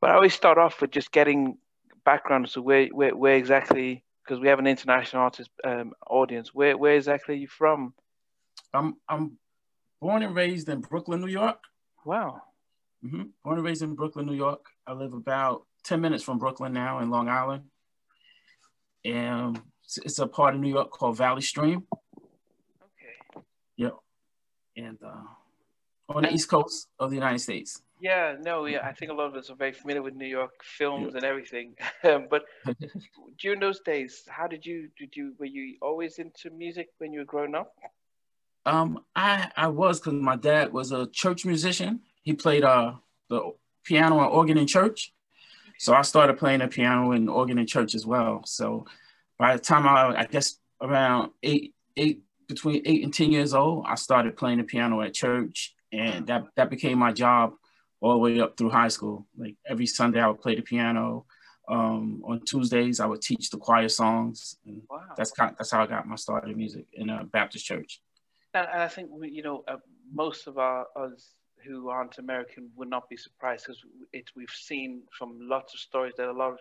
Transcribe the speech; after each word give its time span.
But 0.00 0.10
I 0.10 0.14
always 0.14 0.34
start 0.34 0.58
off 0.58 0.80
with 0.80 0.90
just 0.90 1.10
getting 1.12 1.58
background. 2.04 2.48
So 2.48 2.60
where 2.60 2.86
where, 2.88 3.14
where 3.14 3.36
exactly? 3.36 4.04
Because 4.24 4.40
we 4.40 4.48
have 4.48 4.58
an 4.58 4.66
international 4.66 5.22
artist 5.22 5.50
um, 5.64 5.92
audience. 6.08 6.54
Where 6.54 6.76
where 6.76 6.96
exactly 6.96 7.34
are 7.34 7.38
you 7.38 7.48
from? 7.48 7.94
I'm 8.72 8.96
I'm 9.08 9.38
born 10.00 10.22
and 10.22 10.34
raised 10.34 10.68
in 10.68 10.80
Brooklyn, 10.80 11.20
New 11.20 11.28
York. 11.28 11.58
Wow. 12.04 12.42
Mm-hmm. 13.04 13.22
Born 13.44 13.58
and 13.58 13.64
raised 13.64 13.82
in 13.82 13.94
Brooklyn, 13.94 14.26
New 14.26 14.34
York. 14.34 14.64
I 14.86 14.92
live 14.92 15.12
about 15.12 15.66
10 15.84 16.00
minutes 16.00 16.24
from 16.24 16.38
Brooklyn 16.38 16.72
now 16.72 16.98
in 17.00 17.10
Long 17.10 17.28
Island. 17.28 17.64
And 19.04 19.60
it's 20.04 20.18
a 20.18 20.26
part 20.26 20.54
of 20.54 20.60
New 20.60 20.70
York 20.70 20.90
called 20.90 21.16
Valley 21.16 21.42
Stream. 21.42 21.84
Okay. 22.82 23.44
Yep. 23.76 23.94
And 24.76 24.98
uh, 25.04 26.12
on 26.12 26.22
the 26.22 26.32
East 26.32 26.48
Coast 26.48 26.88
of 26.98 27.10
the 27.10 27.16
United 27.16 27.38
States. 27.38 27.80
Yeah, 28.00 28.36
no, 28.40 28.66
yeah, 28.66 28.80
I 28.84 28.92
think 28.92 29.10
a 29.10 29.14
lot 29.14 29.26
of 29.26 29.34
us 29.34 29.50
are 29.50 29.56
very 29.56 29.72
familiar 29.72 30.02
with 30.02 30.14
New 30.14 30.26
York 30.26 30.62
films 30.62 31.14
and 31.14 31.24
everything. 31.24 31.74
Um, 32.04 32.28
but 32.30 32.44
during 33.38 33.58
those 33.58 33.80
days, 33.80 34.22
how 34.28 34.46
did 34.46 34.64
you 34.64 34.88
did 34.96 35.16
you 35.16 35.34
were 35.38 35.46
you 35.46 35.76
always 35.82 36.18
into 36.18 36.48
music 36.50 36.90
when 36.98 37.12
you 37.12 37.20
were 37.20 37.24
growing 37.24 37.56
up? 37.56 37.74
Um, 38.64 39.00
I 39.16 39.50
I 39.56 39.66
was 39.66 39.98
because 39.98 40.12
my 40.12 40.36
dad 40.36 40.72
was 40.72 40.92
a 40.92 41.08
church 41.08 41.44
musician. 41.44 42.00
He 42.22 42.34
played 42.34 42.62
uh 42.62 42.94
the 43.28 43.52
piano 43.84 44.20
and 44.20 44.30
organ 44.30 44.58
in 44.58 44.68
church, 44.68 45.12
so 45.78 45.92
I 45.92 46.02
started 46.02 46.38
playing 46.38 46.60
the 46.60 46.68
piano 46.68 47.10
and 47.10 47.28
organ 47.28 47.58
in 47.58 47.66
church 47.66 47.96
as 47.96 48.06
well. 48.06 48.42
So 48.44 48.86
by 49.38 49.56
the 49.56 49.62
time 49.62 49.88
I 49.88 50.20
I 50.20 50.24
guess 50.24 50.60
around 50.80 51.32
eight 51.42 51.74
eight 51.96 52.22
between 52.46 52.82
eight 52.84 53.02
and 53.02 53.12
ten 53.12 53.32
years 53.32 53.54
old, 53.54 53.86
I 53.88 53.96
started 53.96 54.36
playing 54.36 54.58
the 54.58 54.64
piano 54.64 55.00
at 55.00 55.14
church, 55.14 55.74
and 55.92 56.28
that 56.28 56.44
that 56.54 56.70
became 56.70 56.98
my 56.98 57.12
job 57.12 57.54
all 58.00 58.12
the 58.12 58.18
way 58.18 58.40
up 58.40 58.56
through 58.56 58.70
high 58.70 58.88
school. 58.88 59.26
Like 59.36 59.56
every 59.66 59.86
Sunday, 59.86 60.20
I 60.20 60.28
would 60.28 60.40
play 60.40 60.54
the 60.54 60.62
piano. 60.62 61.26
Um, 61.68 62.22
on 62.26 62.40
Tuesdays, 62.46 62.98
I 62.98 63.06
would 63.06 63.20
teach 63.20 63.50
the 63.50 63.58
choir 63.58 63.88
songs. 63.88 64.56
And 64.66 64.82
wow. 64.88 65.02
That's 65.16 65.32
kind, 65.32 65.54
that's 65.58 65.70
how 65.70 65.82
I 65.82 65.86
got 65.86 66.06
my 66.06 66.16
start 66.16 66.48
in 66.48 66.56
music 66.56 66.86
in 66.92 67.10
a 67.10 67.24
Baptist 67.24 67.66
church. 67.66 68.00
And, 68.54 68.66
and 68.72 68.82
I 68.82 68.88
think 68.88 69.10
you 69.22 69.42
know 69.42 69.64
uh, 69.68 69.76
most 70.12 70.46
of 70.46 70.58
our 70.58 70.86
us 70.96 71.34
who 71.66 71.88
aren't 71.88 72.18
American 72.18 72.70
would 72.76 72.88
not 72.88 73.08
be 73.08 73.16
surprised 73.16 73.66
because 73.66 73.82
it 74.12 74.30
we've 74.36 74.48
seen 74.48 75.02
from 75.16 75.38
lots 75.40 75.74
of 75.74 75.80
stories 75.80 76.14
that 76.16 76.28
a 76.28 76.32
lot 76.32 76.52
of 76.52 76.58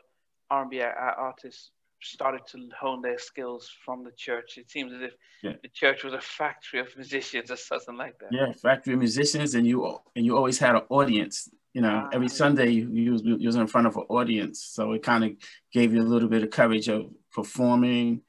R&B 0.49 0.81
artists 0.81 1.71
started 2.01 2.41
to 2.47 2.69
hone 2.79 3.01
their 3.01 3.17
skills 3.17 3.69
from 3.83 4.03
the 4.03 4.11
church. 4.11 4.57
It 4.57 4.69
seems 4.69 4.93
as 4.93 5.01
if 5.01 5.13
yeah. 5.43 5.53
the 5.61 5.69
church 5.69 6.03
was 6.03 6.13
a 6.13 6.21
factory 6.21 6.79
of 6.79 6.87
musicians 6.95 7.51
or 7.51 7.55
something 7.55 7.97
like 7.97 8.17
that. 8.19 8.29
Yeah, 8.31 8.51
factory 8.53 8.93
of 8.93 8.99
musicians, 8.99 9.55
and 9.55 9.65
you 9.65 9.99
and 10.15 10.25
you 10.25 10.35
always 10.35 10.59
had 10.59 10.75
an 10.75 10.83
audience. 10.89 11.49
You 11.73 11.81
know, 11.81 12.03
ah, 12.05 12.09
every 12.11 12.29
Sunday 12.29 12.69
you, 12.69 12.89
you, 12.89 13.11
was, 13.11 13.21
you 13.23 13.45
was 13.45 13.55
in 13.55 13.67
front 13.67 13.87
of 13.87 13.97
an 13.97 14.05
audience, 14.09 14.63
so 14.63 14.93
it 14.93 15.03
kind 15.03 15.23
of 15.23 15.31
gave 15.71 15.93
you 15.93 16.01
a 16.01 16.03
little 16.03 16.29
bit 16.29 16.43
of 16.43 16.49
courage 16.49 16.87
of 16.87 17.09
performing, 17.31 18.21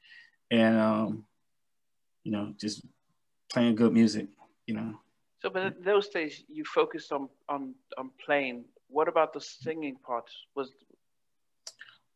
and 0.51 0.79
um, 0.79 1.25
you 2.23 2.31
know, 2.31 2.53
just 2.59 2.85
playing 3.51 3.75
good 3.75 3.93
music. 3.93 4.27
You 4.67 4.75
know. 4.75 4.99
So, 5.41 5.49
but 5.49 5.65
in 5.65 5.73
those 5.83 6.09
days, 6.09 6.43
you 6.47 6.63
focused 6.65 7.11
on 7.11 7.29
on 7.47 7.75
on 7.97 8.11
playing. 8.23 8.65
What 8.87 9.07
about 9.07 9.33
the 9.33 9.41
singing 9.41 9.97
part? 10.03 10.29
Was 10.55 10.71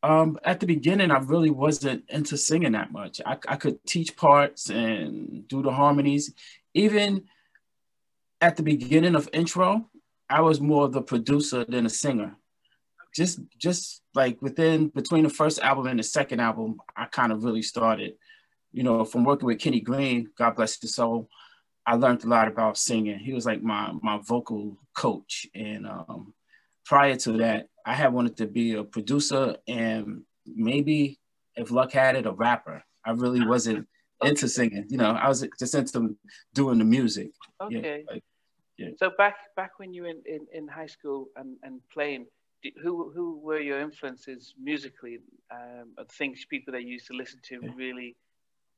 um, 0.03 0.37
at 0.43 0.59
the 0.59 0.65
beginning, 0.65 1.11
I 1.11 1.19
really 1.19 1.49
wasn't 1.49 2.03
into 2.09 2.37
singing 2.37 2.73
that 2.73 2.91
much. 2.91 3.21
I, 3.25 3.37
I 3.47 3.55
could 3.55 3.83
teach 3.85 4.15
parts 4.17 4.69
and 4.69 5.47
do 5.47 5.63
the 5.63 5.71
harmonies. 5.71 6.33
Even 6.73 7.23
at 8.41 8.57
the 8.57 8.63
beginning 8.63 9.15
of 9.15 9.29
intro, 9.31 9.89
I 10.29 10.41
was 10.41 10.59
more 10.59 10.85
of 10.85 10.91
the 10.91 11.01
producer 11.01 11.63
than 11.63 11.85
a 11.85 11.89
singer. 11.89 12.35
Just, 13.15 13.39
just 13.57 14.01
like 14.13 14.41
within 14.41 14.89
between 14.89 15.23
the 15.23 15.29
first 15.29 15.59
album 15.59 15.87
and 15.87 15.99
the 15.99 16.03
second 16.03 16.41
album, 16.41 16.81
I 16.95 17.05
kind 17.05 17.31
of 17.31 17.45
really 17.45 17.61
started. 17.61 18.15
You 18.73 18.83
know, 18.83 19.05
from 19.05 19.23
working 19.23 19.45
with 19.45 19.59
Kenny 19.59 19.79
Greene, 19.79 20.31
God 20.37 20.55
bless 20.55 20.81
his 20.81 20.95
soul, 20.95 21.29
I 21.85 21.95
learned 21.95 22.23
a 22.23 22.27
lot 22.27 22.47
about 22.47 22.77
singing. 22.77 23.19
He 23.19 23.33
was 23.33 23.45
like 23.45 23.61
my 23.61 23.93
my 24.01 24.17
vocal 24.17 24.77
coach, 24.95 25.45
and 25.53 25.85
um, 25.85 26.33
prior 26.85 27.15
to 27.15 27.33
that, 27.33 27.67
I 27.85 27.93
had 27.93 28.13
wanted 28.13 28.37
to 28.37 28.47
be 28.47 28.73
a 28.73 28.83
producer 28.83 29.57
and 29.67 30.23
maybe, 30.45 31.19
if 31.55 31.71
luck 31.71 31.91
had 31.91 32.15
it, 32.15 32.25
a 32.25 32.31
rapper. 32.31 32.83
I 33.05 33.11
really 33.11 33.45
wasn't 33.45 33.87
into 34.23 34.47
singing. 34.47 34.85
You 34.89 34.97
know, 34.97 35.11
I 35.11 35.27
was 35.27 35.45
just 35.59 35.75
into 35.75 36.15
doing 36.53 36.79
the 36.79 36.85
music. 36.85 37.31
Okay. 37.61 38.03
Yeah, 38.05 38.13
like, 38.13 38.23
yeah. 38.77 38.89
So 38.97 39.11
back 39.17 39.35
back 39.55 39.79
when 39.79 39.93
you 39.93 40.03
were 40.03 40.09
in, 40.09 40.21
in, 40.25 40.47
in 40.53 40.67
high 40.67 40.87
school 40.87 41.27
and, 41.35 41.57
and 41.63 41.81
playing, 41.91 42.25
who 42.81 43.11
who 43.11 43.39
were 43.39 43.59
your 43.59 43.79
influences 43.79 44.55
musically? 44.61 45.19
Um, 45.51 45.93
things 46.13 46.45
people 46.49 46.71
that 46.71 46.83
you 46.83 46.93
used 46.93 47.07
to 47.07 47.13
listen 47.13 47.39
to 47.49 47.59
really. 47.75 48.15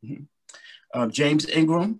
Mm-hmm. 0.03 0.99
Um, 0.99 1.11
James 1.11 1.47
Ingram. 1.47 1.99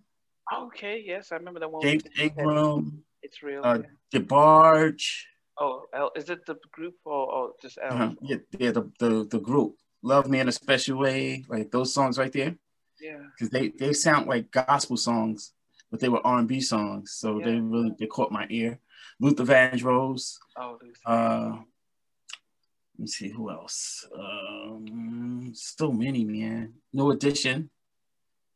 Okay. 0.53 1.03
Yes, 1.05 1.31
I 1.31 1.35
remember 1.35 1.59
that 1.59 1.71
one. 1.71 1.81
James 1.81 2.03
Ingram. 2.19 3.03
It's 3.21 3.41
real. 3.43 3.61
Uh, 3.63 3.79
yeah. 4.11 4.19
DeBarge. 4.19 5.25
Oh, 5.57 5.85
El, 5.93 6.11
is 6.15 6.29
it 6.29 6.45
the 6.45 6.55
group 6.71 6.95
or, 7.05 7.31
or 7.33 7.51
just 7.61 7.77
El? 7.81 7.93
Uh-huh. 7.93 8.11
Yeah, 8.21 8.37
yeah, 8.59 8.71
the, 8.71 8.91
the 8.99 9.27
the 9.29 9.39
group. 9.39 9.75
Love 10.01 10.29
Me 10.29 10.39
in 10.39 10.47
a 10.47 10.51
Special 10.51 10.99
Way, 10.99 11.45
like 11.49 11.71
those 11.71 11.93
songs 11.93 12.17
right 12.19 12.31
there. 12.31 12.55
Yeah. 13.01 13.23
Because 13.31 13.49
they, 13.49 13.69
they 13.69 13.91
sound 13.93 14.27
like 14.27 14.51
gospel 14.51 14.97
songs, 14.97 15.53
but 15.89 15.99
they 15.99 16.09
were 16.09 16.25
R&B 16.25 16.61
songs. 16.61 17.13
So 17.13 17.39
yeah. 17.39 17.45
they 17.45 17.59
really, 17.59 17.91
they 17.97 18.05
caught 18.05 18.31
my 18.31 18.45
ear. 18.49 18.79
Luther 19.19 19.45
Vandross. 19.45 20.37
Oh, 20.57 20.77
Luther. 20.81 20.99
Uh, 21.05 21.49
let 21.49 22.99
me 22.99 23.07
see 23.07 23.29
who 23.29 23.49
else. 23.49 24.07
Um, 24.15 25.51
so 25.55 25.91
many, 25.91 26.23
man. 26.23 26.73
New 26.93 27.11
Edition, 27.11 27.69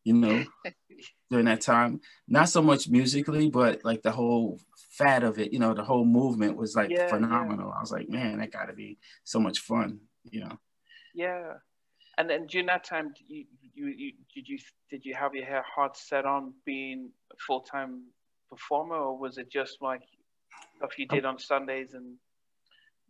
you 0.03 0.13
know, 0.13 0.45
during 1.29 1.45
that 1.45 1.61
time. 1.61 1.99
Not 2.27 2.49
so 2.49 2.61
much 2.61 2.87
musically, 2.89 3.49
but 3.49 3.83
like 3.83 4.01
the 4.01 4.11
whole 4.11 4.59
fat 4.99 5.23
of 5.23 5.39
it, 5.39 5.51
you 5.51 5.59
know, 5.59 5.73
the 5.73 5.83
whole 5.83 6.05
movement 6.05 6.57
was 6.57 6.75
like 6.75 6.91
yeah, 6.91 7.07
phenomenal. 7.07 7.69
Yeah. 7.69 7.77
I 7.77 7.81
was 7.81 7.91
like, 7.91 8.09
man, 8.09 8.39
that 8.39 8.51
got 8.51 8.65
to 8.65 8.73
be 8.73 8.99
so 9.23 9.39
much 9.39 9.59
fun, 9.59 9.99
you 10.29 10.41
know. 10.41 10.59
Yeah, 11.15 11.53
and 12.19 12.29
then 12.29 12.47
during 12.47 12.67
that 12.67 12.83
time, 12.83 13.13
you, 13.27 13.45
you, 13.73 13.87
you 13.87 14.11
did 14.35 14.47
you 14.47 14.59
did 14.91 15.05
you 15.05 15.15
have 15.15 15.33
your 15.33 15.63
heart 15.63 15.95
set 15.95 16.25
on 16.25 16.53
being 16.65 17.09
a 17.31 17.35
full 17.47 17.61
time 17.61 18.03
performer, 18.49 18.97
or 18.97 19.17
was 19.17 19.37
it 19.37 19.49
just 19.49 19.77
like 19.81 20.01
stuff 20.77 20.99
you 20.99 21.07
did 21.07 21.25
on 21.25 21.39
Sundays 21.39 21.93
and? 21.93 22.17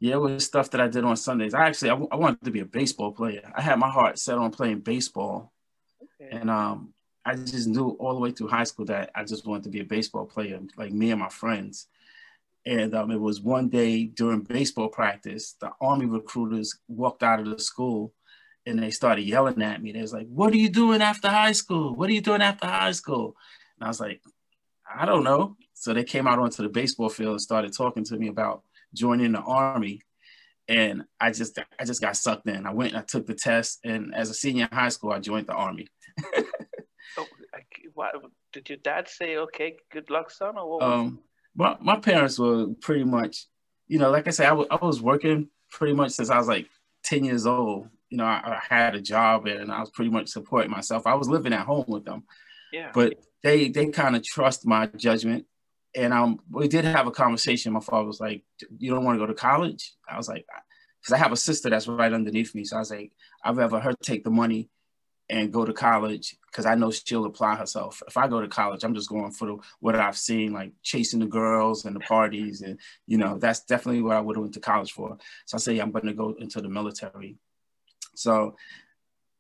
Yeah, 0.01 0.13
it 0.13 0.21
was 0.21 0.45
stuff 0.45 0.69
that 0.71 0.79
I 0.79 0.87
did 0.87 1.03
on 1.03 1.17
Sundays. 1.17 1.53
I 1.53 1.67
actually 1.67 1.89
I, 1.89 1.95
I 2.11 2.15
wanted 2.15 2.45
to 2.45 2.51
be 2.51 2.61
a 2.61 2.65
baseball 2.65 3.11
player. 3.11 3.51
I 3.53 3.61
had 3.61 3.79
my 3.79 3.89
heart 3.89 4.19
set 4.19 4.37
on 4.37 4.51
playing 4.51 4.81
baseball, 4.81 5.51
okay. 6.21 6.37
and 6.37 6.49
um, 6.49 6.93
I 7.29 7.35
just 7.35 7.67
knew 7.67 7.89
all 7.99 8.15
the 8.15 8.19
way 8.19 8.31
through 8.31 8.47
high 8.47 8.63
school 8.63 8.85
that 8.85 9.11
I 9.13 9.23
just 9.23 9.45
wanted 9.45 9.65
to 9.65 9.69
be 9.69 9.81
a 9.81 9.85
baseball 9.85 10.25
player, 10.25 10.59
like 10.77 10.91
me 10.91 11.11
and 11.11 11.19
my 11.19 11.29
friends. 11.29 11.85
And 12.65 12.95
um, 12.95 13.11
it 13.11 13.21
was 13.21 13.39
one 13.39 13.69
day 13.69 14.05
during 14.05 14.41
baseball 14.41 14.87
practice, 14.89 15.55
the 15.61 15.69
Army 15.79 16.07
recruiters 16.07 16.79
walked 16.87 17.21
out 17.21 17.39
of 17.39 17.45
the 17.45 17.59
school 17.59 18.13
and 18.65 18.81
they 18.81 18.89
started 18.89 19.25
yelling 19.25 19.61
at 19.61 19.83
me. 19.83 19.91
They 19.91 20.01
was 20.01 20.11
like, 20.11 20.27
What 20.27 20.53
are 20.53 20.57
you 20.57 20.69
doing 20.69 21.03
after 21.03 21.29
high 21.29 21.51
school? 21.51 21.95
What 21.95 22.09
are 22.09 22.13
you 22.13 22.21
doing 22.21 22.41
after 22.41 22.65
high 22.65 22.93
school? 22.93 23.35
And 23.77 23.85
I 23.85 23.89
was 23.89 23.99
like, 23.99 24.23
I 24.91 25.05
don't 25.05 25.23
know. 25.23 25.55
So 25.75 25.93
they 25.93 26.03
came 26.03 26.25
out 26.25 26.39
onto 26.39 26.63
the 26.63 26.69
baseball 26.69 27.09
field 27.09 27.33
and 27.33 27.41
started 27.41 27.77
talking 27.77 28.05
to 28.05 28.17
me 28.17 28.29
about 28.29 28.63
joining 28.91 29.33
the 29.33 29.41
Army. 29.41 30.01
And 30.67 31.03
I 31.21 31.31
just 31.31 31.59
I 31.79 31.85
just 31.85 32.01
got 32.01 32.17
sucked 32.17 32.47
in. 32.47 32.65
I 32.65 32.73
went 32.73 32.93
and 32.93 32.99
I 32.99 33.05
took 33.05 33.27
the 33.27 33.35
test. 33.35 33.81
And 33.83 34.15
as 34.15 34.31
a 34.31 34.33
senior 34.33 34.67
in 34.71 34.75
high 34.75 34.89
school, 34.89 35.11
I 35.11 35.19
joined 35.19 35.45
the 35.45 35.53
Army. 35.53 35.87
what 37.99 38.15
did 38.53 38.69
your 38.69 38.77
dad 38.77 39.09
say? 39.09 39.35
Okay, 39.35 39.75
good 39.91 40.09
luck, 40.09 40.31
son, 40.31 40.57
or 40.57 40.69
what? 40.69 40.83
Um, 40.83 41.19
my 41.53 41.75
my 41.81 41.99
parents 41.99 42.39
were 42.39 42.67
pretty 42.79 43.03
much, 43.03 43.45
you 43.87 43.99
know, 43.99 44.09
like 44.09 44.25
I 44.27 44.31
said, 44.31 44.45
I, 44.45 44.51
w- 44.51 44.69
I 44.71 44.77
was 44.77 45.01
working 45.01 45.49
pretty 45.69 45.93
much 45.93 46.11
since 46.11 46.29
I 46.29 46.37
was 46.37 46.47
like 46.47 46.67
ten 47.03 47.25
years 47.25 47.45
old. 47.45 47.89
You 48.09 48.19
know, 48.19 48.23
I, 48.23 48.57
I 48.57 48.73
had 48.73 48.95
a 48.95 49.01
job 49.01 49.47
and 49.47 49.69
I 49.69 49.81
was 49.81 49.89
pretty 49.89 50.11
much 50.11 50.29
supporting 50.29 50.71
myself. 50.71 51.05
I 51.05 51.15
was 51.15 51.27
living 51.27 51.51
at 51.51 51.65
home 51.65 51.85
with 51.89 52.05
them. 52.05 52.23
Yeah. 52.71 52.91
But 52.93 53.15
they 53.43 53.67
they 53.67 53.87
kind 53.87 54.15
of 54.15 54.23
trust 54.23 54.65
my 54.65 54.85
judgment. 54.95 55.45
And 55.93 56.13
um, 56.13 56.39
we 56.49 56.69
did 56.69 56.85
have 56.85 57.07
a 57.07 57.11
conversation. 57.11 57.73
My 57.73 57.81
father 57.81 58.07
was 58.07 58.21
like, 58.21 58.43
"You 58.77 58.91
don't 58.93 59.03
want 59.03 59.15
to 59.19 59.25
go 59.25 59.27
to 59.27 59.33
college?" 59.33 59.93
I 60.09 60.15
was 60.15 60.29
like, 60.29 60.45
"Because 61.01 61.13
I 61.13 61.17
have 61.17 61.33
a 61.33 61.43
sister 61.47 61.69
that's 61.69 61.87
right 61.87 62.13
underneath 62.13 62.55
me." 62.55 62.63
So 62.63 62.77
I 62.77 62.79
was 62.79 62.91
like, 62.91 63.11
"I'd 63.43 63.57
rather 63.57 63.79
her 63.79 63.93
take 64.01 64.23
the 64.23 64.29
money 64.29 64.69
and 65.29 65.53
go 65.53 65.63
to 65.63 65.73
college 65.73 66.35
because 66.47 66.65
I 66.65 66.75
know 66.75 66.91
she'll 66.91 67.25
apply 67.25 67.55
herself. 67.55 68.01
If 68.07 68.17
I 68.17 68.27
go 68.27 68.41
to 68.41 68.47
college, 68.47 68.83
I'm 68.83 68.95
just 68.95 69.09
going 69.09 69.31
for 69.31 69.45
the, 69.45 69.57
what 69.79 69.95
I've 69.95 70.17
seen, 70.17 70.53
like 70.53 70.73
chasing 70.81 71.19
the 71.19 71.27
girls 71.27 71.85
and 71.85 71.95
the 71.95 71.99
parties, 71.99 72.61
and 72.61 72.79
you 73.05 73.17
know 73.17 73.37
that's 73.37 73.61
definitely 73.65 74.01
what 74.01 74.15
I 74.15 74.21
would 74.21 74.35
have 74.35 74.41
went 74.41 74.53
to 74.55 74.59
college 74.59 74.91
for. 74.91 75.17
So 75.45 75.57
I 75.57 75.59
say 75.59 75.79
I'm 75.79 75.91
going 75.91 76.07
to 76.07 76.13
go 76.13 76.35
into 76.39 76.61
the 76.61 76.69
military. 76.69 77.37
So 78.15 78.55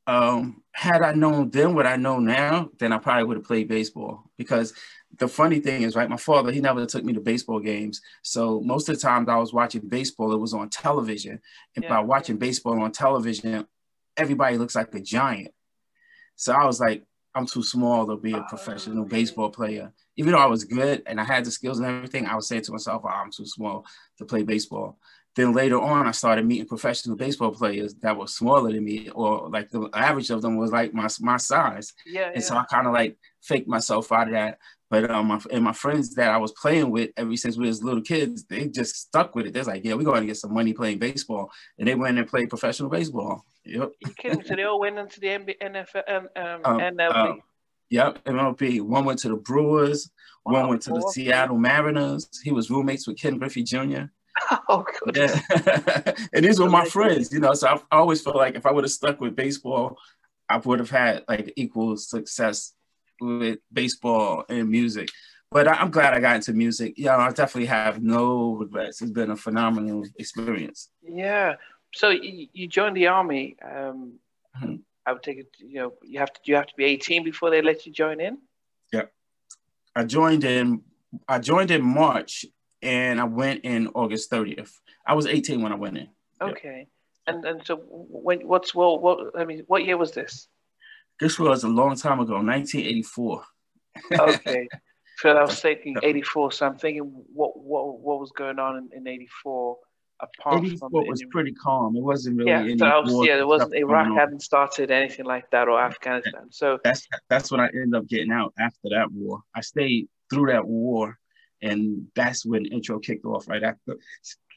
um, 0.09 0.63
had 0.71 1.01
I 1.01 1.13
known 1.13 1.51
then 1.51 1.75
what 1.75 1.85
I 1.85 1.95
know 1.95 2.19
now, 2.19 2.69
then 2.79 2.91
I 2.91 2.97
probably 2.97 3.25
would 3.25 3.37
have 3.37 3.45
played 3.45 3.67
baseball 3.67 4.23
because 4.37 4.73
the 5.17 5.27
funny 5.27 5.59
thing 5.59 5.83
is, 5.83 5.95
right, 5.95 6.09
my 6.09 6.17
father, 6.17 6.51
he 6.51 6.61
never 6.61 6.85
took 6.85 7.03
me 7.03 7.13
to 7.13 7.21
baseball 7.21 7.59
games. 7.59 8.01
So 8.23 8.59
most 8.61 8.89
of 8.89 8.95
the 8.95 9.01
times 9.01 9.29
I 9.29 9.37
was 9.37 9.53
watching 9.53 9.87
baseball, 9.87 10.33
it 10.33 10.39
was 10.39 10.53
on 10.53 10.69
television. 10.69 11.39
And 11.75 11.83
yeah. 11.83 11.89
by 11.89 11.99
watching 11.99 12.37
baseball 12.37 12.81
on 12.81 12.91
television, 12.91 13.67
everybody 14.17 14.57
looks 14.57 14.75
like 14.75 14.93
a 14.95 14.99
giant. 14.99 15.51
So 16.39 16.53
I 16.53 16.65
was 16.65 16.79
like, 16.79 17.03
I'm 17.35 17.45
too 17.45 17.61
small 17.61 18.07
to 18.07 18.15
be 18.15 18.31
a 18.31 18.43
professional 18.43 19.03
baseball 19.03 19.49
player. 19.49 19.91
Even 20.15 20.31
though 20.31 20.39
I 20.39 20.45
was 20.45 20.63
good 20.63 21.03
and 21.05 21.19
I 21.19 21.25
had 21.25 21.43
the 21.43 21.51
skills 21.51 21.79
and 21.79 21.87
everything, 21.87 22.25
I 22.25 22.35
was 22.35 22.47
saying 22.47 22.61
to 22.63 22.71
myself, 22.71 23.01
oh, 23.03 23.09
I'm 23.09 23.29
too 23.29 23.45
small 23.45 23.85
to 24.19 24.25
play 24.25 24.43
baseball. 24.43 24.97
Then 25.35 25.51
later 25.51 25.79
on, 25.81 26.07
I 26.07 26.11
started 26.11 26.45
meeting 26.45 26.65
professional 26.65 27.17
baseball 27.17 27.51
players 27.51 27.93
that 27.95 28.17
were 28.17 28.27
smaller 28.27 28.71
than 28.71 28.85
me, 28.85 29.09
or 29.09 29.49
like 29.49 29.69
the 29.69 29.89
average 29.93 30.29
of 30.29 30.41
them 30.41 30.55
was 30.55 30.71
like 30.71 30.93
my 30.93 31.09
my 31.19 31.35
size. 31.35 31.93
Yeah. 32.05 32.27
And 32.27 32.35
yeah. 32.35 32.41
so 32.41 32.55
I 32.55 32.63
kind 32.63 32.87
of 32.87 32.93
like 32.93 33.17
faked 33.41 33.67
myself 33.67 34.09
out 34.13 34.27
of 34.27 34.33
that. 34.33 34.59
But 34.89 35.11
um, 35.11 35.27
my, 35.27 35.39
and 35.51 35.63
my 35.63 35.73
friends 35.73 36.15
that 36.15 36.31
I 36.31 36.37
was 36.37 36.53
playing 36.53 36.89
with 36.89 37.11
ever 37.15 37.35
since 37.35 37.57
we 37.57 37.67
was 37.67 37.83
little 37.83 38.01
kids, 38.01 38.45
they 38.45 38.67
just 38.69 38.95
stuck 38.95 39.35
with 39.35 39.45
it. 39.45 39.53
They're 39.53 39.63
like, 39.63 39.83
yeah, 39.83 39.93
we're 39.93 40.03
going 40.03 40.21
to 40.21 40.27
get 40.27 40.37
some 40.37 40.53
money 40.53 40.73
playing 40.73 40.99
baseball. 40.99 41.51
And 41.77 41.87
they 41.87 41.95
went 41.95 42.17
and 42.17 42.27
played 42.27 42.49
professional 42.49 42.89
baseball. 42.89 43.45
Yep. 43.69 43.91
You 43.99 44.13
kidding? 44.17 44.43
So 44.43 44.55
they 44.55 44.63
all 44.63 44.79
went 44.79 44.97
into 44.97 45.19
the 45.19 45.27
NBA, 45.27 45.55
NFL, 45.61 46.03
um, 46.07 46.29
um, 46.35 46.81
um? 46.81 47.15
Um, 47.15 47.41
yep, 47.89 48.23
MLB. 48.25 48.81
One 48.81 49.05
went 49.05 49.19
to 49.19 49.29
the 49.29 49.35
Brewers. 49.35 50.09
Wow. 50.45 50.61
One 50.61 50.69
went 50.69 50.81
to 50.83 50.91
the 50.91 51.01
Seattle 51.13 51.57
Mariners. 51.57 52.29
He 52.43 52.51
was 52.51 52.69
roommates 52.69 53.07
with 53.07 53.19
Ken 53.19 53.37
Griffey 53.37 53.63
Jr. 53.63 54.03
Oh, 54.69 54.85
goodness. 55.03 55.37
Yeah. 55.49 56.13
and 56.33 56.45
these 56.45 56.59
were 56.59 56.69
my 56.69 56.85
friends, 56.85 57.33
you 57.33 57.39
know. 57.39 57.53
So 57.53 57.67
I 57.67 57.79
always 57.91 58.21
felt 58.21 58.37
like 58.37 58.55
if 58.55 58.65
I 58.65 58.71
would 58.71 58.85
have 58.85 58.91
stuck 58.91 59.19
with 59.19 59.35
baseball, 59.35 59.97
I 60.47 60.57
would 60.57 60.79
have 60.79 60.89
had 60.89 61.25
like 61.27 61.51
equal 61.57 61.97
success 61.97 62.73
with 63.19 63.59
baseball 63.73 64.45
and 64.47 64.69
music. 64.69 65.09
But 65.51 65.67
I'm 65.67 65.91
glad 65.91 66.13
I 66.13 66.19
got 66.19 66.37
into 66.37 66.53
music. 66.53 66.93
Yeah, 66.95 67.17
I 67.17 67.29
definitely 67.31 67.65
have 67.65 68.01
no 68.01 68.53
regrets. 68.53 69.01
It's 69.01 69.11
been 69.11 69.31
a 69.31 69.35
phenomenal 69.35 70.05
experience. 70.17 70.89
Yeah. 71.01 71.55
So 71.93 72.09
you 72.09 72.67
joined 72.67 72.95
the 72.95 73.07
army. 73.07 73.57
Um, 73.63 74.19
mm-hmm. 74.57 74.75
I 75.05 75.13
would 75.13 75.23
take 75.23 75.39
it. 75.39 75.47
You 75.57 75.79
know, 75.79 75.93
you 76.03 76.19
have 76.19 76.31
to. 76.33 76.39
You 76.43 76.55
have 76.55 76.67
to 76.67 76.75
be 76.75 76.85
18 76.85 77.23
before 77.23 77.49
they 77.49 77.61
let 77.61 77.85
you 77.85 77.91
join 77.91 78.19
in. 78.19 78.37
Yeah. 78.93 79.05
I 79.95 80.03
joined 80.03 80.43
in. 80.43 80.83
I 81.27 81.39
joined 81.39 81.71
in 81.71 81.81
March, 81.81 82.45
and 82.81 83.19
I 83.19 83.23
went 83.23 83.65
in 83.65 83.87
August 83.95 84.29
30th. 84.31 84.71
I 85.05 85.15
was 85.15 85.25
18 85.25 85.61
when 85.61 85.71
I 85.71 85.75
went 85.75 85.97
in. 85.97 86.09
Okay. 86.41 86.87
Yeah. 87.27 87.33
And 87.33 87.45
and 87.45 87.61
so 87.65 87.77
when 87.87 88.47
what's 88.47 88.73
well 88.73 88.99
what 88.99 89.31
I 89.37 89.45
mean 89.45 89.63
what 89.67 89.85
year 89.85 89.97
was 89.97 90.11
this? 90.11 90.47
This 91.19 91.37
was 91.37 91.63
a 91.63 91.67
long 91.67 91.95
time 91.95 92.19
ago, 92.19 92.35
1984. 92.35 93.43
okay. 94.11 94.67
So 95.17 95.31
I 95.31 95.43
was 95.43 95.59
thinking 95.61 95.97
84. 96.01 96.51
So 96.53 96.67
I'm 96.67 96.77
thinking 96.77 97.03
what 97.33 97.59
what 97.59 97.99
what 97.99 98.19
was 98.19 98.31
going 98.31 98.59
on 98.59 98.77
in, 98.77 98.89
in 98.97 99.07
84 99.07 99.77
apart 100.19 100.63
84 100.63 100.89
from 100.89 101.07
was 101.07 101.23
pretty 101.31 101.53
calm. 101.53 101.95
It 101.95 102.01
wasn't 102.01 102.37
really 102.37 102.51
yeah, 102.51 102.75
so 102.77 103.01
was, 103.01 103.27
yeah, 103.27 103.39
it 103.39 103.47
wasn't 103.47 103.75
Iraq 103.75 104.13
hadn't 104.17 104.41
started 104.41 104.91
anything 104.91 105.25
like 105.25 105.49
that 105.51 105.67
or 105.67 105.79
Afghanistan. 105.79 106.47
So 106.51 106.79
that's 106.83 107.07
that's 107.29 107.51
when 107.51 107.59
I 107.59 107.67
ended 107.67 107.95
up 107.95 108.07
getting 108.07 108.31
out 108.31 108.53
after 108.59 108.89
that 108.89 109.11
war. 109.11 109.41
I 109.55 109.61
stayed 109.61 110.07
through 110.29 110.47
that 110.47 110.65
war 110.65 111.17
and 111.61 112.07
that's 112.15 112.45
when 112.45 112.65
intro 112.65 112.99
kicked 112.99 113.25
off 113.25 113.47
right 113.47 113.63
after 113.63 113.97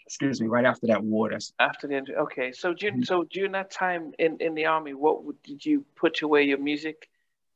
excuse 0.06 0.40
me, 0.40 0.46
right 0.46 0.64
after 0.64 0.86
that 0.88 1.02
war. 1.02 1.30
That's 1.30 1.52
after 1.58 1.86
the 1.86 1.96
intro. 1.96 2.14
okay. 2.24 2.52
So 2.52 2.74
during 2.74 2.96
mm-hmm. 2.96 3.04
so 3.04 3.24
during 3.24 3.52
that 3.52 3.70
time 3.70 4.12
in, 4.18 4.36
in 4.40 4.54
the 4.54 4.66
army, 4.66 4.94
what 4.94 5.24
would, 5.24 5.42
did 5.42 5.64
you 5.64 5.84
put 5.96 6.22
away 6.22 6.42
your 6.44 6.58
music 6.58 7.08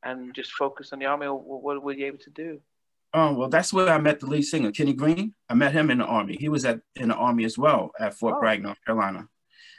and 0.03 0.35
just 0.35 0.53
focus 0.53 0.93
on 0.93 0.99
the 0.99 1.07
army, 1.07 1.27
or 1.27 1.39
what 1.39 1.83
were 1.83 1.93
you 1.93 2.07
able 2.07 2.19
to 2.19 2.31
do? 2.31 2.61
Oh 3.17 3.33
well, 3.33 3.49
that's 3.49 3.73
where 3.73 3.89
I 3.89 3.97
met 3.97 4.21
the 4.21 4.27
lead 4.27 4.43
singer, 4.43 4.71
Kenny 4.71 4.93
Greene. 4.93 5.33
I 5.49 5.55
met 5.55 5.73
him 5.73 5.91
in 5.91 5.99
the 5.99 6.05
army. 6.05 6.37
He 6.39 6.51
was 6.51 6.67
at 6.67 6.81
in 6.97 7.09
the 7.09 7.15
army 7.15 7.47
as 7.47 7.57
well 7.57 7.91
at 7.99 8.13
Fort 8.13 8.35
oh. 8.37 8.41
Bragg, 8.41 8.63
North 8.63 8.77
Carolina. 8.85 9.27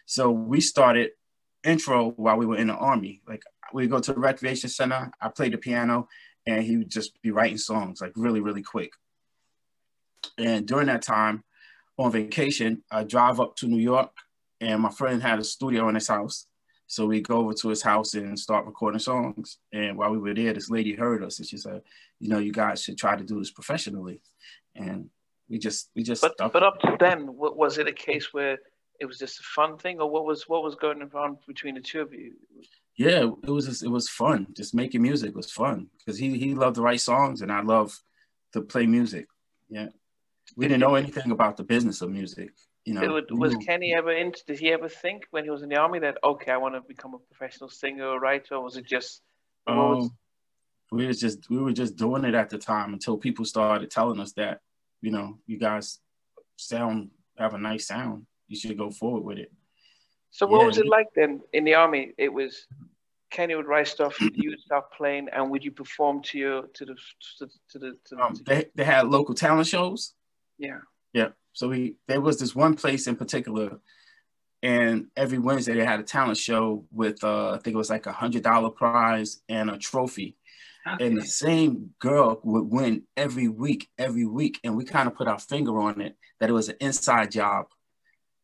So 0.07 0.31
we 0.31 0.59
started 0.59 1.11
intro 1.63 2.09
while 2.17 2.37
we 2.37 2.47
were 2.47 2.57
in 2.57 2.65
the 2.65 2.73
army. 2.73 3.21
Like 3.27 3.43
we 3.71 3.85
go 3.85 3.99
to 3.99 4.13
the 4.13 4.19
recreation 4.19 4.71
center. 4.71 5.11
I 5.21 5.29
played 5.29 5.53
the 5.53 5.59
piano, 5.59 6.07
and 6.47 6.63
he 6.63 6.77
would 6.77 6.89
just 6.89 7.21
be 7.21 7.29
writing 7.29 7.59
songs 7.59 8.01
like 8.01 8.13
really, 8.15 8.39
really 8.39 8.63
quick. 8.63 8.93
And 10.39 10.67
during 10.67 10.87
that 10.87 11.03
time, 11.03 11.43
on 11.99 12.11
vacation, 12.11 12.81
I 12.89 13.03
drive 13.03 13.39
up 13.39 13.55
to 13.57 13.67
New 13.67 13.77
York, 13.77 14.09
and 14.59 14.81
my 14.81 14.89
friend 14.89 15.21
had 15.21 15.37
a 15.37 15.43
studio 15.43 15.87
in 15.89 15.95
his 15.95 16.07
house. 16.07 16.47
So 16.87 17.05
we 17.05 17.21
go 17.21 17.37
over 17.37 17.53
to 17.53 17.69
his 17.69 17.81
house 17.81 18.13
and 18.13 18.39
start 18.39 18.65
recording 18.65 18.99
songs. 18.99 19.57
And 19.73 19.97
while 19.97 20.09
we 20.09 20.17
were 20.17 20.33
there, 20.33 20.53
this 20.53 20.69
lady 20.69 20.95
heard 20.95 21.23
us 21.23 21.39
and 21.39 21.47
she 21.47 21.57
said, 21.57 21.81
"You 22.19 22.29
know, 22.29 22.39
you 22.39 22.51
guys 22.51 22.81
should 22.81 22.97
try 22.97 23.15
to 23.15 23.23
do 23.23 23.39
this 23.39 23.51
professionally." 23.51 24.21
And 24.75 25.09
we 25.49 25.59
just, 25.59 25.89
we 25.95 26.03
just. 26.03 26.21
But, 26.21 26.37
but 26.37 26.63
up 26.63 26.79
to 26.81 26.95
then, 26.99 27.27
was 27.27 27.77
it 27.77 27.87
a 27.87 27.93
case 27.93 28.33
where 28.33 28.57
it 28.99 29.05
was 29.05 29.19
just 29.19 29.39
a 29.39 29.43
fun 29.43 29.77
thing, 29.77 29.99
or 29.99 30.09
what 30.09 30.25
was 30.25 30.47
what 30.47 30.63
was 30.63 30.75
going 30.75 31.01
on 31.13 31.37
between 31.45 31.75
the 31.75 31.81
two 31.81 32.01
of 32.01 32.13
you? 32.13 32.33
Yeah, 32.95 33.29
it 33.43 33.49
was 33.49 33.67
just, 33.67 33.83
it 33.83 33.89
was 33.89 34.09
fun. 34.09 34.47
Just 34.55 34.73
making 34.73 35.01
music 35.03 35.35
was 35.35 35.51
fun 35.51 35.87
because 35.99 36.17
he 36.17 36.37
he 36.37 36.55
loved 36.55 36.77
to 36.77 36.81
write 36.81 37.01
songs 37.01 37.41
and 37.41 37.51
I 37.51 37.61
love 37.61 37.99
to 38.53 38.61
play 38.61 38.87
music. 38.87 39.27
Yeah 39.69 39.89
we 40.55 40.67
didn't 40.67 40.79
know 40.79 40.95
anything 40.95 41.31
about 41.31 41.57
the 41.57 41.63
business 41.63 42.01
of 42.01 42.11
music. 42.11 42.51
You 42.87 42.93
know, 42.93 43.11
was, 43.11 43.23
was 43.31 43.55
Kenny 43.65 43.93
ever 43.93 44.13
into? 44.13 44.39
Did 44.47 44.59
he 44.59 44.71
ever 44.71 44.87
think 44.87 45.27
when 45.31 45.43
he 45.43 45.49
was 45.49 45.61
in 45.61 45.67
the 45.67 45.75
army 45.75 45.99
that 45.99 46.17
okay, 46.23 46.53
I 46.53 46.57
want 46.57 46.75
to 46.75 46.81
become 46.81 47.13
a 47.13 47.17
professional 47.17 47.69
singer 47.69 48.07
or 48.07 48.17
writer? 48.17 48.55
Or 48.55 48.63
was 48.63 48.77
it 48.77 48.87
just? 48.87 49.21
Um, 49.67 49.77
was... 49.77 50.09
we 50.93 51.05
was 51.05 51.19
just 51.19 51.49
we 51.49 51.57
were 51.57 51.73
just 51.73 51.97
doing 51.97 52.23
it 52.23 52.33
at 52.33 52.49
the 52.49 52.57
time 52.57 52.93
until 52.93 53.17
people 53.17 53.43
started 53.43 53.91
telling 53.91 54.21
us 54.21 54.31
that 54.33 54.61
you 55.01 55.11
know 55.11 55.37
you 55.45 55.57
guys 55.57 55.99
sound 56.55 57.09
have 57.37 57.55
a 57.55 57.57
nice 57.57 57.87
sound. 57.87 58.25
You 58.47 58.55
should 58.55 58.77
go 58.77 58.89
forward 58.89 59.25
with 59.25 59.39
it. 59.39 59.51
So 60.31 60.47
what 60.47 60.61
yeah. 60.61 60.67
was 60.67 60.77
it 60.77 60.87
like 60.87 61.07
then 61.13 61.41
in 61.51 61.65
the 61.65 61.73
army? 61.73 62.13
It 62.17 62.31
was 62.31 62.67
Kenny 63.31 63.55
would 63.55 63.67
write 63.67 63.89
stuff, 63.89 64.17
you 64.33 64.51
would 64.51 64.61
start 64.61 64.93
playing, 64.93 65.27
and 65.33 65.51
would 65.51 65.61
you 65.61 65.71
perform 65.71 66.21
to 66.23 66.37
your 66.37 66.67
to 66.67 66.85
the 66.85 66.95
to, 67.39 67.47
to 67.71 67.79
the 67.79 67.97
to 68.05 68.15
the? 68.15 68.21
Um, 68.21 68.35
they 68.45 68.67
they 68.75 68.85
had 68.85 69.09
local 69.09 69.35
talent 69.35 69.67
shows. 69.67 70.13
Yeah. 70.57 70.79
Yeah. 71.11 71.29
So 71.57 71.69
we 71.69 71.95
there 72.07 72.21
was 72.21 72.37
this 72.37 72.53
one 72.53 72.75
place 72.75 73.07
in 73.07 73.15
particular, 73.15 73.79
and 74.61 75.07
every 75.17 75.39
Wednesday 75.39 75.73
they 75.73 75.83
had 75.83 75.99
a 75.99 76.03
talent 76.03 76.37
show 76.37 76.85
with 76.91 77.23
uh, 77.23 77.53
I 77.53 77.57
think 77.57 77.73
it 77.73 77.77
was 77.77 77.89
like 77.89 78.05
a 78.05 78.11
hundred 78.11 78.43
dollar 78.43 78.69
prize 78.69 79.41
and 79.49 79.71
a 79.71 79.77
trophy. 79.79 80.37
Okay. 80.87 81.07
And 81.07 81.17
the 81.17 81.25
same 81.25 81.95
girl 81.97 82.39
would 82.43 82.71
win 82.71 83.05
every 83.17 83.47
week, 83.47 83.89
every 83.97 84.25
week. 84.25 84.59
And 84.63 84.77
we 84.77 84.85
kind 84.85 85.07
of 85.07 85.15
put 85.15 85.27
our 85.27 85.39
finger 85.39 85.79
on 85.79 85.99
it 85.99 86.15
that 86.39 86.51
it 86.51 86.53
was 86.53 86.69
an 86.69 86.75
inside 86.79 87.31
job. 87.31 87.65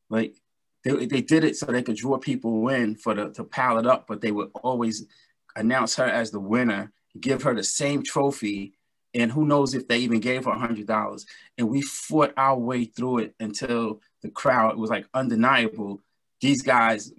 Like 0.10 0.36
they, 0.84 1.06
they 1.06 1.22
did 1.22 1.44
it 1.44 1.56
so 1.56 1.68
they 1.68 1.84
could 1.84 1.98
draw 1.98 2.18
people 2.18 2.68
in 2.70 2.96
for 2.96 3.14
the 3.14 3.30
to 3.34 3.44
pile 3.44 3.78
it 3.78 3.86
up, 3.86 4.08
but 4.08 4.22
they 4.22 4.32
would 4.32 4.50
always 4.64 5.06
announce 5.56 5.98
her 5.98 6.06
as 6.06 6.32
the 6.32 6.40
winner, 6.40 6.92
give 7.20 7.44
her 7.44 7.54
the 7.54 7.64
same 7.64 8.02
trophy 8.02 8.74
and 9.14 9.32
who 9.32 9.46
knows 9.46 9.74
if 9.74 9.88
they 9.88 10.00
even 10.00 10.20
gave 10.20 10.46
her 10.46 10.52
a 10.52 10.60
hundred 10.60 10.88
dollars. 10.88 11.26
And 11.58 11.70
we 11.70 11.82
fought 11.82 12.34
our 12.38 12.58
way 12.58 12.86
through 12.86 13.20
it 13.20 13.36
until 13.40 14.02
the 14.22 14.30
crowd 14.30 14.78
was 14.78 14.90
like 14.90 15.06
undeniable. 15.14 16.02
These 16.42 16.62
guys 16.62 17.12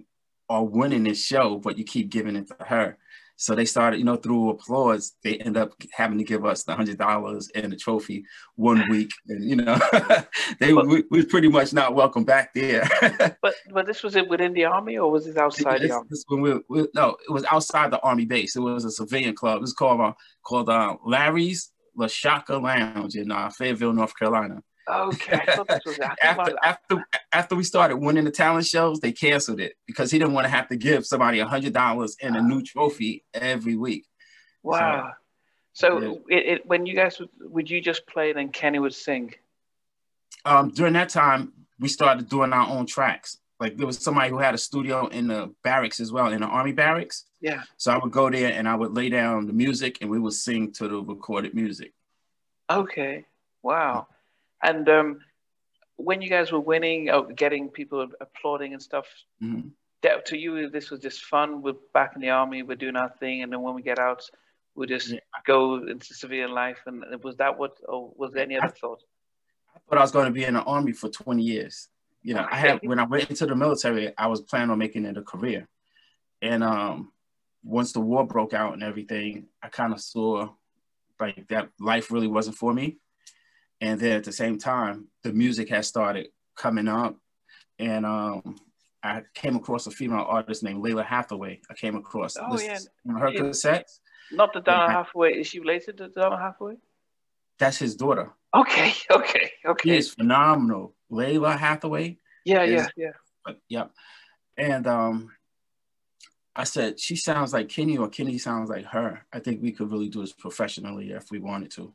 are 0.48 0.64
winning 0.64 1.04
this 1.04 1.24
show, 1.24 1.58
but 1.58 1.78
you 1.78 1.84
keep 1.84 2.10
giving 2.10 2.36
it 2.36 2.48
to 2.48 2.64
her. 2.64 2.98
So 3.36 3.54
they 3.54 3.64
started, 3.64 3.98
you 3.98 4.04
know, 4.04 4.16
through 4.16 4.50
applause, 4.50 5.14
they 5.24 5.38
end 5.38 5.56
up 5.56 5.72
having 5.92 6.18
to 6.18 6.24
give 6.24 6.44
us 6.44 6.62
the 6.62 6.74
hundred 6.74 6.98
dollars 6.98 7.50
and 7.54 7.72
the 7.72 7.76
trophy 7.76 8.24
one 8.54 8.88
week, 8.90 9.10
and 9.28 9.48
you 9.48 9.56
know, 9.56 9.76
they 10.60 10.72
but, 10.72 10.86
we, 10.86 11.02
we 11.10 11.24
pretty 11.24 11.48
much 11.48 11.72
not 11.72 11.94
welcome 11.94 12.24
back 12.24 12.54
there. 12.54 12.88
but 13.42 13.54
but 13.72 13.86
this 13.86 14.04
was 14.04 14.14
it 14.14 14.28
within 14.28 14.52
the 14.52 14.64
army 14.64 14.98
or 14.98 15.10
was 15.10 15.26
it 15.26 15.36
outside 15.36 15.80
this, 15.80 15.88
the 15.88 15.94
army? 15.94 16.06
This 16.10 16.24
when 16.28 16.42
we, 16.42 16.60
we, 16.68 16.88
no, 16.94 17.16
it 17.28 17.32
was 17.32 17.44
outside 17.50 17.90
the 17.90 18.00
army 18.00 18.24
base. 18.24 18.54
It 18.54 18.60
was 18.60 18.84
a 18.84 18.90
civilian 18.90 19.34
club. 19.34 19.58
It 19.58 19.62
was 19.62 19.72
called 19.72 20.00
uh, 20.00 20.12
called 20.44 20.68
uh, 20.68 20.96
Larry's 21.04 21.72
La 21.96 22.06
Shaka 22.06 22.56
Lounge 22.56 23.16
in 23.16 23.30
uh, 23.30 23.50
Fayetteville, 23.50 23.92
North 23.92 24.16
Carolina. 24.18 24.62
Okay. 24.88 25.40
after, 26.22 26.56
after, 26.62 27.06
after 27.32 27.54
we 27.56 27.64
started 27.64 27.96
winning 27.96 28.24
the 28.24 28.30
talent 28.30 28.66
shows, 28.66 29.00
they 29.00 29.12
canceled 29.12 29.60
it 29.60 29.74
because 29.86 30.10
he 30.10 30.18
didn't 30.18 30.34
want 30.34 30.44
to 30.44 30.50
have 30.50 30.68
to 30.68 30.76
give 30.76 31.06
somebody 31.06 31.38
a 31.38 31.46
hundred 31.46 31.72
dollars 31.72 32.16
and 32.20 32.36
a 32.36 32.42
new 32.42 32.62
trophy 32.62 33.24
every 33.32 33.76
week. 33.76 34.06
Wow. 34.62 35.12
So, 35.72 36.00
so 36.00 36.22
yeah. 36.28 36.36
it, 36.36 36.46
it, 36.46 36.66
when 36.66 36.86
you 36.86 36.94
guys 36.94 37.18
would, 37.18 37.30
would 37.40 37.70
you 37.70 37.80
just 37.80 38.06
play 38.06 38.30
and 38.30 38.38
then 38.38 38.48
Kenny 38.50 38.78
would 38.78 38.94
sing? 38.94 39.34
Um, 40.44 40.70
during 40.70 40.92
that 40.92 41.08
time, 41.08 41.52
we 41.78 41.88
started 41.88 42.28
doing 42.28 42.52
our 42.52 42.68
own 42.68 42.86
tracks. 42.86 43.38
Like 43.61 43.76
there 43.76 43.87
was 43.87 43.99
somebody 43.99 44.30
who 44.30 44.38
had 44.38 44.54
a 44.54 44.58
studio 44.58 45.06
in 45.06 45.28
the 45.28 45.52
barracks 45.62 46.00
as 46.00 46.12
well, 46.12 46.32
in 46.32 46.40
the 46.40 46.46
army 46.46 46.73
barracks. 46.73 47.25
Yeah. 47.40 47.62
So 47.76 47.92
I 47.92 47.99
would 47.99 48.11
go 48.11 48.28
there 48.28 48.52
and 48.52 48.68
I 48.68 48.75
would 48.75 48.94
lay 48.94 49.08
down 49.08 49.46
the 49.46 49.52
music 49.52 49.99
and 50.00 50.11
we 50.11 50.18
would 50.18 50.32
sing 50.32 50.73
to 50.73 50.88
the 50.88 51.00
recorded 51.00 51.54
music. 51.54 51.92
Okay. 52.68 53.26
Wow. 53.62 54.08
And 54.62 54.88
um, 54.88 55.20
when 55.96 56.20
you 56.20 56.28
guys 56.28 56.50
were 56.50 56.61
winning, 56.61 57.11
or 57.11 57.26
getting 57.26 57.68
people 57.68 58.08
applauding 58.20 58.73
and 58.73 58.82
stuff, 58.82 59.06
mm-hmm. 59.42 59.68
that, 60.02 60.26
to 60.26 60.38
you, 60.38 60.68
this 60.70 60.90
was 60.90 61.00
just 61.00 61.25
fun. 61.25 61.62
We're 61.62 61.75
back 61.92 62.12
in 62.16 62.23
the 62.23 62.30
army, 62.30 62.62
we're 62.62 62.76
doing 62.76 62.96
our 62.96 63.11
thing. 63.20 63.42
And 63.42 63.52
then 63.52 63.62
when 63.62 63.75
we 63.75 63.82
get 63.82 63.99
out, 63.99 64.23
we 64.75 64.87
just 64.87 65.11
yeah. 65.11 65.20
go 65.46 65.87
into 65.87 66.14
civilian 66.14 66.52
life? 66.52 66.80
And 66.87 67.04
was 67.23 67.37
that 67.37 67.58
what, 67.58 67.78
or 67.87 68.12
was 68.16 68.32
there 68.32 68.42
any 68.42 68.56
other 68.56 68.66
I, 68.66 68.70
thought? 68.70 69.02
I 69.76 69.78
thought 69.88 69.99
I 69.99 70.02
was 70.02 70.11
going 70.11 70.26
to 70.26 70.32
be 70.32 70.44
in 70.44 70.54
the 70.54 70.62
army 70.62 70.92
for 70.92 71.08
20 71.08 71.42
years. 71.42 71.88
You 72.25 72.35
know, 72.35 72.40
okay. 72.40 72.57
I 72.57 72.57
had 72.57 72.81
when 72.83 72.99
I 72.99 73.04
went 73.04 73.31
into 73.31 73.47
the 73.47 73.54
military, 73.54 74.12
I 74.16 74.26
was 74.26 74.40
planning 74.40 74.71
on 74.71 74.78
making 74.78 75.04
it 75.04 75.16
a 75.16 75.23
career. 75.23 75.69
And 76.43 76.64
um, 76.64 77.12
once 77.62 77.93
the 77.93 78.00
war 78.00 78.26
broke 78.26 78.54
out 78.54 78.73
and 78.73 78.83
everything, 78.83 79.47
I 79.62 79.69
kind 79.69 79.93
of 79.93 80.00
saw 80.00 80.49
like 81.21 81.47
that 81.49 81.69
life 81.78 82.11
really 82.11 82.26
wasn't 82.26 82.57
for 82.57 82.73
me. 82.73 82.97
And 83.81 84.00
then 84.00 84.12
at 84.12 84.25
the 84.25 84.33
same 84.33 84.59
time, 84.59 85.09
the 85.23 85.33
music 85.33 85.69
had 85.69 85.85
started 85.85 86.28
coming 86.57 86.88
up, 86.88 87.16
and 87.78 88.07
um, 88.07 88.57
I 89.02 89.23
came 89.35 89.57
across 89.57 89.87
a 89.87 89.90
female 89.90 90.25
artist 90.26 90.62
named 90.62 90.83
Lalah 90.83 91.04
Hathaway. 91.04 91.61
I 91.71 91.75
came 91.75 91.95
across 91.95 92.37
oh, 92.40 92.59
yeah. 92.59 92.78
her 93.19 93.28
yeah. 93.28 93.40
cassettes. 93.40 93.99
Not 94.33 94.54
the 94.54 94.61
Donny 94.61 94.93
Hathaway. 94.93 95.35
Is 95.35 95.47
she 95.47 95.61
related 95.61 95.99
to 95.99 96.09
Donny 96.09 96.37
Hathaway? 96.37 96.76
That's 97.59 97.76
his 97.76 97.95
daughter. 97.95 98.33
Okay, 98.54 98.92
okay, 99.11 99.50
okay. 99.66 99.88
She 99.90 99.96
is 99.96 100.14
phenomenal. 100.14 100.94
Lalah 101.11 101.58
Hathaway. 101.58 102.18
Yeah, 102.44 102.62
is, 102.62 102.73
yeah, 102.73 102.88
yeah. 102.96 103.11
But, 103.44 103.58
yep. 103.68 103.90
And 104.56 104.87
um, 104.87 105.30
I 106.54 106.64
said, 106.64 107.00
she 107.00 107.16
sounds 107.16 107.52
like 107.52 107.68
Kenny 107.68 107.96
or 107.96 108.08
Kenny 108.08 108.38
sounds 108.38 108.70
like 108.70 108.87
her. 108.87 109.26
I 109.32 109.40
think 109.40 109.62
we 109.62 109.73
could 109.73 109.90
really 109.90 110.08
do 110.08 110.20
this 110.20 110.32
professionally 110.32 111.11
if 111.11 111.30
we 111.30 111.38
wanted 111.38 111.70
to. 111.73 111.92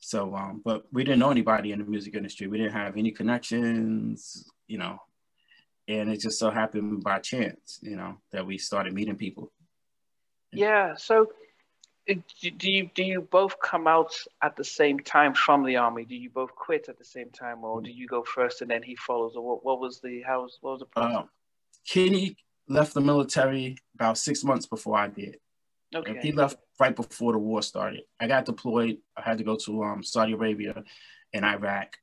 So, 0.00 0.34
um, 0.34 0.62
but 0.64 0.86
we 0.92 1.04
didn't 1.04 1.20
know 1.20 1.30
anybody 1.30 1.72
in 1.72 1.78
the 1.78 1.84
music 1.84 2.14
industry. 2.14 2.46
We 2.46 2.58
didn't 2.58 2.72
have 2.72 2.96
any 2.96 3.10
connections, 3.10 4.50
you 4.66 4.78
know, 4.78 4.98
and 5.86 6.10
it 6.10 6.20
just 6.20 6.38
so 6.38 6.50
happened 6.50 7.04
by 7.04 7.18
chance, 7.18 7.78
you 7.82 7.96
know, 7.96 8.16
that 8.32 8.46
we 8.46 8.56
started 8.58 8.94
meeting 8.94 9.16
people. 9.16 9.52
Yeah. 10.52 10.94
So, 10.96 11.32
do 12.06 12.70
you 12.70 12.90
do 12.94 13.02
you 13.02 13.20
both 13.20 13.60
come 13.60 13.86
out 13.86 14.14
at 14.42 14.56
the 14.56 14.64
same 14.64 15.00
time 15.00 15.34
from 15.34 15.64
the 15.64 15.76
army? 15.76 16.04
Do 16.04 16.16
you 16.16 16.30
both 16.30 16.54
quit 16.54 16.88
at 16.88 16.98
the 16.98 17.04
same 17.04 17.30
time, 17.30 17.62
or 17.64 17.80
do 17.80 17.90
you 17.90 18.06
go 18.06 18.22
first 18.22 18.62
and 18.62 18.70
then 18.70 18.82
he 18.82 18.96
follows? 18.96 19.34
Or 19.36 19.46
what, 19.46 19.64
what 19.64 19.80
was 19.80 20.00
the 20.00 20.22
how 20.22 20.42
was, 20.42 20.58
what 20.60 20.72
was 20.72 20.80
the 20.80 20.86
process? 20.86 21.16
Uh, 21.16 21.22
Kenny 21.86 22.36
left 22.68 22.94
the 22.94 23.00
military 23.00 23.76
about 23.94 24.18
six 24.18 24.44
months 24.44 24.66
before 24.66 24.96
I 24.96 25.08
did. 25.08 25.36
Okay. 25.94 26.10
And 26.10 26.20
he 26.20 26.32
left 26.32 26.56
right 26.78 26.94
before 26.94 27.32
the 27.32 27.38
war 27.38 27.62
started. 27.62 28.02
I 28.20 28.28
got 28.28 28.44
deployed. 28.44 28.98
I 29.16 29.22
had 29.22 29.38
to 29.38 29.44
go 29.44 29.56
to 29.56 29.82
um, 29.82 30.02
Saudi 30.02 30.32
Arabia 30.32 30.84
and 31.32 31.44
Iraq. 31.44 31.96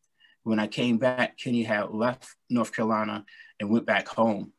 When 0.44 0.60
I 0.60 0.68
came 0.68 0.98
back, 0.98 1.38
Kenny 1.38 1.64
had 1.64 1.92
left 1.92 2.36
North 2.50 2.74
Carolina 2.74 3.26
and 3.60 3.70
went 3.70 3.86
back 3.86 4.08
home. 4.08 4.52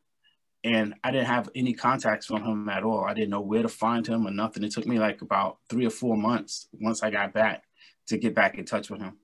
And 0.63 0.95
I 1.03 1.11
didn't 1.11 1.27
have 1.27 1.49
any 1.55 1.73
contacts 1.73 2.25
from 2.25 2.43
him 2.43 2.67
at 2.67 2.83
all. 2.83 3.05
I 3.05 3.13
didn't 3.13 3.29
know 3.29 3.39
where 3.39 3.61
to 3.61 3.69
find 3.69 4.05
him 4.05 4.27
or 4.27 4.31
nothing. 4.31 4.63
It 4.63 4.71
took 4.71 4.85
me 4.85 4.99
like 4.99 5.21
about 5.21 5.57
three 5.69 5.85
or 5.85 5.89
four 5.89 6.17
months 6.17 6.67
once 6.73 7.01
I 7.01 7.09
got 7.09 7.33
back 7.33 7.63
to 8.07 8.17
get 8.17 8.35
back 8.35 8.57
in 8.57 8.65
touch 8.65 8.89
with 8.89 8.99
him. 8.99 9.17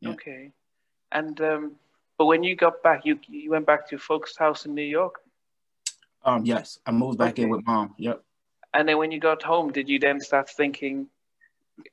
Yeah. 0.00 0.10
Okay. 0.10 0.52
And 1.12 1.40
um, 1.40 1.72
but 2.18 2.26
when 2.26 2.42
you 2.42 2.54
got 2.54 2.82
back, 2.82 3.06
you 3.06 3.18
you 3.28 3.50
went 3.50 3.66
back 3.66 3.86
to 3.88 3.92
your 3.92 4.00
folks' 4.00 4.36
house 4.36 4.66
in 4.66 4.74
New 4.74 4.82
York. 4.82 5.20
Um, 6.22 6.44
yes, 6.44 6.78
I 6.84 6.90
moved 6.90 7.18
back 7.18 7.32
okay. 7.32 7.44
in 7.44 7.50
with 7.50 7.64
mom. 7.64 7.94
Yep. 7.98 8.22
And 8.74 8.88
then 8.88 8.98
when 8.98 9.10
you 9.12 9.20
got 9.20 9.42
home, 9.42 9.72
did 9.72 9.88
you 9.88 9.98
then 9.98 10.20
start 10.20 10.50
thinking? 10.50 11.06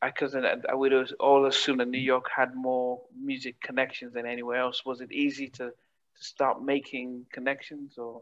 Because 0.01 0.35
I 0.35 0.73
would 0.73 0.93
all 1.19 1.45
assume 1.45 1.77
that 1.77 1.87
New 1.87 1.97
York 1.97 2.27
had 2.35 2.55
more 2.55 3.01
music 3.19 3.59
connections 3.61 4.13
than 4.13 4.25
anywhere 4.25 4.59
else. 4.59 4.85
Was 4.85 5.01
it 5.01 5.11
easy 5.11 5.47
to 5.49 5.71
to 6.17 6.23
start 6.23 6.61
making 6.61 7.25
connections, 7.31 7.97
or? 7.97 8.21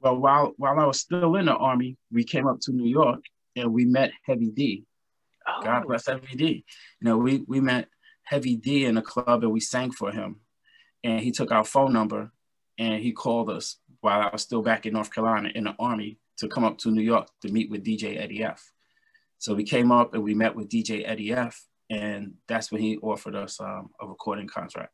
Well, 0.00 0.16
while 0.16 0.52
while 0.56 0.78
I 0.78 0.84
was 0.86 1.00
still 1.00 1.34
in 1.36 1.46
the 1.46 1.54
army, 1.54 1.96
we 2.12 2.24
came 2.24 2.46
up 2.46 2.60
to 2.62 2.72
New 2.72 2.88
York 2.88 3.20
and 3.56 3.72
we 3.72 3.84
met 3.84 4.12
Heavy 4.24 4.50
D. 4.50 4.84
Oh. 5.46 5.62
God 5.62 5.86
bless 5.86 6.06
Heavy 6.06 6.36
D. 6.36 6.64
You 7.00 7.08
know, 7.08 7.18
we 7.18 7.44
we 7.48 7.60
met 7.60 7.88
Heavy 8.24 8.56
D 8.56 8.84
in 8.84 8.96
a 8.96 9.02
club 9.02 9.42
and 9.42 9.52
we 9.52 9.60
sang 9.60 9.90
for 9.90 10.12
him, 10.12 10.40
and 11.02 11.20
he 11.20 11.32
took 11.32 11.50
our 11.50 11.64
phone 11.64 11.92
number 11.92 12.30
and 12.78 13.02
he 13.02 13.12
called 13.12 13.50
us 13.50 13.76
while 14.00 14.20
I 14.20 14.30
was 14.32 14.42
still 14.42 14.62
back 14.62 14.86
in 14.86 14.92
North 14.92 15.12
Carolina 15.12 15.50
in 15.54 15.64
the 15.64 15.74
army 15.78 16.18
to 16.38 16.48
come 16.48 16.64
up 16.64 16.78
to 16.78 16.90
New 16.90 17.02
York 17.02 17.28
to 17.42 17.52
meet 17.52 17.70
with 17.70 17.84
DJ 17.84 18.20
Eddie 18.20 18.44
F. 18.44 18.72
So 19.38 19.54
we 19.54 19.64
came 19.64 19.92
up 19.92 20.14
and 20.14 20.22
we 20.22 20.34
met 20.34 20.54
with 20.54 20.68
DJ 20.68 21.02
Eddie 21.06 21.32
F. 21.32 21.66
And 21.90 22.34
that's 22.46 22.70
when 22.70 22.82
he 22.82 22.98
offered 22.98 23.34
us 23.34 23.60
um, 23.60 23.90
a 24.00 24.06
recording 24.06 24.46
contract. 24.46 24.92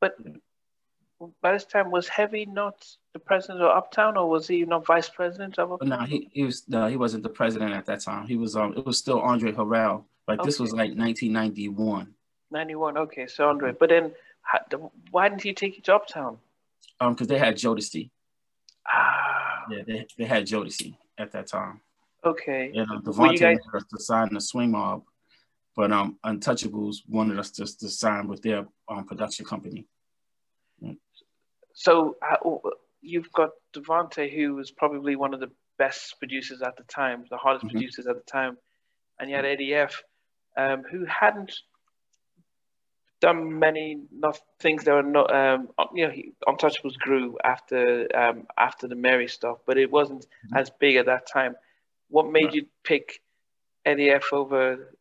But 0.00 0.12
by 1.42 1.52
this 1.52 1.64
time, 1.64 1.90
was 1.90 2.08
Heavy 2.08 2.46
not 2.46 2.86
the 3.12 3.18
president 3.18 3.60
of 3.62 3.76
Uptown, 3.76 4.16
or 4.16 4.28
was 4.28 4.46
he 4.46 4.64
not 4.64 4.86
vice 4.86 5.08
president 5.08 5.58
of 5.58 5.72
Uptown? 5.72 5.88
No, 5.88 6.00
he, 6.00 6.28
he 6.32 6.44
was. 6.44 6.68
No, 6.68 6.86
he 6.86 6.96
wasn't 6.96 7.22
the 7.22 7.28
president 7.28 7.72
at 7.72 7.86
that 7.86 8.00
time. 8.00 8.26
He 8.26 8.36
was. 8.36 8.56
Um, 8.56 8.74
it 8.76 8.84
was 8.84 8.98
still 8.98 9.20
Andre 9.20 9.52
Harrell. 9.52 10.04
Like 10.26 10.40
okay. 10.40 10.46
this 10.46 10.60
was 10.60 10.72
like 10.72 10.90
1991. 10.90 12.14
91. 12.50 12.98
Okay, 12.98 13.26
so 13.26 13.48
Andre. 13.48 13.72
But 13.72 13.88
then, 13.88 14.12
why 15.10 15.28
didn't 15.28 15.42
he 15.42 15.54
take 15.54 15.76
you 15.76 15.82
to 15.82 15.94
Uptown? 15.94 16.38
Um, 17.00 17.14
because 17.14 17.28
they 17.28 17.38
had 17.38 17.56
Jodeci. 17.56 18.10
Ah. 18.86 19.64
Yeah, 19.70 19.82
they, 19.86 20.06
they 20.16 20.24
had 20.24 20.46
Jodeci 20.46 20.96
at 21.18 21.32
that 21.32 21.46
time. 21.46 21.80
Okay. 22.24 22.72
And 22.74 22.90
uh, 22.90 23.00
DeVante 23.00 23.38
guys... 23.38 23.58
wanted 23.64 23.76
us 23.76 23.84
to 23.90 24.00
sign 24.00 24.34
the 24.34 24.40
Swing 24.40 24.70
Mob, 24.70 25.02
but 25.76 25.92
um, 25.92 26.18
Untouchables 26.24 26.96
wanted 27.08 27.38
us 27.38 27.50
just 27.50 27.80
to 27.80 27.88
sign 27.88 28.28
with 28.28 28.42
their 28.42 28.66
um, 28.88 29.04
production 29.04 29.44
company. 29.44 29.86
So 31.78 32.16
uh, 32.20 32.56
you've 33.00 33.30
got 33.32 33.50
DeVante, 33.72 34.34
who 34.34 34.56
was 34.56 34.72
probably 34.72 35.14
one 35.14 35.32
of 35.32 35.38
the 35.38 35.52
best 35.78 36.18
producers 36.18 36.60
at 36.60 36.76
the 36.76 36.82
time, 36.82 37.24
the 37.30 37.36
hardest 37.36 37.66
mm-hmm. 37.66 37.76
producers 37.76 38.08
at 38.08 38.16
the 38.16 38.28
time, 38.28 38.58
and 39.20 39.30
you 39.30 39.36
had 39.36 39.44
Eddie 39.44 39.74
F, 39.74 40.02
um, 40.56 40.82
who 40.82 41.04
hadn't 41.04 41.54
done 43.20 43.60
many 43.60 44.00
not 44.10 44.40
things 44.58 44.82
that 44.84 44.92
were 44.92 45.02
not 45.04 45.32
um, 45.32 45.68
you 45.94 46.04
know 46.04 46.12
he, 46.12 46.32
untouchables 46.48 46.96
grew 46.98 47.36
after 47.44 48.08
um, 48.16 48.46
after 48.56 48.86
the 48.86 48.94
mary 48.94 49.26
stuff 49.26 49.58
but 49.66 49.76
it 49.76 49.90
wasn't 49.90 50.22
mm-hmm. 50.22 50.56
as 50.56 50.70
big 50.78 50.94
at 50.94 51.06
that 51.06 51.26
time 51.26 51.56
what 52.10 52.30
made 52.30 52.44
right. 52.44 52.54
you 52.54 52.66
pick 52.84 53.20
eddie 53.84 54.10
f 54.10 54.32
over 54.32 54.94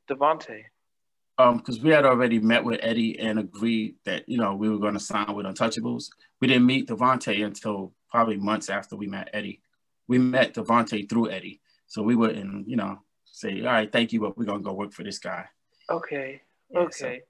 devante 1.37 1.39
um 1.39 1.57
because 1.57 1.79
we 1.81 1.91
had 1.91 2.05
already 2.05 2.39
met 2.39 2.63
with 2.63 2.79
eddie 2.81 3.19
and 3.19 3.39
agreed 3.39 3.95
that 4.05 4.27
you 4.27 4.37
know 4.37 4.55
we 4.55 4.69
were 4.69 4.79
going 4.79 4.93
to 4.93 4.99
sign 4.99 5.33
with 5.33 5.45
untouchables. 5.45 6.09
We 6.39 6.47
didn't 6.47 6.65
meet 6.65 6.87
devante 6.87 7.45
until 7.45 7.93
probably 8.09 8.37
months 8.37 8.69
after 8.69 8.95
we 8.95 9.07
met 9.07 9.29
eddie. 9.33 9.61
We 10.07 10.17
met 10.19 10.53
devante 10.53 11.09
through 11.09 11.31
eddie. 11.31 11.61
So 11.87 12.01
we 12.03 12.15
wouldn't 12.15 12.67
you 12.67 12.77
know 12.77 12.99
say 13.25 13.61
all 13.61 13.67
right 13.67 13.91
thank 13.91 14.13
you 14.13 14.21
but 14.21 14.37
we're 14.37 14.45
going 14.45 14.59
to 14.59 14.63
go 14.63 14.73
work 14.73 14.93
for 14.93 15.03
this 15.03 15.19
guy. 15.19 15.45
Okay. 15.89 16.41
Yeah, 16.69 16.79
okay. 16.79 17.21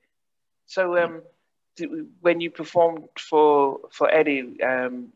So 0.66 0.94
so 0.98 0.98
um, 0.98 1.22
did, 1.78 1.90
when 2.22 2.42
you 2.42 2.52
performed 2.52 3.08
for 3.18 3.80
for 3.92 4.12
Eddie, 4.12 4.62
um, 4.62 5.14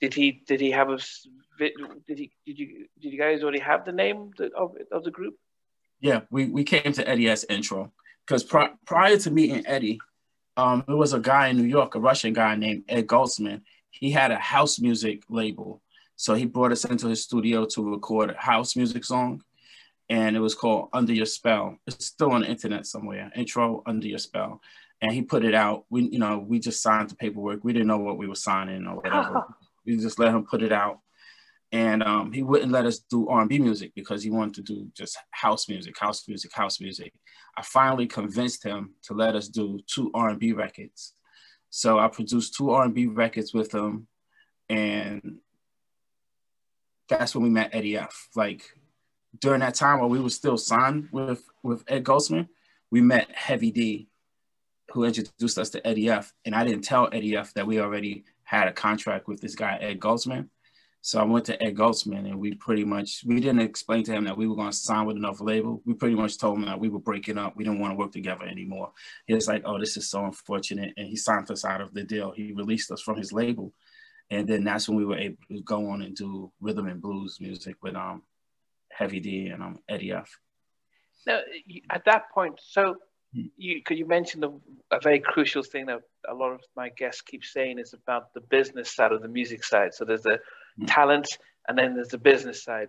did 0.00 0.14
he 0.14 0.42
did 0.46 0.60
he 0.60 0.70
have 0.72 0.90
a 0.90 0.98
did 1.58 2.18
he 2.18 2.30
did 2.44 2.58
you 2.58 2.86
did 3.00 3.12
you 3.12 3.18
guys 3.18 3.42
already 3.42 3.60
have 3.60 3.84
the 3.84 3.92
name 3.92 4.32
of 4.56 4.76
of 4.92 5.04
the 5.04 5.10
group? 5.10 5.36
Yeah, 6.00 6.20
we 6.30 6.46
we 6.46 6.64
came 6.64 6.92
to 6.92 7.08
Eddie 7.08 7.28
as 7.28 7.44
intro 7.44 7.92
because 8.26 8.44
pri- 8.44 8.72
prior 8.86 9.16
to 9.18 9.30
meeting 9.30 9.66
Eddie, 9.66 10.00
um, 10.56 10.84
there 10.86 10.96
was 10.96 11.12
a 11.12 11.20
guy 11.20 11.48
in 11.48 11.56
New 11.56 11.64
York, 11.64 11.94
a 11.94 12.00
Russian 12.00 12.32
guy 12.32 12.54
named 12.54 12.84
Ed 12.88 13.06
Goldsman. 13.06 13.62
He 13.90 14.10
had 14.10 14.30
a 14.30 14.36
house 14.36 14.78
music 14.78 15.22
label, 15.28 15.82
so 16.16 16.34
he 16.34 16.44
brought 16.44 16.72
us 16.72 16.84
into 16.84 17.08
his 17.08 17.24
studio 17.24 17.64
to 17.66 17.90
record 17.90 18.30
a 18.30 18.34
house 18.34 18.76
music 18.76 19.04
song 19.04 19.42
and 20.08 20.36
it 20.36 20.40
was 20.40 20.54
called 20.54 20.88
Under 20.92 21.12
Your 21.12 21.26
Spell. 21.26 21.76
It's 21.86 22.06
still 22.06 22.32
on 22.32 22.42
the 22.42 22.48
internet 22.48 22.86
somewhere. 22.86 23.30
Intro 23.34 23.82
Under 23.86 24.06
Your 24.06 24.18
Spell, 24.18 24.60
and 25.00 25.12
he 25.12 25.22
put 25.22 25.44
it 25.44 25.54
out. 25.54 25.84
We, 25.90 26.02
you 26.02 26.18
know, 26.18 26.38
we 26.38 26.58
just 26.58 26.82
signed 26.82 27.10
the 27.10 27.16
paperwork. 27.16 27.62
We 27.62 27.72
didn't 27.72 27.88
know 27.88 27.98
what 27.98 28.18
we 28.18 28.26
were 28.26 28.34
signing 28.34 28.86
or 28.86 28.96
whatever. 28.96 29.44
we 29.86 29.96
just 29.96 30.18
let 30.18 30.34
him 30.34 30.44
put 30.44 30.62
it 30.62 30.72
out, 30.72 31.00
and 31.72 32.02
um, 32.02 32.32
he 32.32 32.42
wouldn't 32.42 32.72
let 32.72 32.86
us 32.86 32.98
do 32.98 33.28
R&B 33.28 33.58
music 33.58 33.92
because 33.94 34.22
he 34.22 34.30
wanted 34.30 34.54
to 34.54 34.62
do 34.62 34.88
just 34.96 35.18
house 35.30 35.68
music, 35.68 35.98
house 35.98 36.26
music, 36.26 36.52
house 36.54 36.80
music. 36.80 37.12
I 37.56 37.62
finally 37.62 38.06
convinced 38.06 38.64
him 38.64 38.94
to 39.04 39.14
let 39.14 39.34
us 39.34 39.48
do 39.48 39.78
two 39.86 40.10
R&B 40.14 40.52
records. 40.52 41.12
So 41.70 41.98
I 41.98 42.08
produced 42.08 42.54
two 42.54 42.70
R&B 42.70 43.06
records 43.06 43.52
with 43.52 43.74
him, 43.74 44.06
and 44.70 45.38
that's 47.08 47.34
when 47.34 47.44
we 47.44 47.50
met 47.50 47.74
Eddie 47.74 47.98
F. 47.98 48.28
Like 48.34 48.62
during 49.38 49.60
that 49.60 49.74
time 49.74 50.00
while 50.00 50.08
we 50.08 50.20
were 50.20 50.30
still 50.30 50.56
signed 50.56 51.08
with 51.12 51.42
with 51.62 51.84
Ed 51.88 52.04
Goldsman, 52.04 52.48
we 52.90 53.00
met 53.00 53.30
Heavy 53.34 53.70
D, 53.70 54.08
who 54.92 55.04
introduced 55.04 55.58
us 55.58 55.70
to 55.70 55.86
Eddie 55.86 56.08
F. 56.10 56.32
And 56.44 56.54
I 56.54 56.64
didn't 56.64 56.84
tell 56.84 57.08
Eddie 57.12 57.36
F 57.36 57.52
that 57.54 57.66
we 57.66 57.80
already 57.80 58.24
had 58.44 58.68
a 58.68 58.72
contract 58.72 59.28
with 59.28 59.40
this 59.40 59.54
guy 59.54 59.76
Ed 59.76 60.00
Goldsman. 60.00 60.48
So 61.00 61.20
I 61.20 61.24
went 61.24 61.46
to 61.46 61.62
Ed 61.62 61.76
Goldsman 61.76 62.26
and 62.26 62.38
we 62.38 62.54
pretty 62.54 62.84
much 62.84 63.22
we 63.24 63.40
didn't 63.40 63.60
explain 63.60 64.02
to 64.04 64.12
him 64.12 64.24
that 64.24 64.36
we 64.36 64.48
were 64.48 64.56
going 64.56 64.70
to 64.70 64.76
sign 64.76 65.06
with 65.06 65.16
another 65.16 65.44
label. 65.44 65.80
We 65.86 65.94
pretty 65.94 66.16
much 66.16 66.38
told 66.38 66.58
him 66.58 66.66
that 66.66 66.80
we 66.80 66.88
were 66.88 66.98
breaking 66.98 67.38
up. 67.38 67.56
We 67.56 67.64
didn't 67.64 67.78
want 67.78 67.92
to 67.92 67.96
work 67.96 68.12
together 68.12 68.44
anymore. 68.44 68.92
He 69.26 69.34
was 69.34 69.46
like, 69.46 69.62
"Oh, 69.64 69.78
this 69.78 69.96
is 69.96 70.10
so 70.10 70.24
unfortunate," 70.24 70.94
and 70.96 71.06
he 71.06 71.16
signed 71.16 71.50
us 71.50 71.64
out 71.64 71.80
of 71.80 71.94
the 71.94 72.02
deal. 72.02 72.32
He 72.32 72.52
released 72.52 72.90
us 72.90 73.00
from 73.00 73.16
his 73.16 73.32
label, 73.32 73.72
and 74.30 74.46
then 74.46 74.64
that's 74.64 74.88
when 74.88 74.98
we 74.98 75.04
were 75.04 75.18
able 75.18 75.38
to 75.50 75.62
go 75.62 75.88
on 75.90 76.02
and 76.02 76.16
do 76.16 76.52
rhythm 76.60 76.88
and 76.88 77.00
blues 77.00 77.38
music 77.40 77.76
with 77.80 77.94
um 77.94 78.22
Heavy 78.90 79.20
D 79.20 79.46
and 79.48 79.62
um, 79.62 79.78
Eddie 79.88 80.12
F. 80.12 80.28
Now, 81.26 81.40
at 81.90 82.04
that 82.06 82.30
point, 82.34 82.58
so 82.62 82.96
you 83.32 83.82
could 83.82 83.98
you 83.98 84.06
mentioned 84.06 84.44
a, 84.44 84.52
a, 84.90 85.00
very 85.00 85.20
crucial 85.20 85.62
thing 85.62 85.86
that 85.86 86.00
a 86.28 86.34
lot 86.34 86.52
of 86.52 86.60
my 86.76 86.88
guests 86.88 87.20
keep 87.20 87.44
saying 87.44 87.78
is 87.78 87.92
about 87.92 88.32
the 88.32 88.40
business 88.40 88.94
side 88.94 89.12
of 89.12 89.22
the 89.22 89.28
music 89.28 89.64
side. 89.64 89.94
So 89.94 90.04
there's 90.04 90.22
the 90.22 90.30
mm. 90.30 90.38
Mm. 90.80 90.86
talent, 90.86 91.28
and 91.66 91.76
then 91.76 91.94
there's 91.94 92.08
the 92.08 92.18
business 92.18 92.62
side. 92.62 92.88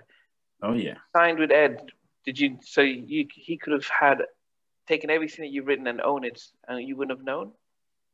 Oh 0.62 0.74
yeah. 0.74 0.96
Signed 1.16 1.40
with 1.40 1.52
Ed, 1.52 1.92
did 2.26 2.40
you? 2.40 2.58
So 2.62 2.82
you 2.82 3.28
he 3.34 3.58
could 3.58 3.74
have 3.74 3.88
had 3.88 4.22
taken 4.88 5.10
everything 5.10 5.44
that 5.44 5.52
you've 5.52 5.68
written 5.68 5.88
and 5.88 6.02
own 6.02 6.24
it, 6.24 6.42
and 6.68 6.86
you 6.86 6.96
wouldn't 6.96 7.18
have 7.18 7.26
known. 7.26 7.52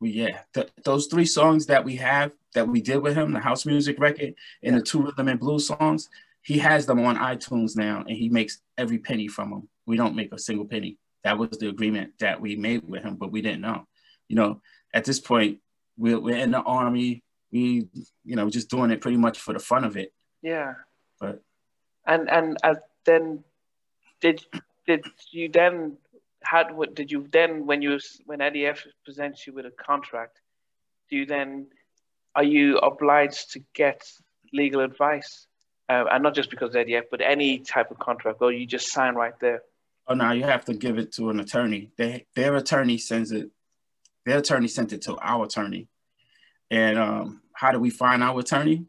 Well, 0.00 0.10
yeah, 0.10 0.40
Th- 0.52 0.68
those 0.84 1.06
three 1.06 1.24
songs 1.24 1.66
that 1.66 1.84
we 1.84 1.96
have 1.96 2.32
that 2.54 2.68
we 2.68 2.82
did 2.82 2.98
with 2.98 3.16
him, 3.16 3.32
the 3.32 3.40
house 3.40 3.64
music 3.64 3.98
record 3.98 4.34
and 4.62 4.74
yeah. 4.74 4.78
the 4.78 4.82
two 4.82 5.02
rhythm 5.02 5.28
and 5.28 5.40
blues 5.40 5.66
songs, 5.66 6.10
he 6.42 6.58
has 6.58 6.86
them 6.86 7.04
on 7.04 7.16
iTunes 7.16 7.76
now, 7.76 8.04
and 8.06 8.16
he 8.16 8.28
makes 8.28 8.60
every 8.76 8.98
penny 8.98 9.26
from 9.26 9.50
them. 9.50 9.68
We 9.86 9.96
don't 9.96 10.14
make 10.14 10.32
a 10.32 10.38
single 10.38 10.66
penny. 10.66 10.98
That 11.24 11.38
was 11.38 11.50
the 11.58 11.68
agreement 11.68 12.12
that 12.20 12.40
we 12.40 12.56
made 12.56 12.88
with 12.88 13.02
him, 13.02 13.16
but 13.16 13.32
we 13.32 13.40
didn't 13.40 13.62
know. 13.62 13.86
You 14.28 14.36
know, 14.36 14.60
at 14.92 15.04
this 15.04 15.18
point, 15.18 15.58
we're, 15.96 16.20
we're 16.20 16.36
in 16.36 16.50
the 16.50 16.60
army. 16.60 17.22
We, 17.52 17.88
you 18.24 18.36
know, 18.36 18.50
just 18.50 18.70
doing 18.70 18.90
it 18.90 19.00
pretty 19.00 19.16
much 19.16 19.38
for 19.38 19.52
the 19.52 19.58
fun 19.58 19.84
of 19.84 19.96
it. 19.96 20.12
Yeah. 20.42 20.74
But. 21.20 21.42
And 22.06 22.30
and 22.30 22.56
uh, 22.62 22.74
then, 23.04 23.44
did 24.20 24.44
did 24.86 25.04
you 25.30 25.48
then 25.48 25.96
had 26.42 26.76
what 26.76 26.94
did 26.94 27.10
you 27.10 27.26
then 27.32 27.66
when 27.66 27.82
you 27.82 27.98
when 28.26 28.40
Eddie 28.40 28.66
F 28.66 28.86
presents 29.04 29.46
you 29.46 29.52
with 29.52 29.66
a 29.66 29.70
contract, 29.70 30.40
do 31.10 31.16
you 31.16 31.26
then 31.26 31.66
are 32.34 32.44
you 32.44 32.78
obliged 32.78 33.52
to 33.52 33.60
get 33.74 34.08
legal 34.52 34.80
advice? 34.80 35.46
Uh, 35.88 36.04
and 36.10 36.22
not 36.22 36.34
just 36.34 36.50
because 36.50 36.70
of 36.70 36.76
Eddie 36.76 36.96
F, 36.96 37.04
but 37.10 37.20
any 37.20 37.60
type 37.60 37.90
of 37.90 37.98
contract, 37.98 38.42
or 38.42 38.52
you 38.52 38.66
just 38.66 38.92
sign 38.92 39.14
right 39.14 39.38
there. 39.40 39.62
Oh 40.08 40.14
no, 40.14 40.32
you 40.32 40.44
have 40.44 40.64
to 40.66 40.74
give 40.74 40.98
it 40.98 41.12
to 41.12 41.30
an 41.30 41.40
attorney. 41.40 41.90
They, 41.96 42.26
their 42.34 42.56
attorney 42.56 42.98
sends 42.98 43.32
it. 43.32 43.50
Their 44.24 44.38
attorney 44.38 44.68
sent 44.68 44.92
it 44.92 45.02
to 45.02 45.16
our 45.18 45.44
attorney. 45.44 45.88
And 46.70 46.98
um, 46.98 47.42
how 47.52 47.72
do 47.72 47.78
we 47.78 47.90
find 47.90 48.22
our 48.22 48.40
attorney? 48.40 48.86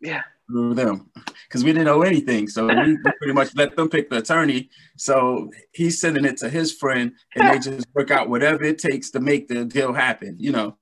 Yeah. 0.00 0.22
Through 0.50 0.74
them, 0.74 1.10
because 1.48 1.64
we 1.64 1.72
didn't 1.72 1.86
know 1.86 2.02
anything. 2.02 2.48
So 2.48 2.66
we, 2.66 2.98
pretty 3.18 3.32
much 3.32 3.54
let 3.54 3.74
them 3.76 3.88
pick 3.88 4.10
the 4.10 4.18
attorney. 4.18 4.68
So 4.98 5.50
he's 5.72 6.00
sending 6.00 6.24
it 6.24 6.36
to 6.38 6.50
his 6.50 6.72
friend, 6.72 7.12
and 7.34 7.48
they 7.48 7.58
just 7.58 7.86
work 7.94 8.10
out 8.10 8.28
whatever 8.28 8.64
it 8.64 8.78
takes 8.78 9.10
to 9.12 9.20
make 9.20 9.48
the 9.48 9.64
deal 9.64 9.92
happen. 9.92 10.36
You 10.38 10.52
know. 10.52 10.76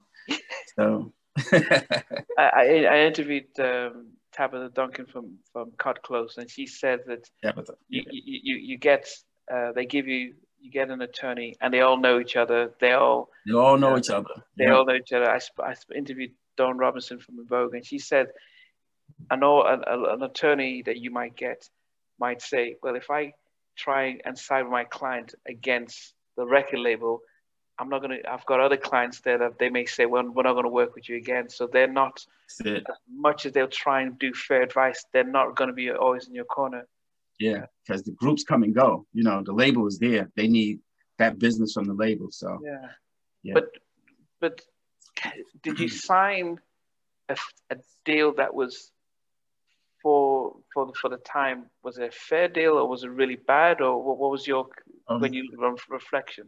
So. 0.76 1.12
I, 1.52 2.86
I 2.90 2.98
interviewed 3.00 3.46
um, 3.60 4.08
Tabitha 4.32 4.70
Duncan 4.74 5.06
from 5.06 5.38
from 5.52 5.72
Kut 5.78 6.00
Klose, 6.02 6.38
and 6.38 6.50
she 6.50 6.66
said 6.66 7.00
that 7.06 7.28
Tabitha, 7.42 7.74
you, 7.88 8.02
you, 8.10 8.40
you, 8.42 8.56
you 8.56 8.78
get 8.78 9.08
uh, 9.52 9.72
they 9.72 9.86
give 9.86 10.08
you 10.08 10.34
you 10.60 10.70
get 10.70 10.90
an 10.90 11.02
attorney 11.02 11.56
and 11.60 11.72
they 11.72 11.80
all 11.80 11.96
know 11.96 12.20
each 12.20 12.36
other. 12.36 12.72
They 12.80 12.92
all 12.92 13.30
they 13.46 13.54
all 13.54 13.78
know 13.78 13.94
uh, 13.94 13.98
each 13.98 14.10
other. 14.10 14.34
They 14.56 14.64
yeah. 14.64 14.74
all 14.74 14.84
know 14.84 14.94
each 14.94 15.12
other. 15.12 15.30
I, 15.30 15.40
I 15.62 15.74
interviewed 15.94 16.32
Dawn 16.56 16.78
Robinson 16.78 17.18
from 17.18 17.46
Vogue, 17.46 17.74
and 17.74 17.84
she 17.84 17.98
said, 17.98 18.28
"I 19.30 19.36
know 19.36 19.62
an, 19.62 19.82
an 19.86 20.22
attorney 20.22 20.82
that 20.82 20.98
you 20.98 21.10
might 21.10 21.36
get 21.36 21.68
might 22.20 22.42
say, 22.42 22.76
well, 22.82 22.94
if 22.94 23.10
I 23.10 23.32
try 23.76 24.18
and 24.24 24.38
side 24.38 24.62
with 24.62 24.70
my 24.70 24.84
client 24.84 25.34
against 25.48 26.14
the 26.36 26.46
record 26.46 26.80
label, 26.80 27.22
I'm 27.78 27.88
not 27.88 28.02
gonna. 28.02 28.18
I've 28.30 28.44
got 28.44 28.60
other 28.60 28.76
clients 28.76 29.20
there 29.20 29.38
that 29.38 29.58
they 29.58 29.70
may 29.70 29.86
say, 29.86 30.04
well, 30.04 30.30
we're 30.30 30.42
not 30.42 30.52
gonna 30.52 30.68
work 30.68 30.94
with 30.94 31.08
you 31.08 31.16
again. 31.16 31.48
So 31.48 31.66
they're 31.66 31.88
not 31.88 32.24
as 32.66 32.82
much 33.10 33.46
as 33.46 33.52
they'll 33.52 33.68
try 33.68 34.02
and 34.02 34.18
do 34.18 34.34
fair 34.34 34.60
advice. 34.60 35.02
They're 35.12 35.24
not 35.24 35.56
gonna 35.56 35.72
be 35.72 35.90
always 35.90 36.28
in 36.28 36.34
your 36.34 36.44
corner. 36.44 36.86
Yeah, 37.40 37.64
because 37.82 38.02
the 38.02 38.12
groups 38.12 38.44
come 38.44 38.62
and 38.62 38.74
go. 38.74 39.06
You 39.14 39.24
know, 39.24 39.42
the 39.42 39.52
label 39.52 39.86
is 39.86 39.98
there. 39.98 40.30
They 40.36 40.46
need 40.46 40.80
that 41.18 41.38
business 41.38 41.72
from 41.72 41.86
the 41.86 41.94
label. 41.94 42.28
So 42.30 42.60
yeah, 42.62 42.88
yeah. 43.42 43.54
But 43.54 43.70
but 44.40 44.60
did 45.62 45.80
you 45.80 45.88
sign 46.10 46.58
a, 47.30 47.36
a 47.70 47.76
deal 48.04 48.34
that 48.34 48.54
was 48.54 48.92
for 50.02 50.56
for 50.74 50.86
the, 50.86 50.92
for 51.00 51.08
the 51.08 51.16
time? 51.16 51.64
Was 51.82 51.96
it 51.96 52.08
a 52.08 52.10
fair 52.10 52.46
deal 52.46 52.74
or 52.74 52.86
was 52.86 53.04
it 53.04 53.08
really 53.08 53.36
bad? 53.36 53.80
Or 53.80 54.02
what, 54.04 54.18
what 54.18 54.30
was 54.30 54.46
your 54.46 54.66
um, 55.08 55.20
when 55.20 55.32
you 55.32 55.48
reflection? 55.88 56.46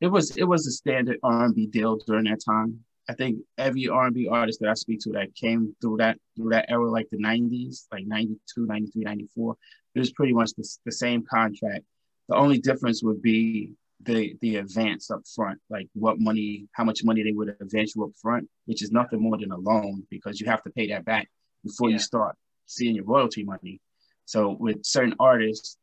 It 0.00 0.08
was 0.08 0.36
it 0.38 0.44
was 0.44 0.66
a 0.66 0.72
standard 0.72 1.18
R 1.22 1.44
and 1.44 1.54
B 1.54 1.66
deal 1.66 1.98
during 2.06 2.24
that 2.24 2.40
time. 2.42 2.82
I 3.08 3.12
think 3.12 3.40
every 3.58 3.88
R&B 3.88 4.28
artist 4.28 4.60
that 4.60 4.70
I 4.70 4.74
speak 4.74 5.00
to 5.00 5.12
that 5.12 5.34
came 5.34 5.76
through 5.80 5.98
that 5.98 6.18
through 6.36 6.50
that 6.50 6.70
era, 6.70 6.90
like 6.90 7.08
the 7.10 7.18
90s, 7.18 7.84
like 7.92 8.06
92, 8.06 8.64
93, 8.66 9.02
94, 9.04 9.56
it 9.94 9.98
was 9.98 10.12
pretty 10.12 10.32
much 10.32 10.52
the, 10.56 10.68
the 10.84 10.92
same 10.92 11.24
contract. 11.24 11.84
The 12.28 12.36
only 12.36 12.58
difference 12.58 13.02
would 13.02 13.22
be 13.22 13.72
the 14.02 14.36
the 14.40 14.56
advance 14.56 15.10
up 15.10 15.22
front, 15.34 15.60
like 15.70 15.88
what 15.94 16.20
money, 16.20 16.66
how 16.72 16.84
much 16.84 17.04
money 17.04 17.22
they 17.22 17.32
would 17.32 17.54
advance 17.60 17.94
you 17.94 18.04
up 18.04 18.10
front, 18.20 18.48
which 18.66 18.82
is 18.82 18.90
nothing 18.90 19.20
more 19.20 19.38
than 19.38 19.52
a 19.52 19.56
loan 19.56 20.06
because 20.10 20.40
you 20.40 20.46
have 20.46 20.62
to 20.62 20.70
pay 20.70 20.88
that 20.88 21.04
back 21.04 21.28
before 21.64 21.88
yeah. 21.88 21.94
you 21.94 21.98
start 21.98 22.36
seeing 22.66 22.96
your 22.96 23.04
royalty 23.04 23.44
money. 23.44 23.80
So 24.26 24.56
with 24.58 24.84
certain 24.84 25.14
artists, 25.20 25.76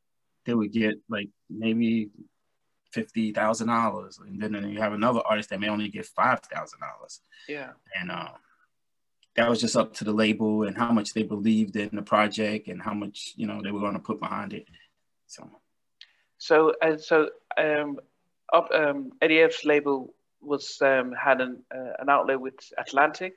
they 0.46 0.54
would 0.54 0.72
get 0.72 0.96
like 1.10 1.30
maybe 1.50 2.10
fifty 2.92 3.32
thousand 3.32 3.68
dollars, 3.68 4.20
and 4.20 4.42
then 4.42 4.70
you 4.70 4.80
have 4.80 4.94
another 4.94 5.22
artist 5.26 5.50
that 5.50 5.60
may 5.60 5.70
only 5.70 5.90
get 5.90 6.06
five 6.06 6.40
thousand 6.42 6.80
dollars. 6.80 7.22
Yeah, 7.48 7.72
and 8.00 8.12
um, 8.12 8.30
that 9.36 9.50
was 9.50 9.62
just 9.62 9.78
up 9.78 9.94
to 9.96 10.04
the 10.04 10.12
label 10.12 10.64
and 10.64 10.78
how 10.78 10.92
much 10.92 11.14
they 11.14 11.24
believed 11.24 11.76
in 11.76 11.90
the 11.94 12.02
project 12.02 12.68
and 12.68 12.82
how 12.82 12.94
much 12.94 13.34
you 13.36 13.48
know 13.48 13.62
they 13.62 13.72
were 13.72 13.80
going 13.80 13.94
to 13.94 14.00
put 14.00 14.20
behind 14.20 14.54
it. 14.54 14.66
So, 15.28 15.50
so 16.38 16.74
uh, 16.82 16.98
so 16.98 17.30
um, 17.58 18.00
up 18.52 18.70
um, 18.74 19.12
Eddie 19.22 19.42
F's 19.42 19.64
label 19.64 20.14
was 20.42 20.82
um, 20.82 21.14
had 21.14 21.40
an 21.40 21.64
uh, 21.74 21.94
an 22.00 22.10
outlet 22.10 22.42
with 22.42 22.56
Atlantic 22.78 23.36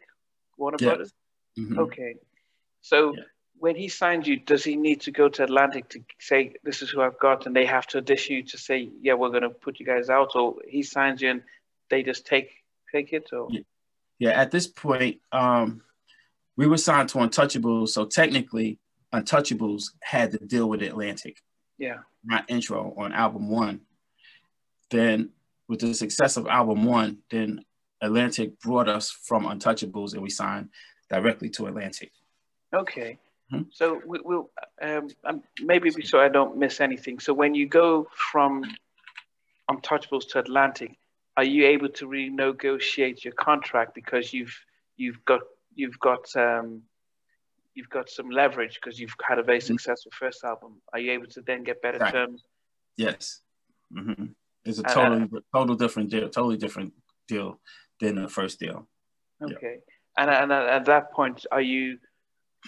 Warner 0.57 0.79
yeah. 0.81 0.89
Brothers. 0.89 1.13
Mm-hmm. 1.59 1.79
Okay, 1.79 2.15
so. 2.81 3.15
Yeah. 3.15 3.23
When 3.57 3.77
he 3.77 3.89
signed 3.89 4.27
you, 4.27 4.37
does 4.37 4.65
he 4.65 4.75
need 4.75 5.03
to 5.03 5.13
go 5.13 5.29
to 5.29 5.45
Atlantic 5.45 5.89
to 5.91 6.01
say 6.19 6.55
this 6.65 6.83
is 6.83 6.91
who 6.91 7.01
I've 7.01 7.21
got, 7.21 7.47
and 7.47 7.55
they 7.55 7.65
have 7.65 7.87
to 7.87 7.99
audition 7.99 8.35
you 8.35 8.43
to 8.43 8.59
say, 8.59 8.91
yeah, 9.01 9.15
we're 9.15 9.31
going 9.31 9.45
to 9.45 9.49
put 9.49 9.79
you 9.79 9.87
guys 9.87 10.11
out, 10.11 10.33
or 10.35 10.57
he 10.69 10.83
signs 10.83 11.23
you 11.23 11.31
and 11.31 11.43
they 11.89 12.03
just 12.03 12.27
take 12.27 12.51
take 12.93 13.13
it, 13.13 13.33
or 13.33 13.47
yeah 13.53 13.61
yeah, 14.19 14.31
at 14.31 14.51
this 14.51 14.67
point, 14.67 15.21
um, 15.33 15.83
we 16.57 16.67
were 16.67 16.79
signed 16.79 17.09
to 17.11 17.19
Untouchables, 17.19 17.91
so 17.91 18.05
technically, 18.05 18.79
Untouchables 19.13 19.91
had 20.03 20.33
to 20.33 20.39
deal 20.39 20.69
with 20.69 20.83
Atlantic. 20.83 21.39
Yeah. 21.79 21.99
Not 22.25 22.45
intro 22.49 22.95
on 22.97 23.13
album 23.13 23.49
one. 23.49 23.81
Then, 24.91 25.31
with 25.69 25.81
the 25.81 25.95
success 25.95 26.37
of 26.37 26.47
album 26.47 26.85
one, 26.85 27.19
then 27.31 27.65
Atlantic 28.01 28.61
brought 28.61 28.89
us 28.89 29.11
from 29.11 29.45
Untouchables, 29.45 30.13
and 30.13 30.23
we 30.23 30.31
signed 30.31 30.69
directly 31.11 31.51
to 31.51 31.67
Atlantic. 31.67 32.13
Okay. 32.73 33.19
Mm-hmm. 33.53 33.65
So 33.73 34.01
we, 34.07 34.19
will 34.23 34.51
um, 34.81 35.09
maybe 35.61 35.91
so 36.03 36.21
I 36.21 36.29
don't 36.29 36.57
miss 36.57 36.81
anything. 36.81 37.19
So 37.19 37.33
when 37.35 37.55
you 37.55 37.67
go 37.67 38.09
from 38.15 38.65
Untouchables 39.71 40.29
to 40.31 40.39
Atlantic, 40.39 40.97
are 41.37 41.45
you 41.45 41.67
able 41.67 41.89
to 41.89 42.07
renegotiate 42.07 43.25
your 43.25 43.33
contract 43.35 43.95
because 43.95 44.33
you've 44.33 44.57
you've 44.97 45.25
got 45.25 45.41
you've 45.75 45.99
got 45.99 46.25
um, 46.37 46.83
you've 47.75 47.91
got 47.91 48.09
some 48.09 48.31
leverage 48.31 48.79
because 48.81 48.99
you've 48.99 49.15
had 49.27 49.39
a 49.39 49.43
very 49.43 49.59
mm-hmm. 49.59 49.75
successful 49.75 50.13
first 50.15 50.45
album? 50.45 50.81
Are 50.93 50.99
you 50.99 51.13
able 51.13 51.27
to 51.27 51.41
then 51.43 51.65
get 51.65 51.83
better 51.83 51.99
right. 51.99 52.13
terms? 52.13 52.45
Yes, 52.97 53.41
mm-hmm. 53.93 54.27
it's 54.65 54.79
a 54.79 54.83
totally 54.85 55.29
uh, 55.35 55.41
total 55.53 55.75
different 55.75 56.11
deal, 56.11 56.29
totally 56.29 56.57
different 56.57 56.93
deal 57.27 57.61
than 58.01 58.17
the 58.17 58.29
first 58.29 58.61
deal. 58.61 58.87
Okay, 59.43 59.79
and 60.17 60.31
and 60.31 60.53
at 60.53 60.85
that 60.87 61.13
point, 61.13 61.47
are 61.51 61.61
you 61.61 61.99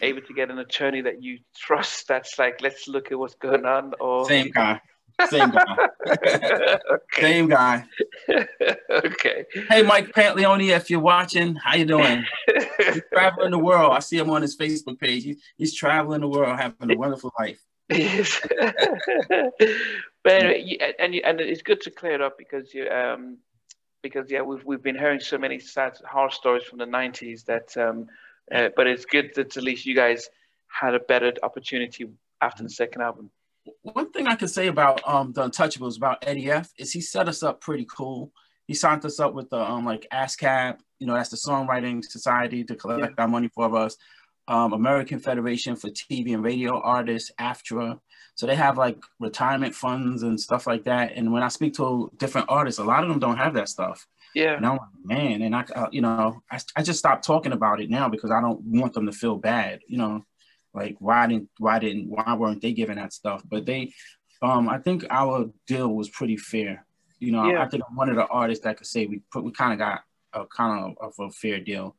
able 0.03 0.23
to 0.23 0.35
get 0.35 0.51
an 0.51 0.59
attorney 0.59 1.03
that 1.03 1.23
you 1.23 1.39
trust? 1.57 2.09
That's 2.09 2.39
like, 2.39 2.61
let's 2.61 2.89
look 2.89 3.13
at 3.13 3.19
what's 3.19 3.37
going 3.37 3.65
on, 3.65 3.95
or 4.01 4.27
same 4.27 4.51
guy. 4.51 4.81
Same 5.29 5.51
guy. 5.51 5.77
okay. 6.09 7.21
Same 7.21 7.49
guy. 7.49 7.85
okay. 8.91 9.45
Hey, 9.69 9.83
Mike 9.83 10.13
Pantaleone, 10.13 10.69
if 10.69 10.91
you're 10.91 11.01
watching, 11.01 11.55
how 11.57 11.75
you 11.75 11.87
doing? 11.87 12.25
he's 12.79 13.03
traveling 13.13 13.51
the 13.51 13.59
world. 13.59 13.93
I 13.93 14.01
see 14.01 14.19
him 14.19 14.31
on 14.31 14.43
his 14.43 14.57
Facebook 14.57 14.99
page. 14.99 15.25
He's, 15.25 15.43
he's 15.57 15.75
traveling 15.75 16.21
the 16.21 16.29
world, 16.29 16.59
having 16.59 16.91
a 16.91 16.97
wonderful 16.97 17.33
life. 17.39 17.61
Yes. 17.89 18.41
but 18.61 19.53
anyway, 20.33 20.95
and 20.99 21.15
you, 21.15 21.23
and 21.25 21.41
it's 21.41 21.63
good 21.63 21.81
to 21.83 21.91
clear 21.91 22.15
it 22.15 22.21
up 22.21 22.37
because 22.37 22.75
you 22.75 22.89
um 22.89 23.39
because 24.03 24.29
yeah 24.29 24.43
we've 24.43 24.65
we've 24.65 24.83
been 24.83 24.99
hearing 24.99 25.21
so 25.21 25.39
many 25.39 25.61
sad 25.61 25.97
horror 26.09 26.31
stories 26.31 26.65
from 26.65 26.79
the 26.79 26.85
90s 26.85 27.45
that 27.45 27.77
um 27.77 28.09
uh, 28.53 28.71
but 28.77 28.89
it's 28.89 29.05
good 29.05 29.31
that 29.37 29.57
at 29.57 29.63
least 29.63 29.87
you 29.87 29.95
guys 29.95 30.29
had 30.67 30.95
a 30.95 31.01
better 31.01 31.33
opportunity 31.45 32.09
after 32.41 32.65
the 32.65 32.69
second 32.69 33.03
album 33.03 33.31
one 33.83 34.11
thing 34.13 34.27
I 34.27 34.37
can 34.37 34.49
say 34.49 34.67
about 34.69 35.01
um 35.07 35.33
the 35.33 35.49
Untouchables 35.49 35.97
about 35.97 36.19
Eddie 36.23 36.51
F 36.51 36.71
is 36.79 36.93
he 36.93 37.01
set 37.01 37.29
us 37.29 37.43
up 37.43 37.61
pretty 37.61 37.87
cool. 37.97 38.33
He 38.67 38.75
signed 38.75 39.05
us 39.05 39.21
up 39.21 39.35
with 39.35 39.49
the 39.51 39.59
um 39.59 39.85
like 39.85 40.07
ASCAP, 40.13 40.79
you 40.99 41.07
know, 41.07 41.15
that's 41.15 41.31
the 41.31 41.37
Songwriting 41.37 42.03
Society 42.05 42.65
to 42.65 42.75
collect 42.77 43.15
yeah. 43.17 43.23
our 43.23 43.29
money 43.29 43.49
for 43.55 43.75
us. 43.77 43.97
um, 44.49 44.73
American 44.73 45.19
Federation 45.19 45.77
for 45.77 45.89
TV 45.91 46.35
and 46.35 46.45
Radio 46.45 46.81
Artists, 46.81 47.31
AFTRA. 47.41 47.99
So 48.37 48.47
they 48.47 48.55
have 48.55 48.79
like 48.79 48.99
retirement 49.19 49.75
funds 49.75 50.23
and 50.23 50.41
stuff 50.41 50.67
like 50.67 50.85
that. 50.85 51.13
And 51.17 51.33
when 51.33 51.43
I 51.43 51.49
speak 51.49 51.75
to 51.75 52.11
different 52.19 52.49
artists, 52.51 52.79
a 52.79 52.85
lot 52.85 53.03
of 53.03 53.09
them 53.09 53.19
don't 53.19 53.39
have 53.39 53.55
that 53.55 53.69
stuff. 53.69 54.07
Yeah. 54.35 54.55
And 54.57 54.67
I'm 54.67 54.77
like, 54.77 54.89
man, 55.05 55.43
and 55.43 55.57
I, 55.57 55.65
uh, 55.75 55.89
you 55.91 56.03
know, 56.03 56.43
I, 56.51 56.61
I 56.77 56.83
just 56.83 56.99
stopped 56.99 57.25
talking 57.25 57.53
about 57.53 57.81
it 57.81 57.91
now 57.91 58.09
because 58.09 58.31
I 58.31 58.41
don't 58.41 58.61
want 58.63 58.93
them 58.93 59.07
to 59.07 59.13
feel 59.13 59.37
bad. 59.37 59.81
You 59.89 59.99
know, 59.99 60.25
like 60.77 60.97
why 60.99 61.27
didn't 61.27 61.49
why 61.59 61.79
didn't 61.79 62.11
why 62.11 62.35
weren't 62.35 62.61
they 62.61 62.73
giving 62.73 62.97
that 62.97 63.15
stuff? 63.15 63.43
But 63.49 63.65
they, 63.65 63.95
um, 64.43 64.69
I 64.69 64.79
think 64.79 65.07
our 65.11 65.51
deal 65.67 65.89
was 65.89 66.11
pretty 66.11 66.37
fair. 66.37 66.85
You 67.19 67.33
know, 67.33 67.51
yeah. 67.51 67.63
I 67.63 67.69
think 67.69 67.83
I'm 67.89 67.97
one 67.97 68.11
of 68.11 68.17
the 68.17 68.27
artists 68.27 68.63
that 68.65 68.77
could 68.77 68.87
say 68.87 69.07
we 69.07 69.23
put 69.33 69.43
we 69.43 69.51
kind 69.53 69.73
of 69.73 69.79
got 69.79 70.03
a 70.35 70.45
kind 70.47 70.95
of, 70.99 70.99
of 71.01 71.15
a 71.19 71.31
fair 71.31 71.61
deal. 71.61 71.97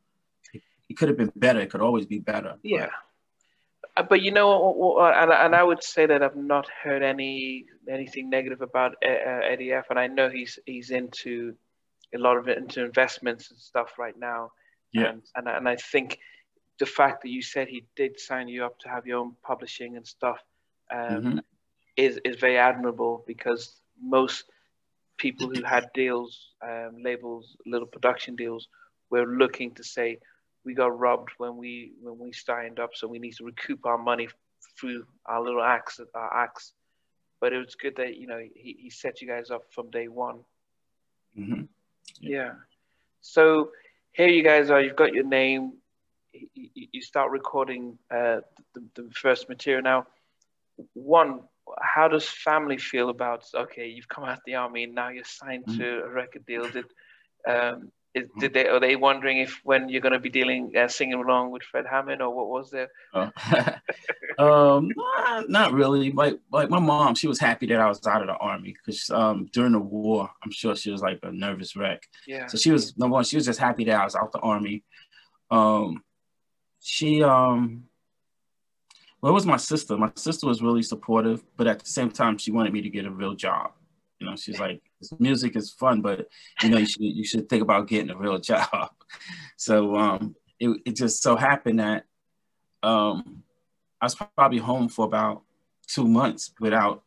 It, 0.54 0.62
it 0.88 0.96
could 0.96 1.08
have 1.08 1.18
been 1.18 1.32
better. 1.34 1.60
It 1.60 1.70
could 1.70 1.80
always 1.80 2.06
be 2.06 2.20
better. 2.20 2.54
Yeah. 2.62 2.86
But, 3.82 3.90
uh, 3.96 4.06
but 4.08 4.22
you 4.22 4.30
know, 4.30 5.00
and, 5.00 5.32
and 5.32 5.54
I 5.56 5.64
would 5.64 5.82
say 5.82 6.06
that 6.06 6.22
I've 6.22 6.36
not 6.36 6.68
heard 6.68 7.02
any 7.02 7.66
anything 7.90 8.30
negative 8.30 8.62
about 8.62 8.92
uh, 9.04 9.40
Eddie 9.52 9.72
F. 9.72 9.86
And 9.90 9.98
I 9.98 10.06
know 10.06 10.30
he's 10.30 10.56
he's 10.66 10.90
into 10.90 11.56
a 12.14 12.18
lot 12.18 12.36
of 12.36 12.46
it 12.48 12.58
into 12.58 12.84
investments 12.84 13.50
and 13.50 13.58
stuff 13.58 13.98
right 13.98 14.16
now. 14.16 14.52
Yeah. 14.92 15.10
And, 15.10 15.22
and, 15.34 15.48
and 15.48 15.68
I 15.68 15.76
think 15.76 16.20
the 16.78 16.86
fact 16.86 17.22
that 17.22 17.30
you 17.30 17.42
said 17.42 17.68
he 17.68 17.84
did 17.96 18.18
sign 18.18 18.48
you 18.48 18.64
up 18.64 18.78
to 18.80 18.88
have 18.88 19.06
your 19.06 19.18
own 19.18 19.34
publishing 19.42 19.96
and 19.96 20.06
stuff 20.06 20.38
um, 20.90 21.00
mm-hmm. 21.00 21.38
is, 21.96 22.20
is 22.24 22.36
very 22.36 22.56
admirable 22.56 23.24
because 23.26 23.80
most 24.00 24.44
people 25.16 25.48
who 25.48 25.62
had 25.62 25.90
deals, 25.92 26.52
um, 26.62 27.02
labels, 27.02 27.56
little 27.66 27.86
production 27.86 28.36
deals, 28.36 28.68
were 29.10 29.26
looking 29.26 29.72
to 29.72 29.82
say, 29.82 30.18
we 30.64 30.74
got 30.74 30.98
robbed 30.98 31.30
when 31.38 31.56
we 31.56 31.92
when 32.00 32.18
we 32.18 32.32
signed 32.32 32.78
up, 32.78 32.90
so 32.94 33.08
we 33.08 33.18
need 33.18 33.34
to 33.34 33.44
recoup 33.44 33.86
our 33.86 33.96
money 33.96 34.28
through 34.78 35.04
our 35.26 35.42
little 35.42 35.62
acts, 35.62 36.00
our 36.14 36.44
acts. 36.44 36.72
But 37.40 37.52
it 37.52 37.58
was 37.58 37.74
good 37.74 37.96
that 37.96 38.16
you 38.16 38.26
know 38.26 38.38
he, 38.54 38.76
he 38.78 38.90
set 38.90 39.22
you 39.22 39.28
guys 39.28 39.50
up 39.50 39.62
from 39.70 39.90
day 39.90 40.08
one. 40.08 40.40
Mm-hmm. 41.38 41.62
Yeah. 42.20 42.52
So 43.20 43.70
here 44.12 44.28
you 44.28 44.42
guys 44.42 44.70
are. 44.70 44.80
You've 44.80 44.96
got 44.96 45.14
your 45.14 45.24
name. 45.24 45.72
You, 46.54 47.02
start 47.02 47.30
recording 47.30 47.98
uh, 48.10 48.40
the, 48.74 48.84
the 48.94 49.10
first 49.14 49.48
material 49.48 49.82
now. 49.82 50.06
One, 50.94 51.40
how 51.80 52.08
does 52.08 52.28
family 52.28 52.78
feel 52.78 53.08
about? 53.08 53.44
Okay, 53.54 53.88
you've 53.88 54.08
come 54.08 54.24
out 54.24 54.38
of 54.38 54.42
the 54.46 54.54
army, 54.56 54.84
and 54.84 54.94
now 54.94 55.08
you're 55.08 55.24
signed 55.24 55.64
mm-hmm. 55.66 55.78
to 55.78 56.04
a 56.04 56.08
record 56.08 56.46
deal. 56.46 56.68
Did 56.68 56.86
um, 57.46 57.90
is, 58.14 58.24
mm-hmm. 58.24 58.40
did 58.40 58.54
they 58.54 58.66
are 58.68 58.80
they 58.80 58.96
wondering 58.96 59.38
if 59.38 59.60
when 59.64 59.88
you're 59.88 60.00
going 60.00 60.12
to 60.12 60.18
be 60.18 60.30
dealing 60.30 60.72
uh, 60.76 60.88
singing 60.88 61.14
along 61.14 61.50
with 61.50 61.62
Fred 61.62 61.86
Hammond 61.86 62.22
or 62.22 62.34
what 62.34 62.48
was 62.48 62.70
there? 62.70 62.88
Oh. 63.14 63.30
um, 64.38 64.90
not 65.48 65.72
really. 65.72 66.12
Like 66.12 66.38
like 66.50 66.70
my 66.70 66.78
mom, 66.78 67.14
she 67.14 67.28
was 67.28 67.38
happy 67.38 67.66
that 67.66 67.80
I 67.80 67.86
was 67.86 68.06
out 68.06 68.22
of 68.22 68.28
the 68.28 68.36
army 68.36 68.74
because 68.74 69.10
um, 69.10 69.48
during 69.52 69.72
the 69.72 69.78
war, 69.78 70.30
I'm 70.42 70.50
sure 70.50 70.74
she 70.74 70.90
was 70.90 71.02
like 71.02 71.20
a 71.22 71.32
nervous 71.32 71.76
wreck. 71.76 72.02
Yeah. 72.26 72.46
So 72.46 72.58
she 72.58 72.70
was 72.70 72.96
number 72.96 73.14
one. 73.14 73.24
She 73.24 73.36
was 73.36 73.46
just 73.46 73.60
happy 73.60 73.84
that 73.84 74.00
I 74.00 74.04
was 74.04 74.16
out 74.16 74.32
the 74.32 74.40
army. 74.40 74.84
Um, 75.50 76.02
she 76.80 77.22
um. 77.22 77.84
Well, 79.20 79.30
it 79.30 79.34
was 79.34 79.46
my 79.46 79.56
sister. 79.56 79.96
My 79.96 80.12
sister 80.14 80.46
was 80.46 80.62
really 80.62 80.82
supportive, 80.82 81.42
but 81.56 81.66
at 81.66 81.80
the 81.80 81.86
same 81.86 82.08
time, 82.08 82.38
she 82.38 82.52
wanted 82.52 82.72
me 82.72 82.82
to 82.82 82.88
get 82.88 83.04
a 83.04 83.10
real 83.10 83.34
job. 83.34 83.72
You 84.20 84.28
know, 84.28 84.36
she's 84.36 84.60
like, 84.60 84.80
music 85.18 85.56
is 85.56 85.72
fun, 85.72 86.02
but 86.02 86.28
you 86.62 86.68
know, 86.68 86.78
you 86.78 86.86
should 86.86 87.02
you 87.02 87.24
should 87.24 87.48
think 87.48 87.62
about 87.62 87.88
getting 87.88 88.10
a 88.10 88.16
real 88.16 88.38
job. 88.50 88.90
So 89.56 89.96
um, 89.96 90.36
it 90.60 90.70
it 90.84 90.96
just 90.96 91.22
so 91.22 91.36
happened 91.36 91.80
that 91.80 92.04
um, 92.82 93.42
I 94.00 94.06
was 94.06 94.14
probably 94.14 94.58
home 94.58 94.88
for 94.88 95.04
about 95.04 95.42
two 95.86 96.06
months 96.06 96.52
without 96.60 97.02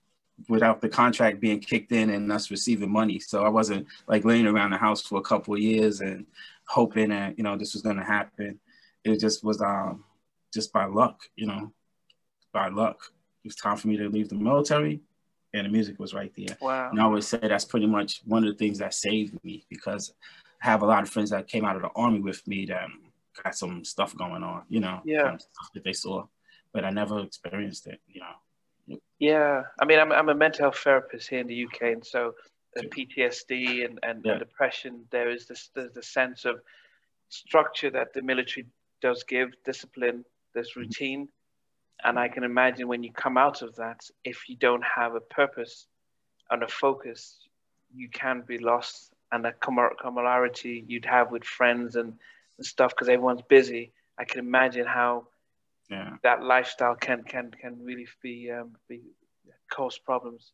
without 0.50 0.82
the 0.82 0.90
contract 0.90 1.40
being 1.40 1.60
kicked 1.60 1.92
in 1.92 2.10
and 2.10 2.32
us 2.32 2.50
receiving 2.50 2.92
money. 2.92 3.20
So 3.20 3.44
I 3.44 3.50
wasn't 3.50 3.88
like 4.08 4.26
laying 4.26 4.48
around 4.48 4.72
the 4.72 4.78
house 4.78 5.02
for 5.02 5.20
a 5.20 5.24
couple 5.24 5.54
of 5.54 5.60
years 5.60 6.02
and 6.02 6.26
hoping 6.68 7.10
that 7.10 7.38
you 7.38 7.44
know 7.44 7.58
this 7.58 7.74
was 7.74 7.82
going 7.82 7.98
to 7.98 8.04
happen. 8.04 8.60
It 9.04 9.20
just 9.20 9.44
was 9.44 9.62
um, 9.62 10.04
just 10.54 10.72
by 10.72 10.86
luck, 10.86 11.22
you 11.36 11.48
know, 11.48 11.72
by 12.54 12.70
luck. 12.70 13.00
It 13.44 13.48
was 13.48 13.56
time 13.56 13.78
for 13.78 13.88
me 13.88 13.98
to 13.98 14.10
leave 14.10 14.30
the 14.30 14.36
military 14.36 15.02
and 15.54 15.66
the 15.66 15.70
music 15.70 16.00
was 16.00 16.14
right 16.14 16.32
there. 16.38 16.58
Wow. 16.62 16.90
And 16.90 17.00
I 17.00 17.04
always 17.04 17.28
say 17.28 17.40
that's 17.42 17.66
pretty 17.66 17.88
much 17.88 18.22
one 18.26 18.44
of 18.44 18.52
the 18.52 18.58
things 18.58 18.78
that 18.80 18.94
saved 18.94 19.44
me 19.44 19.66
because 19.70 20.14
I 20.62 20.70
have 20.70 20.82
a 20.82 20.86
lot 20.86 21.04
of 21.04 21.10
friends 21.10 21.32
that 21.32 21.48
came 21.48 21.66
out 21.66 21.76
of 21.76 21.82
the 21.82 21.90
army 21.96 22.20
with 22.20 22.46
me 22.48 22.66
that 22.68 22.88
got 23.44 23.56
some 23.56 23.84
stuff 23.84 24.16
going 24.16 24.44
on, 24.44 24.64
you 24.70 24.80
know, 24.80 25.02
yeah. 25.04 25.38
stuff 25.38 25.70
that 25.74 25.84
they 25.84 25.94
saw, 25.94 26.26
but 26.74 26.86
I 26.86 26.90
never 26.90 27.20
experienced 27.20 27.88
it, 27.88 28.00
you 28.08 28.22
know. 28.22 28.98
Yeah, 29.20 29.64
I 29.80 29.86
mean, 29.86 30.00
I'm, 30.00 30.12
I'm 30.12 30.30
a 30.30 30.36
mental 30.36 30.66
health 30.66 30.78
therapist 30.78 31.30
here 31.30 31.40
in 31.40 31.48
the 31.48 31.66
UK, 31.66 31.82
and 31.84 32.06
so 32.06 32.34
the 32.76 32.84
PTSD 32.84 33.86
and, 33.86 34.00
and, 34.04 34.22
yeah. 34.24 34.32
and 34.32 34.40
depression, 34.40 35.06
there 35.12 35.30
is 35.30 35.46
this 35.46 35.70
the, 35.76 35.92
the 35.94 36.04
sense 36.04 36.46
of 36.46 36.62
structure 37.30 37.90
that 37.92 38.14
the 38.14 38.22
military 38.22 38.66
does 39.02 39.24
give, 39.24 39.52
discipline, 39.66 40.26
this 40.54 40.72
mm-hmm. 40.72 40.80
routine. 40.82 41.30
And 42.04 42.18
I 42.18 42.30
can 42.30 42.44
imagine 42.44 42.88
when 42.88 43.04
you 43.04 43.12
come 43.12 43.38
out 43.38 43.62
of 43.62 43.76
that, 43.76 44.00
if 44.24 44.50
you 44.50 44.56
don't 44.56 44.84
have 44.84 45.16
a 45.16 45.20
purpose 45.20 45.86
and 46.50 46.64
a 46.64 46.68
focus, 46.68 47.38
you 47.94 48.10
can 48.10 48.42
be 48.42 48.58
lost. 48.58 49.12
And 49.32 49.46
that 49.46 49.62
camaraderie 49.62 50.84
you'd 50.88 51.06
have 51.06 51.32
with 51.32 51.44
friends 51.44 51.96
and, 51.96 52.14
and 52.58 52.66
stuff, 52.66 52.92
because 52.92 53.08
everyone's 53.08 53.44
busy. 53.44 53.94
I 54.18 54.26
can 54.26 54.40
imagine 54.40 54.86
how 54.86 55.28
yeah. 55.90 56.18
that 56.24 56.44
lifestyle 56.44 56.96
can 56.96 57.24
can 57.24 57.52
can 57.52 57.84
really 57.84 58.08
be 58.22 58.52
um, 58.52 58.76
be 58.88 59.02
cause 59.72 59.98
problems. 59.98 60.52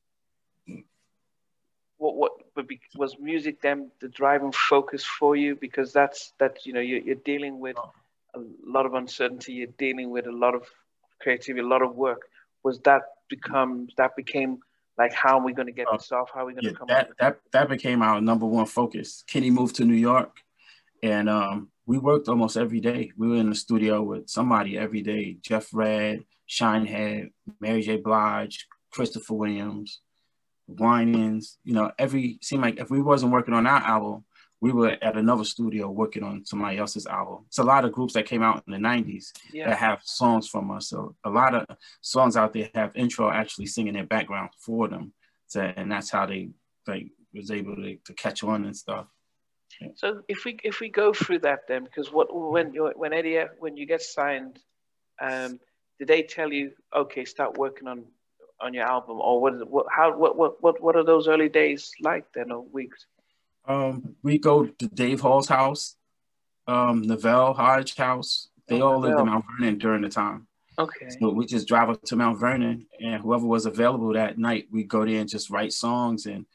What 1.98 2.16
what 2.16 2.32
but 2.54 2.68
be, 2.68 2.80
was 2.96 3.18
music 3.20 3.62
then 3.62 3.92
the 4.00 4.10
driving 4.10 4.52
focus 4.52 5.04
for 5.04 5.36
you? 5.36 5.56
Because 5.56 5.92
that's 5.92 6.34
that 6.38 6.66
you 6.66 6.74
know 6.74 6.80
you're, 6.80 7.02
you're 7.02 7.16
dealing 7.16 7.60
with 7.60 7.78
oh. 7.78 7.92
A 8.42 8.70
lot 8.72 8.86
of 8.86 8.94
uncertainty. 8.94 9.54
You're 9.54 9.68
dealing 9.78 10.10
with 10.10 10.28
a 10.28 10.32
lot 10.32 10.56
of 10.56 10.64
creativity, 11.22 11.62
a 11.62 11.68
lot 11.68 11.82
of 11.82 11.96
work, 11.96 12.22
was 12.64 12.80
that 12.82 13.04
become 13.30 13.88
that 13.98 14.16
became 14.16 14.60
like 14.98 15.14
how 15.14 15.40
are 15.40 15.44
we 15.44 15.54
going 15.54 15.68
to 15.68 15.74
get 15.74 15.88
uh, 15.88 15.98
this 15.98 16.12
off? 16.12 16.32
How 16.34 16.42
are 16.42 16.46
we 16.46 16.54
going 16.54 16.64
to 16.64 16.70
yeah, 16.72 16.78
come 16.78 16.88
that, 16.88 17.10
that 17.20 17.40
that 17.52 17.70
became 17.70 18.02
our 18.02 18.20
number 18.22 18.46
one 18.46 18.66
focus. 18.66 19.24
Kenny 19.28 19.52
moved 19.52 19.76
to 19.76 19.86
New 19.86 19.96
York, 19.96 20.38
and 21.04 21.30
um, 21.30 21.70
we 21.86 21.98
worked 21.98 22.28
almost 22.28 22.58
every 22.58 22.80
day. 22.80 23.12
We 23.18 23.28
were 23.28 23.36
in 23.36 23.50
the 23.50 23.56
studio 23.56 24.02
with 24.02 24.30
somebody 24.30 24.78
every 24.78 25.02
day: 25.02 25.38
Jeff 25.42 25.70
Redd, 25.74 26.24
Shinehead, 26.50 27.32
Mary 27.60 27.82
J. 27.82 27.98
Blige, 27.98 28.68
Christopher 28.92 29.36
Williams, 29.36 30.02
Winans. 30.68 31.58
You 31.64 31.74
know, 31.74 31.92
every 32.00 32.40
seemed 32.42 32.64
like 32.64 32.80
if 32.80 32.90
we 32.90 33.02
wasn't 33.02 33.32
working 33.32 33.54
on 33.54 33.68
our 33.68 33.82
album, 33.82 34.26
we 34.60 34.72
were 34.72 34.98
at 35.02 35.18
another 35.18 35.44
studio 35.44 35.90
working 35.90 36.24
on 36.24 36.46
somebody 36.46 36.78
else's 36.78 37.06
album. 37.06 37.46
It's 37.48 37.60
a 37.60 37.64
lot 37.64 37.86
of 37.86 37.92
groups 37.92 38.14
that 38.14 38.26
came 38.26 38.42
out 38.42 38.64
in 38.66 38.74
the 38.74 38.80
90s 38.80 39.32
yeah. 39.54 39.70
that 39.70 39.78
have 39.78 40.02
songs 40.04 40.48
from 40.48 40.72
us. 40.72 40.90
So 40.90 41.16
a 41.24 41.30
lot 41.30 41.54
of 41.54 41.66
songs 42.02 42.36
out 42.36 42.54
there 42.54 42.70
have 42.74 42.96
intro 42.96 43.30
actually 43.30 43.68
singing 43.68 43.94
their 43.94 44.06
background 44.06 44.50
for 44.60 44.88
them. 44.88 45.14
So, 45.46 45.62
and 45.62 45.92
that's 45.92 46.10
how 46.10 46.26
they 46.26 46.50
like 46.88 47.08
was 47.34 47.52
able 47.52 47.76
to, 47.76 47.98
to 48.06 48.14
catch 48.14 48.44
on 48.44 48.66
and 48.66 48.76
stuff. 48.76 49.06
Yeah. 49.80 49.90
So 49.96 50.22
if 50.28 50.44
we 50.46 50.58
if 50.64 50.80
we 50.80 50.90
go 50.90 51.14
through 51.14 51.40
that 51.40 51.68
then, 51.68 51.84
because 51.84 52.12
what 52.12 52.28
when 52.32 52.74
you 52.74 52.92
when 52.96 53.14
Eddie 53.14 53.44
when 53.60 53.78
you 53.78 53.86
get 53.86 54.02
signed, 54.02 54.60
um, 55.22 55.60
did 56.00 56.08
they 56.08 56.24
tell 56.24 56.52
you 56.52 56.72
okay 56.96 57.26
start 57.26 57.58
working 57.58 57.88
on 57.88 58.06
on 58.60 58.74
your 58.74 58.86
album 58.86 59.20
or 59.22 59.40
what 59.40 59.70
what 59.70 59.86
how 59.92 60.18
what 60.18 60.38
what 60.38 60.64
what 60.64 60.82
what 60.82 60.96
are 60.96 61.04
those 61.04 61.28
early 61.28 61.50
days 61.50 61.92
like 62.02 62.26
then 62.34 62.52
or 62.52 62.62
weeks? 62.72 63.06
Um, 63.68 64.16
we 64.24 64.38
go 64.40 64.66
to 64.66 64.88
Dave 64.88 65.22
Hall's 65.22 65.48
house, 65.48 65.96
um, 66.68 67.02
Neville 67.02 67.54
Hodge 67.54 67.96
house. 67.96 68.50
They 68.68 68.82
oh, 68.82 68.94
all 68.94 69.00
lived 69.00 69.20
in 69.20 69.26
Mount 69.26 69.46
Vernon 69.60 69.78
during 69.78 70.02
the 70.02 70.10
time. 70.10 70.48
Okay. 70.80 71.10
So 71.20 71.30
we 71.30 71.46
just 71.46 71.68
drive 71.68 71.90
up 71.90 72.02
to 72.04 72.16
Mount 72.16 72.40
Vernon, 72.40 72.86
and 73.02 73.22
whoever 73.22 73.46
was 73.46 73.66
available 73.66 74.14
that 74.14 74.38
night, 74.38 74.68
we 74.72 74.84
go 74.84 75.06
there 75.06 75.20
and 75.20 75.30
just 75.30 75.50
write 75.50 75.74
songs. 75.74 76.26
And 76.28 76.46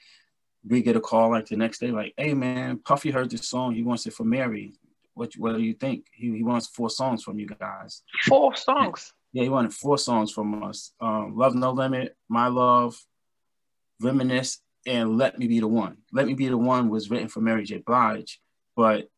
we 0.66 0.80
get 0.82 0.96
a 0.96 1.00
call 1.00 1.30
like 1.30 1.46
the 1.46 1.56
next 1.56 1.80
day, 1.80 1.90
like, 1.90 2.14
"Hey 2.16 2.34
man, 2.34 2.78
Puffy 2.78 3.10
heard 3.10 3.30
this 3.30 3.48
song. 3.48 3.74
He 3.74 3.82
wants 3.82 4.06
it 4.06 4.12
for 4.12 4.24
Mary. 4.24 4.74
What 5.14 5.34
what 5.36 5.56
do 5.56 5.62
you 5.62 5.74
think? 5.74 6.06
He, 6.12 6.36
he 6.36 6.42
wants 6.42 6.68
four 6.68 6.88
songs 6.88 7.22
from 7.22 7.38
you 7.38 7.46
guys. 7.46 8.02
Four 8.26 8.54
songs. 8.56 9.12
Yeah, 9.32 9.44
he 9.44 9.48
wanted 9.48 9.74
four 9.74 9.98
songs 9.98 10.30
from 10.30 10.62
us. 10.62 10.92
Um, 11.00 11.36
Love 11.36 11.54
No 11.54 11.72
Limit, 11.72 12.16
My 12.28 12.48
Love, 12.48 12.96
Reminisce, 14.00 14.60
and 14.86 15.16
Let 15.18 15.38
Me 15.38 15.46
Be 15.46 15.60
the 15.60 15.68
One. 15.68 15.98
Let 16.12 16.26
Me 16.26 16.34
Be 16.34 16.48
the 16.48 16.58
One 16.58 16.88
was 16.88 17.10
written 17.10 17.28
for 17.28 17.40
Mary 17.40 17.64
J. 17.64 17.78
Blige, 17.78 18.40
but 18.76 19.08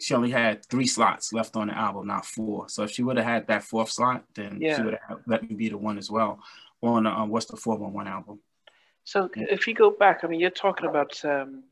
she 0.00 0.14
only 0.14 0.30
had 0.30 0.64
three 0.66 0.86
slots 0.86 1.32
left 1.32 1.56
on 1.56 1.68
the 1.68 1.76
album, 1.76 2.06
not 2.06 2.26
four. 2.26 2.68
So 2.68 2.82
if 2.84 2.90
she 2.90 3.02
would 3.02 3.16
have 3.16 3.26
had 3.26 3.46
that 3.48 3.64
fourth 3.64 3.90
slot, 3.90 4.24
then 4.34 4.58
yeah. 4.60 4.76
she 4.76 4.82
would 4.82 4.98
have 5.08 5.20
Let 5.26 5.48
Me 5.48 5.54
Be 5.54 5.68
the 5.68 5.78
One 5.78 5.98
as 5.98 6.10
well 6.10 6.40
on 6.82 7.06
uh, 7.06 7.24
What's 7.24 7.46
the 7.46 7.56
411 7.56 8.12
album. 8.12 8.40
So 9.04 9.30
if 9.34 9.66
you 9.66 9.74
go 9.74 9.90
back, 9.90 10.24
I 10.24 10.26
mean, 10.26 10.40
you're 10.40 10.50
talking 10.50 10.88
about 10.88 11.24
um, 11.24 11.62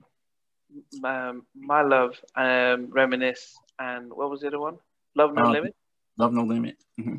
um, 1.02 1.46
My 1.54 1.82
Love, 1.82 2.20
um, 2.36 2.90
Reminisce, 2.90 3.58
and 3.78 4.12
what 4.12 4.30
was 4.30 4.40
the 4.40 4.46
other 4.48 4.60
one? 4.60 4.78
Love 5.16 5.34
No 5.34 5.46
uh, 5.46 5.50
Limit? 5.50 5.74
Love 6.16 6.32
No 6.32 6.44
Limit. 6.44 6.76
Mm-hmm. 6.98 7.16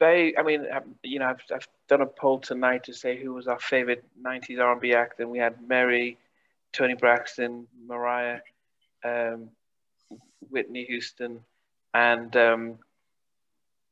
They, 0.00 0.34
I 0.36 0.42
mean, 0.42 0.66
you 1.02 1.18
know, 1.18 1.26
I've, 1.26 1.42
I've 1.54 1.68
done 1.88 2.00
a 2.00 2.06
poll 2.06 2.40
tonight 2.40 2.84
to 2.84 2.94
say 2.94 3.22
who 3.22 3.34
was 3.34 3.46
our 3.46 3.58
favorite 3.60 4.02
'90s 4.20 4.58
R&B 4.58 4.94
act, 4.94 5.20
and 5.20 5.30
we 5.30 5.38
had 5.38 5.66
Mary, 5.68 6.18
Toni 6.72 6.94
Braxton, 6.94 7.66
Mariah, 7.86 8.40
um, 9.04 9.50
Whitney 10.48 10.84
Houston, 10.86 11.40
and 11.92 12.34
um, 12.34 12.78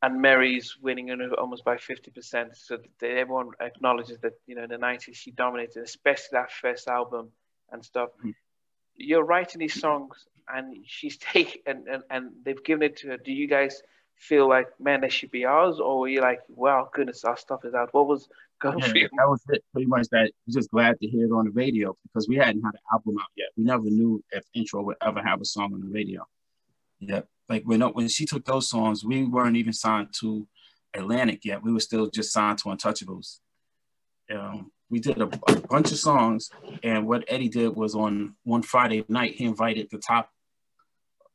and 0.03 0.23
Mary's 0.23 0.77
winning 0.81 1.11
almost 1.37 1.65
by 1.65 1.77
50%. 1.77 2.57
So 2.57 2.79
everyone 3.03 3.51
acknowledges 3.61 4.19
that, 4.21 4.35
you 4.47 4.55
know, 4.55 4.63
in 4.63 4.71
the 4.71 4.77
90s, 4.77 5.17
she 5.17 5.33
dominated, 5.33 5.83
especially 5.83 6.29
that 6.33 6.53
first 6.53 6.87
album 6.87 7.31
and 7.73 7.85
stuff. 7.85 8.11
Mm-hmm. 8.19 8.31
You're 8.97 9.25
writing 9.25 9.59
these 9.59 9.81
songs 9.81 10.27
and 10.49 10.85
she's 10.87 11.17
taken, 11.19 11.63
and, 11.67 11.89
and, 11.89 12.03
and 12.11 12.31
they've 12.45 12.63
given 12.63 12.85
it 12.85 12.99
to 12.99 13.09
her. 13.09 13.17
Do 13.17 13.33
you 13.33 13.49
guys 13.49 13.83
feel 14.19 14.49
like, 14.49 14.69
man, 14.81 15.01
they 15.01 15.09
should 15.09 15.31
be 15.31 15.45
ours? 15.45 15.81
Or 15.81 16.01
were 16.01 16.09
you 16.09 16.21
like, 16.21 16.41
wow, 16.49 16.89
goodness, 16.93 17.25
our 17.25 17.37
stuff 17.37 17.65
is 17.65 17.75
out? 17.75 17.93
What 17.93 18.07
was 18.07 18.29
going 18.61 18.79
yeah, 18.81 18.89
for 18.89 18.97
you? 18.97 19.09
That 19.17 19.29
was 19.29 19.43
it, 19.49 19.65
pretty 19.73 19.87
much 19.87 20.09
that. 20.09 20.31
I'm 20.47 20.53
just 20.53 20.71
glad 20.71 20.99
to 21.01 21.07
hear 21.07 21.27
it 21.27 21.33
on 21.33 21.47
the 21.47 21.51
radio 21.51 21.95
because 22.03 22.29
we 22.29 22.37
hadn't 22.37 22.63
had 22.63 22.75
an 22.75 22.81
album 22.93 23.17
out 23.21 23.29
yet. 23.37 23.49
We 23.57 23.65
never 23.65 23.85
knew 23.85 24.23
if 24.31 24.45
Intro 24.55 24.83
would 24.83 24.97
ever 25.03 25.23
have 25.23 25.41
a 25.41 25.45
song 25.45 25.73
on 25.75 25.81
the 25.81 25.89
radio. 25.89 26.27
Yep 27.01 27.29
like 27.49 27.63
when 27.65 27.81
when 27.81 28.09
she 28.09 28.27
took 28.27 28.45
those 28.45 28.69
songs, 28.69 29.05
we 29.05 29.25
weren't 29.25 29.57
even 29.57 29.73
signed 29.73 30.09
to 30.21 30.47
Atlantic 30.95 31.45
yet. 31.45 31.63
We 31.63 31.73
were 31.73 31.81
still 31.81 32.09
just 32.11 32.33
signed 32.33 32.59
to 32.59 32.65
Untouchables. 32.65 33.39
Um, 34.33 34.71
we 34.91 35.01
did 35.01 35.21
a, 35.21 35.25
a, 35.25 35.61
bunch 35.69 35.91
of 35.91 35.99
songs, 35.99 36.51
and 36.83 37.07
what 37.07 37.25
Eddie 37.29 37.49
did 37.49 37.75
was 37.75 37.95
on 37.95 38.35
one 38.45 38.63
Friday 38.63 39.05
night, 39.09 39.35
he 39.35 39.45
invited 39.45 39.89
the 39.91 39.99
top, 39.99 40.31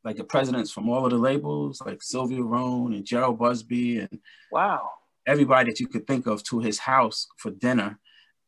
like 0.04 0.16
the 0.16 0.24
presidents 0.24 0.70
from 0.70 0.88
all 0.88 1.04
of 1.04 1.10
the 1.10 1.18
labels, 1.18 1.82
like 1.84 2.02
Sylvia 2.02 2.42
Rhone 2.42 2.92
and 2.92 3.04
Jheryl 3.04 3.36
Busby, 3.36 3.98
and 3.98 4.18
wow, 4.52 4.90
everybody 5.26 5.70
that 5.70 5.80
you 5.80 5.88
could 5.88 6.06
think 6.06 6.26
of 6.26 6.42
to 6.44 6.60
his 6.60 6.78
house 6.78 7.26
for 7.38 7.50
dinner. 7.50 7.98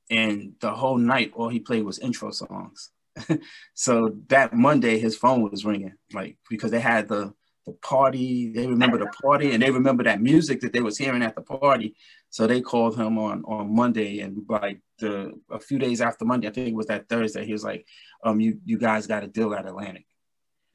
And 0.08 0.52
the 0.60 0.70
whole 0.70 0.98
night, 0.98 1.32
all 1.34 1.48
he 1.48 1.58
played 1.58 1.84
was 1.84 1.98
intro 1.98 2.30
songs. 2.30 2.90
so 3.74 4.16
that 4.28 4.52
Monday, 4.52 4.98
his 4.98 5.16
phone 5.16 5.42
was 5.50 5.64
ringing, 5.64 5.94
like 6.12 6.36
because 6.48 6.70
they 6.70 6.80
had 6.80 7.08
the 7.08 7.32
the 7.66 7.72
party. 7.72 8.52
They 8.52 8.66
remember 8.66 8.98
the 8.98 9.10
party 9.22 9.52
and 9.52 9.62
they 9.62 9.70
remember 9.70 10.04
that 10.04 10.22
music 10.22 10.60
that 10.60 10.72
they 10.72 10.82
was 10.82 10.96
hearing 10.96 11.22
at 11.22 11.34
the 11.34 11.42
party. 11.42 11.96
So 12.30 12.46
they 12.46 12.60
called 12.60 12.96
him 12.96 13.18
on 13.18 13.42
on 13.44 13.74
Monday 13.74 14.20
and 14.20 14.44
like 14.48 14.80
the 14.98 15.32
a 15.50 15.58
few 15.58 15.78
days 15.78 16.00
after 16.00 16.24
Monday, 16.24 16.48
I 16.48 16.52
think 16.52 16.68
it 16.68 16.74
was 16.74 16.86
that 16.86 17.08
Thursday. 17.08 17.44
He 17.44 17.52
was 17.52 17.64
like, 17.64 17.86
"Um, 18.24 18.40
you 18.40 18.60
you 18.64 18.78
guys 18.78 19.06
got 19.06 19.24
a 19.24 19.26
deal 19.26 19.52
at 19.54 19.66
Atlantic." 19.66 20.06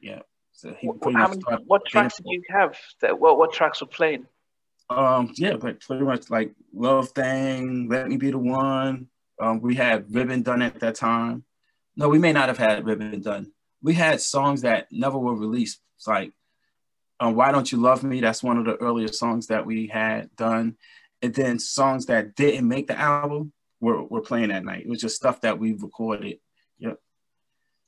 Yeah. 0.01 0.21
So 0.61 0.75
he 0.79 0.91
pretty 1.01 1.17
much 1.17 1.39
many, 1.49 1.63
what 1.65 1.87
tracks 1.87 2.17
did 2.17 2.27
you 2.27 2.43
have? 2.49 2.77
That 3.01 3.19
what 3.19 3.39
what 3.39 3.51
tracks 3.51 3.81
were 3.81 3.87
playing? 3.87 4.27
Um, 4.91 5.33
yeah, 5.35 5.55
but 5.55 5.79
pretty 5.79 6.03
much 6.03 6.29
like 6.29 6.53
Love 6.71 7.09
Thing, 7.09 7.89
Let 7.89 8.07
Me 8.07 8.17
Be 8.17 8.29
the 8.29 8.37
One. 8.37 9.07
Um, 9.41 9.59
we 9.59 9.73
had 9.73 10.13
Ribbon 10.13 10.43
done 10.43 10.61
at 10.61 10.79
that 10.81 10.93
time. 10.93 11.45
No, 11.95 12.09
we 12.09 12.19
may 12.19 12.31
not 12.31 12.47
have 12.47 12.59
had 12.59 12.85
Ribbon 12.85 13.21
done. 13.21 13.51
We 13.81 13.95
had 13.95 14.21
songs 14.21 14.61
that 14.61 14.85
never 14.91 15.17
were 15.17 15.33
released. 15.33 15.79
It's 15.97 16.05
like 16.05 16.31
um, 17.19 17.33
Why 17.33 17.51
Don't 17.51 17.71
You 17.71 17.79
Love 17.79 18.03
Me? 18.03 18.21
That's 18.21 18.43
one 18.43 18.59
of 18.59 18.65
the 18.65 18.75
earlier 18.75 19.07
songs 19.07 19.47
that 19.47 19.65
we 19.65 19.87
had 19.87 20.29
done. 20.35 20.75
And 21.23 21.33
then 21.33 21.57
songs 21.57 22.05
that 22.05 22.35
didn't 22.35 22.67
make 22.67 22.85
the 22.85 22.99
album 22.99 23.51
were, 23.79 24.03
were 24.03 24.21
playing 24.21 24.49
that 24.49 24.63
night. 24.63 24.81
It 24.85 24.89
was 24.89 25.01
just 25.01 25.15
stuff 25.15 25.41
that 25.41 25.57
we 25.57 25.73
recorded. 25.73 26.37
Yep. 26.77 26.99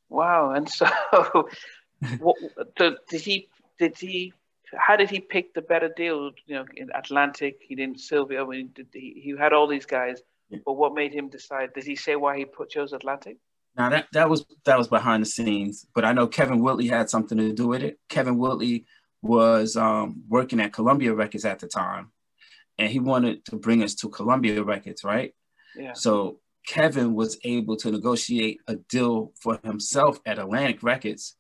Wow. 0.09 0.51
And 0.51 0.67
so 0.67 0.87
what, 2.19 2.35
did 2.75 3.21
he, 3.21 3.49
did 3.79 3.97
he, 3.97 4.33
how 4.75 4.95
did 4.95 5.09
he 5.09 5.19
pick 5.19 5.53
the 5.53 5.61
better 5.61 5.89
deal? 5.95 6.31
You 6.45 6.55
know, 6.55 6.65
in 6.75 6.89
Atlantic, 6.95 7.59
he 7.61 7.75
didn't 7.75 7.99
Sylvia. 7.99 8.43
I 8.43 8.47
mean, 8.47 8.69
did 8.73 8.87
he, 8.93 9.21
he 9.23 9.35
had 9.37 9.53
all 9.53 9.67
these 9.67 9.85
guys, 9.85 10.21
yeah. 10.49 10.59
but 10.65 10.73
what 10.73 10.93
made 10.93 11.13
him 11.13 11.29
decide? 11.29 11.73
Did 11.73 11.83
he 11.83 11.95
say 11.95 12.15
why 12.15 12.37
he 12.37 12.45
put 12.45 12.69
chose 12.69 12.93
Atlantic? 12.93 13.37
Now 13.75 13.89
that 13.89 14.07
that 14.13 14.29
was 14.29 14.45
that 14.65 14.77
was 14.77 14.87
behind 14.87 15.23
the 15.23 15.27
scenes, 15.27 15.85
but 15.95 16.05
I 16.05 16.13
know 16.13 16.27
Kevin 16.27 16.61
Whitley 16.61 16.87
had 16.87 17.09
something 17.09 17.37
to 17.37 17.53
do 17.53 17.67
with 17.67 17.81
it. 17.81 17.99
Kevin 18.07 18.37
Whitley 18.37 18.85
was 19.21 19.75
um, 19.75 20.23
working 20.27 20.59
at 20.59 20.73
Columbia 20.73 21.13
Records 21.13 21.45
at 21.45 21.59
the 21.59 21.67
time, 21.67 22.11
and 22.77 22.89
he 22.89 22.99
wanted 22.99 23.45
to 23.45 23.55
bring 23.55 23.81
us 23.81 23.95
to 23.95 24.09
Columbia 24.09 24.61
Records, 24.63 25.03
right? 25.03 25.33
Yeah. 25.75 25.93
So 25.93 26.39
Kevin 26.67 27.15
was 27.15 27.39
able 27.43 27.75
to 27.77 27.91
negotiate 27.91 28.59
a 28.67 28.75
deal 28.75 29.31
for 29.41 29.59
himself 29.63 30.19
at 30.25 30.37
Atlantic 30.37 30.83
Records, 30.83 31.35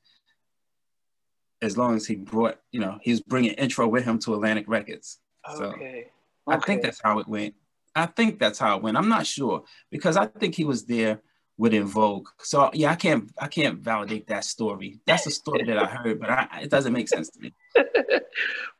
as 1.63 1.77
long 1.77 1.95
as 1.95 2.05
he 2.05 2.15
brought, 2.15 2.59
you 2.71 2.79
know, 2.79 2.99
he 3.01 3.11
was 3.11 3.21
bringing 3.21 3.53
intro 3.53 3.87
with 3.87 4.03
him 4.03 4.19
to 4.19 4.33
Atlantic 4.33 4.65
Records. 4.67 5.19
Okay. 5.49 5.57
So 5.57 5.65
okay. 5.65 6.05
I 6.45 6.57
think 6.57 6.81
that's 6.81 7.01
how 7.01 7.19
it 7.19 7.27
went. 7.27 7.55
I 7.95 8.05
think 8.05 8.39
that's 8.39 8.59
how 8.59 8.75
it 8.75 8.83
went. 8.83 8.97
I'm 8.97 9.09
not 9.09 9.25
sure 9.25 9.63
because 9.89 10.17
I 10.17 10.25
think 10.27 10.55
he 10.55 10.65
was 10.65 10.85
there 10.85 11.21
with 11.57 11.73
En 11.73 11.85
Vogue. 11.85 12.27
So 12.39 12.69
yeah, 12.73 12.91
I 12.91 12.95
can't 12.95 13.31
I 13.39 13.47
can't 13.47 13.79
validate 13.79 14.27
that 14.27 14.43
story. 14.43 14.99
That's 15.05 15.25
a 15.25 15.31
story 15.31 15.63
that 15.65 15.77
I 15.77 15.85
heard, 16.03 16.19
but 16.19 16.29
I, 16.29 16.47
it 16.63 16.69
doesn't 16.69 16.93
make 16.93 17.07
sense 17.07 17.29
to 17.29 17.39
me. 17.39 17.53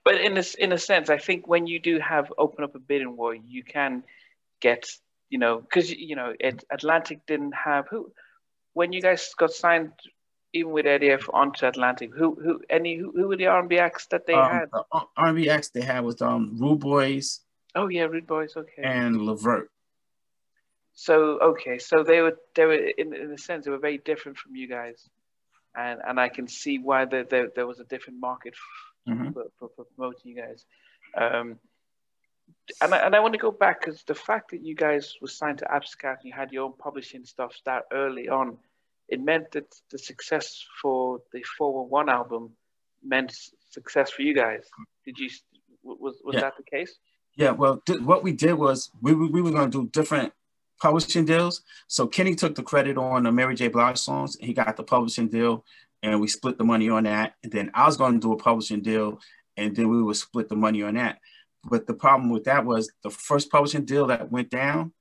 but 0.04 0.16
in 0.16 0.34
this 0.34 0.56
in 0.56 0.74
a 0.74 0.78
sense, 0.78 1.10
I 1.10 1.18
think 1.18 1.48
when 1.48 1.68
you 1.68 1.80
do 1.80 2.00
have 2.00 2.34
open 2.38 2.64
up 2.64 2.76
a 2.76 2.80
bidding 2.80 3.16
war, 3.16 3.34
you 3.34 3.64
can 3.64 4.04
get 4.60 4.90
you 5.30 5.40
know 5.40 5.62
because 5.62 5.90
you 5.92 6.16
know 6.16 6.34
it, 6.40 6.64
Atlantic 6.70 7.26
didn't 7.28 7.54
have 7.54 7.88
who 7.90 8.12
when 8.74 8.92
you 8.92 9.02
guys 9.02 9.34
got 9.38 9.52
signed 9.52 9.92
even 10.54 10.72
with 10.72 10.86
Eddie 10.86 11.10
F 11.10 11.28
onto 11.34 11.66
Atlantic. 11.66 12.12
Who 12.16 12.36
who 12.36 12.62
any 12.70 12.96
who, 12.96 13.12
who 13.12 13.28
were 13.28 13.38
the 13.38 13.48
R&B 13.48 13.78
acts 13.80 14.08
that 14.08 14.26
they 14.26 14.34
um, 14.34 14.52
had? 14.52 14.70
The 14.72 14.84
R&B 15.18 15.50
acts 15.50 15.70
they 15.70 15.82
had 15.82 16.04
was 16.04 16.22
um 16.22 16.56
Rude 16.60 16.80
Boys. 16.80 17.42
Oh 17.76 17.88
yeah, 17.88 18.04
Rude 18.04 18.28
Boys. 18.28 18.56
Okay. 18.56 18.84
And 18.84 19.22
Levert. 19.22 19.70
So 20.94 21.40
okay, 21.40 21.80
so 21.80 22.04
they 22.04 22.22
were 22.22 22.38
they 22.56 22.66
were 22.66 22.76
in 22.76 23.14
in 23.14 23.32
a 23.32 23.38
sense 23.38 23.66
they 23.66 23.72
were 23.72 23.80
very 23.80 23.98
different 23.98 24.38
from 24.38 24.56
you 24.56 24.68
guys, 24.68 25.10
and 25.76 26.00
and 26.08 26.20
I 26.20 26.30
can 26.30 26.48
see 26.48 26.78
why 26.78 27.06
there 27.06 27.24
there, 27.24 27.50
there 27.56 27.68
was 27.68 27.80
a 27.80 27.86
different 27.86 28.20
market 28.20 28.54
mm-hmm. 29.10 29.32
for, 29.32 29.46
for, 29.58 29.70
for, 29.76 29.86
promoting 29.96 30.22
you 30.24 30.36
guys. 30.36 30.66
Um, 31.18 31.60
and 32.82 32.94
I, 32.94 32.98
and 33.00 33.16
I 33.16 33.20
want 33.20 33.34
to 33.34 33.40
go 33.40 33.52
back 33.52 33.82
because 33.82 34.04
the 34.04 34.16
fact 34.16 34.52
that 34.52 34.62
you 34.62 34.76
guys 34.76 35.16
were 35.22 35.28
signed 35.28 35.60
to 35.60 35.66
ASCAP 35.66 36.18
and 36.22 36.26
you 36.26 36.34
had 36.34 36.52
your 36.52 36.66
own 36.66 36.74
publishing 36.78 37.26
stuff 37.26 37.54
start 37.56 37.86
early 37.92 38.30
on, 38.30 38.58
it 39.10 39.22
meant 39.22 39.52
that 39.52 39.74
the 39.92 39.98
success 39.98 40.66
for 40.82 41.20
the 41.32 41.44
411 41.58 42.10
album 42.10 42.52
meant 43.04 43.36
success 43.70 44.10
for 44.10 44.22
you 44.22 44.34
guys. 44.34 44.64
Did 45.06 45.18
you 45.18 45.30
was 45.84 46.22
was 46.24 46.36
yeah. 46.36 46.42
that 46.42 46.54
the 46.58 46.64
case? 46.64 46.98
Yeah. 47.36 47.52
Well, 47.52 47.82
what 48.02 48.24
we 48.24 48.32
did 48.32 48.54
was 48.54 48.92
we 49.02 49.14
we 49.14 49.42
were 49.42 49.52
going 49.52 49.72
to 49.72 49.82
do 49.84 49.90
different 49.90 50.34
publishing 50.82 51.26
deals. 51.26 51.62
So 51.88 52.08
Kenny 52.08 52.36
took 52.36 52.56
the 52.56 52.64
credit 52.64 52.98
on 52.98 53.24
the 53.24 53.32
Mary 53.32 53.56
J. 53.56 53.68
Blige 53.68 53.98
songs. 53.98 54.38
He 54.40 54.54
got 54.54 54.76
the 54.76 54.84
publishing 54.84 55.30
deal, 55.30 55.66
and 56.02 56.20
we 56.20 56.28
split 56.28 56.58
the 56.58 56.64
money 56.64 56.90
on 56.90 57.04
that. 57.04 57.36
And 57.44 57.52
then 57.52 57.72
I 57.74 57.86
was 57.86 57.98
going 57.98 58.14
to 58.14 58.20
do 58.20 58.34
a 58.34 58.38
publishing 58.38 58.82
deal, 58.82 59.20
and 59.58 59.76
then 59.76 59.90
we 59.90 60.02
would 60.02 60.16
split 60.16 60.50
the 60.50 60.56
money 60.56 60.84
on 60.84 60.96
that. 60.96 61.20
But 61.64 61.88
the 61.88 61.94
problem 61.94 62.30
with 62.30 62.44
that 62.46 62.66
was 62.66 62.92
the 63.04 63.10
first 63.10 63.50
publishing 63.50 63.86
deal 63.86 64.08
that 64.08 64.32
went 64.32 64.50
down. 64.50 64.94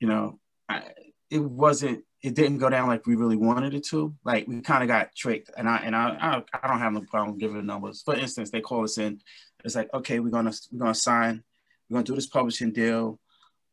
You 0.00 0.08
know, 0.08 0.40
I, 0.68 0.82
it 1.30 1.42
wasn't. 1.42 2.04
It 2.24 2.34
didn't 2.34 2.58
go 2.58 2.70
down 2.70 2.88
like 2.88 3.06
we 3.06 3.16
really 3.16 3.36
wanted 3.36 3.74
it 3.74 3.84
to. 3.88 4.14
Like 4.24 4.48
we 4.48 4.60
kind 4.62 4.82
of 4.82 4.88
got 4.88 5.14
tricked, 5.14 5.50
and 5.56 5.68
I 5.68 5.76
and 5.78 5.94
I, 5.94 6.42
I 6.52 6.58
I 6.62 6.68
don't 6.68 6.80
have 6.80 6.92
no 6.94 7.02
problem 7.02 7.38
giving 7.38 7.66
numbers. 7.66 8.02
For 8.02 8.16
instance, 8.16 8.50
they 8.50 8.62
call 8.62 8.84
us 8.84 8.98
in. 8.98 9.20
It's 9.64 9.74
like, 9.74 9.92
okay, 9.92 10.20
we're 10.20 10.30
gonna 10.30 10.52
we're 10.72 10.80
gonna 10.80 10.94
sign. 10.94 11.44
We're 11.88 11.96
gonna 11.96 12.04
do 12.04 12.14
this 12.14 12.26
publishing 12.26 12.72
deal. 12.72 13.20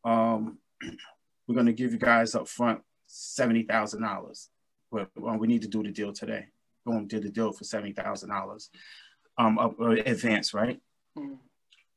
Um, 0.04 0.58
we're 1.46 1.54
going 1.54 1.66
to 1.66 1.72
give 1.72 1.92
you 1.92 1.98
guys 1.98 2.34
up 2.34 2.48
front 2.48 2.80
$70,000. 3.08 4.48
Well, 4.90 5.38
we 5.38 5.46
need 5.46 5.62
to 5.62 5.68
do 5.68 5.82
the 5.82 5.90
deal 5.90 6.12
today. 6.12 6.46
Boom, 6.84 7.06
did 7.06 7.22
the 7.22 7.30
deal 7.30 7.52
for 7.52 7.64
$70,000 7.64 8.68
um, 9.38 9.58
advance, 10.04 10.52
right? 10.52 10.80
Mm. 11.16 11.38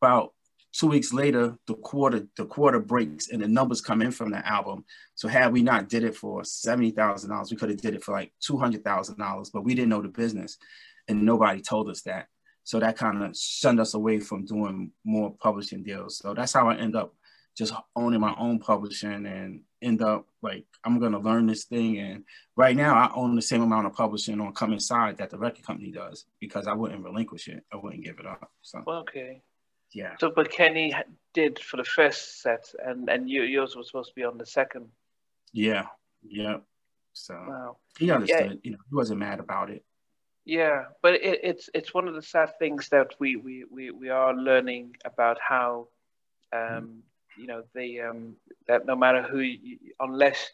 About 0.01 0.33
two 0.77 0.87
weeks 0.87 1.13
later, 1.13 1.57
the 1.67 1.75
quarter 1.75 2.27
the 2.35 2.45
quarter 2.45 2.79
breaks 2.79 3.29
and 3.29 3.41
the 3.41 3.47
numbers 3.47 3.81
come 3.81 4.01
in 4.01 4.11
from 4.11 4.31
the 4.31 4.45
album. 4.47 4.83
So 5.15 5.27
had 5.27 5.53
we 5.53 5.63
not 5.63 5.89
did 5.89 6.03
it 6.03 6.15
for 6.15 6.43
seventy 6.43 6.91
thousand 6.91 7.29
dollars, 7.29 7.51
we 7.51 7.57
could 7.57 7.69
have 7.69 7.81
did 7.81 7.95
it 7.95 8.03
for 8.03 8.11
like 8.11 8.33
two 8.41 8.57
hundred 8.57 8.83
thousand 8.83 9.17
dollars, 9.17 9.49
but 9.49 9.63
we 9.63 9.73
didn't 9.73 9.89
know 9.89 10.01
the 10.01 10.09
business, 10.09 10.57
and 11.07 11.23
nobody 11.23 11.61
told 11.61 11.89
us 11.89 12.01
that. 12.03 12.27
So 12.63 12.79
that 12.79 12.97
kind 12.97 13.23
of 13.23 13.37
shunned 13.37 13.79
us 13.79 13.93
away 13.93 14.19
from 14.19 14.45
doing 14.45 14.91
more 15.03 15.35
publishing 15.39 15.83
deals. 15.83 16.17
So 16.17 16.33
that's 16.33 16.53
how 16.53 16.69
I 16.69 16.75
end 16.75 16.95
up 16.95 17.13
just 17.55 17.73
owning 17.95 18.19
my 18.19 18.35
own 18.37 18.59
publishing 18.59 19.25
and 19.25 19.61
end 19.81 20.01
up 20.01 20.25
like 20.41 20.65
I'm 20.83 20.99
gonna 20.99 21.19
learn 21.19 21.45
this 21.45 21.65
thing. 21.65 21.99
And 21.99 22.23
right 22.57 22.75
now 22.75 22.95
I 22.95 23.11
own 23.15 23.35
the 23.35 23.41
same 23.41 23.61
amount 23.61 23.87
of 23.87 23.93
publishing 23.93 24.41
on 24.41 24.53
Come 24.53 24.73
Inside 24.73 25.17
that 25.17 25.29
the 25.29 25.37
record 25.37 25.65
company 25.65 25.91
does 25.91 26.25
because 26.41 26.67
I 26.67 26.73
wouldn't 26.73 27.03
relinquish 27.03 27.47
it. 27.47 27.63
I 27.71 27.77
wouldn't 27.77 28.03
give 28.03 28.19
it 28.19 28.25
up. 28.25 28.51
So 28.61 28.83
okay. 28.85 29.41
Yeah. 29.95 30.15
So 30.19 30.29
but 30.29 30.51
Kenny 30.51 30.93
did 31.33 31.57
for 31.57 31.77
the 31.77 31.85
first 31.85 32.41
set 32.41 32.65
and 32.85 33.09
and 33.09 33.29
you 33.29 33.43
yours 33.43 33.75
was 33.75 33.87
supposed 33.87 34.09
to 34.09 34.15
be 34.15 34.25
on 34.25 34.37
the 34.37 34.45
second. 34.45 34.89
Yeah. 35.53 35.85
Yeah. 36.21 36.57
So 37.13 37.33
wow. 37.33 37.77
he 37.97 38.11
understood, 38.11 38.51
yeah. 38.51 38.57
you 38.63 38.71
know, 38.71 38.77
he 38.89 38.95
wasn't 38.95 39.19
mad 39.19 39.39
about 39.39 39.69
it. 39.69 39.85
Yeah, 40.43 40.83
but 41.01 41.13
it, 41.13 41.39
it's 41.43 41.69
it's 41.73 41.93
one 41.93 42.09
of 42.09 42.13
the 42.13 42.21
sad 42.21 42.59
things 42.59 42.89
that 42.89 43.15
we 43.19 43.37
we, 43.37 43.63
we, 43.71 43.89
we 43.91 44.09
are 44.09 44.35
learning 44.35 44.95
about 45.05 45.37
how, 45.39 45.87
um, 46.53 47.03
you 47.37 47.47
know, 47.47 47.63
the 47.73 48.01
um, 48.01 48.35
that 48.67 48.85
no 48.85 48.95
matter 48.95 49.23
who, 49.23 49.39
you, 49.39 49.77
unless 49.99 50.51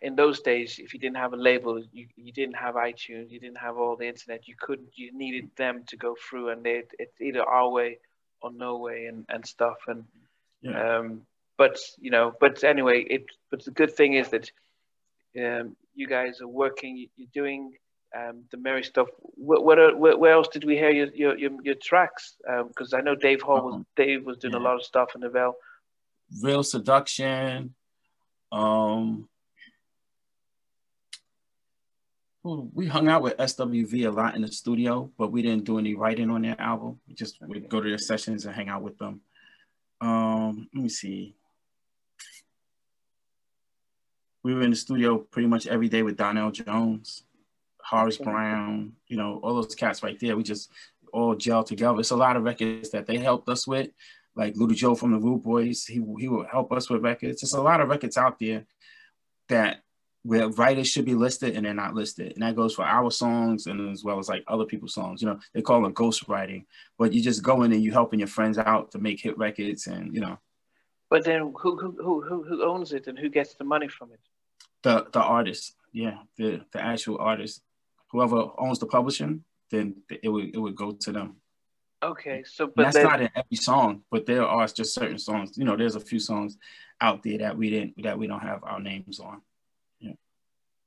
in 0.00 0.14
those 0.14 0.40
days, 0.40 0.78
if 0.78 0.94
you 0.94 1.00
didn't 1.00 1.16
have 1.16 1.32
a 1.32 1.36
label, 1.36 1.82
you, 1.92 2.06
you 2.16 2.32
didn't 2.32 2.56
have 2.56 2.74
iTunes, 2.74 3.30
you 3.30 3.40
didn't 3.40 3.58
have 3.58 3.76
all 3.76 3.96
the 3.96 4.06
internet, 4.06 4.46
you 4.46 4.54
couldn't, 4.58 4.88
you 4.94 5.16
needed 5.16 5.50
them 5.56 5.84
to 5.88 5.96
go 5.96 6.16
through, 6.28 6.50
and 6.50 6.64
they 6.64 6.82
it's 6.98 7.20
either 7.20 7.42
our 7.42 7.68
way 7.68 7.98
or 8.40 8.52
no 8.52 8.76
way, 8.76 9.06
and 9.06 9.24
and 9.28 9.46
stuff, 9.46 9.78
and 9.88 10.04
yeah. 10.62 10.98
um, 10.98 11.22
but 11.58 11.78
you 11.98 12.10
know, 12.10 12.32
but 12.40 12.62
anyway, 12.64 13.02
it 13.02 13.26
but 13.50 13.64
the 13.64 13.70
good 13.70 13.94
thing 13.94 14.14
is 14.14 14.28
that 14.28 14.50
um, 15.38 15.76
you 15.94 16.06
guys 16.06 16.40
are 16.40 16.48
working, 16.48 17.08
you're 17.16 17.28
doing 17.34 17.72
um, 18.16 18.44
the 18.50 18.56
Mary 18.56 18.84
stuff. 18.84 19.08
Where, 19.36 19.60
where, 19.96 20.16
where, 20.16 20.32
else 20.32 20.48
did 20.48 20.64
we 20.64 20.76
hear 20.76 20.90
your 20.90 21.08
your, 21.14 21.38
your, 21.38 21.50
your 21.62 21.74
tracks? 21.76 22.36
Because 22.68 22.92
um, 22.92 23.00
I 23.00 23.02
know 23.02 23.14
Dave 23.14 23.42
Hall 23.42 23.64
was 23.64 23.74
um, 23.74 23.86
Dave 23.96 24.24
was 24.24 24.38
doing 24.38 24.54
yeah. 24.54 24.60
a 24.60 24.62
lot 24.62 24.76
of 24.76 24.84
stuff 24.84 25.10
in 25.14 25.20
the 25.20 25.28
Veil. 25.28 25.54
Real 26.40 26.62
seduction. 26.62 27.74
Um, 28.50 29.28
we 32.44 32.86
hung 32.86 33.08
out 33.08 33.22
with 33.22 33.36
SWV 33.36 34.06
a 34.06 34.10
lot 34.10 34.34
in 34.34 34.42
the 34.42 34.48
studio, 34.48 35.10
but 35.16 35.30
we 35.30 35.42
didn't 35.42 35.64
do 35.64 35.78
any 35.78 35.94
writing 35.94 36.30
on 36.30 36.42
their 36.42 36.60
album. 36.60 36.98
We 37.06 37.14
just 37.14 37.40
would 37.40 37.68
go 37.68 37.80
to 37.80 37.88
their 37.88 37.98
sessions 37.98 38.44
and 38.44 38.54
hang 38.54 38.68
out 38.68 38.82
with 38.82 38.98
them. 38.98 39.20
Um, 40.00 40.68
let 40.74 40.82
me 40.82 40.88
see. 40.88 41.36
We 44.42 44.54
were 44.54 44.62
in 44.62 44.70
the 44.70 44.76
studio 44.76 45.18
pretty 45.18 45.46
much 45.46 45.68
every 45.68 45.88
day 45.88 46.02
with 46.02 46.16
Donell 46.16 46.50
Jones. 46.50 47.22
Horace 47.84 48.16
Brown, 48.16 48.92
you 49.06 49.16
know, 49.16 49.40
all 49.42 49.54
those 49.54 49.74
cats 49.74 50.02
right 50.02 50.18
there. 50.18 50.36
We 50.36 50.42
just 50.42 50.70
all 51.12 51.34
gel 51.34 51.62
together. 51.62 52.00
It's 52.00 52.10
a 52.10 52.16
lot 52.16 52.36
of 52.36 52.42
records 52.42 52.90
that 52.90 53.06
they 53.06 53.18
helped 53.18 53.48
us 53.48 53.66
with, 53.66 53.90
like 54.34 54.56
Little 54.56 54.74
Joe 54.74 54.94
from 54.94 55.12
the 55.12 55.18
Rude 55.18 55.42
Boys. 55.42 55.84
He 55.84 56.02
he 56.18 56.28
will 56.28 56.46
help 56.46 56.72
us 56.72 56.88
with 56.88 57.02
records. 57.02 57.40
There's 57.40 57.52
a 57.52 57.62
lot 57.62 57.80
of 57.80 57.88
records 57.88 58.16
out 58.16 58.38
there 58.38 58.64
that 59.48 59.82
where 60.24 60.48
writers 60.50 60.88
should 60.88 61.04
be 61.04 61.14
listed 61.14 61.56
and 61.56 61.66
they're 61.66 61.74
not 61.74 61.94
listed. 61.94 62.32
And 62.34 62.42
that 62.42 62.54
goes 62.54 62.74
for 62.74 62.84
our 62.84 63.10
songs 63.10 63.66
and 63.66 63.90
as 63.90 64.04
well 64.04 64.18
as 64.18 64.28
like 64.28 64.44
other 64.46 64.64
people's 64.64 64.94
songs. 64.94 65.20
You 65.20 65.28
know, 65.28 65.40
they 65.52 65.62
call 65.62 65.84
it 65.86 65.94
ghost 65.94 66.28
writing, 66.28 66.66
but 66.98 67.12
you 67.12 67.20
just 67.20 67.42
go 67.42 67.62
in 67.62 67.72
and 67.72 67.82
you 67.82 67.92
helping 67.92 68.20
your 68.20 68.28
friends 68.28 68.58
out 68.58 68.92
to 68.92 68.98
make 68.98 69.20
hit 69.20 69.36
records 69.36 69.86
and 69.86 70.14
you 70.14 70.20
know. 70.20 70.38
But 71.10 71.24
then 71.24 71.52
who 71.58 71.76
who 71.76 72.22
who 72.22 72.42
who 72.44 72.64
owns 72.64 72.92
it 72.92 73.06
and 73.06 73.18
who 73.18 73.28
gets 73.28 73.54
the 73.54 73.64
money 73.64 73.88
from 73.88 74.12
it? 74.12 74.20
The 74.82 75.06
the 75.12 75.20
artist, 75.20 75.74
yeah, 75.92 76.18
the 76.36 76.64
the 76.72 76.82
actual 76.82 77.18
artist 77.18 77.62
whoever 78.12 78.50
owns 78.58 78.78
the 78.78 78.86
publishing, 78.86 79.42
then 79.70 79.96
it 80.08 80.28
would 80.28 80.54
it 80.54 80.58
would 80.58 80.76
go 80.76 80.92
to 80.92 81.12
them. 81.12 81.36
Okay, 82.02 82.42
so 82.44 82.66
but 82.66 82.84
that's 82.84 82.96
then, 82.96 83.04
not 83.04 83.20
in 83.20 83.30
every 83.34 83.56
song, 83.56 84.02
but 84.10 84.26
there 84.26 84.44
are 84.44 84.66
just 84.66 84.94
certain 84.94 85.18
songs. 85.18 85.56
You 85.56 85.64
know, 85.64 85.76
there's 85.76 85.96
a 85.96 86.00
few 86.00 86.18
songs 86.18 86.58
out 87.00 87.22
there 87.22 87.38
that 87.38 87.56
we 87.56 87.70
didn't 87.70 88.02
that 88.02 88.18
we 88.18 88.26
don't 88.26 88.40
have 88.40 88.62
our 88.64 88.80
names 88.80 89.18
on. 89.18 89.40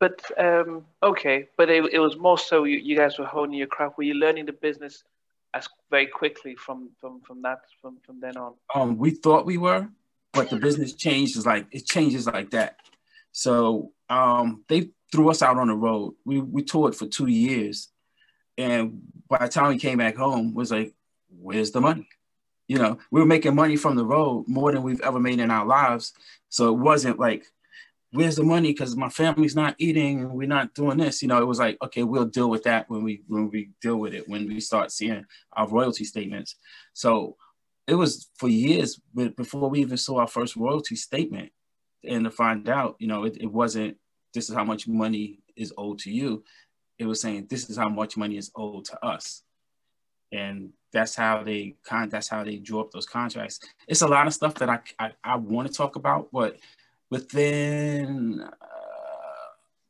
Yeah. 0.02 0.08
But 0.08 0.22
um, 0.38 0.86
okay, 1.02 1.48
but 1.58 1.70
it, 1.70 1.94
it 1.94 2.00
was 2.00 2.18
more 2.18 2.38
so 2.38 2.64
you, 2.64 2.78
you 2.78 2.96
guys 2.96 3.18
were 3.18 3.26
honing 3.26 3.58
your 3.58 3.68
craft. 3.68 3.98
Were 3.98 4.04
you 4.04 4.16
learning 4.16 4.46
the 4.46 4.54
business 4.54 5.04
as 5.54 5.68
very 5.90 6.08
quickly 6.08 6.56
from 6.56 6.90
from 7.00 7.22
from 7.22 7.42
that 7.42 7.62
from 7.82 7.98
from 8.06 8.20
then 8.20 8.38
on? 8.38 8.54
Um, 8.74 8.98
we 8.98 9.12
thought 9.12 9.46
we 9.46 9.58
were, 9.58 9.88
but 10.34 10.50
the 10.50 10.58
business 10.58 10.94
changes 10.94 11.46
like 11.46 11.68
it 11.72 11.86
changes 11.86 12.28
like 12.28 12.52
that. 12.52 12.78
So 13.32 13.92
um, 14.10 14.64
they 14.68 14.90
threw 15.12 15.30
us 15.30 15.42
out 15.42 15.58
on 15.58 15.68
the 15.68 15.76
road. 15.76 16.16
We 16.26 16.42
we 16.42 16.64
toured 16.64 16.96
for 16.96 17.08
two 17.08 17.28
years, 17.28 17.90
and 18.58 19.02
by 19.28 19.40
the 19.40 19.48
time 19.48 19.70
we 19.70 19.80
came 19.80 19.98
back 19.98 20.16
home, 20.18 20.54
was 20.54 20.72
like, 20.72 20.94
where's 21.40 21.72
the 21.72 21.82
money? 21.82 22.08
You 22.68 22.80
know, 22.80 22.98
we 23.12 23.20
were 23.20 23.28
making 23.28 23.56
money 23.56 23.76
from 23.76 23.96
the 23.96 24.06
road 24.06 24.46
more 24.48 24.72
than 24.72 24.84
we've 24.84 25.02
ever 25.02 25.20
made 25.20 25.40
in 25.40 25.52
our 25.52 25.66
lives. 25.66 26.14
So 26.50 26.70
it 26.70 26.80
wasn't 26.80 27.20
like, 27.20 27.46
where's 28.16 28.38
the 28.38 28.44
money? 28.44 28.70
Because 28.70 28.96
my 28.96 29.10
family's 29.10 29.56
not 29.56 29.76
eating 29.78 30.22
and 30.22 30.32
we're 30.32 30.48
not 30.48 30.74
doing 30.74 30.98
this. 30.98 31.22
You 31.22 31.28
know, 31.28 31.42
it 31.42 31.46
was 31.46 31.60
like, 31.60 31.78
okay, 31.84 32.04
we'll 32.04 32.26
deal 32.26 32.50
with 32.50 32.64
that 32.64 32.90
when 32.90 33.04
we 33.04 33.22
when 33.28 33.50
we 33.50 33.70
deal 33.82 33.98
with 33.98 34.14
it 34.14 34.28
when 34.28 34.48
we 34.48 34.60
start 34.60 34.92
seeing 34.92 35.26
our 35.54 35.68
royalty 35.68 36.06
statements. 36.06 36.56
So 36.94 37.36
it 37.88 37.96
was 37.96 38.30
for 38.38 38.50
years 38.50 39.00
before 39.36 39.70
we 39.70 39.82
even 39.82 39.98
saw 39.98 40.20
our 40.20 40.28
first 40.28 40.56
royalty 40.56 40.96
statement, 40.96 41.52
and 42.04 42.24
to 42.24 42.32
find 42.32 42.68
out, 42.70 42.96
you 43.00 43.08
know, 43.08 43.26
it, 43.26 43.38
it 43.40 43.52
wasn't 43.52 43.98
this 44.34 44.50
is 44.50 44.56
how 44.56 44.64
much 44.64 44.88
money 44.88 45.40
is 45.56 45.74
owed 45.78 46.00
to 46.00 46.12
you. 46.12 46.44
It 46.98 47.06
was 47.06 47.20
saying 47.20 47.48
this 47.50 47.70
is 47.70 47.78
how 47.78 47.90
much 47.90 48.18
money 48.18 48.38
is 48.38 48.52
owed 48.56 48.86
to 48.86 49.06
us. 49.06 49.44
And 50.32 50.72
that's 50.92 51.16
how 51.16 51.44
they 51.44 51.76
kind 51.84 52.10
that's 52.10 52.30
how 52.30 52.44
they 52.44 52.58
drew 52.58 52.80
up 52.80 52.92
those 52.92 53.06
contracts. 53.06 53.60
It's 53.88 54.02
a 54.02 54.08
lot 54.08 54.28
of 54.28 54.34
stuff 54.34 54.56
that 54.56 54.70
I 54.70 54.80
I, 55.00 55.12
I 55.24 55.36
want 55.36 55.68
to 55.68 55.74
talk 55.74 55.96
about, 55.96 56.30
but 56.32 56.58
within 57.10 58.42
uh, 58.42 58.56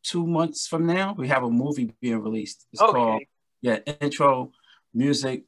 two 0.04 0.26
months 0.26 0.68
from 0.68 0.86
now, 0.86 1.14
we 1.18 1.28
have 1.28 1.44
a 1.44 1.50
movie 1.50 1.94
being 2.02 2.22
released. 2.22 2.68
It's 2.72 2.82
okay. 2.82 2.92
called 2.92 3.24
yeah, 3.62 3.78
intro, 4.00 4.52
music, 4.94 5.44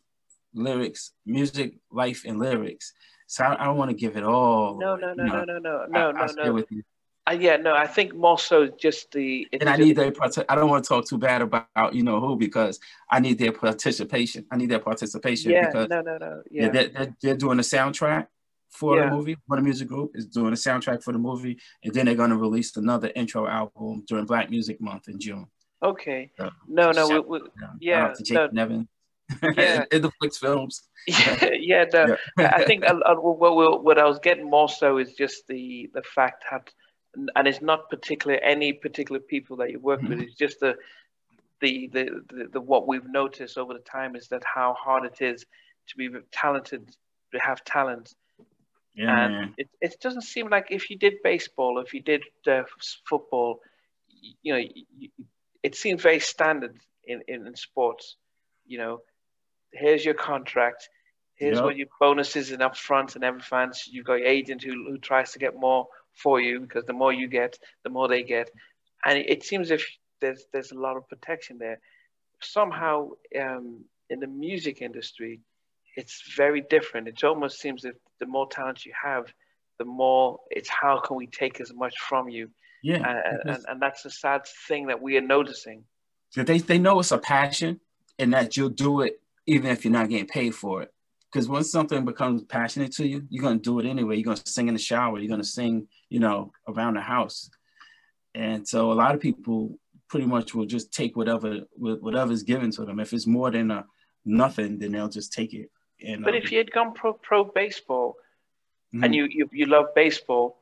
lyrics, 0.54 1.12
music, 1.26 1.76
life, 1.92 2.24
and 2.26 2.40
lyrics. 2.40 2.94
So 3.28 3.44
I, 3.44 3.62
I 3.62 3.66
don't 3.66 3.78
want 3.78 3.92
to 3.92 3.96
give 3.96 4.18
it 4.18 4.24
all. 4.24 4.80
No, 4.80 4.96
no, 4.96 5.14
no, 5.14 5.24
you 5.24 5.30
know, 5.30 5.44
no, 5.44 5.60
no, 5.60 5.86
no, 5.88 6.12
no, 6.12 6.20
I, 6.20 6.26
no. 6.26 6.44
no. 6.44 6.54
With 6.54 6.72
you. 6.72 6.84
Uh, 7.30 7.34
yeah, 7.34 7.58
no, 7.58 7.76
I 7.76 7.88
think 7.88 8.16
more 8.16 8.40
so 8.40 8.68
just 8.68 9.12
the. 9.12 9.48
And 9.52 9.70
I 9.70 9.76
need 9.76 9.98
their 9.98 10.12
part. 10.12 10.38
I 10.48 10.56
don't 10.56 10.70
want 10.70 10.86
to 10.86 10.88
talk 10.88 11.08
too 11.08 11.18
bad 11.18 11.42
about 11.42 11.94
you 11.94 12.04
know 12.04 12.22
who 12.22 12.38
because 12.38 12.80
I 13.12 13.20
need 13.20 13.38
their 13.38 13.52
participation. 13.52 14.46
I 14.50 14.56
need 14.56 14.70
their 14.70 14.80
participation. 14.80 15.52
Yeah, 15.52 15.68
because 15.68 15.90
no, 15.90 16.02
no, 16.02 16.18
no. 16.18 16.42
Yeah, 16.50 16.64
yeah 16.64 16.70
they're, 16.70 16.88
they're, 16.88 17.16
they're 17.22 17.38
doing 17.38 17.60
a 17.60 17.64
soundtrack 17.64 18.28
for 18.70 18.98
yeah. 18.98 19.06
the 19.06 19.16
movie. 19.16 19.38
for 19.48 19.58
the 19.58 19.64
music 19.64 19.88
group 19.88 20.12
is 20.16 20.26
doing 20.26 20.54
a 20.54 20.58
soundtrack 20.58 21.04
for 21.04 21.14
the 21.14 21.20
movie, 21.20 21.58
and 21.84 21.94
then 21.94 22.06
they're 22.06 22.16
going 22.16 22.30
to 22.30 22.38
release 22.38 22.76
another 22.78 23.12
intro 23.16 23.48
album 23.48 24.04
during 24.08 24.26
Black 24.26 24.50
Music 24.50 24.80
Month 24.82 25.08
in 25.08 25.20
June. 25.20 25.48
Okay. 25.82 26.32
So, 26.38 26.50
no, 26.68 26.92
no, 26.92 27.08
we, 27.08 27.20
we, 27.20 27.40
yeah, 27.80 28.14
to 28.14 28.24
Jake 28.24 28.36
no. 28.36 28.50
Nevin. 28.52 28.88
Yeah. 29.58 29.84
in 29.92 30.02
the 30.04 30.12
Flix 30.20 30.38
films. 30.38 30.84
yeah, 31.08 31.50
yeah, 31.60 31.86
no. 31.94 32.16
yeah. 32.38 32.54
I 32.56 32.64
think 32.64 32.86
uh, 32.86 32.96
uh, 33.06 33.16
what, 33.16 33.84
what 33.84 33.98
I 33.98 34.06
was 34.06 34.20
getting 34.20 34.50
more 34.50 34.70
so 34.70 35.00
is 35.00 35.14
just 35.16 35.48
the 35.48 35.90
the 35.94 36.02
fact 36.02 36.46
that 36.50 36.72
and 37.36 37.48
it's 37.48 37.62
not 37.62 37.90
particular 37.90 38.36
any 38.38 38.74
particular 38.74 39.20
people 39.20 39.58
that 39.58 39.72
you 39.72 39.80
work 39.80 40.02
mm-hmm. 40.02 40.10
with. 40.10 40.22
It's 40.22 40.36
just 40.36 40.60
the, 40.60 40.76
the, 41.62 41.90
the 41.92 42.22
the 42.30 42.50
the 42.54 42.62
what 42.62 42.88
we've 42.88 43.08
noticed 43.08 43.58
over 43.58 43.74
the 43.74 43.80
time 43.80 44.16
is 44.16 44.28
that 44.30 44.44
how 44.44 44.76
hard 44.80 45.06
it 45.06 45.22
is 45.22 45.46
to 45.88 45.98
be 45.98 46.10
talented, 46.32 46.96
to 47.34 47.40
have 47.40 47.64
talent. 47.64 48.14
Yeah, 48.98 49.26
and 49.26 49.54
it, 49.58 49.70
it 49.80 49.96
doesn't 50.02 50.24
seem 50.24 50.50
like 50.50 50.68
if 50.72 50.90
you 50.90 50.98
did 50.98 51.22
baseball, 51.24 51.80
if 51.80 51.94
you 51.94 52.02
did 52.02 52.24
uh, 52.48 52.64
football, 53.08 53.60
you 54.42 54.54
know, 54.54 54.64
it 55.62 55.76
seems 55.76 56.02
very 56.02 56.20
standard 56.20 56.76
in, 57.06 57.22
in, 57.28 57.46
in 57.46 57.56
sports. 57.56 58.16
You 58.66 58.80
know, 58.80 59.02
here's 59.72 60.04
your 60.04 60.16
contract, 60.16 60.90
here's 61.36 61.58
yep. 61.58 61.64
what 61.64 61.78
your 61.78 61.88
bonuses 62.00 62.52
and 62.52 62.62
upfront 62.62 63.14
and 63.14 63.24
everything. 63.24 63.72
You've 63.86 64.06
got 64.06 64.16
your 64.16 64.28
agent 64.28 64.64
who, 64.64 64.72
who 64.90 64.98
tries 64.98 65.32
to 65.34 65.40
get 65.40 65.56
more 65.56 65.88
for 66.14 66.42
you 66.42 66.60
because 66.60 66.86
the 66.86 66.94
more 66.94 67.14
you 67.14 67.28
get, 67.28 67.60
the 67.84 67.92
more 67.92 68.08
they 68.08 68.24
get, 68.24 68.50
and 69.06 69.20
it 69.20 69.44
seems 69.44 69.70
if 69.70 69.86
there's 70.22 70.46
there's 70.52 70.72
a 70.72 70.80
lot 70.80 70.98
of 70.98 71.08
protection 71.08 71.60
there. 71.60 71.80
Somehow, 72.42 73.12
um, 73.40 73.84
in 74.10 74.20
the 74.20 74.28
music 74.28 74.82
industry, 74.82 75.42
it's 75.98 76.36
very 76.38 76.62
different. 76.62 77.08
It 77.08 77.24
almost 77.24 77.60
seems 77.60 77.82
that 77.82 77.96
the 78.20 78.28
more 78.28 78.48
talent 78.48 78.86
you 78.86 78.94
have, 79.04 79.26
the 79.80 79.86
more 79.86 80.40
it's 80.52 80.70
how 80.70 81.00
can 81.00 81.18
we 81.18 81.28
take 81.28 81.60
as 81.60 81.74
much 81.74 81.98
from 81.98 82.30
you. 82.30 82.50
Yeah, 82.84 82.98
and, 82.98 83.50
and, 83.50 83.66
and 83.68 83.82
that's 83.82 84.06
a 84.06 84.12
sad 84.12 84.46
thing 84.68 84.88
that 84.88 85.02
we 85.02 85.18
are 85.18 85.22
noticing. 85.22 85.84
They 86.36 86.60
they 86.60 86.78
know 86.78 87.00
it's 87.00 87.12
a 87.12 87.18
passion, 87.18 87.82
and 88.20 88.32
that 88.34 88.56
you'll 88.56 88.70
do 88.70 89.02
it 89.02 89.20
even 89.48 89.72
if 89.72 89.84
you're 89.84 89.92
not 89.92 90.10
getting 90.10 90.28
paid 90.28 90.54
for 90.54 90.84
it. 90.84 90.94
Because 91.32 91.50
once 91.50 91.72
something 91.72 92.06
becomes 92.06 92.44
passionate 92.44 92.92
to 92.94 93.08
you, 93.08 93.24
you're 93.30 93.44
gonna 93.44 93.60
do 93.60 93.80
it 93.80 93.86
anyway. 93.88 94.16
You're 94.16 94.26
gonna 94.26 94.46
sing 94.46 94.68
in 94.68 94.76
the 94.76 94.80
shower. 94.80 95.20
You're 95.20 95.30
gonna 95.30 95.44
sing, 95.44 95.88
you 96.10 96.20
know, 96.20 96.52
around 96.68 96.94
the 96.94 97.02
house. 97.02 97.50
And 98.36 98.68
so 98.68 98.92
a 98.92 98.94
lot 98.94 99.16
of 99.16 99.22
people 99.22 99.80
pretty 100.10 100.28
much 100.28 100.54
will 100.54 100.68
just 100.68 100.94
take 100.94 101.18
whatever 101.18 101.62
whatever 101.76 102.32
is 102.32 102.44
given 102.44 102.70
to 102.72 102.86
them. 102.86 103.00
If 103.00 103.12
it's 103.14 103.26
more 103.26 103.50
than 103.50 103.72
a 103.72 103.86
nothing, 104.24 104.78
then 104.78 104.92
they'll 104.92 105.10
just 105.10 105.34
take 105.34 105.54
it. 105.54 105.72
And, 106.06 106.24
but 106.24 106.34
um, 106.34 106.42
if 106.42 106.52
you 106.52 106.58
had 106.58 106.72
gone 106.72 106.94
pro 106.94 107.14
pro 107.14 107.44
baseball, 107.44 108.16
mm-hmm. 108.94 109.04
and 109.04 109.16
you, 109.16 109.28
you 109.30 109.50
you 109.52 109.66
love 109.66 109.88
baseball, 109.96 110.58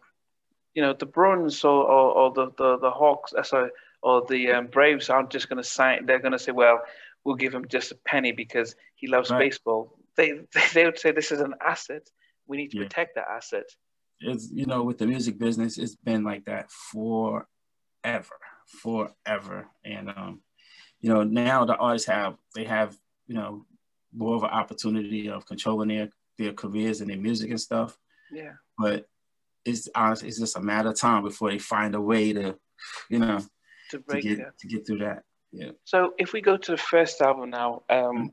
you 0.73 0.81
know 0.81 0.93
the 0.93 1.05
Bruins 1.05 1.63
or, 1.63 1.83
or, 1.83 2.11
or 2.11 2.33
the, 2.33 2.51
the 2.57 2.77
the 2.79 2.91
Hawks, 2.91 3.33
uh, 3.33 3.43
sorry, 3.43 3.69
or 4.01 4.25
the 4.27 4.51
um, 4.51 4.67
Braves 4.67 5.09
aren't 5.09 5.29
just 5.29 5.49
going 5.49 5.61
to 5.61 5.69
sign. 5.69 6.05
They're 6.05 6.19
going 6.19 6.31
to 6.31 6.39
say, 6.39 6.51
well, 6.51 6.81
we'll 7.23 7.35
give 7.35 7.53
him 7.53 7.67
just 7.67 7.91
a 7.91 7.95
penny 7.95 8.31
because 8.31 8.75
he 8.95 9.07
loves 9.07 9.29
right. 9.29 9.39
baseball 9.39 9.97
they 10.15 10.41
they 10.73 10.85
would 10.85 10.99
say 10.99 11.11
this 11.11 11.31
is 11.31 11.41
an 11.41 11.55
asset. 11.61 12.09
We 12.47 12.57
need 12.57 12.71
to 12.71 12.77
yeah. 12.77 12.83
protect 12.83 13.15
that 13.15 13.27
asset. 13.29 13.65
It's 14.19 14.49
you 14.51 14.65
know 14.65 14.83
with 14.83 14.97
the 14.97 15.07
music 15.07 15.37
business, 15.37 15.77
it's 15.77 15.95
been 15.95 16.23
like 16.23 16.45
that 16.45 16.71
forever, 16.71 17.45
forever, 18.81 19.67
and 19.83 20.09
um, 20.09 20.41
you 21.01 21.13
know, 21.13 21.23
now 21.23 21.65
the 21.65 21.75
artists 21.75 22.07
have 22.07 22.35
they 22.55 22.63
have 22.65 22.95
you 23.27 23.35
know 23.35 23.65
more 24.15 24.35
of 24.35 24.43
an 24.43 24.49
opportunity 24.49 25.29
of 25.29 25.45
controlling 25.45 25.89
their 25.89 26.09
their 26.37 26.53
careers 26.53 27.01
and 27.01 27.09
their 27.09 27.17
music 27.17 27.49
and 27.49 27.61
stuff. 27.61 27.97
Yeah. 28.31 28.53
But 28.77 29.05
it's 29.63 29.89
honestly 29.95 30.29
it's 30.29 30.39
just 30.39 30.57
a 30.57 30.61
matter 30.61 30.89
of 30.89 30.99
time 30.99 31.23
before 31.23 31.49
they 31.49 31.59
find 31.59 31.95
a 31.95 32.01
way 32.01 32.33
to, 32.33 32.55
you 33.09 33.19
know, 33.19 33.39
to 33.91 33.99
break 33.99 34.23
to 34.23 34.35
get, 34.35 34.57
to 34.59 34.67
get 34.67 34.87
through 34.87 34.99
that. 34.99 35.23
Yeah. 35.51 35.71
So 35.85 36.13
if 36.17 36.33
we 36.33 36.41
go 36.41 36.57
to 36.57 36.71
the 36.71 36.77
first 36.77 37.21
album 37.21 37.49
now, 37.49 37.83
um, 37.89 38.31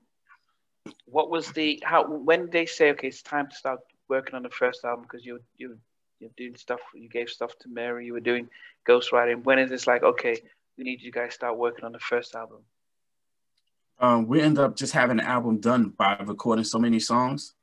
what 1.06 1.30
was 1.30 1.52
the 1.52 1.82
how 1.84 2.04
when 2.06 2.42
did 2.42 2.52
they 2.52 2.66
say 2.66 2.90
okay 2.90 3.08
it's 3.08 3.22
time 3.22 3.48
to 3.48 3.54
start 3.54 3.80
working 4.08 4.34
on 4.34 4.42
the 4.42 4.50
first 4.50 4.84
album 4.84 5.02
because 5.02 5.24
you 5.24 5.38
you 5.56 5.78
you're 6.18 6.30
doing 6.36 6.56
stuff 6.56 6.80
you 6.94 7.08
gave 7.08 7.28
stuff 7.28 7.52
to 7.60 7.68
Mary 7.68 8.06
you 8.06 8.12
were 8.12 8.20
doing 8.20 8.48
ghostwriting 8.88 9.44
when 9.44 9.58
is 9.58 9.70
this 9.70 9.86
like 9.86 10.02
okay 10.02 10.36
we 10.76 10.84
need 10.84 11.00
you 11.00 11.12
guys 11.12 11.34
start 11.34 11.56
working 11.56 11.84
on 11.84 11.92
the 11.92 11.98
first 11.98 12.34
album 12.34 12.62
um, 13.98 14.26
we 14.26 14.40
ended 14.40 14.64
up 14.64 14.76
just 14.76 14.92
having 14.92 15.20
an 15.20 15.26
album 15.26 15.60
done 15.60 15.90
by 15.90 16.16
recording 16.26 16.64
so 16.64 16.78
many 16.78 17.00
songs 17.00 17.54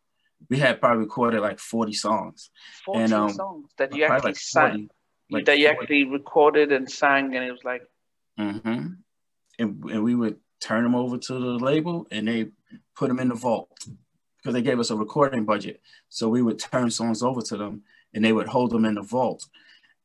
we 0.50 0.58
had 0.58 0.80
probably 0.80 1.04
recorded 1.04 1.42
like 1.42 1.60
40 1.60 1.94
songs 1.94 2.50
40 2.86 3.00
and, 3.00 3.14
um, 3.14 3.30
songs 3.30 3.70
that 3.78 3.96
you 3.96 4.06
actually 4.06 4.30
like 4.30 4.38
sang 4.38 4.90
like 5.30 5.46
that 5.46 5.60
you 5.60 5.68
40. 5.68 5.80
actually 5.80 6.06
recorded 6.06 6.72
and 6.72 6.90
sang 6.90 7.36
and 7.36 7.44
it 7.44 7.52
was 7.52 7.64
like 7.64 7.84
Mm-hmm. 8.40 8.94
And, 9.60 9.84
and 9.86 10.04
we 10.04 10.16
would 10.16 10.38
turn 10.62 10.84
them 10.84 10.96
over 10.96 11.18
to 11.18 11.34
the 11.34 11.64
label 11.64 12.08
and 12.12 12.28
they 12.28 12.48
put 12.96 13.10
them 13.10 13.20
in 13.20 13.30
the 13.30 13.36
vault 13.36 13.88
because 14.38 14.54
they 14.54 14.62
gave 14.62 14.80
us 14.80 14.90
a 14.90 14.96
recording 14.96 15.46
budget. 15.46 15.82
So 16.08 16.30
we 16.30 16.42
would 16.42 16.60
turn 16.60 16.90
songs 16.90 17.22
over 17.22 17.42
to 17.42 17.58
them 17.58 17.84
and 18.14 18.24
they 18.24 18.32
would 18.32 18.48
hold 18.48 18.72
them 18.72 18.86
in 18.86 18.96
the 18.96 19.02
vault. 19.02 19.46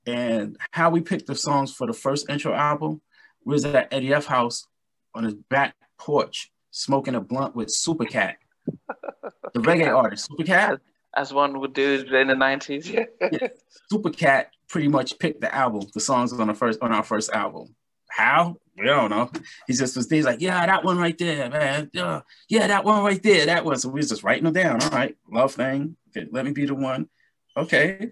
And 0.06 0.56
how 0.72 0.90
we 0.90 1.00
picked 1.00 1.26
the 1.26 1.34
songs 1.34 1.72
for 1.72 1.86
the 1.86 1.92
first 1.92 2.28
intro 2.28 2.52
album 2.52 3.00
was 3.44 3.64
at 3.64 3.92
Eddie 3.92 4.12
F 4.12 4.26
house 4.26 4.66
on 5.14 5.24
his 5.24 5.34
back 5.34 5.74
porch 5.98 6.50
smoking 6.70 7.14
a 7.14 7.20
blunt 7.20 7.54
with 7.54 7.70
Super 7.70 8.04
Cat, 8.04 8.36
the 8.66 9.60
reggae 9.60 9.94
artist. 9.96 10.28
Super 10.30 10.44
Cat, 10.44 10.80
as 11.16 11.32
one 11.32 11.60
would 11.60 11.72
do 11.72 12.04
in 12.12 12.28
the 12.28 12.34
90s 12.34 12.92
yeah 12.92 13.28
yeah, 13.32 13.48
Super 13.90 14.10
Cat 14.10 14.50
pretty 14.68 14.88
much 14.88 15.18
picked 15.18 15.40
the 15.40 15.54
album, 15.54 15.82
the 15.94 16.00
songs 16.00 16.32
on 16.32 16.48
the 16.48 16.54
first 16.54 16.80
on 16.82 16.92
our 16.92 17.02
first 17.02 17.30
album. 17.30 17.74
How? 18.10 18.56
We 18.76 18.86
don't 18.86 19.10
know. 19.10 19.30
He 19.68 19.72
just 19.72 19.96
was 19.96 20.06
things 20.06 20.24
like, 20.24 20.40
yeah, 20.40 20.66
that 20.66 20.82
one 20.82 20.98
right 20.98 21.16
there, 21.16 21.48
man. 21.48 21.90
Yeah, 21.92 22.22
yeah, 22.48 22.66
that 22.66 22.84
one 22.84 23.04
right 23.04 23.22
there, 23.22 23.46
that 23.46 23.64
one. 23.64 23.78
So 23.78 23.88
we 23.88 24.00
was 24.00 24.08
just 24.08 24.24
writing 24.24 24.44
them 24.44 24.52
down. 24.52 24.82
All 24.82 24.90
right, 24.90 25.16
love 25.30 25.54
thing. 25.54 25.96
Okay, 26.08 26.26
let 26.32 26.44
me 26.44 26.50
be 26.50 26.66
the 26.66 26.74
one. 26.74 27.08
Okay, 27.56 28.10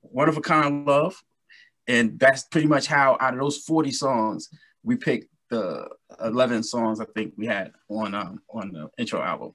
one 0.00 0.28
of 0.28 0.38
a 0.38 0.40
kind 0.40 0.66
of 0.66 0.86
love, 0.86 1.22
and 1.86 2.18
that's 2.18 2.44
pretty 2.44 2.66
much 2.66 2.86
how 2.86 3.18
out 3.20 3.34
of 3.34 3.40
those 3.40 3.58
forty 3.58 3.92
songs 3.92 4.48
we 4.82 4.96
picked 4.96 5.29
the 5.50 5.88
eleven 6.24 6.62
songs 6.62 7.00
I 7.00 7.04
think 7.06 7.34
we 7.36 7.46
had 7.46 7.72
on 7.88 8.14
um 8.14 8.40
on 8.52 8.72
the 8.72 8.88
intro 8.98 9.20
album. 9.20 9.52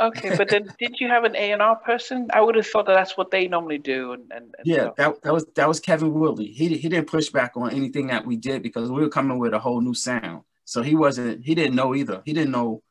okay 0.00 0.30
but 0.30 0.48
then 0.50 0.72
did 0.78 1.00
you 1.00 1.08
have 1.08 1.24
an 1.24 1.34
A&R 1.36 1.76
person 1.76 2.28
I 2.32 2.40
would 2.40 2.54
have 2.56 2.66
thought 2.66 2.86
that 2.86 2.94
that's 2.94 3.16
what 3.16 3.30
they 3.30 3.48
normally 3.48 3.78
do 3.78 4.12
and, 4.12 4.30
and, 4.30 4.54
and 4.58 4.66
Yeah, 4.66 4.82
stuff. 4.84 4.96
that, 4.96 5.22
that 5.22 5.32
was 5.32 5.46
that 5.56 5.68
was 5.68 5.80
Kevin 5.80 6.12
Woodley. 6.14 6.46
He 6.46 6.68
he 6.76 6.88
didn't 6.88 7.08
push 7.08 7.28
back 7.30 7.52
on 7.56 7.70
anything 7.72 8.08
that 8.08 8.26
we 8.26 8.36
did 8.36 8.62
because 8.62 8.90
we 8.90 9.00
were 9.00 9.08
coming 9.08 9.38
with 9.38 9.54
a 9.54 9.58
whole 9.58 9.80
new 9.80 9.94
sound. 9.94 10.42
So 10.64 10.82
he 10.82 10.94
wasn't 10.94 11.44
he 11.44 11.54
didn't 11.54 11.74
know 11.76 11.94
either. 11.94 12.22
He 12.24 12.32
didn't 12.32 12.52
know 12.52 12.82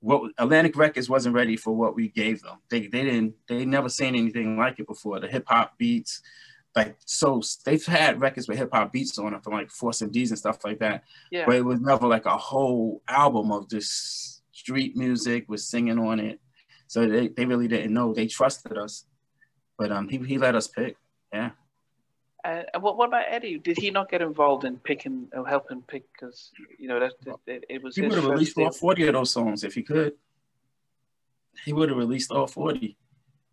what 0.00 0.32
Atlantic 0.38 0.76
Records 0.76 1.08
wasn't 1.08 1.34
ready 1.34 1.56
for 1.56 1.74
what 1.74 1.94
we 1.94 2.08
gave 2.08 2.42
them. 2.42 2.58
They 2.70 2.80
they 2.88 3.04
didn't 3.04 3.34
they 3.48 3.64
never 3.64 3.88
seen 3.88 4.14
anything 4.14 4.58
like 4.58 4.78
it 4.78 4.86
before. 4.86 5.20
The 5.20 5.28
hip 5.28 5.44
hop 5.46 5.78
beats, 5.78 6.20
like 6.74 6.96
so 7.04 7.42
they've 7.64 7.84
had 7.84 8.20
records 8.20 8.48
with 8.48 8.58
hip 8.58 8.70
hop 8.72 8.92
beats 8.92 9.18
on 9.18 9.34
it 9.34 9.44
from 9.44 9.52
like 9.54 9.70
Force 9.70 10.00
MDs 10.00 10.30
and 10.30 10.38
stuff 10.38 10.64
like 10.64 10.78
that. 10.78 11.04
yeah 11.30 11.44
But 11.46 11.56
it 11.56 11.64
was 11.64 11.80
never 11.80 12.06
like 12.06 12.26
a 12.26 12.36
whole 12.36 13.02
album 13.08 13.52
of 13.52 13.68
just 13.68 14.42
street 14.52 14.96
music 14.96 15.44
with 15.48 15.60
singing 15.60 15.98
on 15.98 16.18
it. 16.18 16.40
So 16.86 17.06
they, 17.06 17.28
they 17.28 17.44
really 17.44 17.68
didn't 17.68 17.92
know. 17.92 18.12
They 18.14 18.26
trusted 18.26 18.78
us. 18.78 19.04
But 19.78 19.92
um 19.92 20.08
he, 20.08 20.18
he 20.18 20.38
let 20.38 20.54
us 20.54 20.66
pick. 20.66 20.96
Yeah. 21.32 21.50
Uh, 22.44 22.62
and 22.74 22.82
what, 22.82 22.96
what 22.96 23.06
about 23.06 23.26
Eddie? 23.28 23.58
Did 23.58 23.78
he 23.78 23.90
not 23.90 24.10
get 24.10 24.20
involved 24.20 24.64
in 24.64 24.76
picking 24.78 25.28
or 25.32 25.46
helping 25.46 25.82
pick? 25.82 26.04
Because 26.12 26.50
you 26.78 26.88
know 26.88 26.98
that, 26.98 27.12
that 27.24 27.36
it, 27.46 27.64
it 27.68 27.82
was 27.82 27.94
He 27.94 28.02
would 28.02 28.12
have 28.14 28.24
released 28.24 28.58
all 28.58 28.72
40 28.72 29.06
of 29.08 29.14
those 29.14 29.30
songs 29.30 29.62
if 29.62 29.74
he 29.74 29.82
could. 29.82 30.14
He 31.64 31.72
would 31.72 31.88
have 31.90 31.98
released 31.98 32.32
all 32.32 32.46
40. 32.48 32.96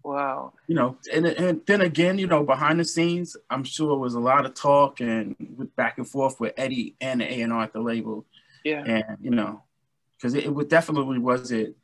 Wow. 0.03 0.53
You 0.67 0.75
know, 0.75 0.97
and, 1.13 1.25
and 1.25 1.61
then 1.65 1.81
again, 1.81 2.17
you 2.17 2.27
know, 2.27 2.43
behind 2.43 2.79
the 2.79 2.85
scenes, 2.85 3.35
I'm 3.49 3.63
sure 3.63 3.93
it 3.93 3.99
was 3.99 4.15
a 4.15 4.19
lot 4.19 4.45
of 4.45 4.53
talk 4.53 5.01
and 5.01 5.35
with 5.57 5.75
back 5.75 5.97
and 5.97 6.07
forth 6.07 6.39
with 6.39 6.53
Eddie 6.57 6.95
and 7.01 7.21
the 7.21 7.41
A&R 7.41 7.63
at 7.63 7.73
the 7.73 7.81
label. 7.81 8.25
Yeah. 8.63 8.83
And, 8.85 9.17
you 9.21 9.31
know, 9.31 9.63
because 10.17 10.33
it, 10.35 10.45
it 10.45 10.69
definitely 10.69 11.19
was 11.19 11.51
it 11.51 11.75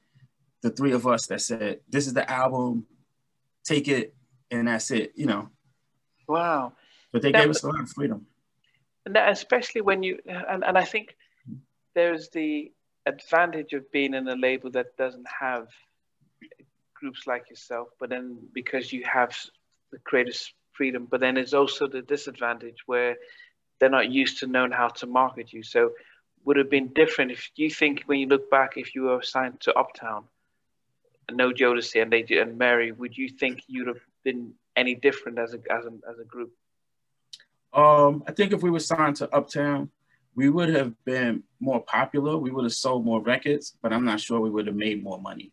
the 0.61 0.70
three 0.70 0.93
of 0.93 1.05
us 1.05 1.28
that 1.28 1.41
said, 1.41 1.82
this 1.89 2.07
is 2.07 2.13
the 2.13 2.30
album, 2.30 2.86
take 3.63 3.88
it, 3.88 4.16
and 4.49 4.68
that's 4.68 4.91
it, 4.91 5.13
you 5.16 5.26
know. 5.26 5.49
Wow. 6.28 6.74
But 7.11 7.22
they 7.22 7.32
That 7.32 7.39
gave 7.39 7.47
was- 7.49 7.57
us 7.57 7.63
a 7.63 7.68
lot 7.68 7.82
of 7.82 7.89
freedom. 7.89 8.26
And 9.05 9.16
that, 9.16 9.32
especially 9.32 9.82
when 9.82 10.01
you 10.01 10.18
and, 10.26 10.63
and 10.63 10.78
I 10.78 10.84
think 10.84 11.16
mm-hmm. 11.47 11.59
there's 11.93 12.30
the 12.30 12.72
advantage 13.05 13.74
of 13.74 13.91
being 13.91 14.16
in 14.16 14.28
a 14.28 14.36
label 14.36 14.72
that 14.72 14.97
doesn't 14.97 15.28
have 15.39 15.68
groups 17.06 17.28
like 17.28 17.51
yourself, 17.51 17.89
but 17.99 18.10
then 18.10 18.38
because 18.51 18.91
you 18.91 19.03
have 19.03 19.32
the 19.91 19.99
creative 19.99 20.41
freedom, 20.72 21.08
but 21.12 21.20
then 21.20 21.38
it's 21.38 21.53
also 21.53 21.88
the 21.88 22.01
disadvantage 22.01 22.80
where 22.88 23.16
they're 23.80 23.97
not 23.99 24.10
used 24.10 24.39
to 24.39 24.47
knowing 24.47 24.72
how 24.72 24.88
to 24.88 25.06
market 25.06 25.53
you. 25.53 25.62
So 25.62 25.91
would 26.45 26.58
have 26.58 26.72
been 26.72 26.88
different 27.01 27.30
if 27.30 27.51
you 27.56 27.70
think 27.70 28.03
when 28.08 28.18
you 28.20 28.28
look 28.28 28.49
back 28.49 28.72
if 28.76 28.95
you 28.95 29.03
were 29.03 29.22
signed 29.22 29.60
to 29.62 29.78
Uptown, 29.78 30.24
no 31.32 31.51
Jodeci 31.51 32.01
and 32.01 32.12
they 32.12 32.26
and 32.39 32.58
Mary, 32.58 32.91
would 32.91 33.16
you 33.16 33.30
think 33.30 33.62
you'd 33.68 33.88
have 33.88 34.03
been 34.24 34.53
any 34.76 34.95
different 34.95 35.38
as 35.38 35.53
a 35.53 35.60
as 35.72 35.86
a 35.86 35.93
as 36.10 36.18
a 36.20 36.26
group? 36.34 36.51
Um, 37.72 38.24
I 38.28 38.32
think 38.32 38.51
if 38.51 38.64
we 38.64 38.72
were 38.72 38.80
signed 38.80 39.18
to 39.18 39.30
Uptown, 39.36 39.91
we 40.36 40.49
would 40.49 40.70
have 40.70 40.91
been 41.06 41.43
more 41.60 41.82
popular. 41.84 42.36
We 42.38 42.49
would 42.49 42.66
have 42.66 42.74
sold 42.74 43.06
more 43.06 43.22
records, 43.22 43.76
but 43.84 43.93
I'm 43.93 44.06
not 44.06 44.20
sure 44.20 44.39
we 44.39 44.49
would 44.49 44.68
have 44.68 44.76
made 44.88 45.03
more 45.03 45.22
money. 45.22 45.51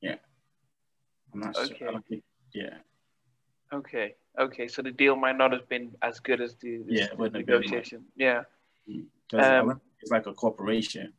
Yeah, 0.00 0.16
I'm 1.32 1.40
not 1.40 1.56
Okay. 1.56 1.76
sure. 1.78 2.00
Think, 2.08 2.22
yeah, 2.52 2.78
Okay. 3.72 4.14
Okay. 4.38 4.68
So 4.68 4.82
the 4.82 4.90
deal 4.90 5.16
might 5.16 5.36
not 5.36 5.52
have 5.52 5.68
been 5.68 5.94
as 6.02 6.20
good 6.20 6.40
as 6.40 6.54
the, 6.56 6.78
the 6.78 6.94
Yeah, 6.94 7.04
it 7.04 7.18
wouldn't 7.18 7.46
been 7.46 7.56
negotiation. 7.56 8.04
Yeah. 8.16 8.44
Um, 9.34 9.80
it's 10.00 10.10
like 10.10 10.26
a 10.26 10.32
corporation, 10.32 11.12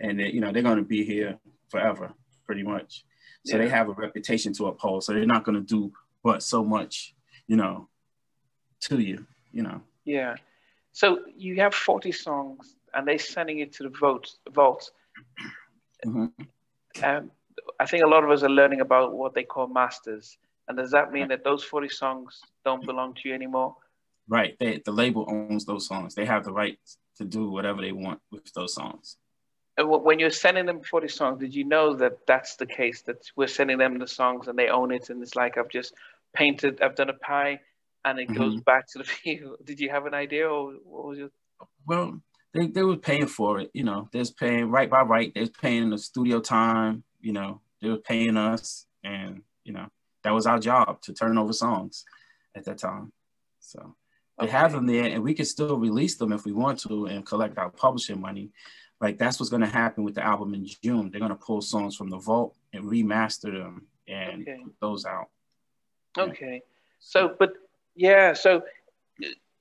and 0.00 0.18
they, 0.18 0.30
you 0.30 0.40
know 0.40 0.50
they're 0.50 0.62
going 0.62 0.78
to 0.78 0.82
be 0.82 1.04
here 1.04 1.38
forever, 1.68 2.12
pretty 2.46 2.64
much. 2.64 3.04
So 3.46 3.58
they 3.58 3.68
have 3.68 3.88
a 3.88 3.92
reputation 3.92 4.52
to 4.54 4.66
uphold. 4.66 5.04
So 5.04 5.12
they're 5.12 5.26
not 5.26 5.44
going 5.44 5.56
to 5.56 5.60
do 5.60 5.92
but 6.24 6.42
so 6.42 6.64
much, 6.64 7.14
you 7.46 7.56
know, 7.56 7.88
to 8.80 8.98
you, 8.98 9.26
you 9.52 9.62
know. 9.62 9.82
Yeah. 10.04 10.34
So 10.92 11.20
you 11.36 11.56
have 11.56 11.74
40 11.74 12.10
songs 12.12 12.76
and 12.94 13.06
they're 13.06 13.18
sending 13.18 13.58
it 13.58 13.72
to 13.74 13.82
the 13.84 13.90
vote, 13.90 14.32
vault. 14.50 14.90
Mhm. 16.04 16.32
Um, 17.02 17.30
I 17.78 17.86
think 17.86 18.04
a 18.04 18.08
lot 18.08 18.24
of 18.24 18.30
us 18.30 18.42
are 18.42 18.50
learning 18.50 18.80
about 18.80 19.14
what 19.14 19.34
they 19.34 19.44
call 19.44 19.68
masters. 19.68 20.36
And 20.68 20.78
does 20.78 20.90
that 20.92 21.12
mean 21.12 21.28
that 21.28 21.44
those 21.44 21.62
40 21.62 21.88
songs 21.88 22.40
don't 22.64 22.84
belong 22.84 23.14
to 23.14 23.28
you 23.28 23.34
anymore? 23.34 23.76
Right. 24.28 24.56
They, 24.58 24.80
the 24.84 24.92
label 24.92 25.26
owns 25.28 25.64
those 25.66 25.86
songs. 25.86 26.14
They 26.14 26.24
have 26.24 26.44
the 26.44 26.52
right 26.52 26.78
to 27.18 27.24
do 27.24 27.50
whatever 27.50 27.82
they 27.82 27.92
want 27.92 28.20
with 28.30 28.50
those 28.54 28.74
songs. 28.74 29.16
And 29.76 29.88
when 29.88 30.18
you're 30.18 30.30
sending 30.30 30.66
them 30.66 30.82
40 30.82 31.08
songs, 31.08 31.40
did 31.40 31.54
you 31.54 31.64
know 31.64 31.94
that 31.96 32.26
that's 32.26 32.56
the 32.56 32.66
case, 32.66 33.02
that 33.02 33.18
we're 33.36 33.48
sending 33.48 33.78
them 33.78 33.98
the 33.98 34.06
songs 34.06 34.46
and 34.46 34.58
they 34.58 34.68
own 34.68 34.92
it? 34.92 35.10
And 35.10 35.22
it's 35.22 35.34
like, 35.34 35.58
I've 35.58 35.68
just 35.68 35.94
painted, 36.34 36.80
I've 36.80 36.94
done 36.94 37.10
a 37.10 37.14
pie 37.14 37.60
and 38.04 38.18
it 38.18 38.26
goes 38.26 38.54
mm-hmm. 38.54 38.60
back 38.60 38.86
to 38.92 38.98
the 38.98 39.04
field. 39.22 39.58
Did 39.64 39.80
you 39.80 39.90
have 39.90 40.06
an 40.06 40.14
idea 40.14 40.48
or 40.48 40.74
what 40.84 41.06
was 41.06 41.18
your 41.18 41.30
Well, 41.86 42.20
they, 42.52 42.68
they 42.68 42.82
were 42.82 42.96
paying 42.96 43.26
for 43.26 43.58
it, 43.58 43.70
you 43.74 43.82
know. 43.82 44.08
There's 44.12 44.30
paying 44.30 44.70
right 44.70 44.88
by 44.88 45.02
right. 45.02 45.32
There's 45.34 45.50
paying 45.50 45.90
the 45.90 45.98
studio 45.98 46.38
time, 46.38 47.02
you 47.24 47.32
know. 47.32 47.60
They 47.82 47.90
were 47.90 47.98
paying 47.98 48.38
us, 48.38 48.86
and 49.02 49.42
you 49.64 49.72
know 49.72 49.88
that 50.22 50.32
was 50.32 50.46
our 50.46 50.58
job 50.58 51.02
to 51.02 51.12
turn 51.12 51.36
over 51.36 51.52
songs 51.52 52.04
at 52.56 52.64
that 52.64 52.78
time. 52.78 53.12
So 53.60 53.94
they 54.38 54.46
have 54.46 54.72
them 54.72 54.86
there, 54.86 55.04
and 55.04 55.22
we 55.22 55.34
can 55.34 55.44
still 55.44 55.76
release 55.76 56.16
them 56.16 56.32
if 56.32 56.44
we 56.46 56.52
want 56.52 56.78
to 56.80 57.06
and 57.06 57.26
collect 57.26 57.58
our 57.58 57.70
publishing 57.70 58.20
money. 58.20 58.52
Like 59.00 59.18
that's 59.18 59.38
what's 59.38 59.50
going 59.50 59.60
to 59.62 59.68
happen 59.68 60.02
with 60.02 60.14
the 60.14 60.24
album 60.24 60.54
in 60.54 60.66
June. 60.82 61.10
They're 61.10 61.20
going 61.20 61.38
to 61.38 61.46
pull 61.46 61.60
songs 61.60 61.94
from 61.94 62.08
the 62.08 62.18
vault 62.18 62.56
and 62.72 62.84
remaster 62.84 63.52
them 63.52 63.86
and 64.08 64.42
Okay. 64.42 64.60
put 64.64 64.74
those 64.80 65.04
out. 65.04 65.28
Yeah. 66.16 66.24
Okay. 66.24 66.62
So, 67.00 67.34
but 67.38 67.52
yeah, 67.94 68.32
so 68.32 68.62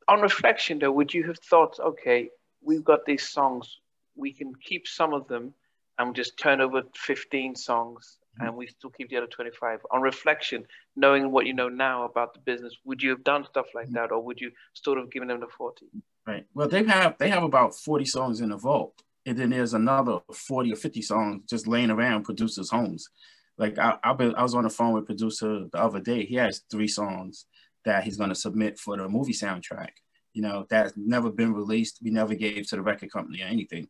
on 0.07 0.21
reflection 0.21 0.79
though, 0.79 0.91
would 0.91 1.13
you 1.13 1.23
have 1.23 1.39
thought, 1.39 1.77
okay, 1.79 2.29
we've 2.61 2.85
got 2.85 3.05
these 3.05 3.27
songs, 3.27 3.79
we 4.15 4.31
can 4.31 4.53
keep 4.55 4.87
some 4.87 5.13
of 5.13 5.27
them 5.27 5.53
and 5.99 6.15
just 6.15 6.37
turn 6.37 6.61
over 6.61 6.83
15 6.95 7.55
songs 7.55 8.17
mm-hmm. 8.35 8.47
and 8.47 8.57
we 8.57 8.67
still 8.67 8.89
keep 8.89 9.09
the 9.09 9.17
other 9.17 9.27
25 9.27 9.79
on 9.91 10.01
reflection 10.01 10.65
knowing 10.95 11.31
what 11.31 11.45
you 11.45 11.53
know 11.53 11.69
now 11.69 12.03
about 12.03 12.33
the 12.33 12.39
business 12.39 12.75
would 12.85 13.01
you 13.01 13.09
have 13.09 13.23
done 13.23 13.45
stuff 13.45 13.67
like 13.73 13.85
mm-hmm. 13.85 13.95
that 13.95 14.11
or 14.11 14.21
would 14.21 14.39
you 14.39 14.51
still 14.73 14.95
have 14.95 15.11
given 15.11 15.27
them 15.27 15.39
the 15.39 15.47
40 15.57 15.85
right. 16.27 16.45
Well 16.53 16.67
they 16.67 16.83
have 16.83 17.17
they 17.17 17.29
have 17.29 17.43
about 17.43 17.75
40 17.75 18.05
songs 18.05 18.41
in 18.41 18.49
the 18.49 18.57
vault 18.57 19.03
and 19.25 19.37
then 19.37 19.51
there's 19.51 19.73
another 19.73 20.19
40 20.33 20.73
or 20.73 20.75
50 20.75 21.01
songs 21.01 21.43
just 21.49 21.67
laying 21.67 21.89
around 21.89 22.23
producers 22.23 22.69
homes. 22.69 23.09
Like 23.57 23.77
I, 23.77 23.97
I, 24.03 24.13
been, 24.13 24.35
I 24.35 24.43
was 24.43 24.55
on 24.55 24.63
the 24.63 24.69
phone 24.69 24.93
with 24.93 25.05
producer 25.05 25.65
the 25.71 25.77
other 25.79 25.99
day. 25.99 26.25
He 26.25 26.35
has 26.35 26.63
three 26.69 26.87
songs 26.87 27.45
that 27.85 28.03
he's 28.03 28.17
going 28.17 28.29
to 28.29 28.35
submit 28.35 28.79
for 28.79 28.97
the 28.97 29.07
movie 29.07 29.33
soundtrack. 29.33 29.89
You 30.33 30.41
know 30.41 30.65
that's 30.67 30.93
never 30.95 31.29
been 31.29 31.53
released. 31.53 31.99
We 32.01 32.09
never 32.09 32.33
gave 32.33 32.67
to 32.67 32.75
the 32.75 32.81
record 32.81 33.11
company 33.11 33.43
or 33.43 33.45
anything 33.45 33.87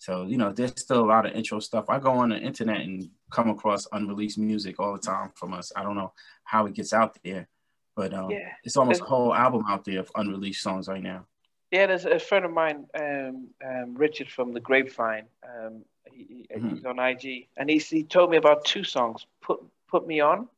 so, 0.00 0.24
you 0.24 0.38
know, 0.38 0.50
there's 0.50 0.70
still 0.80 1.04
a 1.04 1.04
lot 1.04 1.26
of 1.26 1.32
intro 1.32 1.60
stuff. 1.60 1.90
I 1.90 1.98
go 1.98 2.12
on 2.12 2.30
the 2.30 2.38
internet 2.38 2.80
and 2.80 3.10
come 3.30 3.50
across 3.50 3.86
unreleased 3.92 4.38
music 4.38 4.80
all 4.80 4.94
the 4.94 4.98
time 4.98 5.30
from 5.34 5.52
us. 5.52 5.72
I 5.76 5.82
don't 5.82 5.94
know 5.94 6.14
how 6.42 6.64
it 6.64 6.72
gets 6.72 6.94
out 6.94 7.18
there, 7.22 7.46
but 7.94 8.14
um, 8.14 8.30
yeah. 8.30 8.48
it's 8.64 8.78
almost 8.78 9.02
a 9.02 9.04
whole 9.04 9.34
album 9.34 9.64
out 9.68 9.84
there 9.84 10.00
of 10.00 10.10
unreleased 10.16 10.62
songs 10.62 10.88
right 10.88 11.02
now. 11.02 11.26
Yeah, 11.70 11.86
there's 11.86 12.06
a 12.06 12.18
friend 12.18 12.46
of 12.46 12.50
mine, 12.50 12.86
um, 12.98 13.48
um, 13.62 13.94
Richard 13.94 14.30
from 14.30 14.54
the 14.54 14.60
Grapevine. 14.60 15.26
Um, 15.46 15.84
he, 16.10 16.46
mm-hmm. 16.50 16.76
He's 16.76 16.84
on 16.86 16.98
IG, 16.98 17.48
and 17.58 17.68
he 17.68 17.76
he 17.76 18.02
told 18.02 18.30
me 18.30 18.38
about 18.38 18.64
two 18.64 18.84
songs. 18.84 19.26
Put 19.42 19.60
put 19.86 20.06
me 20.06 20.20
on. 20.20 20.48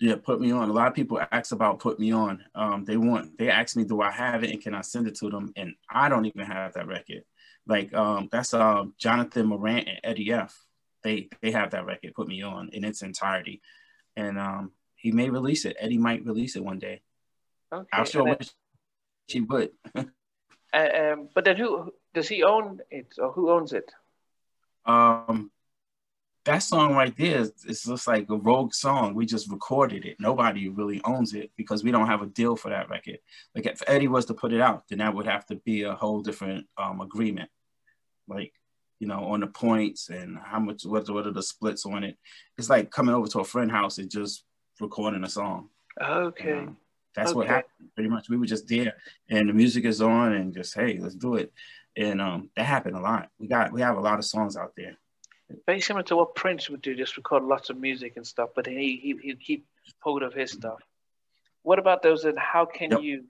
Yeah, 0.00 0.16
put 0.22 0.38
me 0.38 0.52
on. 0.52 0.68
A 0.68 0.72
lot 0.72 0.88
of 0.88 0.94
people 0.94 1.18
ask 1.32 1.52
about 1.52 1.78
put 1.78 1.98
me 1.98 2.12
on. 2.12 2.44
Um, 2.54 2.84
they 2.84 2.98
want 2.98 3.38
they 3.38 3.48
ask 3.48 3.74
me, 3.74 3.84
do 3.84 4.02
I 4.02 4.10
have 4.10 4.44
it, 4.44 4.50
and 4.50 4.60
can 4.60 4.74
I 4.74 4.82
send 4.82 5.08
it 5.08 5.14
to 5.16 5.30
them? 5.30 5.52
And 5.56 5.74
I 5.90 6.10
don't 6.10 6.26
even 6.26 6.44
have 6.44 6.74
that 6.74 6.86
record. 6.86 7.24
Like 7.66 7.94
um, 7.94 8.28
that's 8.30 8.54
um, 8.54 8.94
Jonathan 8.98 9.46
Morant 9.46 9.88
and 9.88 10.00
Eddie 10.02 10.32
F. 10.32 10.58
They 11.02 11.28
they 11.40 11.52
have 11.52 11.70
that 11.70 11.86
record 11.86 12.14
put 12.14 12.28
me 12.28 12.42
on 12.42 12.70
in 12.72 12.84
its 12.84 13.02
entirety, 13.02 13.62
and 14.16 14.38
um, 14.38 14.72
he 14.96 15.12
may 15.12 15.30
release 15.30 15.64
it. 15.64 15.76
Eddie 15.78 15.98
might 15.98 16.24
release 16.24 16.56
it 16.56 16.64
one 16.64 16.78
day. 16.78 17.02
Okay. 17.72 17.88
I'm 17.92 18.04
sure 18.04 18.24
then, 18.24 18.36
he 19.26 19.40
would. 19.40 19.70
uh, 19.94 20.02
um, 20.74 21.28
but 21.34 21.44
then 21.44 21.56
who 21.56 21.92
does 22.14 22.28
he 22.28 22.42
own 22.42 22.80
it, 22.90 23.14
or 23.18 23.32
who 23.32 23.50
owns 23.50 23.72
it? 23.72 23.92
Um, 24.84 25.50
that 26.44 26.58
song 26.58 26.94
right 26.94 27.16
there 27.16 27.38
is 27.38 27.52
it's 27.68 27.84
just 27.84 28.08
like 28.08 28.28
a 28.28 28.36
rogue 28.36 28.74
song. 28.74 29.14
We 29.14 29.26
just 29.26 29.50
recorded 29.50 30.04
it. 30.04 30.16
Nobody 30.18 30.68
really 30.68 31.00
owns 31.04 31.34
it 31.34 31.52
because 31.56 31.84
we 31.84 31.92
don't 31.92 32.08
have 32.08 32.22
a 32.22 32.26
deal 32.26 32.56
for 32.56 32.70
that 32.70 32.90
record. 32.90 33.18
Like 33.54 33.66
if 33.66 33.82
Eddie 33.86 34.08
was 34.08 34.24
to 34.26 34.34
put 34.34 34.52
it 34.52 34.60
out, 34.60 34.84
then 34.88 34.98
that 34.98 35.14
would 35.14 35.26
have 35.26 35.46
to 35.46 35.56
be 35.56 35.82
a 35.82 35.94
whole 35.94 36.20
different 36.20 36.66
um, 36.76 37.00
agreement. 37.00 37.48
Like, 38.26 38.52
you 38.98 39.06
know, 39.06 39.24
on 39.24 39.40
the 39.40 39.46
points 39.46 40.08
and 40.08 40.36
how 40.44 40.58
much 40.58 40.84
what, 40.84 41.08
what 41.08 41.26
are 41.26 41.32
the 41.32 41.42
splits 41.42 41.86
on 41.86 42.02
it. 42.02 42.16
It's 42.58 42.70
like 42.70 42.90
coming 42.90 43.14
over 43.14 43.28
to 43.28 43.40
a 43.40 43.44
friend 43.44 43.70
house 43.70 43.98
and 43.98 44.10
just 44.10 44.44
recording 44.80 45.22
a 45.22 45.28
song. 45.28 45.68
Okay. 46.00 46.66
That's 47.14 47.30
okay. 47.30 47.36
what 47.36 47.46
happened 47.46 47.90
pretty 47.94 48.10
much. 48.10 48.28
We 48.28 48.36
were 48.36 48.46
just 48.46 48.66
there 48.66 48.94
and 49.30 49.48
the 49.48 49.52
music 49.52 49.84
is 49.84 50.00
on 50.00 50.32
and 50.32 50.52
just 50.52 50.74
hey, 50.74 50.98
let's 50.98 51.14
do 51.14 51.36
it. 51.36 51.52
And 51.96 52.20
um, 52.20 52.50
that 52.56 52.64
happened 52.64 52.96
a 52.96 53.00
lot. 53.00 53.28
We 53.38 53.46
got 53.46 53.72
we 53.72 53.80
have 53.82 53.96
a 53.96 54.00
lot 54.00 54.18
of 54.18 54.24
songs 54.24 54.56
out 54.56 54.72
there 54.76 54.96
very 55.66 55.80
similar 55.80 56.02
to 56.04 56.16
what 56.16 56.34
Prince 56.34 56.70
would 56.70 56.82
do, 56.82 56.94
just 56.94 57.16
record 57.16 57.44
lots 57.44 57.70
of 57.70 57.78
music 57.78 58.14
and 58.16 58.26
stuff, 58.26 58.50
but 58.54 58.66
he, 58.66 58.98
he, 59.02 59.16
he'd 59.22 59.40
keep 59.40 59.66
hold 60.00 60.22
of 60.22 60.34
his 60.34 60.52
stuff. 60.52 60.80
What 61.62 61.78
about 61.78 62.02
those 62.02 62.22
that 62.22 62.36
how 62.38 62.64
can 62.64 62.90
yep. 62.90 63.02
you? 63.02 63.24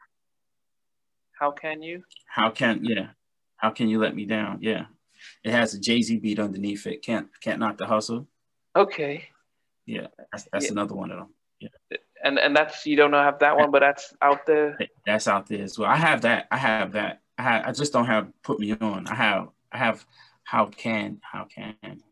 How 1.32 1.50
can 1.50 1.82
you? 1.82 2.02
How 2.26 2.50
can, 2.50 2.84
yeah. 2.84 3.08
How 3.56 3.70
can 3.70 3.88
you 3.88 3.98
let 3.98 4.14
me 4.14 4.24
down? 4.24 4.58
Yeah. 4.60 4.86
It 5.44 5.52
has 5.52 5.74
a 5.74 5.80
Jay 5.80 6.02
Z 6.02 6.18
beat 6.18 6.38
underneath 6.38 6.86
it. 6.86 7.02
Can't, 7.02 7.28
can't 7.40 7.58
knock 7.58 7.78
the 7.78 7.86
hustle. 7.86 8.26
Okay. 8.74 9.28
Yeah. 9.86 10.06
That's, 10.32 10.48
that's 10.52 10.64
yeah. 10.66 10.72
another 10.72 10.94
one 10.94 11.10
of 11.10 11.18
them. 11.18 11.34
Yeah. 11.60 11.98
And, 12.24 12.38
and 12.38 12.56
that's, 12.56 12.86
you 12.86 12.96
don't 12.96 13.10
know 13.10 13.22
have 13.22 13.40
that 13.40 13.56
one, 13.56 13.70
but 13.70 13.80
that's 13.80 14.14
out 14.22 14.46
there. 14.46 14.78
That's 15.04 15.28
out 15.28 15.46
there 15.46 15.62
as 15.62 15.78
well. 15.78 15.90
I 15.90 15.96
have 15.96 16.22
that. 16.22 16.46
I 16.50 16.56
have 16.56 16.92
that. 16.92 17.20
I 17.38 17.42
have, 17.42 17.66
I 17.66 17.72
just 17.72 17.92
don't 17.92 18.06
have 18.06 18.28
put 18.42 18.60
me 18.60 18.76
on. 18.80 19.06
I 19.08 19.14
have, 19.14 19.48
I 19.72 19.78
have, 19.78 20.06
how 20.44 20.66
can, 20.66 21.20
how 21.22 21.44
can, 21.44 22.02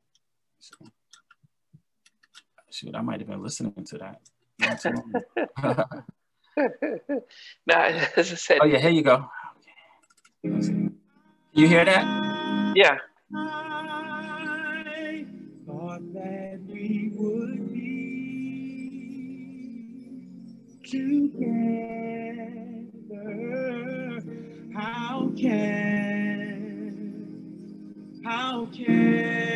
so, 0.61 0.77
shoot, 2.71 2.95
I 2.95 3.01
might 3.01 3.21
have 3.21 3.29
been 3.29 3.43
listening 3.43 3.85
to 3.87 3.99
that. 3.99 4.21
no, 7.67 7.75
as 8.17 8.33
I 8.33 8.37
said. 8.37 8.59
Oh 8.63 8.67
yeah, 8.67 8.79
here 8.79 8.91
you 8.91 9.03
go. 9.03 9.29
You 10.43 11.67
hear 11.67 11.85
that? 11.85 12.05
Yeah. 12.77 12.99
together. 20.91 21.71
How 24.75 25.31
can, 25.37 26.51
how 28.25 28.67
can 28.75 29.50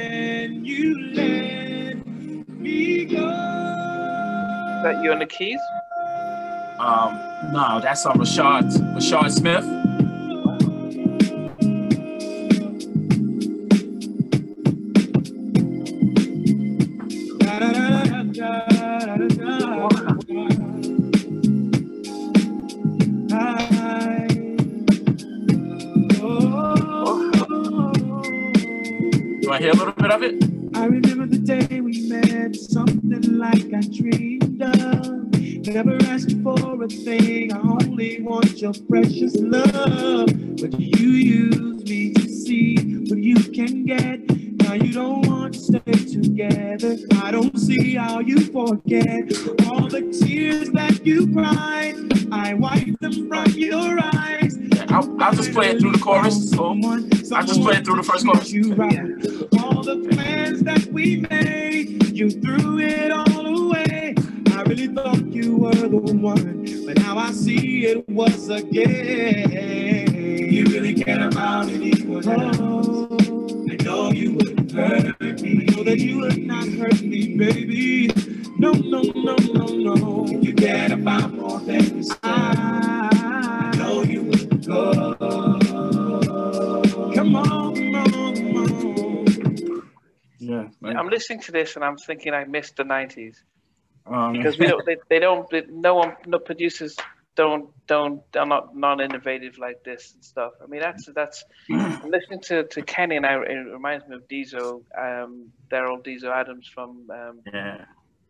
that 4.84 5.02
you 5.02 5.10
on 5.10 5.18
the 5.18 5.26
keys? 5.26 5.60
Um, 6.78 7.18
no, 7.52 7.80
that's 7.80 8.04
on 8.04 8.18
Rashad, 8.18 8.70
Rashad 8.94 9.32
Smith. 9.32 9.93
Hear 29.64 29.72
a 29.72 29.76
little 29.76 29.94
bit 29.94 30.10
of 30.10 30.22
it? 30.22 30.44
I 30.76 30.84
remember 30.84 31.26
the 31.26 31.38
day 31.38 31.80
we 31.80 32.06
met, 32.06 32.54
something 32.54 33.38
like 33.38 33.72
I 33.72 33.80
dreamed 33.80 34.60
of. 34.60 35.66
Never 35.66 35.96
asked 36.12 36.36
for 36.42 36.84
a 36.84 36.88
thing, 36.88 37.50
I 37.50 37.60
only 37.60 38.20
want 38.20 38.60
your 38.60 38.74
precious 38.90 39.34
love. 39.38 40.26
But 40.60 40.78
you 40.78 41.08
use 41.08 41.82
me 41.82 42.12
to 42.12 42.28
see 42.28 42.76
what 43.08 43.18
you 43.18 43.36
can 43.36 43.86
get. 43.86 44.28
Now 44.62 44.74
you 44.74 44.92
don't 44.92 45.26
want 45.26 45.54
to 45.54 45.60
stay 45.60 45.92
together. 46.18 46.98
I 47.22 47.30
don't 47.30 47.58
see 47.58 47.94
how 47.94 48.20
you 48.20 48.40
forget 48.40 49.32
all 49.66 49.88
the 49.88 50.02
tears 50.12 50.68
that 50.72 51.06
you 51.06 51.32
cried. 51.32 51.96
I 52.30 52.52
wipe 52.52 52.98
them 53.00 53.28
from 53.28 53.50
your 53.52 53.98
eyes. 54.12 54.43
I'll, 54.94 55.22
I'll 55.22 55.34
just 55.34 55.52
play 55.52 55.70
it 55.70 55.80
through 55.80 55.90
the 55.90 55.98
chorus. 55.98 56.50
So 56.50 56.66
I'll 57.34 57.44
just 57.44 57.60
play 57.60 57.74
it 57.78 57.84
through 57.84 57.96
the 57.96 58.04
first 58.04 58.24
chorus. 58.24 58.52
All 59.60 59.82
the 59.82 60.08
plans 60.12 60.62
that 60.62 60.86
we 60.92 61.16
made, 61.28 62.10
you 62.10 62.30
threw 62.30 62.78
it 62.78 63.10
all 63.10 63.44
away. 63.44 64.14
I 64.52 64.62
really 64.62 64.86
thought 64.86 65.26
you 65.32 65.56
were 65.56 65.72
the 65.74 65.88
one, 65.88 66.64
but 66.86 66.96
now 66.98 67.18
I 67.18 67.32
see 67.32 67.86
it 67.86 68.08
was 68.08 68.48
a 68.48 68.62
game. 68.62 70.14
You 70.52 70.64
really 70.66 70.94
care 70.94 71.26
about 71.26 71.68
anyone 71.70 72.28
else. 72.28 72.56
I 73.68 73.76
know 73.82 74.12
you 74.12 74.34
wouldn't 74.34 74.70
hurt 74.70 75.20
me. 75.20 75.66
I 75.68 75.74
Know 75.74 75.82
that 75.82 75.98
you 75.98 76.20
would 76.20 76.38
not 76.38 76.68
hurt 76.68 77.02
me, 77.02 77.36
baby. 77.36 78.12
No, 78.60 78.70
no, 78.70 79.02
no, 79.02 79.34
no, 79.34 79.66
no. 79.66 80.26
You 80.40 80.54
care 80.54 80.92
about 80.92 81.34
more 81.34 81.58
than 81.58 81.96
you 81.96 82.04
Come 87.14 87.36
on, 87.36 87.74
come 87.76 87.94
on, 87.94 88.34
come 88.34 88.56
on. 88.56 89.90
Yeah, 90.38 90.68
I'm 90.82 91.08
listening 91.08 91.40
to 91.42 91.52
this 91.52 91.76
and 91.76 91.84
I'm 91.84 91.96
thinking 91.96 92.34
I 92.34 92.44
missed 92.44 92.76
the 92.76 92.82
90s. 92.82 93.36
Um, 94.06 94.32
because 94.32 94.58
we 94.58 94.66
don't, 94.66 94.84
they, 94.84 94.96
they 95.08 95.18
don't, 95.20 95.48
they, 95.48 95.62
no 95.70 95.94
one, 95.94 96.16
no 96.26 96.38
producers 96.38 96.96
don't, 97.36 97.70
don't, 97.86 98.22
are 98.36 98.46
not 98.46 98.76
non-innovative 98.76 99.58
like 99.58 99.82
this 99.84 100.12
and 100.14 100.24
stuff. 100.24 100.52
I 100.62 100.66
mean, 100.66 100.80
that's, 100.80 101.08
that's, 101.14 101.44
I'm 101.70 102.10
listening 102.10 102.40
to, 102.40 102.64
to 102.64 102.82
Kenny 102.82 103.16
and 103.16 103.24
I, 103.24 103.34
it 103.34 103.72
reminds 103.72 104.06
me 104.08 104.16
of 104.16 104.28
Diesel, 104.28 104.82
um, 104.98 105.52
Daryl 105.70 106.02
Diesel 106.02 106.32
Adams 106.32 106.66
from 106.66 107.08
um, 107.10 107.40
yeah. 107.46 107.84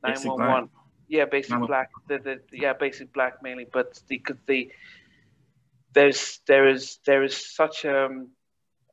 911. 0.04 0.68
Yeah, 1.08 1.24
basic 1.26 1.58
black. 1.66 1.90
The, 2.08 2.18
the, 2.18 2.40
yeah, 2.52 2.72
basic 2.72 3.12
black 3.12 3.42
mainly, 3.42 3.66
but 3.70 4.00
the, 4.08 4.22
the, 4.46 4.70
there's, 5.94 6.40
there 6.46 6.68
is, 6.68 6.98
there 7.06 7.22
is 7.22 7.36
such, 7.54 7.84
um, 7.84 8.28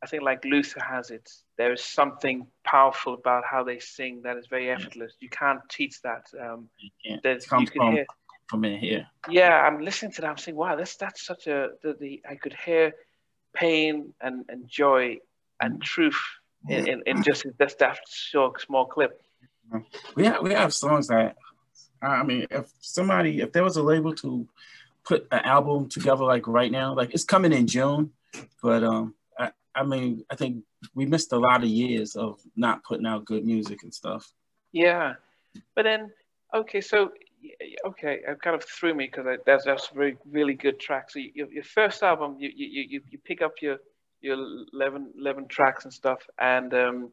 I 0.03 0.07
think 0.07 0.23
like 0.23 0.43
Luther 0.45 0.81
has 0.83 1.11
it, 1.11 1.29
there 1.57 1.73
is 1.73 1.83
something 1.83 2.47
powerful 2.63 3.13
about 3.13 3.43
how 3.49 3.63
they 3.63 3.79
sing 3.79 4.21
that 4.23 4.35
is 4.37 4.47
very 4.47 4.71
effortless. 4.71 5.13
You 5.19 5.29
can't 5.29 5.61
teach 5.69 6.01
that. 6.01 6.25
Um, 6.39 6.69
you 6.79 6.89
can't. 7.05 7.25
It 7.25 7.47
comes 7.47 7.69
from, 7.69 7.93
hear, 7.93 8.05
from 8.49 8.65
in 8.65 8.79
here. 8.79 9.05
Yeah, 9.29 9.61
I'm 9.61 9.79
listening 9.79 10.11
to 10.13 10.21
that. 10.21 10.29
I'm 10.29 10.37
saying, 10.37 10.57
wow, 10.57 10.75
that's 10.75 10.95
that's 10.95 11.23
such 11.23 11.45
a 11.45 11.69
the, 11.83 11.93
the 11.93 12.21
I 12.27 12.35
could 12.35 12.55
hear 12.65 12.93
pain 13.53 14.13
and, 14.19 14.45
and 14.49 14.67
joy 14.67 15.19
and 15.59 15.81
truth 15.83 16.19
in, 16.67 16.87
in, 16.87 17.03
in 17.05 17.21
just 17.21 17.45
just 17.59 17.77
that 17.79 17.99
short 18.09 18.59
small 18.59 18.85
clip. 18.85 19.21
We 20.15 20.25
have 20.25 20.41
we 20.41 20.53
have 20.53 20.73
songs 20.73 21.07
that 21.09 21.37
I 22.01 22.23
mean, 22.23 22.47
if 22.49 22.71
somebody 22.79 23.41
if 23.41 23.51
there 23.51 23.63
was 23.63 23.77
a 23.77 23.83
label 23.83 24.15
to 24.15 24.47
put 25.03 25.27
an 25.31 25.39
album 25.39 25.89
together 25.89 26.23
like 26.23 26.47
right 26.47 26.71
now, 26.71 26.93
like 26.93 27.13
it's 27.13 27.23
coming 27.23 27.53
in 27.53 27.67
June, 27.67 28.11
but 28.61 28.83
um, 28.83 29.15
I, 29.37 29.51
I 29.75 29.83
mean, 29.83 30.25
I 30.29 30.35
think 30.35 30.63
we 30.95 31.05
missed 31.05 31.33
a 31.33 31.37
lot 31.37 31.63
of 31.63 31.69
years 31.69 32.15
of 32.15 32.39
not 32.55 32.83
putting 32.83 33.05
out 33.05 33.25
good 33.25 33.45
music 33.45 33.83
and 33.83 33.93
stuff. 33.93 34.31
Yeah, 34.71 35.13
but 35.75 35.83
then 35.83 36.11
okay, 36.53 36.81
so 36.81 37.11
okay, 37.85 38.19
it 38.27 38.41
kind 38.41 38.55
of 38.55 38.63
threw 38.63 38.93
me 38.93 39.05
because 39.07 39.37
that's 39.45 39.65
that's 39.65 39.87
very 39.89 40.17
really 40.29 40.53
good 40.53 40.79
track. 40.79 41.09
So 41.09 41.19
you, 41.19 41.47
your 41.51 41.63
first 41.63 42.03
album, 42.03 42.37
you 42.39 42.51
you 42.55 42.85
you 42.89 43.01
you 43.09 43.17
pick 43.17 43.41
up 43.41 43.53
your 43.61 43.77
your 44.21 44.37
11, 44.73 45.13
11 45.17 45.47
tracks 45.47 45.83
and 45.83 45.93
stuff, 45.93 46.19
and 46.37 46.73
um, 46.73 47.11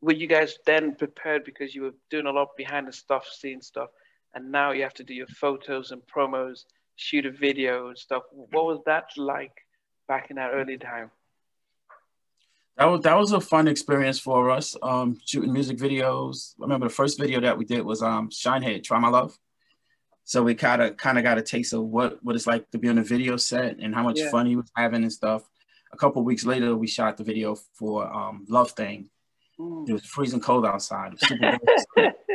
were 0.00 0.12
you 0.12 0.26
guys 0.26 0.58
then 0.66 0.94
prepared 0.96 1.44
because 1.44 1.74
you 1.74 1.82
were 1.82 1.94
doing 2.10 2.26
a 2.26 2.30
lot 2.30 2.56
behind 2.56 2.88
the 2.88 2.92
stuff, 2.92 3.28
seeing 3.32 3.62
stuff, 3.62 3.90
and 4.36 4.52
now 4.52 4.70
you 4.70 4.82
have 4.82 4.94
to 4.94 5.02
do 5.02 5.14
your 5.14 5.26
photos 5.26 5.90
and 5.90 6.02
promos, 6.06 6.66
shoot 6.94 7.24
a 7.24 7.30
video 7.30 7.88
and 7.88 7.98
stuff. 7.98 8.22
What 8.30 8.66
was 8.66 8.80
that 8.84 9.08
like 9.16 9.62
back 10.06 10.30
in 10.30 10.36
that 10.36 10.50
early 10.52 10.76
time? 10.76 11.10
That 12.76 12.84
was 12.84 13.00
that 13.00 13.16
was 13.16 13.32
a 13.32 13.40
fun 13.40 13.66
experience 13.66 14.20
for 14.20 14.50
us. 14.50 14.76
Um, 14.82 15.18
shooting 15.24 15.52
music 15.52 15.78
videos. 15.78 16.54
I 16.60 16.64
remember 16.64 16.86
the 16.86 16.94
first 16.94 17.18
video 17.18 17.40
that 17.40 17.56
we 17.56 17.64
did 17.64 17.82
was 17.82 18.02
um 18.02 18.28
Shinehead, 18.28 18.84
Try 18.84 18.98
My 18.98 19.08
Love. 19.08 19.36
So 20.24 20.42
we 20.42 20.54
kind 20.54 20.82
of 20.82 20.98
kind 20.98 21.16
of 21.16 21.24
got 21.24 21.38
a 21.38 21.42
taste 21.42 21.72
of 21.72 21.84
what 21.84 22.22
what 22.22 22.36
it's 22.36 22.46
like 22.46 22.70
to 22.72 22.78
be 22.78 22.90
on 22.90 22.98
a 22.98 23.02
video 23.02 23.38
set 23.38 23.78
and 23.78 23.94
how 23.94 24.02
much 24.02 24.18
yeah. 24.18 24.30
fun 24.30 24.44
he 24.44 24.56
was 24.56 24.70
having 24.76 25.02
and 25.02 25.12
stuff. 25.12 25.48
A 25.92 25.96
couple 25.96 26.22
weeks 26.22 26.44
later, 26.44 26.76
we 26.76 26.86
shot 26.86 27.16
the 27.16 27.24
video 27.24 27.56
for 27.72 28.12
um, 28.12 28.44
Love 28.50 28.72
Thing. 28.72 29.08
Mm. 29.58 29.88
It 29.88 29.94
was 29.94 30.04
freezing 30.04 30.40
cold 30.40 30.66
outside. 30.66 31.14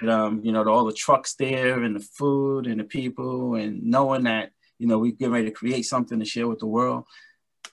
but, 0.00 0.10
um, 0.10 0.40
you 0.42 0.52
know, 0.52 0.66
all 0.68 0.84
the 0.84 0.92
trucks 0.92 1.34
there 1.34 1.82
and 1.82 1.96
the 1.96 2.00
food 2.00 2.66
and 2.66 2.80
the 2.80 2.84
people 2.84 3.54
and 3.54 3.82
knowing 3.82 4.24
that 4.24 4.50
you 4.78 4.86
know 4.86 4.98
we 4.98 5.12
get 5.12 5.30
ready 5.30 5.46
to 5.46 5.50
create 5.50 5.82
something 5.82 6.18
to 6.18 6.24
share 6.24 6.48
with 6.48 6.58
the 6.58 6.66
world. 6.66 7.04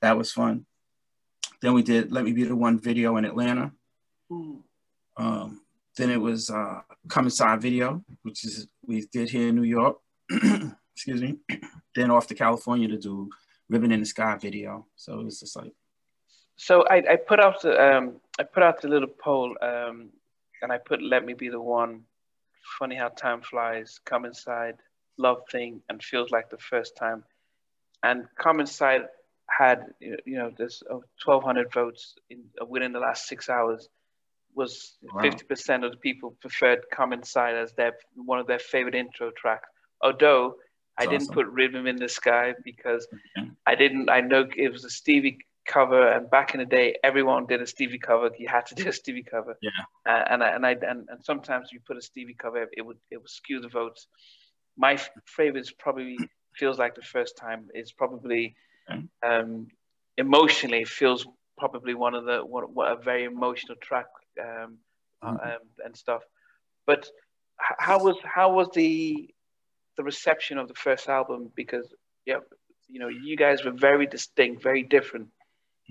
That 0.01 0.17
was 0.17 0.31
fun. 0.31 0.65
Then 1.61 1.73
we 1.73 1.83
did 1.83 2.11
Let 2.11 2.23
Me 2.23 2.31
Be 2.31 2.43
the 2.43 2.55
One 2.55 2.79
video 2.79 3.17
in 3.17 3.25
Atlanta. 3.25 3.71
Mm. 4.31 4.61
Um, 5.17 5.61
then 5.97 6.09
it 6.09 6.19
was 6.21 6.49
uh, 6.49 6.81
Come 7.07 7.25
Inside 7.25 7.61
video, 7.61 8.03
which 8.23 8.43
is 8.45 8.67
we 8.85 9.05
did 9.11 9.29
here 9.29 9.49
in 9.49 9.55
New 9.55 9.63
York. 9.63 9.97
Excuse 10.95 11.21
me. 11.21 11.37
then 11.95 12.11
off 12.11 12.27
to 12.27 12.35
California 12.35 12.87
to 12.87 12.97
do 12.97 13.29
Ribbon 13.69 13.91
in 13.91 13.99
the 13.99 14.05
Sky 14.05 14.37
video. 14.37 14.87
So 14.95 15.19
it 15.19 15.23
was 15.25 15.39
just 15.39 15.55
like. 15.55 15.73
So 16.55 16.85
I, 16.87 17.03
I 17.11 17.15
put 17.15 17.39
out 17.39 17.61
the 17.61 17.97
um, 17.97 18.15
I 18.39 18.43
put 18.43 18.63
out 18.63 18.81
the 18.81 18.87
little 18.87 19.09
poll 19.09 19.55
um, 19.61 20.09
and 20.61 20.71
I 20.71 20.77
put 20.77 21.01
Let 21.01 21.25
Me 21.25 21.33
Be 21.33 21.49
the 21.49 21.61
One, 21.61 22.03
Funny 22.79 22.95
How 22.95 23.09
Time 23.09 23.41
Flies, 23.41 23.99
Come 24.05 24.25
Inside, 24.25 24.75
Love 25.17 25.41
Thing, 25.51 25.81
and 25.89 26.03
Feels 26.03 26.31
Like 26.31 26.49
the 26.49 26.57
First 26.57 26.95
Time. 26.97 27.23
And 28.03 28.25
Come 28.37 28.59
Inside 28.59 29.01
had 29.49 29.93
you 29.99 30.37
know 30.37 30.51
there's 30.57 30.81
1,200 30.89 31.71
votes 31.73 32.15
in, 32.29 32.43
uh, 32.61 32.65
within 32.65 32.93
the 32.93 32.99
last 32.99 33.27
six 33.27 33.49
hours. 33.49 33.89
Was 34.53 34.97
fifty 35.21 35.45
percent 35.45 35.85
of 35.85 35.91
the 35.91 35.97
people 35.97 36.35
preferred 36.41 36.79
"Come 36.91 37.13
Inside" 37.13 37.55
as 37.55 37.71
their 37.73 37.93
one 38.15 38.37
of 38.37 38.47
their 38.47 38.59
favorite 38.59 38.95
intro 38.95 39.31
tracks. 39.31 39.69
Although 40.01 40.55
That's 40.97 41.07
I 41.07 41.09
didn't 41.09 41.29
awesome. 41.29 41.35
put 41.35 41.47
"Rhythm 41.47 41.87
in 41.87 41.95
the 41.95 42.09
Sky" 42.09 42.53
because 42.65 43.07
okay. 43.37 43.49
I 43.65 43.75
didn't. 43.75 44.09
I 44.09 44.19
know 44.19 44.45
it 44.57 44.69
was 44.69 44.83
a 44.83 44.89
Stevie 44.89 45.37
cover, 45.65 46.11
and 46.11 46.29
back 46.29 46.53
in 46.53 46.59
the 46.59 46.65
day, 46.65 46.97
everyone 47.03 47.45
did 47.45 47.61
a 47.61 47.67
Stevie 47.67 47.99
cover. 47.99 48.31
You 48.37 48.47
had 48.47 48.65
to 48.67 48.75
do 48.75 48.89
a 48.89 48.93
Stevie 48.93 49.23
cover. 49.23 49.57
Yeah. 49.61 49.71
Uh, 50.05 50.23
and 50.29 50.43
I, 50.43 50.49
and 50.49 50.65
I 50.65 50.71
and, 50.71 51.07
and 51.09 51.23
sometimes 51.23 51.71
you 51.71 51.79
put 51.85 51.97
a 51.97 52.01
Stevie 52.01 52.35
cover, 52.35 52.67
it 52.75 52.81
would 52.81 52.97
it 53.09 53.17
would 53.17 53.29
skew 53.29 53.59
the 53.61 53.69
votes. 53.69 54.07
My 54.77 54.97
favorite 55.25 55.61
is 55.61 55.71
probably 55.71 56.17
feels 56.55 56.79
like 56.79 56.95
the 56.95 57.01
first 57.01 57.37
time. 57.37 57.69
It's 57.73 57.91
probably 57.91 58.55
um, 59.23 59.67
emotionally 60.17 60.85
feels 60.85 61.25
probably 61.57 61.93
one 61.93 62.15
of 62.15 62.25
the 62.25 62.39
what, 62.39 62.73
what 62.73 62.91
a 62.91 62.95
very 62.95 63.25
emotional 63.25 63.77
track 63.81 64.07
um, 64.39 64.77
mm-hmm. 65.23 65.27
um, 65.27 65.59
and 65.85 65.95
stuff. 65.95 66.23
But 66.85 67.07
how 67.57 68.03
was 68.03 68.17
how 68.23 68.53
was 68.53 68.69
the 68.73 69.29
the 69.97 70.03
reception 70.03 70.57
of 70.57 70.67
the 70.67 70.73
first 70.73 71.07
album? 71.07 71.51
Because 71.55 71.87
yeah, 72.25 72.39
you 72.87 72.99
know, 72.99 73.07
you 73.07 73.37
guys 73.37 73.63
were 73.63 73.71
very 73.71 74.07
distinct, 74.07 74.63
very 74.63 74.83
different. 74.83 75.29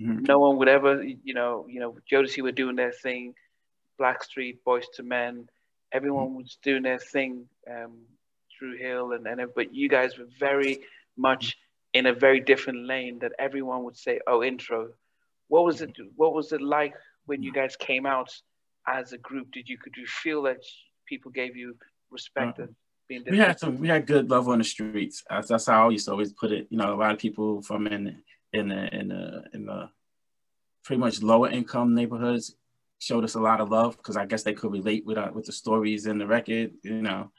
Mm-hmm. 0.01 0.23
No 0.23 0.39
one 0.39 0.57
would 0.57 0.67
ever, 0.67 1.03
you 1.03 1.33
know, 1.33 1.65
you 1.69 1.79
know, 1.79 1.95
Jodeci 2.11 2.41
were 2.41 2.51
doing 2.51 2.75
their 2.75 2.91
thing, 2.91 3.33
Blackstreet, 3.99 4.57
Boyz 4.65 4.85
II 4.99 5.05
Men, 5.05 5.49
everyone 5.91 6.27
mm-hmm. 6.27 6.37
was 6.37 6.57
doing 6.63 6.83
their 6.83 6.99
thing, 6.99 7.45
um, 7.69 7.99
Dru 8.57 8.77
Hill, 8.77 9.13
and 9.13 9.27
and 9.27 9.41
but 9.55 9.73
you 9.73 9.89
guys 9.89 10.17
were 10.17 10.27
very 10.39 10.81
much 11.17 11.57
in 11.93 12.05
a 12.05 12.13
very 12.13 12.39
different 12.39 12.85
lane 12.85 13.19
that 13.19 13.33
everyone 13.39 13.83
would 13.83 13.97
say, 13.97 14.19
"Oh, 14.27 14.43
intro." 14.43 14.89
What 15.47 15.65
was 15.65 15.81
it? 15.81 15.95
What 16.15 16.33
was 16.33 16.53
it 16.53 16.61
like 16.61 16.93
when 17.25 17.43
you 17.43 17.51
guys 17.51 17.75
came 17.75 18.05
out 18.05 18.31
as 18.87 19.11
a 19.13 19.17
group? 19.17 19.51
Did 19.51 19.67
you 19.67 19.77
could 19.77 19.95
you 19.97 20.07
feel 20.07 20.43
that 20.43 20.63
people 21.07 21.31
gave 21.31 21.55
you 21.55 21.75
respect 22.09 22.59
uh, 22.59 22.63
and 22.63 22.75
being 23.07 23.23
We 23.29 23.37
had 23.37 23.59
some. 23.59 23.77
We 23.79 23.89
had 23.89 24.05
good 24.05 24.29
love 24.29 24.47
on 24.47 24.59
the 24.59 24.63
streets. 24.63 25.23
That's, 25.29 25.49
that's 25.49 25.65
how 25.67 25.87
I 25.87 25.91
used 25.91 26.05
to 26.05 26.11
always 26.11 26.33
put 26.33 26.51
it. 26.51 26.67
You 26.69 26.77
know, 26.77 26.93
a 26.93 26.95
lot 26.95 27.11
of 27.11 27.19
people 27.19 27.61
from 27.61 27.87
in 27.87 28.21
in 28.53 28.69
the, 28.69 28.95
in 28.95 29.07
the, 29.09 29.43
in 29.53 29.65
the 29.65 29.89
pretty 30.83 30.99
much 30.99 31.21
lower 31.21 31.49
income 31.49 31.93
neighborhoods 31.93 32.55
showed 32.99 33.23
us 33.23 33.35
a 33.35 33.39
lot 33.39 33.61
of 33.61 33.69
love 33.69 33.97
because 33.97 34.15
I 34.15 34.25
guess 34.25 34.43
they 34.43 34.53
could 34.53 34.71
relate 34.71 35.05
with 35.05 35.17
uh, 35.17 35.31
with 35.33 35.45
the 35.45 35.51
stories 35.51 36.05
in 36.05 36.17
the 36.17 36.27
record. 36.27 36.71
You 36.83 37.01
know. 37.01 37.31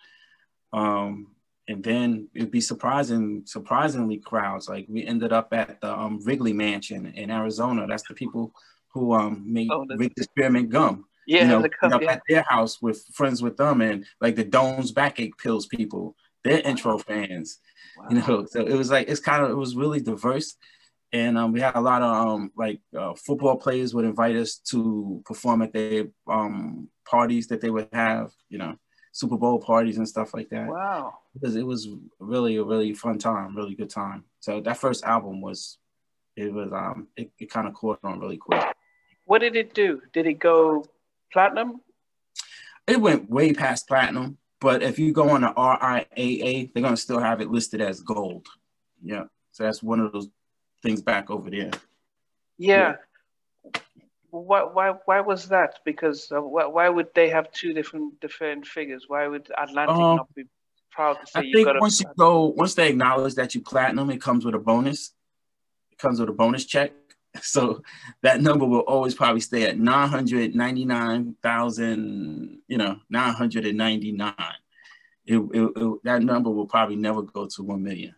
Um, 0.72 1.28
and 1.68 1.82
then 1.82 2.28
it'd 2.34 2.50
be 2.50 2.60
surprising, 2.60 3.42
surprisingly 3.46 4.18
crowds. 4.18 4.68
Like 4.68 4.86
we 4.88 5.06
ended 5.06 5.32
up 5.32 5.52
at 5.52 5.80
the 5.80 5.92
um, 5.92 6.20
Wrigley 6.24 6.52
Mansion 6.52 7.06
in 7.06 7.30
Arizona. 7.30 7.86
That's 7.86 8.06
the 8.08 8.14
people 8.14 8.52
who 8.92 9.14
um, 9.14 9.44
made 9.46 9.70
oh, 9.70 9.86
Wrigley 9.96 10.22
Spearmint 10.22 10.70
gum. 10.70 11.06
Yeah, 11.26 11.42
you 11.42 11.48
know, 11.48 11.62
the 11.62 11.94
up 11.94 12.02
at 12.02 12.22
their 12.28 12.42
house 12.42 12.82
with 12.82 13.04
friends 13.14 13.42
with 13.42 13.56
them, 13.56 13.80
and 13.80 14.04
like 14.20 14.34
the 14.34 14.44
Doan's 14.44 14.90
backache 14.90 15.38
pills 15.38 15.66
people, 15.66 16.16
they're 16.42 16.60
intro 16.60 16.98
fans. 16.98 17.60
Wow. 17.96 18.06
You 18.10 18.16
know, 18.16 18.46
so 18.50 18.66
it 18.66 18.74
was 18.74 18.90
like 18.90 19.08
it's 19.08 19.20
kind 19.20 19.44
of 19.44 19.50
it 19.50 19.54
was 19.54 19.76
really 19.76 20.00
diverse, 20.00 20.56
and 21.12 21.36
um, 21.36 21.52
we 21.52 21.60
had 21.60 21.76
a 21.76 21.80
lot 21.80 22.02
of 22.02 22.26
um, 22.26 22.52
like 22.56 22.80
uh, 22.96 23.14
football 23.14 23.56
players 23.56 23.94
would 23.94 24.04
invite 24.04 24.36
us 24.36 24.56
to 24.70 25.22
perform 25.26 25.62
at 25.62 25.72
their 25.72 26.06
um, 26.26 26.88
parties 27.04 27.48
that 27.48 27.60
they 27.60 27.70
would 27.70 27.88
have. 27.92 28.32
You 28.48 28.58
know, 28.58 28.76
Super 29.12 29.36
Bowl 29.36 29.58
parties 29.58 29.98
and 29.98 30.08
stuff 30.08 30.32
like 30.32 30.48
that. 30.48 30.66
Wow. 30.66 31.18
Because 31.34 31.54
it 31.54 31.66
was 31.66 31.88
really 32.18 32.56
a 32.56 32.64
really 32.64 32.94
fun 32.94 33.18
time, 33.18 33.54
really 33.54 33.74
good 33.74 33.90
time. 33.90 34.24
So 34.40 34.60
that 34.62 34.78
first 34.78 35.04
album 35.04 35.42
was, 35.42 35.78
it 36.34 36.52
was 36.52 36.72
um, 36.72 37.08
it, 37.16 37.30
it 37.38 37.50
kind 37.50 37.68
of 37.68 37.74
caught 37.74 38.00
on 38.02 38.18
really 38.18 38.38
quick. 38.38 38.64
What 39.26 39.40
did 39.40 39.54
it 39.54 39.74
do? 39.74 40.00
Did 40.14 40.26
it 40.26 40.38
go 40.38 40.86
platinum? 41.30 41.82
It 42.86 43.00
went 43.00 43.30
way 43.30 43.52
past 43.52 43.86
platinum, 43.86 44.38
but 44.60 44.82
if 44.82 44.98
you 44.98 45.12
go 45.12 45.30
on 45.30 45.42
the 45.42 45.52
RIAA, 45.52 46.72
they're 46.72 46.82
gonna 46.82 46.96
still 46.96 47.20
have 47.20 47.40
it 47.40 47.50
listed 47.50 47.80
as 47.80 48.00
gold. 48.00 48.48
Yeah. 49.02 49.24
So 49.52 49.64
that's 49.64 49.82
one 49.82 50.00
of 50.00 50.12
those 50.12 50.28
things 50.82 51.00
back 51.00 51.30
over 51.30 51.50
there. 51.50 51.70
Yeah. 52.58 52.76
yeah 52.76 52.94
why, 54.32 54.64
why, 54.64 54.94
why 55.04 55.20
was 55.20 55.46
that? 55.48 55.78
Because 55.84 56.32
uh, 56.32 56.40
why, 56.40 56.64
why 56.64 56.88
would 56.88 57.08
they 57.14 57.28
have 57.28 57.52
two 57.52 57.74
different 57.74 58.18
different 58.20 58.66
figures? 58.66 59.04
Why 59.06 59.28
would 59.28 59.48
Atlantic 59.56 59.94
um, 59.94 60.16
not 60.16 60.34
be 60.34 60.46
proud 60.90 61.20
to 61.20 61.26
say 61.26 61.40
I 61.40 61.52
think 61.52 61.68
once 61.80 62.00
you 62.00 62.06
go, 62.18 62.46
once 62.46 62.74
they 62.74 62.88
acknowledge 62.88 63.34
that 63.34 63.54
you 63.54 63.60
platinum, 63.60 64.10
it 64.10 64.22
comes 64.22 64.44
with 64.44 64.54
a 64.54 64.58
bonus. 64.58 65.12
It 65.90 65.98
comes 65.98 66.18
with 66.18 66.30
a 66.30 66.32
bonus 66.32 66.64
check. 66.64 66.92
So 67.40 67.80
that 68.20 68.42
number 68.42 68.66
will 68.66 68.80
always 68.80 69.14
probably 69.14 69.40
stay 69.40 69.64
at 69.64 69.78
999,000, 69.78 72.58
you 72.68 72.76
know, 72.76 72.98
999. 73.08 74.34
It, 75.24 75.38
it, 75.38 75.48
it, 75.54 76.04
that 76.04 76.22
number 76.22 76.50
will 76.50 76.66
probably 76.66 76.96
never 76.96 77.22
go 77.22 77.46
to 77.46 77.62
1 77.62 77.82
million. 77.82 78.14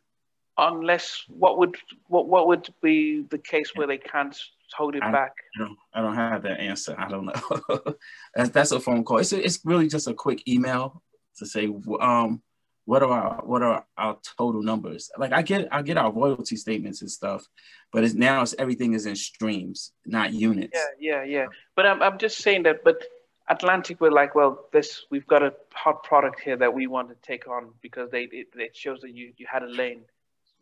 Unless 0.57 1.25
what 1.29 1.59
would 1.59 1.77
what 2.07 2.29
what 2.29 2.47
would 2.47 2.69
be 2.81 3.23
the 3.29 3.39
case 3.39 3.73
where 3.75 3.89
they 3.89 3.99
can't 3.99 4.37
hold 4.77 4.95
it 4.95 5.03
I, 5.03 5.11
back? 5.11 5.33
I 5.57 5.59
don't, 5.61 5.79
I 5.95 6.01
don't 6.01 6.15
have 6.15 6.43
that 6.43 6.61
answer. 6.61 6.95
I 6.97 7.09
don't 7.09 7.27
know. 7.27 7.95
that's, 8.35 8.51
that's 8.51 8.73
a 8.73 8.81
phone 8.81 9.05
call. 9.05 9.19
It's, 9.19 9.33
a, 9.33 9.45
it's 9.45 9.61
really 9.65 9.89
just 9.89 10.07
a 10.07 10.15
quick 10.15 10.47
email 10.47 11.03
to 11.39 11.47
say, 11.47 11.69
um, 12.01 12.43
what 12.85 13.03
are 13.03 13.11
our 13.11 13.43
what 13.45 13.63
are 13.63 13.85
our 13.97 14.19
total 14.39 14.63
numbers? 14.63 15.11
Like 15.17 15.33
I 15.33 15.43
get 15.43 15.69
I 15.73 15.83
get 15.83 15.97
our 15.97 16.13
royalty 16.13 16.57
statements 16.57 17.01
and 17.01 17.11
stuff, 17.11 17.47
but 17.93 18.05
it's 18.05 18.15
now 18.15 18.43
it's 18.43 18.55
everything 18.59 18.93
is 18.93 19.07
in 19.07 19.17
streams, 19.17 19.93
not 20.05 20.33
units. 20.33 20.79
Yeah, 20.99 21.23
yeah, 21.23 21.25
yeah. 21.25 21.47
But 21.77 21.87
I'm 21.87 22.03
I'm 22.03 22.19
just 22.19 22.39
saying 22.39 22.65
that. 22.65 22.85
But 22.85 23.03
Atlantic 23.49 24.01
were 24.01 24.13
like, 24.13 24.35
well, 24.35 24.67
this 24.73 25.07
we've 25.11 25.27
got 25.27 25.43
a 25.43 25.55
hot 25.73 26.03
product 26.03 26.41
here 26.41 26.57
that 26.57 26.75
we 26.75 26.87
want 26.87 27.09
to 27.09 27.17
take 27.23 27.49
on 27.49 27.73
because 27.81 28.11
they 28.11 28.25
it, 28.25 28.49
it 28.55 28.77
shows 28.77 29.01
that 29.01 29.15
you 29.15 29.33
you 29.37 29.47
had 29.51 29.63
a 29.63 29.69
lane. 29.69 30.03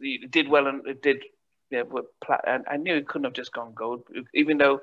You 0.03 0.29
did 0.29 0.49
well 0.49 0.67
and 0.67 0.87
it 0.87 1.03
did 1.03 1.23
yeah, 1.73 1.85
but 1.85 2.05
plat- 2.23 2.45
and 2.47 2.65
I 2.71 2.77
knew 2.77 2.95
it 2.97 3.09
couldn't 3.09 3.25
have 3.25 3.33
just 3.33 3.53
gone 3.53 3.73
gold, 3.75 4.05
even 4.35 4.59
though 4.59 4.83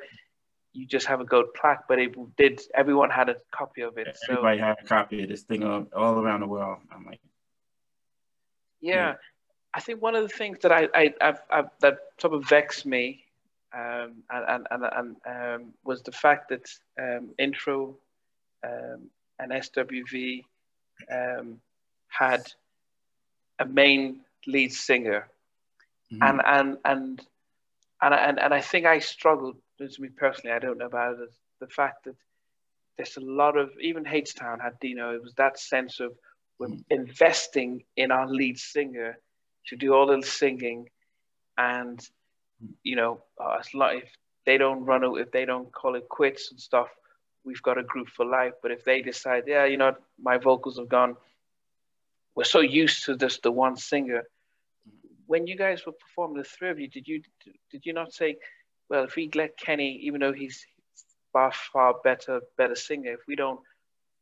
you 0.74 0.88
just 0.88 1.06
have 1.06 1.22
a 1.22 1.26
gold 1.26 1.54
plaque, 1.54 1.84
but 1.88 2.00
it 2.00 2.16
did. 2.36 2.62
Everyone 2.74 3.12
had 3.12 3.30
a 3.30 3.36
copy 3.52 3.82
of 3.82 3.98
it. 4.00 4.18
Everybody 4.28 4.58
so, 4.58 4.66
had 4.66 4.78
a 4.82 4.88
copy 4.88 5.22
of 5.22 5.30
this 5.30 5.44
thing 5.44 5.64
all 5.64 6.20
around 6.20 6.40
the 6.40 6.48
world. 6.48 6.80
I'm 6.92 7.06
like, 7.06 7.20
yeah, 8.82 8.96
yeah. 8.96 9.14
I 9.72 9.82
think 9.82 10.02
one 10.02 10.16
of 10.16 10.24
the 10.24 10.36
things 10.36 10.58
that 10.64 10.72
I, 10.72 10.88
I 10.96 11.14
I've, 11.22 11.42
I've, 11.52 11.70
that 11.82 12.00
sort 12.20 12.34
of 12.34 12.50
vexed 12.50 12.88
me, 12.88 13.24
um, 13.72 14.24
and 14.32 14.68
and 14.72 14.84
and, 14.92 15.16
um, 15.28 15.74
was 15.84 16.02
the 16.02 16.12
fact 16.12 16.50
that 16.50 16.68
um, 17.00 17.30
intro, 17.38 17.96
um, 18.64 19.12
and 19.38 19.52
SWV, 19.52 20.44
um, 21.12 21.62
had 22.08 22.52
a 23.60 23.66
main 23.66 24.22
lead 24.48 24.74
singer, 24.74 25.30
mm-hmm. 26.12 26.24
and 26.24 26.42
and 26.46 26.78
and 26.86 27.22
and 28.02 28.14
and 28.14 28.40
and 28.40 28.54
I 28.54 28.62
think 28.62 28.86
I 28.86 29.00
struggled 29.00 29.58
to 29.88 30.02
me 30.02 30.10
personally, 30.10 30.54
I 30.54 30.60
don't 30.60 30.78
know 30.78 30.86
about 30.86 31.20
it, 31.20 31.30
the 31.60 31.68
fact 31.68 32.06
that 32.06 32.16
there's 32.98 33.18
a 33.18 33.22
lot 33.22 33.58
of, 33.58 33.72
even 33.82 34.06
H-Town 34.06 34.60
had 34.60 34.78
Dino, 34.80 35.16
it 35.16 35.24
was 35.24 35.34
that 35.36 35.58
sense 35.58 36.00
of 36.02 36.12
we're 36.58 36.68
mm. 36.68 36.84
investing 36.90 37.84
in 37.96 38.12
our 38.12 38.28
lead 38.28 38.60
singer 38.60 39.18
to 39.68 39.76
do 39.78 39.94
all 39.94 40.08
the 40.08 40.22
singing. 40.26 40.90
And, 41.58 42.06
you 42.84 42.98
know, 42.98 43.22
uh, 43.42 43.58
as 43.60 43.74
long, 43.74 43.98
if 43.98 44.12
they 44.46 44.58
don't 44.58 44.84
run 44.84 45.04
it, 45.06 45.22
if 45.22 45.32
they 45.32 45.46
don't 45.46 45.72
call 45.72 45.96
it 45.96 46.10
quits 46.10 46.52
and 46.52 46.60
stuff, 46.60 46.90
we've 47.46 47.62
got 47.62 47.78
a 47.78 47.84
group 47.84 48.10
for 48.10 48.26
life. 48.26 48.54
But 48.62 48.72
if 48.72 48.84
they 48.84 49.02
decide, 49.02 49.44
yeah, 49.48 49.64
you 49.64 49.78
know, 49.78 49.96
my 50.22 50.38
vocals 50.38 50.78
have 50.78 50.90
gone, 50.90 51.16
we're 52.40 52.46
so 52.46 52.62
used 52.62 53.04
to 53.04 53.18
this, 53.18 53.38
the 53.44 53.52
one 53.52 53.76
singer. 53.76 54.24
When 55.28 55.46
you 55.46 55.58
guys 55.58 55.86
were 55.86 55.92
performing, 55.92 56.38
the 56.38 56.46
three 56.46 56.70
of 56.70 56.80
you, 56.80 56.88
did 56.88 57.06
you 57.06 57.22
did 57.70 57.86
you 57.86 57.92
not 57.92 58.14
say, 58.14 58.38
well, 58.90 59.04
if 59.04 59.18
we 59.18 59.30
let 59.36 59.58
Kenny, 59.58 60.00
even 60.04 60.22
though 60.22 60.32
he's 60.32 60.66
far 61.34 61.52
far 61.52 61.96
better 62.02 62.40
better 62.58 62.76
singer, 62.76 63.12
if 63.12 63.28
we 63.28 63.36
don't 63.36 63.60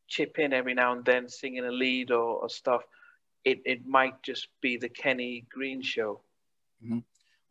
chip 0.07 0.39
in 0.39 0.51
every 0.51 0.73
now 0.73 0.93
and 0.93 1.05
then 1.05 1.29
singing 1.29 1.63
a 1.63 1.71
lead 1.71 2.09
or, 2.09 2.41
or 2.41 2.49
stuff, 2.49 2.81
it, 3.45 3.61
it 3.65 3.85
might 3.85 4.23
just 4.23 4.47
be 4.61 4.77
the 4.77 4.89
Kenny 4.89 5.45
Greene 5.51 5.83
show. 5.83 6.21
Mm-hmm. 6.83 6.99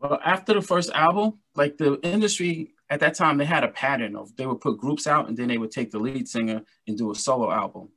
Well, 0.00 0.18
after 0.24 0.52
the 0.52 0.62
first 0.62 0.90
album, 0.90 1.38
like 1.54 1.78
the 1.78 2.00
industry 2.02 2.74
at 2.90 2.98
that 2.98 3.14
time, 3.14 3.38
they 3.38 3.44
had 3.44 3.62
a 3.62 3.68
pattern 3.68 4.16
of 4.16 4.34
they 4.34 4.46
would 4.46 4.60
put 4.60 4.78
groups 4.78 5.06
out 5.06 5.28
and 5.28 5.36
then 5.36 5.46
they 5.46 5.58
would 5.58 5.70
take 5.70 5.92
the 5.92 6.00
lead 6.00 6.26
singer 6.26 6.62
and 6.88 6.98
do 6.98 7.12
a 7.12 7.14
solo 7.14 7.52
album. 7.52 7.90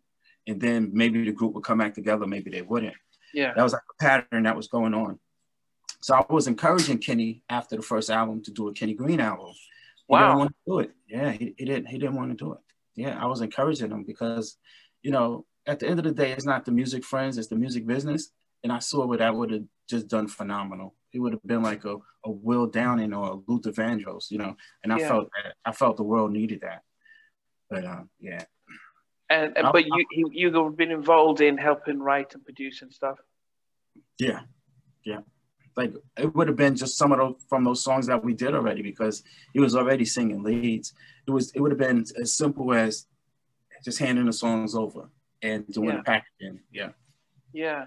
And 0.49 0.59
then 0.59 0.89
maybe 0.91 1.23
the 1.23 1.31
group 1.31 1.53
would 1.53 1.63
come 1.63 1.77
back 1.77 1.93
together, 1.93 2.25
maybe 2.25 2.49
they 2.49 2.63
wouldn't. 2.63 2.95
Yeah. 3.35 3.53
That 3.55 3.61
was 3.61 3.73
like 3.73 3.83
a 3.87 4.03
pattern 4.03 4.43
that 4.43 4.55
was 4.55 4.67
going 4.67 4.95
on. 4.95 5.19
So 6.01 6.15
I 6.15 6.25
was 6.27 6.47
encouraging 6.47 6.97
Kenny 6.97 7.43
after 7.49 7.75
the 7.75 7.83
first 7.83 8.09
album 8.09 8.41
to 8.43 8.51
do 8.51 8.67
a 8.67 8.73
Kenny 8.73 8.95
Greene 8.95 9.19
album. 9.19 9.51
He 10.07 10.13
wow. 10.13 10.21
didn't 10.21 10.39
want 10.39 10.49
to 10.49 10.55
do 10.65 10.79
it. 10.79 10.91
Yeah, 11.07 11.31
he, 11.31 11.53
he 11.55 11.65
didn't. 11.65 11.85
He 11.85 11.99
didn't 11.99 12.15
want 12.15 12.31
to 12.31 12.43
do 12.43 12.53
it. 12.53 12.59
Yeah, 12.95 13.21
I 13.21 13.27
was 13.27 13.41
encouraging 13.41 13.91
him 13.91 14.05
because, 14.05 14.57
you 15.03 15.11
know, 15.11 15.45
at 15.67 15.77
the 15.77 15.87
end 15.87 15.99
of 15.99 16.05
the 16.05 16.11
day, 16.11 16.31
it's 16.31 16.45
not 16.45 16.65
the 16.65 16.71
music 16.71 17.03
friends, 17.03 17.37
it's 17.37 17.47
the 17.47 17.55
music 17.55 17.85
business. 17.85 18.31
And 18.63 18.73
I 18.73 18.79
saw 18.79 19.05
what 19.05 19.19
that 19.19 19.35
would 19.35 19.51
have 19.51 19.63
just 19.87 20.07
done 20.07 20.27
phenomenal. 20.27 20.95
It 21.13 21.19
would 21.19 21.33
have 21.33 21.43
been 21.45 21.61
like 21.61 21.85
a, 21.85 21.97
a 22.25 22.31
Will 22.31 22.65
Downing 22.65 23.13
or 23.13 23.29
a 23.29 23.51
Luther 23.51 23.71
Vandross, 23.71 24.31
you 24.31 24.39
know. 24.39 24.55
And 24.83 24.91
I 24.91 24.97
yeah. 24.97 25.07
felt 25.09 25.29
that 25.35 25.53
I 25.63 25.71
felt 25.73 25.97
the 25.97 26.03
world 26.03 26.31
needed 26.31 26.61
that. 26.61 26.81
But 27.69 27.85
um, 27.85 28.09
yeah. 28.19 28.45
And, 29.29 29.55
and 29.57 29.67
but 29.71 29.85
you 29.85 30.05
you 30.11 30.29
you've 30.33 30.77
been 30.77 30.91
involved 30.91 31.41
in 31.41 31.57
helping 31.57 31.99
write 31.99 32.33
and 32.33 32.43
produce 32.43 32.81
and 32.81 32.91
stuff. 32.91 33.19
Yeah, 34.17 34.41
yeah 35.03 35.19
like 35.79 35.93
it 36.17 36.35
would 36.35 36.49
have 36.49 36.57
been 36.57 36.75
just 36.75 36.97
some 36.97 37.13
of 37.13 37.19
those 37.19 37.35
from 37.47 37.63
those 37.63 37.81
songs 37.81 38.05
that 38.07 38.21
we 38.21 38.33
did 38.33 38.53
already 38.53 38.81
because 38.81 39.23
he 39.53 39.61
was 39.61 39.77
already 39.77 40.03
singing 40.03 40.43
leads. 40.43 40.93
It 41.25 41.31
was 41.31 41.51
it 41.55 41.61
would 41.61 41.71
have 41.71 41.79
been 41.79 42.05
as 42.21 42.33
simple 42.33 42.73
as 42.73 43.07
just 43.85 43.97
handing 43.97 44.25
the 44.25 44.33
songs 44.33 44.75
over 44.75 45.09
and 45.41 45.65
doing 45.67 45.89
yeah. 45.89 45.97
the 45.97 46.03
packaging. 46.03 46.59
Yeah. 46.71 46.89
Yeah, 47.53 47.85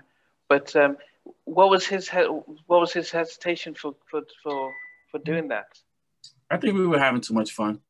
but 0.49 0.75
um, 0.75 0.97
what 1.45 1.69
was 1.71 1.87
his 1.87 2.09
what 2.09 2.81
was 2.81 2.93
his 2.93 3.11
hesitation 3.11 3.75
for 3.75 3.95
for 4.11 4.23
for 4.43 4.73
for 5.11 5.19
doing 5.19 5.49
that? 5.49 5.67
I 6.51 6.57
think 6.57 6.75
we 6.75 6.87
were 6.87 6.99
having 6.99 7.21
too 7.21 7.35
much 7.35 7.53
fun, 7.53 7.81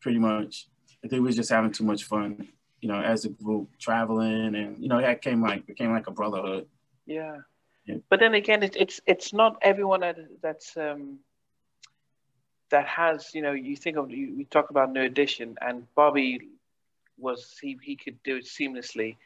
pretty 0.00 0.18
much. 0.18 0.68
I 1.02 1.08
think 1.08 1.22
we 1.22 1.30
were 1.30 1.40
just 1.42 1.50
having 1.50 1.72
too 1.72 1.84
much 1.84 2.04
fun, 2.04 2.48
you 2.80 2.88
know, 2.88 3.00
as 3.00 3.24
a 3.24 3.28
group 3.28 3.68
traveling, 3.78 4.54
and 4.54 4.82
you 4.82 4.88
know, 4.88 5.00
that 5.00 5.22
came 5.22 5.42
like 5.42 5.66
became 5.66 5.90
like 5.92 6.06
a 6.06 6.12
brotherhood. 6.12 6.66
Yeah. 7.06 7.38
But 8.08 8.20
then 8.20 8.34
again, 8.34 8.62
it, 8.62 8.76
it's 8.76 9.00
it's 9.06 9.32
not 9.32 9.58
everyone 9.62 10.00
that 10.00 10.16
that's 10.42 10.76
um, 10.76 11.18
that 12.70 12.86
has 12.86 13.34
you 13.34 13.42
know 13.42 13.52
you 13.52 13.76
think 13.76 13.96
of 13.96 14.10
you, 14.10 14.34
we 14.36 14.44
talk 14.44 14.70
about 14.70 14.92
New 14.92 15.02
Edition 15.02 15.56
and 15.60 15.86
Bobby 15.94 16.40
was 17.18 17.56
he 17.60 17.78
he 17.82 17.96
could 17.96 18.22
do 18.22 18.36
it 18.36 18.44
seamlessly, 18.44 19.16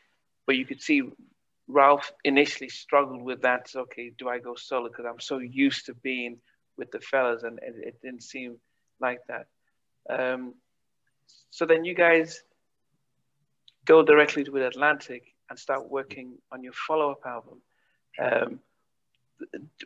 but 0.47 0.57
you 0.57 0.65
could 0.65 0.81
see 0.81 1.03
Ralph 1.69 2.13
initially 2.25 2.69
struggled 2.69 3.23
with 3.23 3.43
that. 3.43 3.71
Okay, 3.75 4.13
do 4.19 4.29
I 4.29 4.39
go 4.39 4.55
solo 4.55 4.89
because 4.89 5.07
I'm 5.07 5.21
so 5.21 5.39
used 5.39 5.87
to 5.87 5.95
being 5.95 6.39
with 6.77 6.91
the 6.91 7.01
fellas 7.01 7.43
and 7.43 7.59
it, 7.63 7.75
it 7.79 8.03
didn't 8.03 8.23
seem 8.23 8.57
like 9.01 9.21
that. 9.29 9.47
Um, 10.09 10.55
so 11.51 11.67
then 11.67 11.85
you 11.85 11.95
guys 11.95 12.43
go 13.85 14.03
directly 14.03 14.45
to 14.45 14.51
with 14.51 14.62
Atlantic 14.62 15.35
and 15.51 15.59
start 15.59 15.91
working 15.91 16.39
on 16.53 16.62
your 16.62 16.72
follow-up 16.72 17.20
album. 17.26 17.61
Um, 18.18 18.61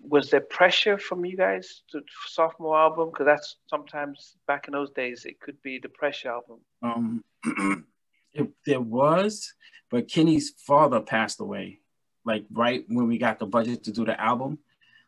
was 0.03 0.30
there 0.30 0.40
pressure 0.40 0.99
from 0.99 1.24
you 1.24 1.36
guys 1.36 1.82
to 1.90 2.03
sophomore 2.26 2.78
album? 2.78 3.11
Because 3.11 3.26
that's 3.26 3.57
sometimes 3.66 4.36
back 4.46 4.68
in 4.68 4.72
those 4.72 4.90
days 4.90 5.24
it 5.24 5.40
could 5.40 5.61
be 5.62 5.78
the 5.78 5.88
pressure 5.88 6.30
album. 6.30 6.59
Um, 6.82 7.24
it, 8.32 8.49
there 8.66 8.80
was, 8.80 9.55
but 9.90 10.09
Kenny's 10.09 10.51
father 10.51 11.01
passed 11.01 11.40
away, 11.40 11.80
like 12.24 12.44
right 12.53 12.84
when 12.88 13.09
we 13.09 13.18
got 13.18 13.38
the 13.38 13.46
budget 13.46 13.84
to 13.84 13.92
do 13.92 14.05
the 14.05 14.20
album. 14.20 14.59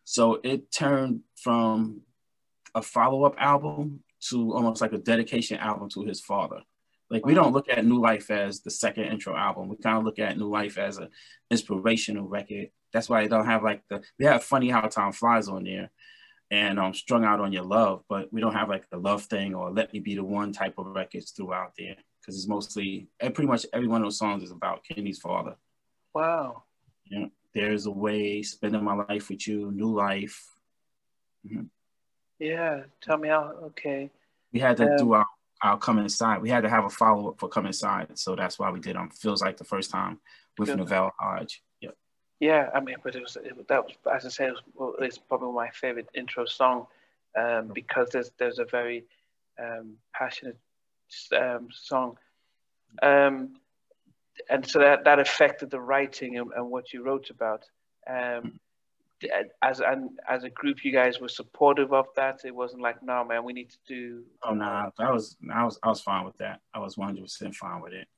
So 0.04 0.40
it 0.42 0.72
turned 0.72 1.20
from 1.36 2.00
a 2.74 2.82
follow 2.82 3.24
up 3.24 3.34
album 3.38 4.02
to 4.28 4.52
almost 4.52 4.80
like 4.80 4.92
a 4.92 4.98
dedication 4.98 5.58
album 5.58 5.88
to 5.90 6.04
his 6.04 6.20
father. 6.20 6.62
Like 7.10 7.26
we 7.26 7.34
don't 7.34 7.52
look 7.52 7.68
at 7.68 7.84
New 7.84 8.00
Life 8.00 8.30
as 8.30 8.60
the 8.60 8.70
second 8.70 9.04
intro 9.04 9.36
album. 9.36 9.68
We 9.68 9.76
kind 9.76 9.98
of 9.98 10.04
look 10.04 10.18
at 10.18 10.38
New 10.38 10.48
Life 10.48 10.78
as 10.78 10.98
an 10.98 11.08
inspirational 11.50 12.28
record 12.28 12.68
that's 12.92 13.08
why 13.08 13.22
they 13.22 13.28
don't 13.28 13.46
have 13.46 13.62
like 13.62 13.82
the 13.88 14.02
they 14.18 14.26
have 14.26 14.42
funny 14.42 14.70
how 14.70 14.82
time 14.82 15.12
flies 15.12 15.48
on 15.48 15.64
there 15.64 15.90
and 16.50 16.78
um 16.78 16.94
strung 16.94 17.24
out 17.24 17.40
on 17.40 17.52
your 17.52 17.64
love, 17.64 18.02
but 18.08 18.32
we 18.32 18.40
don't 18.40 18.54
have 18.54 18.68
like 18.68 18.88
the 18.90 18.96
love 18.96 19.22
thing 19.24 19.54
or 19.54 19.70
let 19.70 19.92
me 19.92 20.00
be 20.00 20.14
the 20.14 20.24
one 20.24 20.52
type 20.52 20.74
of 20.78 20.86
records 20.86 21.30
throughout 21.30 21.72
there 21.78 21.96
because 22.20 22.36
it's 22.36 22.48
mostly 22.48 23.08
pretty 23.20 23.46
much 23.46 23.66
every 23.72 23.88
one 23.88 24.02
of 24.02 24.06
those 24.06 24.18
songs 24.18 24.42
is 24.42 24.50
about 24.50 24.84
Kenny's 24.84 25.18
father. 25.18 25.56
Wow. 26.14 26.64
Yeah. 27.08 27.26
There's 27.54 27.86
a 27.86 27.90
way, 27.90 28.42
spending 28.42 28.84
my 28.84 28.94
life 28.94 29.28
with 29.28 29.46
you, 29.46 29.72
new 29.72 29.92
life. 29.92 30.56
Mm-hmm. 31.46 31.64
Yeah. 32.38 32.82
Tell 33.00 33.18
me 33.18 33.28
how. 33.28 33.54
Okay. 33.66 34.10
We 34.52 34.60
had 34.60 34.76
to 34.78 34.90
um, 34.90 34.96
do 34.96 35.12
our, 35.14 35.26
our 35.62 35.78
come 35.78 35.98
inside. 35.98 36.42
We 36.42 36.50
had 36.50 36.62
to 36.62 36.70
have 36.70 36.84
a 36.84 36.90
follow 36.90 37.30
up 37.30 37.40
for 37.40 37.48
come 37.48 37.66
inside, 37.66 38.18
so 38.18 38.34
that's 38.34 38.58
why 38.58 38.70
we 38.70 38.80
did 38.80 38.96
um 38.96 39.10
feels 39.10 39.42
like 39.42 39.56
the 39.56 39.64
first 39.64 39.90
time 39.90 40.20
with 40.58 40.68
Novell 40.68 41.10
Hodge. 41.18 41.62
Yeah, 42.40 42.70
I 42.74 42.80
mean, 42.80 42.96
but 43.04 43.14
it 43.14 43.22
was 43.22 43.36
it, 43.36 43.68
that 43.68 43.84
was 43.84 43.92
as 44.12 44.24
I 44.24 44.28
say, 44.30 44.46
it 44.46 44.54
was, 44.74 44.96
it's 45.00 45.18
probably 45.18 45.52
my 45.52 45.68
favorite 45.70 46.08
intro 46.14 46.46
song 46.46 46.86
um, 47.38 47.70
because 47.74 48.08
there's 48.10 48.30
there's 48.38 48.58
a 48.58 48.64
very 48.64 49.04
um, 49.62 49.96
passionate 50.14 50.58
um, 51.38 51.68
song, 51.70 52.16
um, 53.02 53.56
and 54.48 54.66
so 54.66 54.78
that 54.78 55.04
that 55.04 55.18
affected 55.18 55.70
the 55.70 55.80
writing 55.80 56.38
and, 56.38 56.50
and 56.56 56.70
what 56.70 56.94
you 56.94 57.02
wrote 57.02 57.28
about. 57.28 57.64
Um, 58.08 58.58
as 59.62 59.80
and 59.80 60.10
as 60.28 60.44
a 60.44 60.50
group, 60.50 60.84
you 60.84 60.92
guys 60.92 61.20
were 61.20 61.28
supportive 61.28 61.92
of 61.92 62.06
that. 62.16 62.40
It 62.44 62.54
wasn't 62.54 62.82
like, 62.82 63.02
no, 63.02 63.24
man, 63.24 63.44
we 63.44 63.52
need 63.52 63.70
to 63.70 63.78
do. 63.86 64.24
Oh 64.42 64.54
no, 64.54 64.64
nah, 64.64 64.90
I 64.98 65.10
was 65.12 65.36
I 65.52 65.64
was 65.64 65.78
I 65.82 65.88
was 65.88 66.00
fine 66.00 66.24
with 66.24 66.38
that. 66.38 66.60
I 66.72 66.78
was 66.78 66.96
one 66.96 67.08
hundred 67.08 67.22
percent 67.22 67.54
fine 67.54 67.80
with 67.80 67.92
it. 67.92 68.08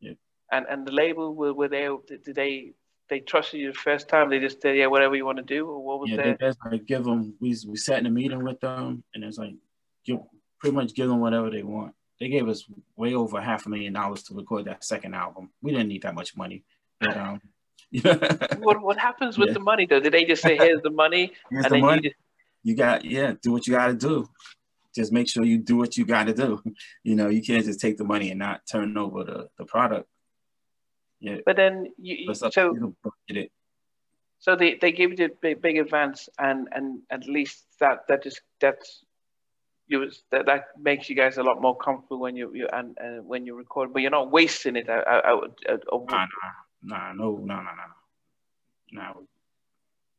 Yeah. 0.00 0.12
And 0.50 0.66
and 0.68 0.86
the 0.86 0.92
label 0.92 1.34
were, 1.34 1.52
were 1.52 1.68
they 1.68 1.88
did 2.06 2.34
they 2.34 2.72
they 3.08 3.20
trusted 3.20 3.60
you 3.60 3.72
the 3.72 3.78
first 3.78 4.08
time? 4.08 4.30
They 4.30 4.38
just 4.38 4.60
said, 4.60 4.76
yeah, 4.76 4.86
whatever 4.86 5.16
you 5.16 5.24
want 5.24 5.38
to 5.38 5.44
do, 5.44 5.66
or 5.66 5.82
what 5.82 6.00
was 6.00 6.10
yeah, 6.10 6.16
that? 6.16 6.36
Yeah, 6.40 6.52
like 6.70 6.86
give 6.86 7.04
them. 7.04 7.34
We 7.40 7.56
we 7.66 7.76
sat 7.76 7.98
in 7.98 8.06
a 8.06 8.10
meeting 8.10 8.44
with 8.44 8.60
them, 8.60 9.02
and 9.14 9.24
it's 9.24 9.38
like, 9.38 9.54
give, 10.04 10.18
pretty 10.58 10.76
much 10.76 10.94
give 10.94 11.08
them 11.08 11.20
whatever 11.20 11.50
they 11.50 11.62
want. 11.62 11.94
They 12.20 12.28
gave 12.28 12.48
us 12.48 12.64
way 12.96 13.14
over 13.14 13.40
half 13.40 13.66
a 13.66 13.68
million 13.68 13.92
dollars 13.92 14.24
to 14.24 14.34
record 14.34 14.64
that 14.64 14.84
second 14.84 15.14
album. 15.14 15.50
We 15.62 15.70
didn't 15.70 15.88
need 15.88 16.02
that 16.02 16.16
much 16.16 16.36
money. 16.36 16.64
But, 17.00 17.16
um, 17.16 17.40
what 18.58 18.80
what 18.82 18.98
happens 18.98 19.38
with 19.38 19.48
yeah. 19.48 19.54
the 19.54 19.60
money 19.60 19.86
though? 19.86 20.00
Did 20.00 20.12
they 20.12 20.24
just 20.24 20.42
say, 20.42 20.56
"Here's 20.56 20.82
the 20.82 20.90
money"? 20.90 21.32
Here's 21.50 21.64
and 21.64 21.74
the 21.74 21.78
money. 21.78 22.02
You, 22.02 22.10
just... 22.10 22.20
you 22.62 22.76
got 22.76 23.04
yeah, 23.04 23.34
do 23.42 23.52
what 23.52 23.66
you 23.66 23.74
got 23.74 23.88
to 23.88 23.94
do. 23.94 24.28
Just 24.94 25.12
make 25.12 25.28
sure 25.28 25.44
you 25.44 25.58
do 25.58 25.76
what 25.76 25.96
you 25.96 26.04
got 26.04 26.26
to 26.26 26.34
do. 26.34 26.62
You 27.04 27.14
know, 27.16 27.28
you 27.28 27.42
can't 27.42 27.64
just 27.64 27.80
take 27.80 27.96
the 27.96 28.04
money 28.04 28.30
and 28.30 28.38
not 28.38 28.62
turn 28.70 28.96
over 28.98 29.24
the, 29.24 29.48
the 29.56 29.64
product. 29.64 30.08
Yeah. 31.20 31.38
But 31.44 31.56
then 31.56 31.92
you, 31.98 32.34
so 32.34 32.50
so 34.40 34.54
they, 34.54 34.78
they 34.80 34.92
gave 34.92 35.10
you 35.10 35.16
the 35.16 35.30
big, 35.40 35.60
big 35.60 35.78
advance 35.78 36.28
and 36.38 36.68
and 36.72 37.00
at 37.10 37.26
least 37.26 37.64
that 37.80 38.06
that 38.08 38.22
just 38.22 38.40
that's 38.60 39.04
you 39.88 40.00
was 40.00 40.22
that, 40.30 40.46
that 40.46 40.66
makes 40.80 41.08
you 41.08 41.16
guys 41.16 41.38
a 41.38 41.42
lot 41.42 41.60
more 41.60 41.76
comfortable 41.76 42.20
when 42.20 42.36
you, 42.36 42.52
you 42.54 42.68
and, 42.72 42.96
and 43.00 43.26
when 43.26 43.46
you 43.46 43.56
record, 43.56 43.92
but 43.92 44.02
you're 44.02 44.10
not 44.10 44.30
wasting 44.30 44.76
it. 44.76 44.88
I, 44.88 44.98
I, 44.98 45.32
I, 45.32 45.32
I, 45.70 45.76
nah, 45.90 46.26
nah, 46.82 46.96
nah, 46.98 47.12
no, 47.12 47.36
no, 47.36 47.56
no, 47.56 47.62
no, 47.62 49.02
no. 49.02 49.26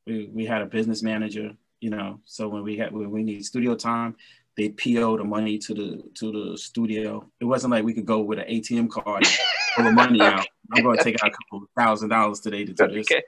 We 0.06 0.30
we 0.34 0.46
had 0.46 0.62
a 0.62 0.66
business 0.66 1.04
manager, 1.04 1.52
you 1.80 1.90
know. 1.90 2.20
So 2.26 2.48
when 2.48 2.64
we 2.64 2.78
had 2.78 2.92
when 2.92 3.12
we 3.12 3.24
need 3.24 3.46
studio 3.46 3.76
time, 3.76 4.16
they 4.58 4.70
PO 4.70 5.18
the 5.18 5.24
money 5.24 5.58
to 5.60 5.74
the 5.74 6.04
to 6.16 6.32
the 6.32 6.58
studio. 6.58 7.30
It 7.40 7.46
wasn't 7.46 7.72
like 7.72 7.84
we 7.84 7.94
could 7.94 8.06
go 8.06 8.20
with 8.20 8.40
an 8.40 8.46
ATM 8.46 8.90
card 8.90 9.26
and 9.26 9.38
pull 9.76 9.86
the 9.86 9.92
money 9.92 10.22
out. 10.22 10.46
I'm 10.72 10.84
going 10.84 10.98
to 11.00 11.04
take 11.04 11.16
out 11.24 11.30
a 11.30 11.32
couple 11.32 11.68
thousand 11.76 12.10
dollars 12.10 12.42
today 12.42 12.64
to 12.64 12.74
do 12.74 12.88
this. 12.90 13.08
Okay. 13.12 13.24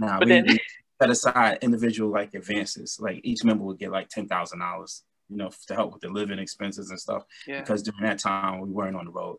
Now 0.00 0.18
we, 0.18 0.26
then... 0.26 0.44
we 0.48 0.58
set 1.00 1.10
aside 1.10 1.58
individual 1.62 2.10
like 2.10 2.34
advances. 2.34 2.98
Like 3.00 3.20
each 3.22 3.44
member 3.44 3.64
would 3.64 3.78
get 3.78 3.92
like 3.92 4.08
ten 4.08 4.26
thousand 4.26 4.58
dollars 4.58 5.04
you 5.30 5.36
know, 5.36 5.50
to 5.68 5.74
help 5.74 5.92
with 5.92 6.02
the 6.02 6.08
living 6.08 6.38
expenses 6.38 6.90
and 6.90 7.00
stuff. 7.00 7.24
Yeah. 7.46 7.60
Because 7.60 7.82
during 7.82 8.02
that 8.02 8.18
time 8.18 8.60
we 8.60 8.68
weren't 8.68 8.96
on 8.96 9.06
the 9.06 9.12
road. 9.12 9.38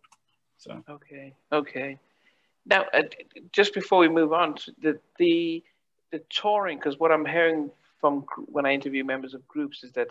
So. 0.57 0.83
Okay. 0.89 1.35
Okay. 1.51 1.99
Now, 2.65 2.85
uh, 2.93 3.03
just 3.51 3.73
before 3.73 3.99
we 3.99 4.09
move 4.09 4.33
on, 4.33 4.55
to 4.55 4.71
the 4.81 4.99
the 5.17 5.63
the 6.11 6.21
touring, 6.29 6.77
because 6.77 6.99
what 6.99 7.11
I'm 7.11 7.25
hearing 7.25 7.71
from 7.99 8.25
when 8.47 8.65
I 8.65 8.73
interview 8.73 9.03
members 9.03 9.33
of 9.33 9.47
groups 9.47 9.83
is 9.83 9.91
that 9.93 10.09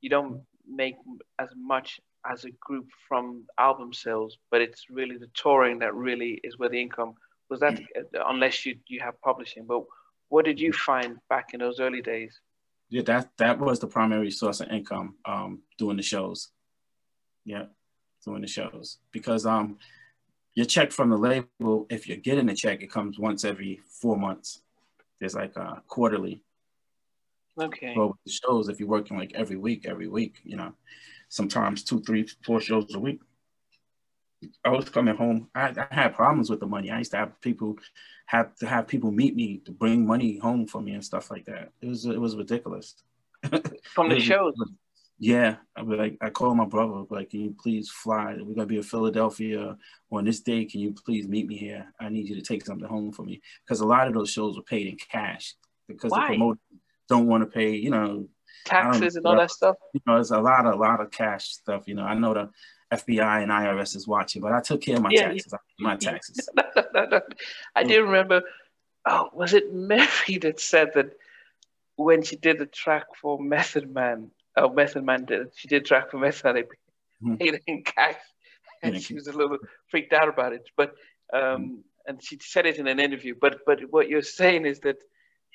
you 0.00 0.10
don't 0.10 0.42
make 0.68 0.96
as 1.38 1.48
much 1.56 2.00
as 2.30 2.44
a 2.44 2.50
group 2.60 2.88
from 3.08 3.44
album 3.58 3.92
sales, 3.92 4.38
but 4.50 4.60
it's 4.60 4.90
really 4.90 5.16
the 5.16 5.28
touring 5.34 5.78
that 5.80 5.94
really 5.94 6.40
is 6.44 6.58
where 6.58 6.68
the 6.68 6.80
income 6.80 7.14
was. 7.48 7.60
That 7.60 7.80
uh, 7.96 8.24
unless 8.26 8.66
you 8.66 8.76
you 8.88 9.00
have 9.00 9.20
publishing, 9.22 9.66
but 9.66 9.84
what 10.28 10.44
did 10.44 10.60
you 10.60 10.72
find 10.72 11.18
back 11.28 11.54
in 11.54 11.60
those 11.60 11.78
early 11.80 12.02
days? 12.02 12.40
yeah, 12.92 13.00
that 13.06 13.30
that 13.38 13.58
was 13.58 13.80
the 13.80 13.86
primary 13.86 14.30
source 14.30 14.60
of 14.60 14.68
income 14.68 15.14
um, 15.24 15.62
doing 15.78 15.96
the 15.96 16.02
shows. 16.02 16.48
Yeah, 17.42 17.64
doing 18.22 18.42
the 18.42 18.46
shows 18.46 18.98
because 19.12 19.46
um, 19.46 19.78
your 20.54 20.66
check 20.66 20.92
from 20.92 21.10
the 21.10 21.16
label, 21.16 21.86
if 21.88 22.06
you're 22.06 22.18
getting 22.18 22.48
a 22.48 22.54
check, 22.54 22.82
it 22.82 22.90
comes 22.90 23.18
once 23.18 23.44
every 23.44 23.80
four 23.86 24.16
months. 24.16 24.62
There's 25.20 25.34
like 25.34 25.56
a 25.56 25.82
quarterly. 25.86 26.42
Okay. 27.60 27.94
But 27.94 28.08
with 28.08 28.16
the 28.24 28.32
shows, 28.32 28.68
if 28.68 28.80
you're 28.80 28.88
working 28.88 29.16
like 29.16 29.32
every 29.34 29.56
week, 29.56 29.86
every 29.86 30.08
week, 30.08 30.40
you 30.44 30.56
know, 30.56 30.74
sometimes 31.28 31.84
two, 31.84 32.00
three, 32.00 32.26
four 32.44 32.60
shows 32.60 32.94
a 32.94 32.98
week. 32.98 33.20
I 34.64 34.70
was 34.70 34.88
coming 34.88 35.14
home. 35.14 35.48
I, 35.54 35.72
I 35.90 35.94
had 35.94 36.14
problems 36.14 36.50
with 36.50 36.60
the 36.60 36.66
money. 36.66 36.90
I 36.90 36.98
used 36.98 37.12
to 37.12 37.18
have 37.18 37.40
people 37.40 37.78
have 38.26 38.54
to 38.56 38.66
have 38.66 38.88
people 38.88 39.12
meet 39.12 39.36
me 39.36 39.58
to 39.64 39.70
bring 39.70 40.04
money 40.04 40.38
home 40.38 40.66
for 40.66 40.80
me 40.80 40.92
and 40.92 41.04
stuff 41.04 41.30
like 41.30 41.44
that. 41.46 41.70
It 41.80 41.86
was 41.86 42.04
it 42.06 42.20
was 42.20 42.36
ridiculous. 42.36 42.96
From 43.94 44.08
the 44.08 44.18
shows. 44.30 44.54
Yeah, 45.22 45.58
I 45.76 45.82
be 45.82 45.94
like, 45.94 46.18
I 46.20 46.30
called 46.30 46.56
my 46.56 46.64
brother, 46.64 47.04
like, 47.08 47.30
can 47.30 47.42
you 47.42 47.54
please 47.56 47.88
fly? 47.88 48.34
We're 48.40 48.56
gonna 48.56 48.66
be 48.66 48.78
in 48.78 48.82
Philadelphia 48.82 49.76
on 50.10 50.24
this 50.24 50.40
day. 50.40 50.64
Can 50.64 50.80
you 50.80 50.92
please 50.92 51.28
meet 51.28 51.46
me 51.46 51.56
here? 51.56 51.86
I 52.00 52.08
need 52.08 52.28
you 52.28 52.34
to 52.34 52.42
take 52.42 52.66
something 52.66 52.88
home 52.88 53.12
for 53.12 53.22
me 53.22 53.40
because 53.64 53.78
a 53.78 53.86
lot 53.86 54.08
of 54.08 54.14
those 54.14 54.30
shows 54.30 54.56
were 54.56 54.64
paid 54.64 54.88
in 54.88 54.96
cash 54.96 55.54
because 55.86 56.10
Why? 56.10 56.22
the 56.22 56.26
promoters 56.26 56.58
don't 57.08 57.28
want 57.28 57.44
to 57.44 57.46
pay, 57.46 57.76
you 57.76 57.90
know, 57.90 58.26
taxes 58.64 59.14
and 59.14 59.24
um, 59.24 59.30
all 59.30 59.38
that 59.38 59.52
stuff. 59.52 59.76
You 59.94 60.00
know, 60.08 60.16
it's 60.16 60.32
a 60.32 60.40
lot, 60.40 60.66
a 60.66 60.74
lot 60.74 61.00
of 61.00 61.12
cash 61.12 61.50
stuff. 61.50 61.86
You 61.86 61.94
know, 61.94 62.02
I 62.02 62.14
know 62.14 62.34
the 62.34 62.50
FBI 62.92 63.44
and 63.44 63.52
IRS 63.52 63.94
is 63.94 64.08
watching, 64.08 64.42
but 64.42 64.50
I 64.50 64.60
took 64.60 64.82
care 64.82 64.96
of 64.96 65.02
my 65.02 65.10
yeah, 65.12 65.28
taxes. 65.28 65.54
my 65.78 65.94
taxes. 65.94 66.48
I 67.76 67.84
do 67.84 68.02
remember. 68.02 68.42
Oh, 69.06 69.30
was 69.32 69.54
it 69.54 69.72
Mary 69.72 70.38
that 70.42 70.58
said 70.58 70.94
that 70.94 71.12
when 71.94 72.24
she 72.24 72.34
did 72.34 72.58
the 72.58 72.66
track 72.66 73.04
for 73.20 73.38
Method 73.38 73.94
Man? 73.94 74.32
Oh, 74.56 74.70
Method 74.70 75.04
Man 75.04 75.24
did. 75.24 75.48
She 75.56 75.68
did 75.68 75.86
track 75.86 76.10
for 76.10 76.18
Method 76.18 76.44
Man. 76.44 76.54
They 76.54 76.62
mm-hmm. 76.62 77.34
paid 77.36 77.54
mm-hmm. 77.54 77.62
in 77.66 77.84
cash, 77.84 78.16
and 78.82 79.02
she 79.02 79.14
was 79.14 79.26
a 79.26 79.32
little 79.32 79.58
freaked 79.88 80.12
out 80.12 80.28
about 80.28 80.52
it. 80.52 80.68
But 80.76 80.94
um, 81.32 81.40
mm-hmm. 81.40 81.74
and 82.06 82.22
she 82.22 82.38
said 82.40 82.66
it 82.66 82.78
in 82.78 82.86
an 82.86 83.00
interview. 83.00 83.34
But 83.40 83.60
but 83.66 83.80
what 83.90 84.08
you're 84.08 84.22
saying 84.22 84.66
is 84.66 84.80
that 84.80 84.98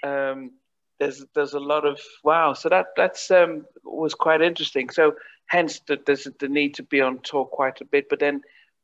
um, 0.03 0.51
there's 0.99 1.23
there's 1.35 1.53
a 1.53 1.59
lot 1.59 1.85
of 1.85 1.99
wow. 2.23 2.53
So 2.53 2.69
that 2.69 2.87
that's 2.95 3.29
um, 3.31 3.65
was 3.83 4.13
quite 4.13 4.41
interesting. 4.41 4.89
So 4.89 5.13
hence 5.47 5.79
the, 5.87 5.99
there's 6.05 6.27
the 6.39 6.47
need 6.47 6.75
to 6.75 6.83
be 6.83 7.01
on 7.01 7.19
tour 7.23 7.45
quite 7.45 7.81
a 7.81 7.85
bit. 7.85 8.09
But 8.09 8.19
then, 8.19 8.41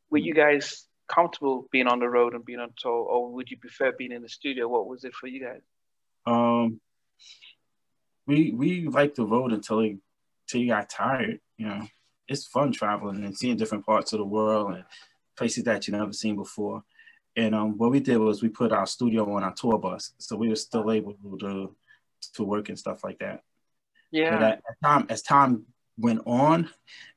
were 0.10 0.20
you 0.20 0.34
guys 0.34 0.86
comfortable 1.08 1.68
being 1.72 1.88
on 1.88 2.00
the 2.00 2.08
road 2.08 2.34
and 2.34 2.46
being 2.46 2.60
on 2.60 2.74
tour, 2.78 2.92
or 2.92 3.32
would 3.32 3.52
you 3.52 3.58
prefer 3.58 3.92
being 3.92 4.12
in 4.12 4.22
the 4.22 4.30
studio? 4.30 4.68
What 4.68 4.88
was 4.88 5.04
it 5.04 5.14
for 5.14 5.28
you 5.28 5.44
guys? 5.44 5.62
Um, 6.26 6.80
we 8.26 8.52
we 8.52 8.88
like 8.88 9.16
the 9.16 9.26
road 9.26 9.52
until 9.52 9.80
it, 9.80 9.98
until 10.48 10.62
you 10.62 10.68
got 10.68 10.90
tired. 10.90 11.40
You 11.58 11.68
know, 11.68 11.88
it's 12.28 12.46
fun 12.46 12.72
traveling 12.72 13.24
and 13.24 13.38
seeing 13.38 13.58
different 13.58 13.86
parts 13.86 14.14
of 14.14 14.20
the 14.20 14.26
world 14.26 14.76
and 14.76 14.84
places 15.38 15.64
that 15.66 15.88
you 15.88 15.94
never 15.94 16.14
seen 16.14 16.36
before. 16.36 16.84
And 17.36 17.56
um, 17.56 17.78
what 17.78 17.92
we 17.92 18.00
did 18.00 18.18
was 18.18 18.42
we 18.42 18.50
put 18.50 18.72
our 18.72 18.86
studio 18.86 19.34
on 19.36 19.44
our 19.44 19.54
tour 19.54 19.78
bus, 19.78 20.14
so 20.20 20.36
we 20.36 20.50
were 20.50 20.56
still 20.56 20.92
able 20.92 21.14
to 21.40 21.76
to 22.36 22.44
work 22.44 22.70
and 22.70 22.80
stuff 22.80 23.04
like 23.04 23.20
that. 23.20 23.44
Yeah. 24.12 24.32
But 24.32 24.44
at, 24.44 24.54
at 24.58 24.82
time 24.84 25.06
as 25.10 25.22
time 25.22 25.66
went 25.98 26.22
on 26.26 26.70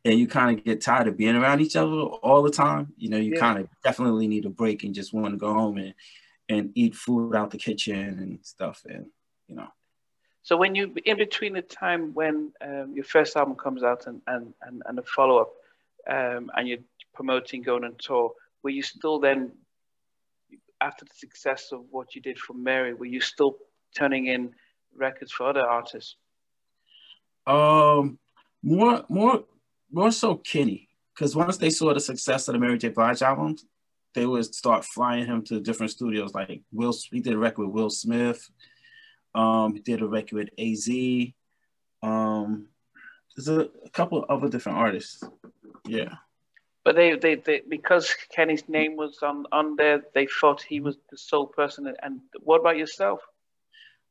and 0.04 0.18
you 0.18 0.26
kind 0.26 0.58
of 0.58 0.64
get 0.64 0.80
tired 0.80 1.08
of 1.08 1.16
being 1.16 1.36
around 1.36 1.60
each 1.60 1.76
other 1.76 1.92
all 1.96 2.42
the 2.42 2.50
time, 2.50 2.92
you 2.96 3.08
know, 3.08 3.16
you 3.16 3.34
yeah. 3.34 3.40
kind 3.40 3.58
of 3.58 3.68
definitely 3.84 4.26
need 4.26 4.46
a 4.46 4.50
break 4.50 4.84
and 4.84 4.94
just 4.94 5.14
want 5.14 5.32
to 5.32 5.38
go 5.38 5.52
home 5.52 5.78
and, 5.78 5.94
and 6.48 6.72
eat 6.74 6.94
food 6.94 7.34
out 7.34 7.50
the 7.50 7.58
kitchen 7.58 8.18
and 8.18 8.38
stuff. 8.42 8.82
And, 8.88 9.06
you 9.48 9.56
know. 9.56 9.68
So 10.46 10.56
when 10.56 10.76
you, 10.76 10.94
in 11.04 11.16
between 11.16 11.54
the 11.54 11.62
time 11.62 12.14
when 12.14 12.52
um, 12.60 12.92
your 12.94 13.02
first 13.02 13.36
album 13.36 13.56
comes 13.56 13.82
out 13.82 14.06
and, 14.06 14.22
and, 14.28 14.54
and, 14.62 14.80
and 14.86 14.96
a 14.96 15.02
follow 15.02 15.38
up 15.38 15.52
um, 16.08 16.52
and 16.56 16.68
you're 16.68 16.86
promoting 17.12 17.62
going 17.62 17.82
on 17.82 17.96
tour, 17.98 18.32
were 18.62 18.70
you 18.70 18.84
still 18.84 19.18
then, 19.18 19.50
after 20.80 21.04
the 21.04 21.10
success 21.12 21.72
of 21.72 21.80
what 21.90 22.14
you 22.14 22.20
did 22.20 22.38
for 22.38 22.52
Mary, 22.54 22.94
were 22.94 23.06
you 23.06 23.20
still 23.20 23.56
turning 23.92 24.26
in 24.26 24.54
records 24.96 25.32
for 25.32 25.48
other 25.48 25.68
artists? 25.68 26.14
Um, 27.44 28.16
more, 28.62 29.04
more, 29.08 29.42
more 29.90 30.12
so 30.12 30.36
Kenny, 30.36 30.88
because 31.12 31.34
once 31.34 31.56
they 31.56 31.70
saw 31.70 31.92
the 31.92 31.98
success 31.98 32.46
of 32.46 32.52
the 32.52 32.60
Mary 32.60 32.78
J. 32.78 32.90
Blige 32.90 33.22
albums, 33.22 33.64
they 34.14 34.26
would 34.26 34.54
start 34.54 34.84
flying 34.84 35.26
him 35.26 35.42
to 35.46 35.58
different 35.58 35.90
studios. 35.90 36.34
Like 36.34 36.60
Will, 36.72 36.94
he 37.10 37.18
did 37.18 37.32
a 37.32 37.38
record 37.38 37.66
with 37.66 37.74
Will 37.74 37.90
Smith. 37.90 38.48
Um, 39.36 39.74
he 39.74 39.80
did 39.80 40.00
a 40.00 40.06
record 40.08 40.32
with 40.32 40.48
AZ. 40.58 40.88
Um, 42.02 42.68
there's 43.36 43.48
a, 43.48 43.68
a 43.84 43.90
couple 43.90 44.24
of 44.24 44.30
other 44.30 44.48
different 44.48 44.78
artists. 44.78 45.22
Yeah. 45.86 46.14
But 46.84 46.96
they, 46.96 47.16
they, 47.16 47.34
they, 47.34 47.62
because 47.68 48.14
Kenny's 48.34 48.68
name 48.68 48.96
was 48.96 49.18
on, 49.22 49.44
on 49.52 49.76
there, 49.76 50.02
they 50.14 50.26
thought 50.26 50.62
he 50.62 50.80
was 50.80 50.96
the 51.10 51.18
sole 51.18 51.46
person. 51.46 51.92
And 52.02 52.20
what 52.42 52.60
about 52.60 52.78
yourself? 52.78 53.20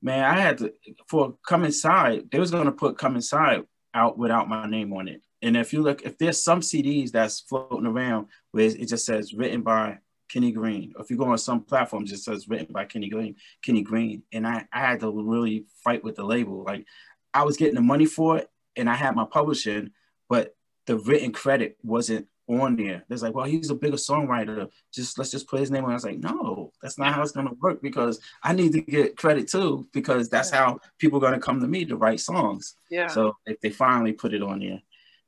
Man, 0.02 0.24
I 0.24 0.40
had 0.40 0.58
to 0.60 0.74
for 1.08 1.36
Come 1.48 1.64
Inside. 1.64 2.30
They 2.32 2.40
was 2.40 2.52
gonna 2.52 2.72
put 2.72 2.98
Come 2.98 3.16
Inside 3.16 3.64
out 3.94 4.18
without 4.18 4.50
my 4.50 4.68
name 4.68 4.94
on 4.94 5.08
it. 5.08 5.22
And 5.42 5.56
if 5.58 5.74
you 5.74 5.82
look, 5.82 6.04
if 6.04 6.18
there's 6.18 6.44
some 6.44 6.60
CDs 6.60 7.12
that's 7.12 7.40
floating 7.40 7.88
around 7.88 8.28
where 8.52 8.66
it 8.66 8.88
just 8.88 9.06
says 9.06 9.34
written 9.34 9.62
by 9.62 10.00
Kenny 10.30 10.52
Greene, 10.52 10.94
or 10.96 11.04
if 11.04 11.10
you 11.10 11.18
go 11.18 11.26
on 11.26 11.38
some 11.38 11.62
platform, 11.62 12.04
it 12.04 12.08
just 12.08 12.26
says 12.26 12.48
written 12.48 12.72
by 12.72 12.86
Kenny 12.86 13.10
Greene, 13.10 13.36
Kenny 13.64 13.82
Greene. 13.82 14.24
And 14.32 14.48
I, 14.48 14.66
I 14.72 14.80
had 14.80 15.00
to 15.02 15.12
really 15.12 15.66
fight 15.84 16.04
with 16.04 16.16
the 16.16 16.24
label. 16.24 16.64
Like 16.64 16.86
I 17.34 17.44
was 17.44 17.58
getting 17.58 17.76
the 17.76 17.82
money 17.82 18.06
for 18.06 18.38
it 18.38 18.50
and 18.76 18.90
I 18.90 18.96
had 18.96 19.16
my 19.16 19.26
publishing, 19.26 19.92
but 20.30 20.56
the 20.88 20.98
written 20.98 21.32
credit 21.32 21.78
wasn't 21.84 22.28
on 22.48 22.76
there. 22.76 23.04
There's 23.08 23.24
like, 23.24 23.34
well, 23.34 23.46
he's 23.46 23.70
a 23.70 23.76
bigger 23.76 23.98
songwriter. 23.98 24.70
Just 24.94 25.18
let's 25.18 25.32
just 25.32 25.48
put 25.48 25.60
his 25.60 25.72
name 25.72 25.84
on. 25.84 25.92
I 25.92 25.96
was 25.96 26.04
like, 26.04 26.20
no, 26.20 26.72
that's 26.82 26.98
not 26.98 27.14
how 27.14 27.22
it's 27.22 27.32
gonna 27.32 27.54
work 27.62 27.82
because 27.82 28.20
I 28.44 28.54
need 28.54 28.74
to 28.74 28.82
get 28.82 29.18
credit 29.18 29.48
too 29.48 29.88
because 29.94 30.30
that's 30.30 30.52
how 30.52 30.80
people 31.00 31.18
are 31.20 31.22
gonna 31.22 31.40
come 31.40 31.60
to 31.60 31.68
me 31.68 31.86
to 31.86 31.98
write 31.98 32.20
songs. 32.20 32.76
Yeah. 32.90 33.08
So 33.08 33.36
if 33.46 33.60
they 33.62 33.70
finally 33.70 34.14
put 34.14 34.34
it 34.34 34.44
on 34.44 34.60
there, 34.60 34.82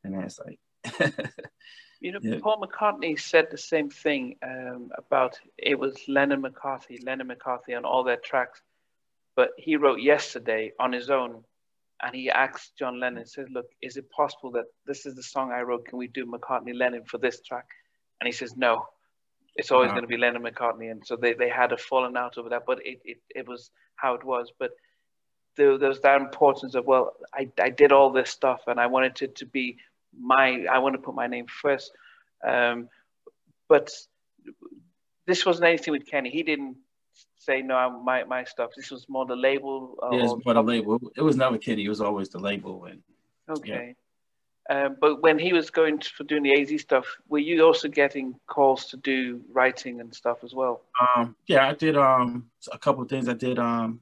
and 0.03 0.15
that's 0.15 0.39
like. 0.39 0.59
you 1.99 2.11
know, 2.11 2.19
yeah. 2.21 2.39
Paul 2.41 2.61
McCartney 2.61 3.19
said 3.19 3.47
the 3.49 3.57
same 3.57 3.89
thing 3.89 4.35
um, 4.43 4.91
about 4.97 5.39
it 5.57 5.79
was 5.79 5.97
Lennon 6.07 6.41
McCartney, 6.41 7.03
Lennon 7.05 7.29
McCartney 7.29 7.75
on 7.75 7.85
all 7.85 8.03
their 8.03 8.17
tracks, 8.17 8.61
but 9.35 9.51
he 9.57 9.75
wrote 9.75 10.01
yesterday 10.01 10.71
on 10.79 10.91
his 10.91 11.09
own 11.09 11.43
and 12.01 12.15
he 12.15 12.29
asked 12.29 12.77
John 12.77 12.99
Lennon, 12.99 13.25
says, 13.25 13.47
"Look, 13.49 13.67
is 13.81 13.97
it 13.97 14.09
possible 14.11 14.51
that 14.51 14.65
this 14.85 15.05
is 15.05 15.15
the 15.15 15.23
song 15.23 15.51
I 15.51 15.61
wrote? 15.61 15.85
Can 15.85 15.97
we 15.97 16.07
do 16.07 16.25
McCartney 16.25 16.75
Lennon 16.75 17.05
for 17.05 17.17
this 17.17 17.41
track?" 17.41 17.67
And 18.21 18.27
he 18.27 18.31
says, 18.31 18.55
"No, 18.55 18.87
it's 19.55 19.71
always 19.71 19.87
wow. 19.89 19.95
going 19.95 20.03
to 20.03 20.07
be 20.07 20.17
Lennon 20.17 20.43
McCartney." 20.43 20.91
And 20.91 21.05
so 21.05 21.15
they, 21.15 21.33
they 21.33 21.49
had 21.49 21.71
a 21.71 21.77
falling 21.77 22.15
out 22.15 22.37
over 22.37 22.49
that, 22.49 22.63
but 22.67 22.85
it, 22.85 23.01
it, 23.03 23.17
it 23.33 23.47
was 23.47 23.71
how 23.95 24.13
it 24.13 24.23
was. 24.23 24.51
But 24.59 24.71
there, 25.55 25.77
there 25.77 25.89
was 25.89 26.01
that 26.01 26.21
importance 26.21 26.75
of 26.75 26.85
well, 26.85 27.15
I, 27.33 27.49
I 27.59 27.69
did 27.69 27.91
all 27.91 28.11
this 28.11 28.29
stuff 28.29 28.61
and 28.67 28.79
I 28.79 28.85
wanted 28.85 29.21
it 29.21 29.35
to 29.37 29.45
be 29.45 29.77
my 30.17 30.65
I 30.71 30.79
want 30.79 30.95
to 30.95 31.01
put 31.01 31.15
my 31.15 31.27
name 31.27 31.45
first. 31.47 31.91
Um, 32.45 32.89
but 33.67 33.91
this 35.25 35.45
wasn't 35.45 35.67
anything 35.67 35.91
with 35.91 36.05
Kenny. 36.05 36.29
He 36.29 36.43
didn't 36.43 36.77
say 37.37 37.61
no, 37.61 38.01
my 38.03 38.23
my 38.23 38.43
stuff. 38.43 38.71
This 38.75 38.91
was 38.91 39.07
more 39.09 39.25
the 39.25 39.35
label. 39.35 39.95
Uh, 40.01 40.15
yeah, 40.15 40.33
more 40.45 40.53
the 40.53 40.63
label. 40.63 40.99
It 41.15 41.21
was 41.21 41.35
never 41.35 41.57
Kenny. 41.57 41.85
It 41.85 41.89
was 41.89 42.01
always 42.01 42.29
the 42.29 42.39
label. 42.39 42.85
And 42.85 43.01
okay. 43.49 43.95
Um, 44.69 44.97
but 44.99 45.21
when 45.21 45.39
he 45.39 45.53
was 45.53 45.69
going 45.69 45.99
to, 45.99 46.09
for 46.09 46.25
doing 46.25 46.43
the 46.43 46.61
AZ 46.61 46.81
stuff, 46.81 47.05
were 47.29 47.39
you 47.39 47.63
also 47.63 47.87
getting 47.87 48.35
calls 48.47 48.87
to 48.87 48.97
do 48.97 49.41
writing 49.53 50.01
and 50.01 50.13
stuff 50.13 50.43
as 50.43 50.53
well? 50.53 50.81
Um, 51.15 51.35
yeah, 51.47 51.67
I 51.67 51.73
did 51.73 51.95
um 51.97 52.49
a 52.71 52.77
couple 52.77 53.03
of 53.03 53.09
things. 53.09 53.29
I 53.29 53.33
did 53.33 53.59
um 53.59 54.01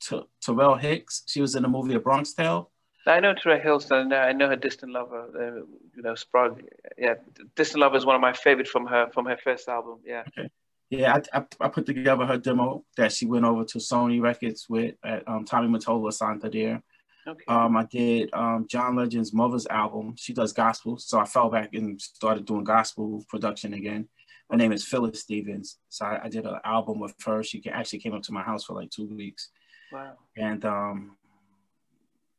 T- 0.00 0.26
Taral 0.44 0.78
Hicks. 0.78 1.22
She 1.26 1.40
was 1.40 1.54
in 1.54 1.62
the 1.62 1.68
movie 1.68 1.94
A 1.94 2.00
Bronx 2.00 2.32
Tale. 2.32 2.70
I 3.08 3.20
know 3.20 3.34
Terrell 3.34 3.60
Hillston. 3.60 4.12
I 4.16 4.32
know 4.32 4.48
her 4.48 4.56
Distant 4.56 4.92
Lover. 4.92 5.26
Uh, 5.34 5.66
you 5.96 6.02
know, 6.02 6.14
Sprague. 6.14 6.64
Yeah, 6.96 7.14
Distant 7.56 7.80
Lover 7.80 7.96
is 7.96 8.06
one 8.06 8.14
of 8.14 8.20
my 8.20 8.32
favorite 8.32 8.68
from 8.68 8.86
her 8.86 9.08
from 9.12 9.26
her 9.26 9.38
first 9.42 9.68
album. 9.68 10.00
Yeah. 10.04 10.24
Okay. 10.28 10.48
Yeah, 10.90 11.18
I, 11.32 11.38
I, 11.38 11.44
I, 11.60 11.68
put 11.68 11.84
together 11.84 12.24
her 12.24 12.38
demo 12.38 12.82
that 12.96 13.12
she 13.12 13.26
went 13.26 13.44
over 13.44 13.62
to 13.62 13.78
Sony 13.78 14.22
Records 14.22 14.66
with. 14.70 14.94
At, 15.04 15.28
um, 15.28 15.44
Tommy 15.44 15.68
Mottola 15.68 16.42
her 16.42 16.48
there. 16.48 16.82
Okay. 17.26 17.44
Um, 17.46 17.76
I 17.76 17.84
did 17.84 18.30
um, 18.32 18.66
John 18.70 18.96
Legend's 18.96 19.34
mother's 19.34 19.66
album. 19.66 20.14
She 20.16 20.32
does 20.32 20.54
gospel, 20.54 20.96
so 20.96 21.18
I 21.18 21.26
fell 21.26 21.50
back 21.50 21.74
and 21.74 22.00
started 22.00 22.46
doing 22.46 22.64
gospel 22.64 23.22
production 23.28 23.74
again. 23.74 24.08
Her 24.50 24.56
name 24.56 24.72
is 24.72 24.82
Phyllis 24.82 25.20
Stephens. 25.20 25.76
So 25.90 26.06
I, 26.06 26.24
I 26.24 26.28
did 26.30 26.46
an 26.46 26.56
album 26.64 27.00
with 27.00 27.14
her. 27.26 27.42
She 27.42 27.62
actually 27.70 27.98
came 27.98 28.14
up 28.14 28.22
to 28.22 28.32
my 28.32 28.42
house 28.42 28.64
for 28.64 28.72
like 28.72 28.88
two 28.88 29.06
weeks. 29.14 29.50
Wow. 29.92 30.14
And 30.38 30.64
um, 30.64 31.16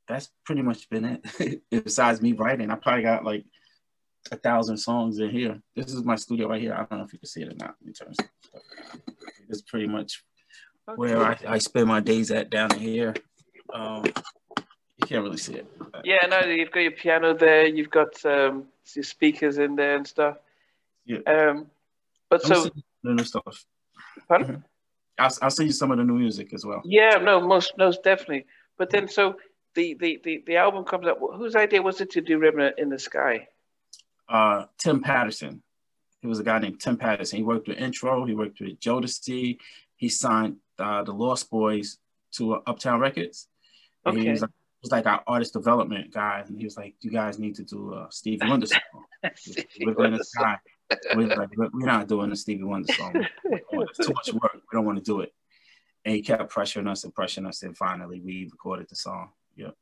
that's 0.10 0.30
pretty 0.44 0.64
much 0.64 0.90
been 0.90 1.06
it. 1.06 1.62
Besides 1.70 2.22
me 2.22 2.34
writing, 2.34 2.72
I 2.72 2.76
probably 2.76 3.04
got 3.04 3.24
like 3.24 3.46
a 4.32 4.36
thousand 4.36 4.78
songs 4.78 5.20
in 5.20 5.30
here. 5.30 5.62
This 5.76 5.94
is 5.94 6.04
my 6.04 6.16
studio 6.16 6.50
right 6.50 6.62
here. 6.62 6.74
I 6.74 6.80
don't 6.80 7.00
know 7.00 7.06
if 7.06 7.14
you 7.14 7.20
can 7.20 7.28
see 7.28 7.44
it 7.44 7.54
or 7.54 7.56
not 7.56 7.76
in 7.86 7.94
terms. 7.94 8.18
Of, 8.20 9.02
it's 9.48 9.62
pretty 9.62 9.88
much 9.88 10.24
okay. 10.90 10.98
where 10.98 11.24
I, 11.24 11.38
I 11.48 11.58
spend 11.60 11.88
my 11.88 12.00
days 12.00 12.32
at 12.32 12.50
down 12.50 12.72
here. 12.72 13.14
Um, 13.72 14.04
you 14.06 15.08
can't 15.08 15.24
really 15.24 15.38
see 15.38 15.54
it. 15.54 15.72
Yeah, 16.04 16.26
no, 16.28 16.40
you've 16.42 16.72
got 16.72 16.82
your 16.82 16.92
piano 16.92 17.36
there. 17.36 17.68
You've 17.68 17.92
got 17.92 18.26
um, 18.26 18.66
your 18.96 19.04
speakers 19.04 19.60
in 19.60 19.76
there 19.76 19.96
and 19.96 20.08
stuff. 20.08 20.38
Yeah. 21.06 21.20
Um, 21.28 21.68
but 22.30 22.42
I'm 22.46 22.64
so 22.64 22.70
the 23.04 23.14
new 23.14 23.24
stuff. 23.24 23.66
Pardon? 24.28 24.66
I'll, 25.20 25.38
I'll 25.42 25.52
send 25.52 25.70
you 25.70 25.74
some 25.74 25.92
of 25.92 26.00
the 26.00 26.04
new 26.04 26.16
music 26.16 26.52
as 26.54 26.66
well. 26.66 26.82
Yeah, 26.84 27.20
no, 27.22 27.40
most 27.40 27.74
most 27.78 28.04
definitely. 28.04 28.46
But 28.78 28.90
then, 28.90 29.08
so 29.08 29.36
the 29.76 29.96
the 29.96 30.20
the, 30.24 30.44
the 30.46 30.58
album 30.58 30.84
comes 30.86 31.08
up. 31.08 31.20
Whose 31.20 31.56
idea 31.56 31.82
was 31.82 32.02
it 32.02 32.12
to 32.12 32.22
do 32.22 32.38
Ribbon 32.40 32.74
in 32.78 32.90
the 32.90 33.00
Sky? 33.00 33.48
Uh, 34.28 34.66
Tim 34.78 35.02
Patterson. 35.02 35.64
He 36.22 36.28
was 36.28 36.40
a 36.40 36.44
guy 36.44 36.60
named 36.60 36.80
Tim 36.80 36.98
Patterson. 36.98 37.38
He 37.38 37.44
worked 37.44 37.68
with 37.68 37.78
Intro. 37.78 38.26
He 38.26 38.34
worked 38.34 38.60
with 38.60 38.80
Jodeci. 38.80 39.58
He 39.96 40.10
signed 40.10 40.58
uh, 40.78 41.04
the 41.04 41.14
Lost 41.14 41.50
Boys 41.50 41.98
to 42.34 42.56
uh, 42.56 42.62
Uptown 42.68 43.00
Records. 43.00 43.48
Okay. 44.06 44.20
He 44.20 44.30
was, 44.30 44.42
was, 44.84 44.92
like 44.92 45.06
our 45.06 45.24
artist 45.28 45.54
development 45.54 46.14
guy, 46.14 46.44
and 46.46 46.58
he 46.58 46.66
was 46.66 46.78
like, 46.78 46.96
"You 47.02 47.12
guys 47.12 47.40
need 47.40 47.56
to 47.56 47.64
do 47.64 47.94
a 47.94 48.08
Stevie 48.10 48.48
Wonder 48.48 48.68
song." 48.68 48.82
We're 49.82 50.06
in 50.06 50.14
the 50.14 50.24
sky. 50.24 50.58
We're, 51.16 51.28
like, 51.28 51.50
we're 51.56 51.86
not 51.86 52.08
doing 52.08 52.32
a 52.32 52.36
Stevie 52.36 52.64
Wonder 52.64 52.92
song. 52.94 53.14
It's 53.44 53.98
too 53.98 54.14
much 54.14 54.34
work. 54.34 54.54
We 54.56 54.76
don't 54.76 54.86
want 54.86 54.98
to 54.98 55.04
do 55.04 55.20
it. 55.22 55.32
And 56.04 56.16
he 56.16 56.24
kept 56.24 56.52
pressuring 56.52 56.90
us 56.90 57.04
and 57.04 57.14
pressuring 57.14 57.48
us, 57.48 57.62
and 57.62 57.78
finally 57.78 58.20
we 58.22 58.50
recorded 58.52 58.90
the 58.90 58.96
song. 58.96 59.30
Yep. 59.60 59.76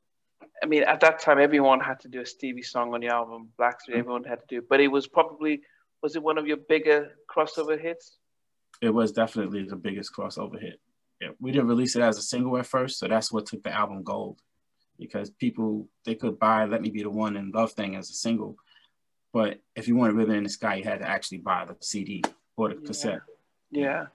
I 0.63 0.65
mean, 0.65 0.83
at 0.83 0.99
that 1.01 1.19
time, 1.19 1.39
everyone 1.39 1.79
had 1.79 1.99
to 2.01 2.07
do 2.07 2.21
a 2.21 2.25
Stevie 2.25 2.63
song 2.63 2.93
on 2.93 3.01
the 3.01 3.07
album. 3.07 3.49
Blackstreet, 3.59 3.91
mm-hmm. 3.91 3.99
everyone 3.99 4.23
had 4.23 4.39
to 4.39 4.45
do. 4.49 4.65
But 4.67 4.79
it 4.79 4.87
was 4.87 5.07
probably 5.07 5.61
was 6.01 6.15
it 6.15 6.23
one 6.23 6.37
of 6.37 6.47
your 6.47 6.57
bigger 6.57 7.11
crossover 7.29 7.79
hits? 7.79 8.17
It 8.81 8.89
was 8.89 9.11
definitely 9.11 9.63
the 9.63 9.75
biggest 9.75 10.13
crossover 10.13 10.59
hit. 10.59 10.79
Yeah, 11.21 11.29
we 11.39 11.51
didn't 11.51 11.67
release 11.67 11.95
it 11.95 12.01
as 12.01 12.17
a 12.17 12.21
single 12.21 12.57
at 12.57 12.67
first, 12.67 12.99
so 12.99 13.07
that's 13.07 13.31
what 13.31 13.47
took 13.47 13.63
the 13.63 13.71
album 13.71 14.03
gold. 14.03 14.39
Because 14.99 15.29
people 15.29 15.87
they 16.05 16.15
could 16.15 16.39
buy 16.39 16.65
"Let 16.65 16.81
Me 16.81 16.89
Be 16.89 17.03
the 17.03 17.09
One" 17.09 17.37
and 17.37 17.53
"Love 17.53 17.71
Thing" 17.73 17.95
as 17.95 18.09
a 18.09 18.13
single, 18.13 18.57
but 19.33 19.59
if 19.75 19.87
you 19.87 19.95
wanted 19.95 20.15
"Ribbon 20.15 20.35
in 20.35 20.43
the 20.43 20.49
Sky," 20.49 20.75
you 20.75 20.83
had 20.83 20.99
to 20.99 21.07
actually 21.07 21.39
buy 21.39 21.65
the 21.65 21.75
CD 21.81 22.23
or 22.55 22.69
the 22.69 22.75
yeah. 22.75 22.87
cassette. 22.87 23.21
Yeah, 23.69 24.05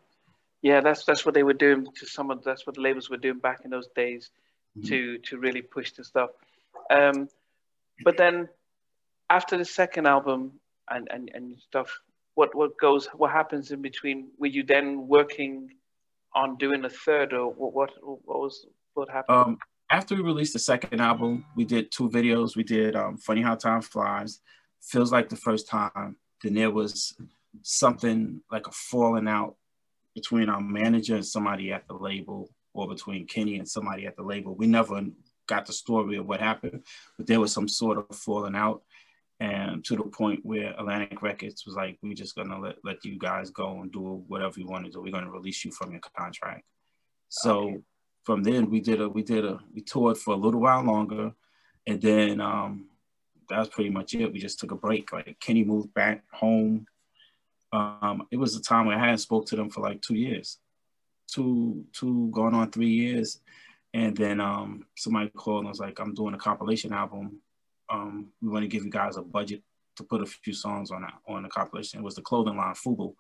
yeah, 0.63 0.81
that's 0.81 1.05
that's 1.05 1.25
what 1.25 1.35
they 1.35 1.43
were 1.43 1.55
doing 1.55 1.87
to 1.97 2.07
some 2.07 2.31
of 2.31 2.43
that's 2.43 2.67
what 2.67 2.77
the 2.77 2.83
labels 2.83 3.11
were 3.11 3.17
doing 3.17 3.39
back 3.39 3.61
in 3.65 3.71
those 3.71 3.89
days. 3.95 4.31
To 4.87 5.19
to 5.19 5.39
really 5.39 5.63
push 5.63 5.93
the 5.93 6.05
stuff. 6.05 6.31
Um, 6.91 7.29
but 8.05 8.17
then 8.17 8.49
after 9.31 9.57
the 9.57 9.65
second 9.65 10.07
album 10.07 10.53
and, 10.91 11.09
and, 11.11 11.31
and 11.35 11.59
stuff, 11.61 11.89
what 12.35 12.55
what 12.55 12.79
goes 12.79 13.07
what 13.15 13.31
happens 13.31 13.71
in 13.71 13.83
between? 13.83 14.29
Were 14.39 14.47
you 14.47 14.63
then 14.63 15.07
working 15.07 15.71
on 16.35 16.57
doing 16.57 16.85
a 16.85 16.91
third, 16.91 17.33
or 17.33 17.53
what 17.53 17.75
what, 17.75 17.91
what 18.25 18.41
was 18.41 18.67
what 18.95 19.11
happened? 19.11 19.39
Um, 19.39 19.59
after 19.91 20.15
we 20.15 20.23
released 20.23 20.55
the 20.55 20.59
second 20.59 21.01
album, 21.01 21.45
we 21.57 21.65
did 21.65 21.93
two 21.93 22.09
videos. 22.09 22.57
We 22.57 22.65
did 22.65 22.97
um, 22.97 23.19
"Funny 23.19 23.43
How 23.43 23.55
Time 23.55 23.83
Flies," 23.83 24.41
feels 24.81 25.13
like 25.13 25.29
the 25.29 25.37
first 25.37 25.69
time. 25.69 26.17
Then 26.43 26.55
there 26.55 26.71
was 26.71 27.15
something 27.63 28.41
like 28.51 28.67
a 28.67 28.73
falling 28.73 29.29
out 29.29 29.57
between 30.15 30.49
our 30.49 30.61
manager 30.61 31.17
and 31.17 31.27
somebody 31.27 31.73
at 31.73 31.87
the 31.87 31.95
label, 31.95 32.51
or 32.75 32.89
between 32.89 33.27
Kenny 33.27 33.59
and 33.59 33.69
somebody 33.69 34.07
at 34.07 34.17
the 34.17 34.23
label. 34.23 34.55
We 34.55 34.67
never 34.67 35.03
got 35.47 35.67
the 35.67 35.73
story 35.73 36.17
of 36.17 36.27
what 36.27 36.41
happened, 36.41 36.83
but 37.17 37.27
there 37.27 37.41
was 37.41 37.53
some 37.53 37.69
sort 37.69 37.99
of 37.99 38.17
falling 38.17 38.55
out. 38.55 38.83
And 39.41 39.85
to 39.87 39.97
the 39.97 40.05
point 40.05 40.41
where 40.45 40.73
Atlantic 40.79 41.21
Records 41.21 41.67
was 41.67 41.75
like, 41.75 41.99
we're 42.01 42.15
just 42.15 42.37
gonna 42.37 42.61
let, 42.61 42.77
let 42.85 43.05
you 43.05 43.19
guys 43.19 43.51
go 43.51 43.81
and 43.81 43.91
do 43.93 44.25
whatever 44.29 44.61
you 44.61 44.67
want 44.67 44.85
to 44.85 44.91
do. 44.91 45.03
We're 45.03 45.13
gonna 45.13 45.31
release 45.31 45.65
you 45.65 45.73
from 45.73 45.91
your 45.91 46.01
contract. 46.17 46.63
So 47.29 47.65
okay. 47.65 47.79
from 48.25 48.43
then 48.45 48.71
we 48.71 48.81
did 48.81 49.01
a 49.01 49.09
we 49.09 49.23
did 49.23 49.45
a 49.45 49.59
we 49.75 49.81
toured 49.83 50.19
for 50.19 50.35
a 50.35 50.37
little 50.37 50.61
while 50.61 50.85
longer, 50.85 51.33
and 51.87 52.01
then 52.01 52.41
um, 52.41 52.87
that 53.49 53.59
was 53.59 53.69
pretty 53.69 53.91
much 53.91 54.15
it. 54.15 54.33
We 54.33 54.39
just 54.39 54.61
took 54.61 54.71
a 54.71 54.77
break. 54.77 55.13
Like 55.13 55.37
Kenny 55.41 55.65
moved 55.65 55.93
back 55.93 56.23
home. 56.33 56.87
Um, 57.73 58.29
it 58.31 58.37
was 58.37 58.55
a 58.55 58.63
time 58.63 58.87
where 58.87 58.97
I 58.97 59.01
hadn't 59.01 59.19
spoke 59.19 59.47
to 59.47 59.57
them 59.57 59.71
for 59.71 59.81
like 59.81 60.03
two 60.03 60.15
years, 60.15 60.59
two 61.33 61.85
two 61.93 62.31
going 62.33 62.55
on 62.55 62.71
three 62.71 62.91
years, 62.91 63.41
and 63.95 64.17
then 64.17 64.41
um, 64.41 64.85
somebody 64.97 65.31
called 65.31 65.61
and 65.61 65.69
was 65.69 65.81
like, 65.81 65.99
"I'm 65.99 66.15
doing 66.15 66.35
a 66.35 66.39
compilation 66.39 66.93
album. 66.93 67.41
Um, 67.91 68.33
we 68.41 68.49
want 68.49 68.63
to 68.63 68.69
give 68.69 68.85
you 68.85 68.91
guys 68.91 69.17
a 69.17 69.23
budget 69.23 69.63
to 69.97 70.05
put 70.05 70.23
a 70.23 70.27
few 70.27 70.53
songs 70.53 70.91
on 70.91 71.07
on 71.27 71.43
the 71.43 71.49
compilation." 71.49 72.01
It 72.01 72.05
was 72.05 72.15
the 72.15 72.23
clothing 72.23 72.57
line 72.57 72.75
Fubu. 72.75 73.15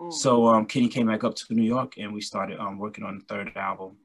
Mm. 0.00 0.12
So 0.12 0.46
um, 0.48 0.66
Kenny 0.66 0.88
came 0.88 1.06
back 1.06 1.24
up 1.24 1.34
to 1.34 1.54
New 1.54 1.62
York, 1.62 1.94
and 1.98 2.12
we 2.12 2.20
started 2.20 2.58
um, 2.58 2.78
working 2.78 3.04
on 3.04 3.18
the 3.18 3.24
third 3.24 3.52
album, 3.56 3.96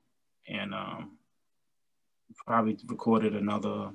and 0.48 0.74
um, 0.74 1.18
probably 2.46 2.78
recorded 2.88 3.36
another 3.36 3.92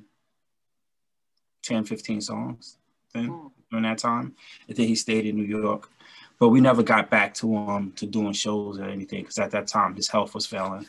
10, 1.65 1.85
15 1.85 2.21
songs 2.21 2.79
then 3.15 3.29
mm. 3.29 3.51
during 3.71 3.85
that 3.85 3.99
time. 3.99 4.35
And 4.69 4.77
then 4.77 4.87
he 4.87 4.95
stayed 4.95 5.27
in 5.27 5.37
New 5.37 5.45
York. 5.45 5.91
But 6.39 6.51
we 6.51 6.61
never 6.61 6.83
got 6.83 7.11
back 7.11 7.35
to 7.35 7.57
um 7.57 7.93
to 7.97 8.07
doing 8.07 8.33
shows 8.33 8.79
or 8.79 8.85
anything 8.85 9.23
because 9.23 9.39
at 9.39 9.51
that 9.53 9.67
time 9.67 9.95
his 9.95 10.09
health 10.09 10.35
was 10.35 10.47
failing. 10.47 10.87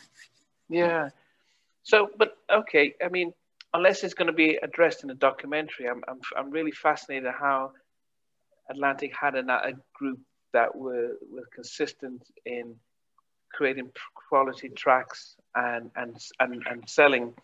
Yeah. 0.68 1.10
So, 1.82 2.10
but 2.16 2.36
okay, 2.50 2.94
I 3.04 3.08
mean, 3.08 3.32
unless 3.74 4.04
it's 4.04 4.14
going 4.14 4.28
to 4.28 4.32
be 4.32 4.58
addressed 4.62 5.02
in 5.02 5.10
a 5.10 5.14
documentary, 5.14 5.88
I'm 5.88 6.02
I'm 6.08 6.20
I'm 6.36 6.50
really 6.50 6.70
fascinated 6.70 7.32
how 7.32 7.72
Atlantic 8.70 9.14
had 9.16 9.34
a, 9.34 9.40
a 9.40 9.72
group 9.94 10.20
that 10.52 10.74
were 10.74 11.16
were 11.32 11.48
consistent 11.52 12.22
in 12.44 12.76
creating 13.52 13.90
quality 14.14 14.68
tracks 14.68 15.36
and 15.54 15.90
and 15.96 16.16
and 16.38 16.62
and 16.70 16.88
selling 16.88 17.34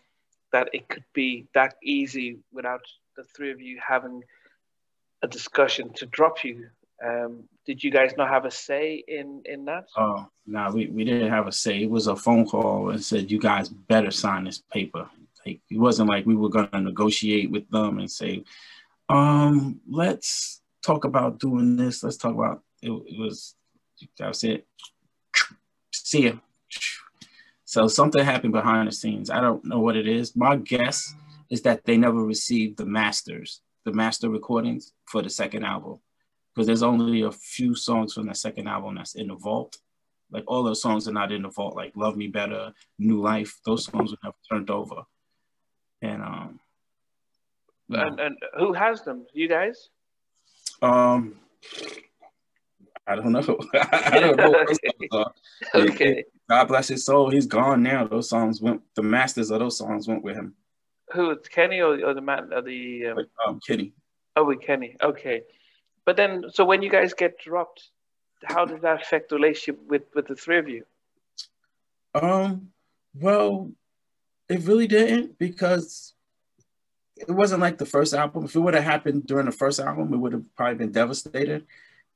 that 0.53 0.69
it 0.73 0.87
could 0.87 1.03
be 1.13 1.45
that 1.53 1.75
easy 1.83 2.39
without 2.53 2.81
the 3.17 3.23
three 3.23 3.51
of 3.51 3.59
you 3.59 3.79
having 3.85 4.23
a 5.21 5.27
discussion 5.27 5.91
to 5.93 6.05
drop 6.05 6.43
you. 6.43 6.69
Um, 7.03 7.43
did 7.65 7.83
you 7.83 7.91
guys 7.91 8.13
not 8.17 8.29
have 8.29 8.45
a 8.45 8.51
say 8.51 9.03
in 9.07 9.41
in 9.45 9.65
that? 9.65 9.87
Oh 9.95 10.27
no, 10.45 10.59
nah, 10.59 10.71
we, 10.71 10.87
we 10.87 11.03
didn't 11.03 11.29
have 11.29 11.47
a 11.47 11.51
say. 11.51 11.83
It 11.83 11.89
was 11.89 12.07
a 12.07 12.15
phone 12.15 12.47
call 12.47 12.89
and 12.89 13.03
said 13.03 13.29
you 13.29 13.39
guys 13.39 13.69
better 13.69 14.11
sign 14.11 14.45
this 14.45 14.63
paper. 14.71 15.07
Like 15.45 15.61
it 15.69 15.79
wasn't 15.79 16.09
like 16.09 16.25
we 16.25 16.35
were 16.35 16.49
gonna 16.49 16.81
negotiate 16.81 17.51
with 17.51 17.69
them 17.69 17.99
and 17.99 18.09
say, 18.09 18.43
um, 19.09 19.79
let's 19.89 20.61
talk 20.83 21.05
about 21.05 21.39
doing 21.39 21.75
this. 21.75 22.03
Let's 22.03 22.17
talk 22.17 22.33
about 22.33 22.63
it. 22.81 22.89
It 22.89 23.19
was 23.19 23.55
that 24.17 24.29
was 24.29 24.43
it. 24.43 24.65
See 25.91 26.25
ya. 26.25 26.33
So 27.65 27.87
something 27.87 28.23
happened 28.23 28.53
behind 28.53 28.87
the 28.87 28.93
scenes. 28.93 29.29
I 29.29 29.41
don't 29.41 29.63
know 29.65 29.79
what 29.79 29.97
it 29.97 30.07
is. 30.07 30.35
My 30.35 30.55
guess 30.55 31.13
is 31.49 31.61
that 31.63 31.83
they 31.85 31.97
never 31.97 32.23
received 32.23 32.77
the 32.77 32.85
masters, 32.85 33.61
the 33.85 33.91
master 33.91 34.29
recordings 34.29 34.93
for 35.05 35.21
the 35.21 35.29
second 35.29 35.63
album. 35.63 35.99
Because 36.57 36.65
there's 36.65 36.81
only 36.81 37.21
a 37.21 37.31
few 37.31 37.75
songs 37.75 38.15
from 38.15 38.25
the 38.25 38.33
second 38.33 38.67
album 38.67 38.95
that's 38.95 39.13
in 39.13 39.27
the 39.27 39.35
vault. 39.35 39.77
Like 40.31 40.43
all 40.47 40.63
those 40.63 40.81
songs 40.81 41.07
are 41.07 41.11
not 41.11 41.31
in 41.31 41.43
the 41.43 41.49
vault, 41.49 41.75
like 41.75 41.91
Love 41.95 42.17
Me 42.17 42.25
Better, 42.25 42.73
New 42.97 43.21
Life, 43.21 43.59
those 43.63 43.85
songs 43.85 44.09
were 44.09 44.17
never 44.23 44.35
turned 44.49 44.71
over. 44.71 45.03
And 46.01 46.23
um 46.23 46.59
and, 47.91 48.19
and 48.19 48.37
who 48.57 48.73
has 48.73 49.03
them? 49.03 49.27
You 49.33 49.47
guys? 49.47 49.89
Um 50.81 51.35
I 53.05 53.13
don't 53.13 53.33
know. 53.33 53.59
I 53.91 54.19
don't 54.19 54.37
know. 54.37 55.25
okay. 55.75 56.23
God 56.49 56.69
bless 56.69 56.87
his 56.87 57.05
soul. 57.05 57.29
He's 57.29 57.45
gone 57.45 57.83
now. 57.83 58.07
Those 58.07 58.29
songs 58.29 58.61
went. 58.61 58.81
The 58.95 59.03
masters 59.03 59.51
of 59.51 59.59
those 59.59 59.77
songs 59.77 60.07
went 60.07 60.23
with 60.23 60.35
him. 60.35 60.55
Who? 61.13 61.29
It's 61.29 61.47
Kenny 61.47 61.81
or, 61.81 62.03
or 62.03 62.15
the 62.15 62.21
man 62.21 62.51
or 62.51 62.63
the 62.63 63.05
um, 63.09 63.25
um, 63.47 63.59
Kenny. 63.65 63.93
Oh, 64.35 64.45
with 64.45 64.61
Kenny. 64.61 64.95
Okay, 65.03 65.41
but 66.07 66.15
then 66.15 66.45
so 66.53 66.63
when 66.63 66.81
you 66.81 66.89
guys 66.89 67.13
get 67.13 67.37
dropped, 67.37 67.89
how 68.45 68.63
does 68.63 68.81
that 68.81 69.01
affect 69.01 69.29
the 69.29 69.35
relationship 69.35 69.77
with 69.89 70.03
with 70.15 70.25
the 70.27 70.35
three 70.35 70.57
of 70.57 70.69
you? 70.69 70.85
Um. 72.15 72.69
Well, 73.13 73.71
it 74.47 74.61
really 74.61 74.87
didn't 74.87 75.37
because 75.37 76.13
it 77.17 77.29
wasn't 77.29 77.61
like 77.61 77.77
the 77.77 77.85
first 77.85 78.13
album. 78.13 78.45
If 78.45 78.55
it 78.55 78.59
would 78.59 78.73
have 78.73 78.85
happened 78.85 79.27
during 79.27 79.47
the 79.47 79.51
first 79.51 79.81
album, 79.81 80.13
it 80.13 80.17
would 80.17 80.31
have 80.31 80.55
probably 80.55 80.75
been 80.75 80.93
devastated. 80.93 81.65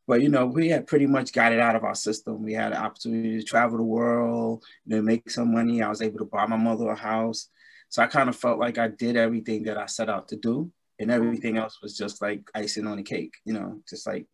But 0.08 0.22
you 0.22 0.30
know, 0.30 0.46
we 0.46 0.70
had 0.70 0.88
pretty 0.88 1.06
much 1.06 1.34
got 1.34 1.52
it 1.52 1.60
out 1.60 1.76
of 1.76 1.84
our 1.84 1.96
system. 1.96 2.44
We 2.44 2.54
had 2.54 2.72
an 2.72 2.78
opportunity 2.78 3.40
to 3.40 3.44
travel 3.44 3.78
the 3.78 3.84
world, 3.84 4.64
you 4.86 4.96
know, 4.96 5.02
make 5.02 5.30
some 5.30 5.54
money. 5.54 5.84
I 5.84 5.90
was 5.90 6.02
able 6.02 6.20
to 6.20 6.26
buy 6.26 6.46
my 6.46 6.56
mother 6.56 6.90
a 6.90 6.96
house. 6.96 7.50
So 7.90 8.02
I 8.02 8.08
kind 8.08 8.30
of 8.30 8.38
felt 8.38 8.58
like 8.58 8.78
I 8.78 8.88
did 8.88 9.18
everything 9.18 9.64
that 9.64 9.78
I 9.78 9.88
set 9.88 10.10
out 10.10 10.30
to 10.30 10.38
do. 10.38 10.72
And 11.02 11.12
everything 11.12 11.58
else 11.58 11.80
was 11.82 11.98
just 11.98 12.22
like 12.22 12.50
icing 12.54 12.88
on 12.88 12.98
the 12.98 13.04
cake, 13.04 13.34
you 13.46 13.54
know, 13.54 13.82
just 13.90 14.06
like 14.08 14.28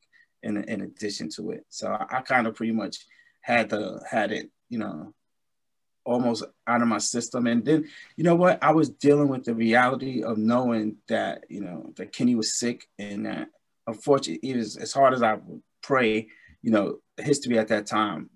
in, 0.43 0.57
in 0.65 0.81
addition 0.81 1.29
to 1.29 1.51
it. 1.51 1.65
So 1.69 1.87
I, 1.87 2.17
I 2.17 2.21
kind 2.21 2.45
of 2.45 2.55
pretty 2.55 2.73
much 2.73 2.97
had 3.41 3.69
the 3.69 4.03
had 4.09 4.31
it, 4.31 4.49
you 4.69 4.77
know, 4.77 5.13
almost 6.05 6.43
out 6.65 6.81
of 6.81 6.87
my 6.87 6.97
system. 6.97 7.47
And 7.47 7.63
then, 7.63 7.87
you 8.15 8.23
know 8.23 8.35
what? 8.35 8.61
I 8.63 8.71
was 8.71 8.89
dealing 8.89 9.27
with 9.27 9.45
the 9.45 9.53
reality 9.53 10.23
of 10.23 10.37
knowing 10.37 10.97
that, 11.07 11.45
you 11.49 11.61
know, 11.61 11.93
that 11.97 12.13
Kenny 12.13 12.35
was 12.35 12.57
sick 12.57 12.87
and 12.99 13.25
that 13.25 13.49
unfortunately, 13.87 14.49
it 14.49 14.57
was 14.57 14.77
as 14.77 14.93
hard 14.93 15.13
as 15.13 15.21
I 15.21 15.35
would 15.35 15.61
pray, 15.81 16.27
you 16.61 16.71
know, 16.71 16.99
history 17.17 17.57
at 17.57 17.69
that 17.69 17.87
time 17.87 18.29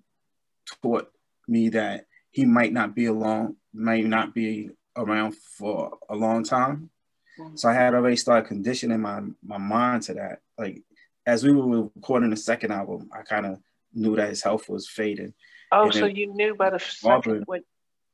taught 0.82 1.10
me 1.48 1.68
that 1.70 2.06
he 2.30 2.46
might 2.46 2.72
not 2.72 2.94
be 2.94 3.06
along, 3.06 3.56
might 3.74 4.06
not 4.06 4.34
be 4.34 4.70
around 4.96 5.34
for 5.36 5.98
a 6.08 6.14
long 6.16 6.44
time. 6.44 6.90
Mm-hmm. 7.38 7.56
So 7.56 7.68
I 7.68 7.74
had 7.74 7.94
already 7.94 8.16
started 8.16 8.48
conditioning 8.48 9.00
my 9.00 9.22
my 9.44 9.58
mind 9.58 10.02
to 10.04 10.14
that. 10.14 10.40
Like 10.58 10.82
as 11.26 11.44
we 11.44 11.52
were 11.52 11.82
recording 11.94 12.30
the 12.30 12.36
second 12.36 12.72
album, 12.72 13.10
I 13.12 13.22
kind 13.22 13.46
of 13.46 13.58
knew 13.94 14.16
that 14.16 14.28
his 14.28 14.42
health 14.42 14.68
was 14.68 14.88
fading. 14.88 15.34
Oh, 15.70 15.84
and 15.84 15.94
so 15.94 16.06
you 16.06 16.32
knew 16.34 16.54
by 16.54 16.70
the 16.70 16.78
second 16.78 17.44
when 17.46 17.62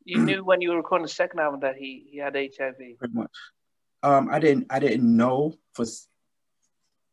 you 0.05 0.19
knew 0.19 0.45
when 0.45 0.61
you 0.61 0.71
were 0.71 0.77
recording 0.77 1.05
the 1.05 1.13
second 1.13 1.41
album 1.41 1.61
that 1.61 1.77
he 1.77 2.07
he 2.11 2.19
had 2.19 2.35
HIV. 2.35 2.77
Pretty 2.99 3.15
much. 3.15 3.31
Um, 4.03 4.29
I 4.31 4.39
didn't 4.39 4.67
I 4.71 4.79
didn't 4.79 5.17
know 5.17 5.55
for 5.73 5.85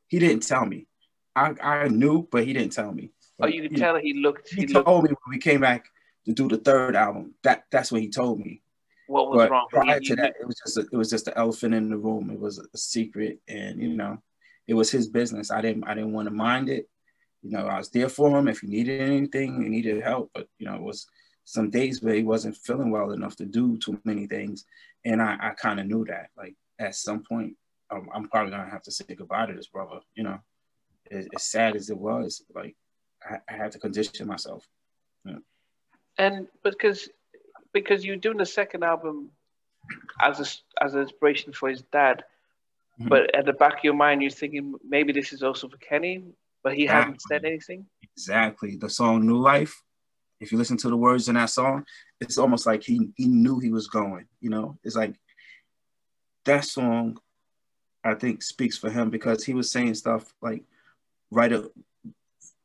he 0.07 0.19
didn't 0.19 0.43
tell 0.43 0.65
me. 0.65 0.87
I, 1.35 1.53
I 1.61 1.87
knew, 1.87 2.27
but 2.31 2.45
he 2.45 2.53
didn't 2.53 2.71
tell 2.71 2.91
me. 2.91 3.11
But, 3.37 3.49
oh, 3.49 3.51
you 3.51 3.63
could 3.63 3.77
tell 3.77 3.97
he 3.97 4.13
looked. 4.13 4.53
He, 4.53 4.61
he 4.61 4.67
told 4.67 4.87
looked. 4.87 5.09
me 5.09 5.15
when 5.23 5.35
we 5.35 5.39
came 5.39 5.61
back 5.61 5.87
to 6.25 6.33
do 6.33 6.47
the 6.47 6.57
third 6.57 6.95
album. 6.95 7.33
That 7.43 7.65
that's 7.71 7.91
what 7.91 8.01
he 8.01 8.09
told 8.09 8.39
me. 8.39 8.61
What 9.07 9.29
was 9.29 9.37
but 9.37 9.51
wrong? 9.51 9.67
Prior 9.69 9.99
to 9.99 10.15
that, 10.15 10.35
it 10.39 10.47
was 10.47 10.55
just 10.65 10.77
a, 10.77 10.87
it 10.91 10.97
was 10.97 11.09
just 11.09 11.25
the 11.25 11.37
elephant 11.37 11.73
in 11.73 11.89
the 11.89 11.97
room. 11.97 12.29
It 12.29 12.39
was 12.39 12.59
a 12.59 12.77
secret, 12.77 13.39
and 13.47 13.81
you 13.81 13.89
know, 13.89 14.21
it 14.67 14.73
was 14.73 14.91
his 14.91 15.07
business. 15.07 15.51
I 15.51 15.61
didn't 15.61 15.83
I 15.85 15.93
didn't 15.93 16.13
want 16.13 16.27
to 16.27 16.33
mind 16.33 16.69
it. 16.69 16.89
You 17.43 17.51
know, 17.51 17.67
I 17.67 17.77
was 17.77 17.89
there 17.89 18.09
for 18.09 18.37
him 18.37 18.47
if 18.47 18.61
he 18.61 18.67
needed 18.67 19.01
anything, 19.01 19.61
he 19.61 19.69
needed 19.69 20.01
help. 20.03 20.31
But 20.33 20.47
you 20.57 20.65
know, 20.65 20.75
it 20.75 20.81
was 20.81 21.07
some 21.43 21.69
days 21.69 22.01
where 22.01 22.15
he 22.15 22.23
wasn't 22.23 22.57
feeling 22.57 22.89
well 22.89 23.11
enough 23.11 23.35
to 23.37 23.45
do 23.45 23.77
too 23.77 23.99
many 24.03 24.25
things, 24.25 24.65
and 25.03 25.21
I 25.21 25.37
I 25.39 25.49
kind 25.51 25.79
of 25.79 25.85
knew 25.85 26.05
that. 26.05 26.29
Like 26.35 26.55
at 26.79 26.95
some 26.95 27.23
point, 27.23 27.55
I'm, 27.91 28.09
I'm, 28.13 28.27
probably 28.27 28.51
gonna 28.51 28.69
have 28.69 28.81
to 28.83 28.91
say 28.91 29.05
goodbye 29.15 29.45
to 29.45 29.53
this 29.53 29.67
brother. 29.67 29.99
You 30.15 30.23
know, 30.23 30.39
as, 31.11 31.27
as 31.35 31.43
sad 31.43 31.75
as 31.75 31.89
it 31.89 31.97
was, 31.97 32.43
like 32.53 32.75
I, 33.23 33.37
I 33.47 33.57
had 33.57 33.71
to 33.73 33.79
condition 33.79 34.27
myself. 34.27 34.67
Yeah. 35.23 35.37
And 36.17 36.47
because 36.63 37.09
because 37.75 38.03
you're 38.03 38.15
doing 38.15 38.37
the 38.37 38.45
second 38.45 38.83
album 38.83 39.29
as 40.19 40.39
a, 40.39 40.83
as 40.83 40.95
an 40.95 41.01
inspiration 41.01 41.53
for 41.53 41.69
his 41.69 41.83
dad, 41.91 42.23
mm-hmm. 42.99 43.09
but 43.09 43.35
at 43.35 43.45
the 43.45 43.53
back 43.53 43.77
of 43.77 43.83
your 43.83 43.93
mind, 43.93 44.23
you're 44.23 44.31
thinking 44.31 44.73
maybe 44.87 45.13
this 45.13 45.31
is 45.33 45.43
also 45.43 45.69
for 45.69 45.77
Kenny, 45.77 46.23
but 46.63 46.73
he 46.73 46.85
exactly. 46.85 47.03
hasn't 47.03 47.21
said 47.21 47.45
anything. 47.45 47.85
Exactly. 48.15 48.77
The 48.77 48.89
song 48.89 49.27
"New 49.27 49.37
Life." 49.37 49.83
If 50.39 50.51
you 50.51 50.57
listen 50.57 50.77
to 50.77 50.89
the 50.89 50.97
words 50.97 51.29
in 51.29 51.35
that 51.35 51.49
song, 51.49 51.85
it's 52.19 52.37
almost 52.37 52.65
like 52.65 52.81
he 52.83 53.11
he 53.15 53.27
knew 53.27 53.59
he 53.59 53.71
was 53.71 53.87
going. 53.87 54.25
You 54.41 54.49
know, 54.49 54.77
it's 54.83 54.95
like 54.95 55.15
that 56.45 56.65
song 56.65 57.19
I 58.03 58.13
think 58.13 58.43
speaks 58.43 58.77
for 58.77 58.89
him 58.89 59.09
because 59.09 59.43
he 59.43 59.53
was 59.53 59.71
saying 59.71 59.95
stuff 59.95 60.33
like 60.41 60.63
write 61.31 61.51
a 61.51 61.69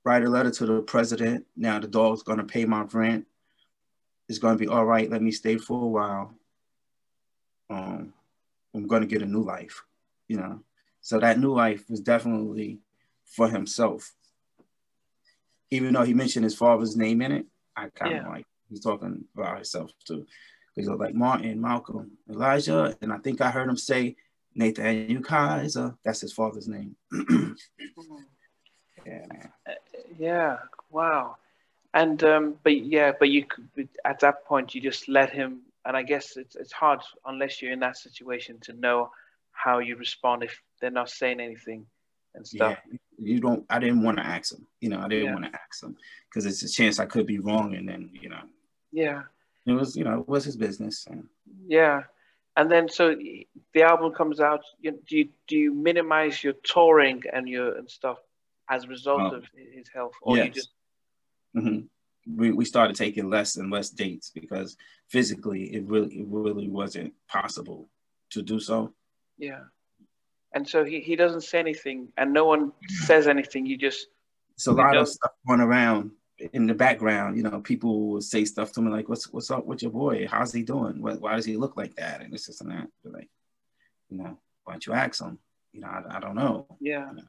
write 0.05 0.25
a 0.25 0.29
letter 0.29 0.51
to 0.51 0.67
the 0.67 0.83
president. 0.83 1.47
Now 1.57 1.79
the 1.81 1.89
dog's 1.89 2.23
gonna 2.23 2.45
pay 2.45 2.65
my 2.65 2.83
rent. 2.83 3.27
It's 4.31 4.39
gonna 4.39 4.57
be 4.57 4.69
all 4.69 4.87
right. 4.87 5.11
Let 5.11 5.23
me 5.23 5.33
stay 5.33 5.57
for 5.57 5.83
a 5.83 5.89
while. 5.89 6.33
Um, 7.69 8.15
I'm 8.73 8.87
gonna 8.87 9.07
get 9.07 9.23
a 9.23 9.27
new 9.27 9.43
life, 9.43 9.83
you 10.29 10.37
know. 10.37 10.61
So 11.01 11.19
that 11.19 11.41
new 11.41 11.53
life 11.53 11.91
was 11.91 11.99
definitely 11.99 12.79
for 13.27 13.49
himself. 13.49 14.15
Even 15.73 15.95
though 15.95 16.05
he 16.05 16.15
mentioned 16.15 16.45
his 16.45 16.55
father's 16.55 16.97
name 16.97 17.23
in 17.23 17.33
it, 17.33 17.47
I 17.77 17.89
kind 17.89 18.15
of 18.15 18.23
yeah. 18.23 18.29
like 18.29 18.47
he's 18.69 18.79
talking 18.79 19.25
about 19.37 19.57
himself 19.57 19.91
too. 20.07 20.25
Because 20.77 20.89
like 20.91 21.15
Martin, 21.15 21.61
Malcolm, 21.61 22.13
Elijah, 22.31 22.97
and 23.03 23.13
I 23.13 23.19
think 23.19 23.41
I 23.41 23.51
heard 23.51 23.69
him 23.69 23.77
say 23.77 24.15
Nathaniel 24.55 25.23
Kaiser. 25.23 25.97
That's 26.05 26.21
his 26.21 26.33
father's 26.33 26.69
name. 26.69 26.95
yeah, 27.13 27.27
man. 29.27 29.53
Uh, 29.69 29.73
yeah. 30.21 30.59
Wow. 30.89 31.37
And 31.95 32.23
um, 32.23 32.57
but 32.63 32.77
yeah, 32.85 33.13
but 33.19 33.31
you 33.31 33.45
could 33.45 33.89
at 34.05 34.21
that 34.21 34.45
point 34.45 34.75
you 34.75 34.81
just 34.81 35.09
let 35.09 35.31
him. 35.31 35.63
And 35.85 35.97
I 35.97 36.03
guess 36.03 36.37
it's 36.37 36.57
it's 36.57 36.73
hard 36.73 37.01
unless 37.27 37.61
you're 37.61 37.73
in 37.73 37.81
that 37.81 37.97
situation 37.97 38.59
to 38.63 38.73
know 38.75 39.11
how 39.53 39.79
you 39.79 39.97
respond 39.97 40.45
if 40.45 40.61
they're 40.81 40.91
not 40.91 41.11
saying 41.11 41.41
anything 41.41 41.87
and 42.35 42.47
stuff. 42.47 42.79
Yeah, 42.91 42.99
you 43.19 43.41
don't. 43.41 43.65
I 43.69 43.79
didn't 43.79 44.03
want 44.03 44.19
to 44.19 44.27
ask 44.27 44.53
him. 44.53 44.67
You 44.81 44.91
know, 44.91 45.01
I 45.01 45.09
didn't 45.09 45.25
yeah. 45.25 45.33
want 45.33 45.45
to 45.47 45.59
ask 45.59 45.83
him 45.83 45.97
because 46.29 46.47
it's 46.47 46.63
a 46.63 46.69
chance 46.69 47.01
I 47.01 47.07
could 47.07 47.27
be 47.27 47.39
wrong, 47.39 47.75
and 47.75 47.89
then 47.89 48.11
you 48.13 48.29
know. 48.29 48.43
Yeah. 48.93 49.23
It 49.67 49.73
was, 49.73 49.95
you 49.95 50.05
know, 50.05 50.21
it 50.21 50.29
was 50.29 50.45
his 50.45 50.57
business. 50.57 51.07
And, 51.09 51.29
yeah 51.67 52.05
and 52.57 52.71
then 52.71 52.89
so 52.89 53.17
the 53.75 53.83
album 53.83 54.13
comes 54.13 54.41
out. 54.41 54.63
You, 54.81 54.99
do 55.09 55.17
you 55.17 55.29
do 55.47 55.57
you 55.57 55.73
minimize 55.73 56.43
your 56.43 56.55
touring 56.65 57.23
and 57.33 57.49
your 57.49 57.77
and 57.77 57.89
stuff 57.89 58.19
as 58.69 58.85
a 58.85 58.89
result 58.89 59.33
oh. 59.33 59.37
of 59.37 59.45
his 59.55 59.89
health, 59.93 60.13
or 60.23 60.37
yes. 60.37 60.47
you 60.47 60.53
just? 60.53 60.69
Mm-hmm. 61.57 62.37
We 62.37 62.53
we 62.53 62.65
started 62.65 62.97
taking 62.97 63.31
less 63.31 63.57
and 63.57 63.71
less 63.71 63.91
dates 63.91 64.31
because 64.31 64.77
physically 65.09 65.75
it 65.75 65.85
really 65.87 66.21
it 66.21 66.27
really 66.29 66.69
wasn't 66.69 67.15
possible 67.29 67.89
to 68.31 68.43
do 68.43 68.61
so. 68.61 68.93
Yeah, 69.39 69.65
and 70.55 70.69
so 70.69 70.85
he 70.85 71.01
he 71.01 71.17
doesn't 71.17 71.43
say 71.43 71.59
anything, 71.59 72.13
and 72.17 72.33
no 72.33 72.45
one 72.45 72.73
says 72.89 73.27
anything. 73.27 73.67
You 73.67 73.77
just. 73.77 74.07
It's 74.55 74.67
a 74.67 74.73
lot 74.73 74.95
of 74.95 75.09
stuff 75.09 75.33
going 75.47 75.63
around 75.63 76.11
in 76.53 76.67
the 76.67 76.75
background, 76.75 77.37
you 77.37 77.43
know, 77.43 77.61
people 77.61 78.11
will 78.11 78.21
say 78.21 78.45
stuff 78.45 78.73
to 78.73 78.83
me 78.83 78.91
like, 78.91 79.09
"What's 79.09 79.31
what's 79.33 79.51
up 79.51 79.67
with 79.67 79.83
your 79.83 79.91
boy? 79.91 80.27
How's 80.27 80.53
he 80.53 80.63
doing? 80.63 81.01
What, 81.01 81.21
why 81.21 81.37
does 81.37 81.45
he 81.45 81.57
look 81.57 81.77
like 81.77 81.95
that?" 81.97 82.23
And 82.23 82.33
this, 82.33 82.47
this 82.47 82.61
and 82.61 82.71
that. 82.71 82.89
They're 83.03 83.13
like, 83.13 83.29
you 84.09 84.19
know, 84.19 84.39
why 84.65 84.75
don't 84.75 84.87
you 84.87 84.93
ask 84.93 85.23
him? 85.23 85.39
You 85.73 85.83
know, 85.83 85.89
I, 85.89 86.17
I 86.17 86.21
don't 86.21 86.35
know. 86.35 86.67
Yeah. 86.81 87.11
You 87.11 87.17
know? 87.17 87.23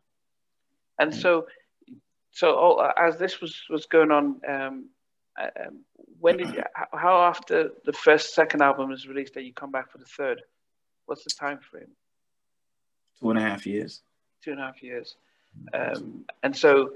And 1.00 1.14
so, 1.14 1.48
so 2.32 2.56
oh, 2.58 2.92
as 2.98 3.18
this 3.18 3.42
was 3.42 3.62
was 3.70 3.86
going 3.86 4.12
on, 4.12 4.42
um, 4.48 4.90
uh, 5.40 5.48
um, 5.68 5.80
when 6.20 6.38
did 6.38 6.54
you, 6.54 6.64
how 6.94 7.24
after 7.24 7.72
the 7.86 7.94
first 7.94 8.34
second 8.34 8.62
album 8.62 8.92
is 8.92 9.08
released 9.08 9.34
that 9.34 9.44
you 9.44 9.54
come 9.54 9.72
back 9.72 9.92
for 9.92 9.98
the 9.98 10.06
third? 10.06 10.42
What's 11.06 11.24
the 11.24 11.32
time 11.32 11.60
frame? 11.60 11.92
Two 13.20 13.30
and 13.30 13.40
a 13.40 13.42
half 13.42 13.66
years. 13.66 14.02
Two 14.44 14.52
and 14.52 14.60
a 14.60 14.64
half 14.64 14.82
years. 14.82 15.16
Um, 15.74 16.26
and 16.44 16.56
so 16.56 16.92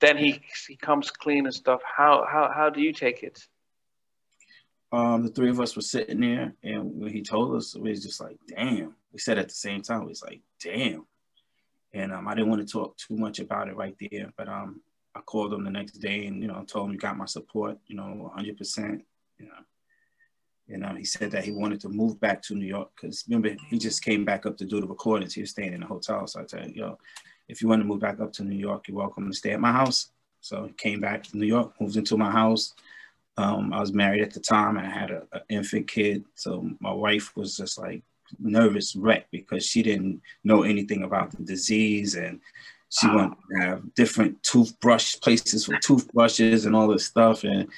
then 0.00 0.16
he 0.16 0.40
he 0.66 0.76
comes 0.76 1.10
clean 1.10 1.46
and 1.46 1.54
stuff. 1.54 1.80
How 1.84 2.26
how 2.28 2.50
how 2.54 2.70
do 2.70 2.80
you 2.80 2.92
take 2.92 3.22
it? 3.22 3.46
Um, 4.92 5.22
the 5.22 5.28
three 5.28 5.50
of 5.50 5.60
us 5.60 5.76
were 5.76 5.82
sitting 5.82 6.20
there, 6.20 6.54
and 6.64 7.00
when 7.00 7.12
he 7.12 7.22
told 7.22 7.54
us, 7.54 7.76
we 7.76 7.90
was 7.90 8.02
just 8.02 8.20
like, 8.20 8.38
"Damn." 8.48 8.94
We 9.12 9.18
said 9.18 9.38
at 9.38 9.48
the 9.48 9.54
same 9.54 9.82
time, 9.82 10.00
we 10.00 10.08
was 10.08 10.22
like, 10.22 10.40
"Damn." 10.60 11.06
And 11.92 12.12
um, 12.12 12.28
I 12.28 12.34
didn't 12.34 12.50
want 12.50 12.66
to 12.66 12.72
talk 12.72 12.96
too 12.96 13.16
much 13.16 13.40
about 13.40 13.68
it 13.68 13.76
right 13.76 13.96
there, 14.10 14.32
but 14.36 14.48
um, 14.48 14.80
I 15.14 15.20
called 15.20 15.52
him 15.52 15.64
the 15.64 15.70
next 15.70 15.94
day 15.94 16.26
and 16.26 16.40
you 16.40 16.48
know 16.48 16.62
told 16.64 16.86
him 16.86 16.92
you 16.92 16.98
got 16.98 17.16
my 17.16 17.26
support, 17.26 17.78
you 17.86 17.96
know, 17.96 18.04
100 18.04 18.56
percent, 18.56 19.04
you 19.38 19.46
know. 19.46 19.52
And 20.68 20.84
um, 20.84 20.96
he 20.96 21.04
said 21.04 21.32
that 21.32 21.44
he 21.44 21.50
wanted 21.50 21.80
to 21.80 21.88
move 21.88 22.20
back 22.20 22.42
to 22.42 22.54
New 22.54 22.66
York 22.66 22.90
because 22.94 23.24
remember 23.28 23.56
he 23.68 23.76
just 23.76 24.04
came 24.04 24.24
back 24.24 24.46
up 24.46 24.56
to 24.58 24.64
do 24.64 24.80
the 24.80 24.86
recordings. 24.86 25.34
He 25.34 25.40
was 25.40 25.50
staying 25.50 25.72
in 25.72 25.82
a 25.82 25.86
hotel, 25.86 26.26
so 26.28 26.40
I 26.40 26.46
said, 26.46 26.72
"Yo, 26.76 26.96
if 27.50 27.60
you 27.60 27.68
want 27.68 27.82
to 27.82 27.86
move 27.86 28.00
back 28.00 28.20
up 28.20 28.32
to 28.34 28.44
New 28.44 28.56
York, 28.56 28.86
you're 28.86 28.96
welcome 28.96 29.28
to 29.28 29.36
stay 29.36 29.50
at 29.50 29.60
my 29.60 29.72
house. 29.72 30.12
So 30.40 30.66
I 30.66 30.72
came 30.76 31.00
back 31.00 31.24
to 31.24 31.36
New 31.36 31.46
York, 31.46 31.72
moved 31.80 31.96
into 31.96 32.16
my 32.16 32.30
house. 32.30 32.74
Um, 33.36 33.72
I 33.72 33.80
was 33.80 33.92
married 33.92 34.22
at 34.22 34.32
the 34.32 34.40
time 34.40 34.76
and 34.76 34.86
I 34.86 34.90
had 34.90 35.10
an 35.10 35.22
infant 35.48 35.88
kid. 35.88 36.24
So 36.36 36.70
my 36.78 36.92
wife 36.92 37.36
was 37.36 37.56
just 37.56 37.78
like 37.78 38.02
nervous 38.38 38.94
wreck 38.94 39.26
because 39.30 39.64
she 39.64 39.82
didn't 39.82 40.20
know 40.44 40.62
anything 40.62 41.02
about 41.02 41.30
the 41.30 41.42
disease 41.42 42.14
and 42.14 42.40
she 42.88 43.06
wow. 43.08 43.16
wanted 43.16 43.36
to 43.50 43.60
have 43.60 43.94
different 43.94 44.42
toothbrush 44.42 45.18
places 45.20 45.66
for 45.66 45.78
toothbrushes 45.78 46.66
and 46.66 46.74
all 46.74 46.88
this 46.88 47.06
stuff. 47.06 47.44
And, 47.44 47.68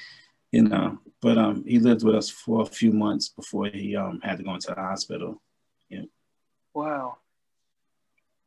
you 0.51 0.63
know, 0.63 0.99
but 1.21 1.37
um, 1.37 1.63
he 1.67 1.79
lived 1.79 2.03
with 2.03 2.15
us 2.15 2.29
for 2.29 2.61
a 2.61 2.65
few 2.65 2.91
months 2.91 3.29
before 3.29 3.67
he 3.67 3.95
um, 3.95 4.19
had 4.23 4.37
to 4.37 4.43
go 4.43 4.53
into 4.53 4.73
the 4.73 4.81
hospital. 4.81 5.41
Yeah 5.89 6.03
wow. 6.73 7.17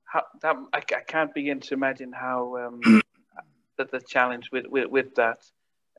How 0.05 0.25
that 0.43 0.57
I, 0.73 0.79
I 0.79 1.01
can't 1.07 1.35
begin 1.35 1.61
to 1.61 1.75
imagine 1.75 2.13
how 2.13 2.57
um, 2.57 3.03
that 3.79 3.91
the 3.91 4.01
challenge 4.01 4.51
with 4.53 4.67
with, 4.67 4.89
with 4.89 5.15
that. 5.17 5.45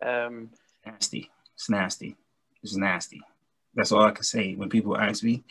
Um, 0.01 0.51
nasty. 0.85 1.29
It's 1.55 1.69
nasty. 1.69 2.15
It's 2.63 2.75
nasty. 2.75 3.21
That's 3.73 3.91
all 3.91 4.03
I 4.03 4.11
can 4.11 4.23
say. 4.23 4.55
When 4.55 4.69
people 4.69 4.97
ask 4.97 5.23
me, 5.23 5.43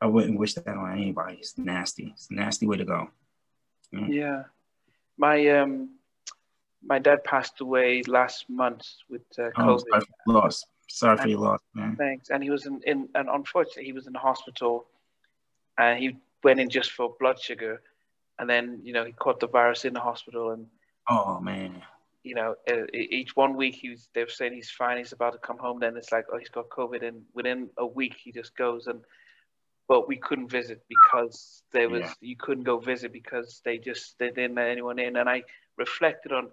I 0.00 0.06
wouldn't 0.06 0.38
wish 0.38 0.54
that 0.54 0.68
on 0.68 0.92
anybody. 0.92 1.36
It's 1.36 1.56
nasty. 1.56 2.12
It's 2.14 2.30
a 2.30 2.34
nasty 2.34 2.66
way 2.66 2.76
to 2.76 2.84
go. 2.84 3.08
Mm. 3.92 4.12
Yeah. 4.12 4.42
My 5.16 5.46
um 5.48 5.90
my 6.82 6.98
dad 6.98 7.24
passed 7.24 7.60
away 7.60 8.02
last 8.06 8.50
month 8.50 8.86
with 9.08 9.22
uh, 9.38 9.50
COVID. 9.56 9.68
Oh, 9.68 9.78
sorry 9.78 10.00
for 10.00 10.32
loss. 10.32 10.64
Sorry 10.88 11.16
for 11.16 11.28
your 11.28 11.38
loss, 11.38 11.60
man. 11.74 11.96
Thanks. 11.96 12.28
And 12.28 12.42
he 12.42 12.50
was 12.50 12.66
in, 12.66 12.80
in 12.86 13.08
and 13.14 13.28
unfortunately 13.28 13.84
he 13.84 13.92
was 13.92 14.06
in 14.06 14.12
the 14.12 14.18
hospital 14.18 14.86
and 15.78 15.98
he 15.98 16.16
went 16.42 16.60
in 16.60 16.68
just 16.68 16.92
for 16.92 17.14
blood 17.18 17.40
sugar 17.40 17.80
and 18.38 18.48
then 18.48 18.80
you 18.82 18.92
know 18.92 19.04
he 19.04 19.12
caught 19.12 19.40
the 19.40 19.46
virus 19.46 19.84
in 19.84 19.94
the 19.94 20.00
hospital 20.00 20.50
and 20.50 20.66
oh 21.08 21.40
man 21.40 21.82
you 22.22 22.34
know 22.34 22.54
each 22.92 23.36
one 23.36 23.56
week 23.56 23.74
he 23.74 23.90
was 23.90 24.08
they 24.14 24.22
were 24.22 24.30
saying 24.30 24.52
he's 24.52 24.70
fine 24.70 24.98
he's 24.98 25.12
about 25.12 25.32
to 25.32 25.38
come 25.38 25.58
home 25.58 25.78
then 25.78 25.96
it's 25.96 26.12
like 26.12 26.24
oh 26.32 26.38
he's 26.38 26.48
got 26.48 26.68
covid 26.68 27.06
and 27.06 27.22
within 27.34 27.68
a 27.78 27.86
week 27.86 28.14
he 28.22 28.32
just 28.32 28.56
goes 28.56 28.86
and 28.86 29.00
but 29.88 30.08
we 30.08 30.16
couldn't 30.16 30.48
visit 30.48 30.82
because 30.88 31.62
there 31.72 31.88
was 31.88 32.02
yeah. 32.02 32.12
you 32.20 32.36
couldn't 32.36 32.64
go 32.64 32.78
visit 32.78 33.12
because 33.12 33.60
they 33.64 33.78
just 33.78 34.18
they 34.18 34.30
didn't 34.30 34.54
let 34.54 34.68
anyone 34.68 34.98
in. 34.98 35.16
And 35.16 35.28
i 35.28 35.42
reflected 35.76 36.32
on 36.32 36.48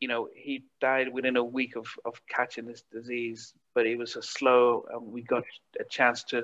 you 0.00 0.08
know 0.08 0.28
he 0.34 0.64
died 0.80 1.12
within 1.12 1.36
a 1.36 1.44
week 1.44 1.76
of, 1.76 1.86
of 2.04 2.20
catching 2.28 2.66
this 2.66 2.82
disease 2.92 3.52
but 3.74 3.86
it 3.86 3.96
was 3.96 4.16
a 4.16 4.22
slow 4.22 4.84
and 4.92 5.12
we 5.12 5.22
got 5.22 5.44
a 5.78 5.84
chance 5.84 6.22
to 6.24 6.42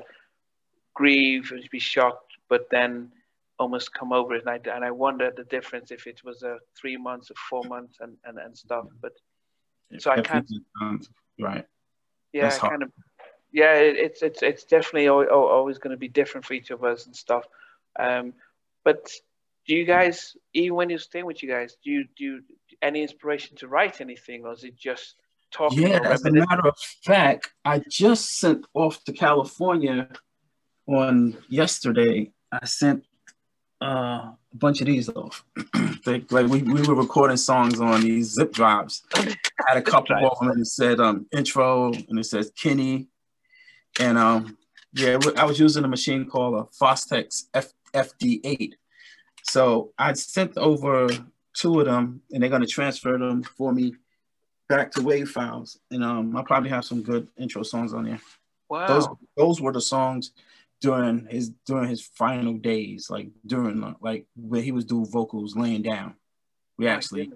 grieve 0.95 1.53
and 1.53 1.69
be 1.71 1.79
shocked 1.79 2.33
but 2.49 2.69
then 2.71 3.11
almost 3.59 3.93
come 3.95 4.13
over 4.13 4.35
it. 4.35 4.45
And 4.47 4.51
i, 4.51 4.75
and 4.75 4.85
I 4.85 4.91
wonder 4.91 5.33
the 5.35 5.45
difference 5.45 5.91
if 5.91 6.07
it 6.07 6.23
was 6.25 6.43
a 6.43 6.59
three 6.79 6.97
months 6.97 7.31
or 7.31 7.35
four 7.49 7.65
months 7.65 7.99
and, 8.01 8.17
and, 8.25 8.39
and 8.39 8.57
stuff 8.57 8.87
but 9.01 9.13
so 9.99 10.11
i 10.11 10.21
can't 10.21 10.51
right. 11.41 11.65
Yeah 12.33 12.43
That's 12.43 12.63
I 12.63 12.69
kind 12.69 12.83
of 12.83 12.93
yeah, 13.57 13.73
it's 13.77 14.21
it's 14.21 14.43
it's 14.43 14.65
definitely 14.65 15.09
always 15.09 15.79
going 15.79 15.93
to 15.93 15.97
be 15.97 16.09
different 16.09 16.45
for 16.45 16.53
each 16.53 16.71
of 16.71 16.85
us 16.85 17.07
and 17.07 17.17
stuff. 17.17 17.45
Um, 17.99 18.35
but 18.85 19.11
do 19.67 19.75
you 19.75 19.87
guys, 19.87 20.37
even 20.53 20.77
when 20.77 20.91
you're 20.91 20.99
staying 20.99 21.25
with 21.25 21.43
you 21.43 21.49
guys, 21.49 21.75
do 21.83 21.91
you 21.91 22.05
do 22.19 22.25
you, 22.25 22.43
any 22.83 23.01
inspiration 23.01 23.57
to 23.57 23.67
write 23.67 24.03
anything, 24.03 24.45
or 24.45 24.53
is 24.53 24.63
it 24.63 24.77
just 24.77 25.15
talking? 25.51 25.89
Yeah, 25.89 26.01
as 26.05 26.23
a 26.27 26.33
matter 26.33 26.69
of 26.69 26.79
fact, 27.03 27.51
I 27.65 27.81
just 27.91 28.39
sent 28.39 28.67
off 28.75 29.03
to 29.05 29.13
California 29.15 30.11
on 30.87 31.39
yesterday. 31.49 32.33
I 32.53 32.67
sent 32.67 33.07
uh, 33.81 33.87
a 33.87 34.37
bunch 34.53 34.83
of 34.83 34.87
these 34.87 35.09
off. 35.09 35.47
they, 36.05 36.27
like 36.29 36.49
we, 36.49 36.63
we 36.63 36.83
were 36.83 36.95
recording 36.95 37.39
songs 37.39 37.81
on 37.81 38.03
these 38.03 38.35
zip 38.35 38.53
drives. 38.53 39.03
I 39.15 39.35
had 39.67 39.79
a 39.79 39.83
couple 39.83 40.15
of 40.15 40.39
them 40.41 40.51
and 40.51 40.61
it 40.61 40.67
said 40.67 41.01
um, 41.01 41.25
intro 41.33 41.95
and 41.95 42.19
it 42.19 42.25
says 42.25 42.53
Kenny 42.55 43.09
and 44.01 44.19
um, 44.19 44.59
yeah, 44.93 45.19
I 45.37 45.45
was 45.45 45.59
using 45.59 45.85
a 45.85 45.89
machine 45.89 46.29
called 46.29 46.55
a 46.55 46.85
Fostex 46.85 47.45
F- 47.55 47.73
FD8. 47.95 48.75
So 49.43 49.93
I 49.99 50.13
sent 50.15 50.57
over 50.57 51.09
two 51.55 51.81
of 51.81 51.87
them, 51.87 52.23
and 52.33 52.43
they're 52.43 52.51
gonna 52.51 52.67
transfer 52.67 53.19
them 53.19 53.43
for 53.43 53.73
me 53.73 53.95
back 54.69 54.93
to 54.93 55.01
WAV 55.01 55.29
files. 55.29 55.79
And 55.91 56.03
um, 56.03 56.37
I 56.37 56.43
probably 56.43 56.71
have 56.71 56.85
some 56.85 57.03
good 57.03 57.29
intro 57.39 57.63
songs 57.63 57.95
on 57.95 58.05
there. 58.05 58.21
Wow. 58.69 58.87
Those 58.87 59.09
those 59.37 59.61
were 59.61 59.73
the 59.73 59.81
songs 59.81 60.33
during 60.81 61.27
his 61.27 61.51
during 61.67 61.89
his 61.89 62.03
final 62.03 62.55
days, 62.55 63.09
like 63.11 63.29
during 63.47 63.95
like 64.01 64.27
when 64.37 64.63
he 64.63 64.73
was 64.73 64.85
doing 64.85 65.07
vocals 65.07 65.57
laying 65.57 65.83
down. 65.83 66.15
We 66.79 66.89
actually 66.89 67.33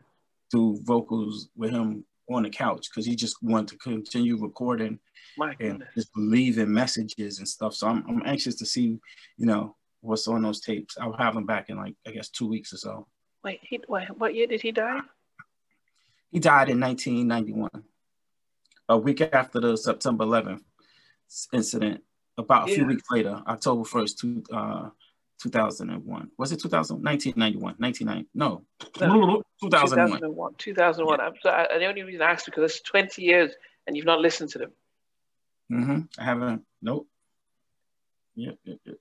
do 0.51 0.78
vocals 0.82 1.49
with 1.57 1.70
him 1.70 2.05
on 2.31 2.44
the 2.44 2.51
couch 2.51 2.89
because 2.90 3.07
he 3.07 3.15
just 3.15 3.43
wanted 3.43 3.69
to 3.69 3.77
continue 3.77 4.36
recording 4.36 4.98
My 5.36 5.55
and 5.61 5.85
just 5.94 6.11
leaving 6.16 6.73
messages 6.73 7.39
and 7.39 7.48
stuff. 7.48 7.74
So 7.74 7.89
I'm, 7.89 8.05
I'm 8.09 8.23
anxious 8.24 8.55
to 8.57 8.66
see, 8.66 8.98
you 9.36 9.47
know, 9.47 9.77
what's 10.01 10.28
on 10.28 10.43
those 10.43 10.61
tapes. 10.61 10.97
I'll 11.01 11.12
have 11.12 11.35
them 11.35 11.47
back 11.47 11.69
in 11.69 11.77
like 11.77 11.94
I 12.07 12.11
guess 12.12 12.28
two 12.28 12.48
weeks 12.48 12.73
or 12.73 12.78
so. 12.78 13.07
Wait, 13.43 13.61
he 13.62 13.81
wait, 13.89 14.09
what 14.16 14.35
year 14.35 14.47
did 14.47 14.62
he 14.62 14.73
die? 14.73 15.01
He 16.31 16.39
died 16.39 16.69
in 16.69 16.78
1991, 16.78 17.70
a 18.89 18.97
week 18.97 19.20
after 19.20 19.61
the 19.61 19.77
September 19.77 20.24
11th 20.24 20.62
incident. 21.52 22.02
About 22.39 22.69
a 22.69 22.70
yeah. 22.70 22.77
few 22.77 22.86
weeks 22.86 23.02
later, 23.11 23.43
October 23.47 23.82
1st, 23.82 24.16
two, 24.19 24.43
uh, 24.52 24.89
2001. 25.40 26.30
Was 26.38 26.52
it 26.52 26.60
2000? 26.60 27.02
1991, 27.02 27.74
1990. 27.78 28.28
No, 28.34 28.62
no 29.00 29.42
2001. 29.62 30.20
2001. 30.20 30.54
2001. 30.58 31.20
I'm 31.20 31.32
sorry, 31.42 31.78
the 31.78 31.86
only 31.86 32.02
reason 32.02 32.22
I 32.22 32.30
asked 32.30 32.46
because 32.46 32.70
it's 32.70 32.80
20 32.82 33.22
years 33.22 33.52
and 33.86 33.96
you've 33.96 34.06
not 34.06 34.20
listened 34.20 34.50
to 34.50 34.58
them. 34.58 34.72
Mm-hmm. 35.72 36.00
I 36.18 36.24
haven't. 36.24 36.62
Nope. 36.82 37.06
Yeah, 38.34 38.52
yeah, 38.64 38.74
yeah. 38.84 38.94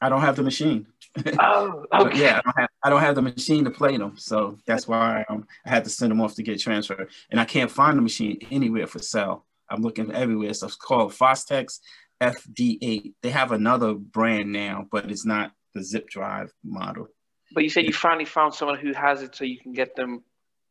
I 0.00 0.08
don't 0.08 0.20
have 0.20 0.36
the 0.36 0.42
machine. 0.42 0.86
Oh, 1.38 1.84
okay. 1.94 2.20
yeah, 2.20 2.40
I 2.40 2.42
don't, 2.42 2.58
have, 2.58 2.68
I 2.82 2.90
don't, 2.90 3.00
have, 3.00 3.14
the 3.14 3.22
machine 3.22 3.64
to 3.64 3.70
play 3.70 3.96
them, 3.96 4.16
so 4.16 4.58
that's 4.66 4.88
why 4.88 5.24
um, 5.28 5.46
I 5.64 5.70
had 5.70 5.84
to 5.84 5.90
send 5.90 6.10
them 6.10 6.20
off 6.20 6.34
to 6.34 6.42
get 6.42 6.58
transferred. 6.58 7.08
And 7.30 7.38
I 7.38 7.44
can't 7.44 7.70
find 7.70 7.96
the 7.96 8.02
machine 8.02 8.38
anywhere 8.50 8.88
for 8.88 8.98
sale. 8.98 9.44
I'm 9.70 9.80
looking 9.80 10.12
everywhere. 10.12 10.52
So 10.54 10.66
it's 10.66 10.74
called 10.74 11.12
Fostex 11.12 11.78
FD8. 12.20 13.12
They 13.22 13.30
have 13.30 13.52
another 13.52 13.94
brand 13.94 14.52
now, 14.52 14.86
but 14.90 15.08
it's 15.08 15.24
not 15.24 15.52
the 15.74 15.82
zip 15.82 16.08
drive 16.08 16.52
model. 16.62 17.08
But 17.52 17.64
you 17.64 17.70
said 17.70 17.84
you 17.84 17.92
finally 17.92 18.24
found 18.24 18.54
someone 18.54 18.78
who 18.78 18.92
has 18.92 19.22
it, 19.22 19.34
so 19.34 19.44
you 19.44 19.58
can 19.58 19.72
get 19.72 19.94
them. 19.94 20.22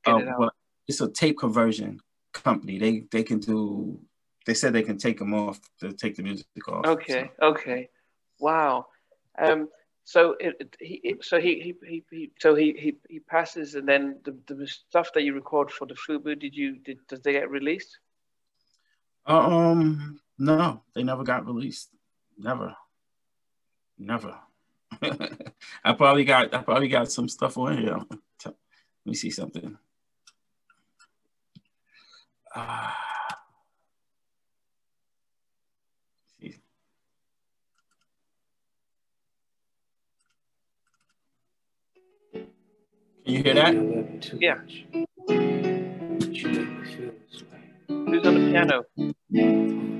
Get 0.05 0.15
oh, 0.15 0.17
it 0.17 0.27
well, 0.37 0.51
it's 0.87 1.01
a 1.01 1.09
tape 1.09 1.37
conversion 1.37 1.99
company. 2.33 2.77
They 2.79 3.05
they 3.11 3.23
can 3.23 3.39
do. 3.39 3.99
They 4.45 4.53
said 4.53 4.73
they 4.73 4.83
can 4.83 4.97
take 4.97 5.19
them 5.19 5.33
off 5.33 5.59
to 5.79 5.93
take 5.93 6.15
the 6.15 6.23
music 6.23 6.45
off. 6.67 6.85
Okay. 6.85 7.31
So. 7.39 7.47
Okay. 7.47 7.89
Wow. 8.39 8.87
Um. 9.37 9.69
So 10.05 10.35
it, 10.39 10.55
it 10.59 10.75
he 10.81 11.15
so 11.21 11.39
he, 11.39 11.61
he 11.61 11.75
he 11.87 12.03
he 12.11 12.31
so 12.37 12.55
he 12.55 12.75
he 12.77 12.97
he 13.09 13.19
passes 13.19 13.75
and 13.75 13.87
then 13.87 14.19
the, 14.25 14.37
the 14.53 14.67
stuff 14.67 15.13
that 15.13 15.23
you 15.23 15.33
record 15.33 15.71
for 15.71 15.85
the 15.85 15.93
FUBU 15.93 16.37
did 16.37 16.53
you 16.53 16.77
did 16.79 16.97
does 17.07 17.21
they 17.21 17.31
get 17.31 17.49
released? 17.49 17.99
Um. 19.25 20.19
No, 20.37 20.83
they 20.93 21.03
never 21.03 21.23
got 21.23 21.45
released. 21.45 21.89
Never. 22.37 22.75
Never. 23.97 24.37
I 25.83 25.93
probably 25.93 26.25
got 26.25 26.53
I 26.53 26.61
probably 26.61 26.87
got 26.87 27.11
some 27.11 27.27
stuff 27.29 27.57
on 27.57 27.77
here. 27.77 27.97
Let 28.45 28.55
me 29.05 29.13
see 29.15 29.29
something. 29.29 29.77
Uh, 32.55 32.91
see. 36.39 36.55
Can 42.33 42.45
you 43.25 43.43
hear 43.43 43.53
that? 43.55 43.73
Yeah. 44.39 44.59
Who's 47.87 48.27
on 48.27 48.33
the 48.35 48.51
piano? 48.51 48.85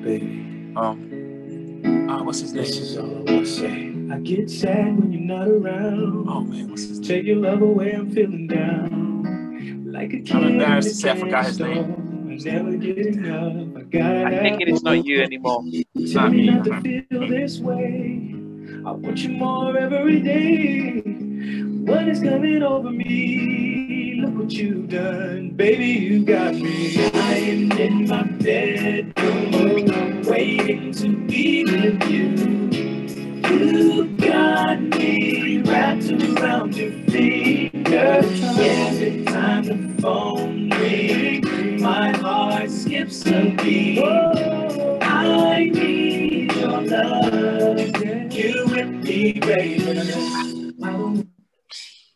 baby. 0.03 0.74
Um, 0.76 1.33
what's 2.34 2.42
his 2.42 2.54
name? 2.54 2.64
This 2.64 2.78
is 2.80 2.98
all 2.98 3.06
I 3.06 3.10
want 3.10 3.28
to 3.28 3.46
say. 3.46 3.94
I 4.12 4.18
get 4.22 4.50
sad 4.50 5.00
when 5.00 5.14
you're 5.14 5.22
not 5.22 5.48
around. 5.48 6.28
Oh 6.28 6.42
man, 6.42 6.70
what's 6.70 6.82
his 6.82 7.00
name? 7.00 7.08
Take 7.08 7.26
your 7.26 7.36
love 7.36 7.62
away, 7.62 7.92
I'm 7.92 8.10
feeling 8.10 8.48
down. 8.48 9.92
Like 9.92 10.14
a 10.14 10.20
kid 10.20 10.36
I'm 10.36 10.44
embarrassed 10.46 10.90
to 10.90 10.96
say 10.96 11.12
I 11.12 11.20
forgot 11.20 11.46
his 11.46 11.60
name. 11.60 12.40
Never 12.44 12.72
get 12.78 12.98
enough. 12.98 13.78
I, 13.78 13.82
got 13.84 14.34
I 14.34 14.40
think 14.40 14.62
it 14.62 14.68
is 14.68 14.82
not 14.82 15.06
you 15.06 15.22
anymore. 15.22 15.62
It's 15.94 16.14
not 16.16 16.32
me. 16.32 16.50
Not 16.50 16.64
to 16.64 16.82
feel 16.82 17.28
this 17.28 17.60
way. 17.60 18.34
I 18.84 18.92
want 18.92 19.20
you 19.20 19.30
more 19.30 19.78
every 19.78 20.20
day. 20.20 21.02
What 21.86 22.08
is 22.08 22.20
coming 22.20 22.64
over 22.64 22.90
me? 22.90 24.22
Look 24.26 24.36
what 24.36 24.52
you've 24.52 24.90
done, 24.90 25.52
baby. 25.52 25.86
You 25.86 26.26
got 26.26 26.56
me 26.56 27.12
lying 27.12 27.78
in 27.78 28.08
my 28.08 28.24
bedroom, 28.24 29.52
waiting 30.26 30.91
to 30.94 31.16
be 31.28 31.66
with 31.66 32.10
you. 32.10 32.54
You 33.50 34.08
got 34.18 34.80
me 34.80 35.60
wrapped 35.60 36.10
around 36.12 36.76
your 36.76 36.91
finger. 37.10 38.22
Every 38.24 39.26
time 39.26 39.64
the 39.64 40.02
phone 40.02 40.70
rings, 40.70 41.82
my 41.82 42.16
heart 42.18 42.72
skips 42.72 43.26
a 43.28 43.56
beat. 43.62 44.00
I 45.02 45.70
need 45.74 46.54
your 46.54 46.82
love. 46.82 48.34
You 48.34 48.66
with 48.68 48.90
me, 48.90 49.34
baby. 49.34 50.74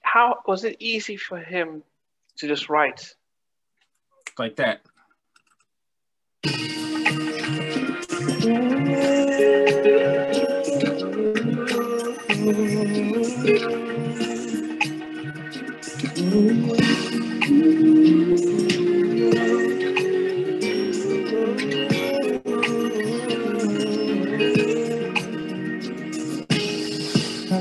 How 0.01 0.39
was 0.47 0.63
it 0.63 0.77
easy 0.79 1.17
for 1.17 1.37
him 1.39 1.83
to 2.37 2.47
just 2.47 2.69
write? 2.69 3.13
Like 4.37 4.55
that. 4.55 4.81
I 8.47 8.51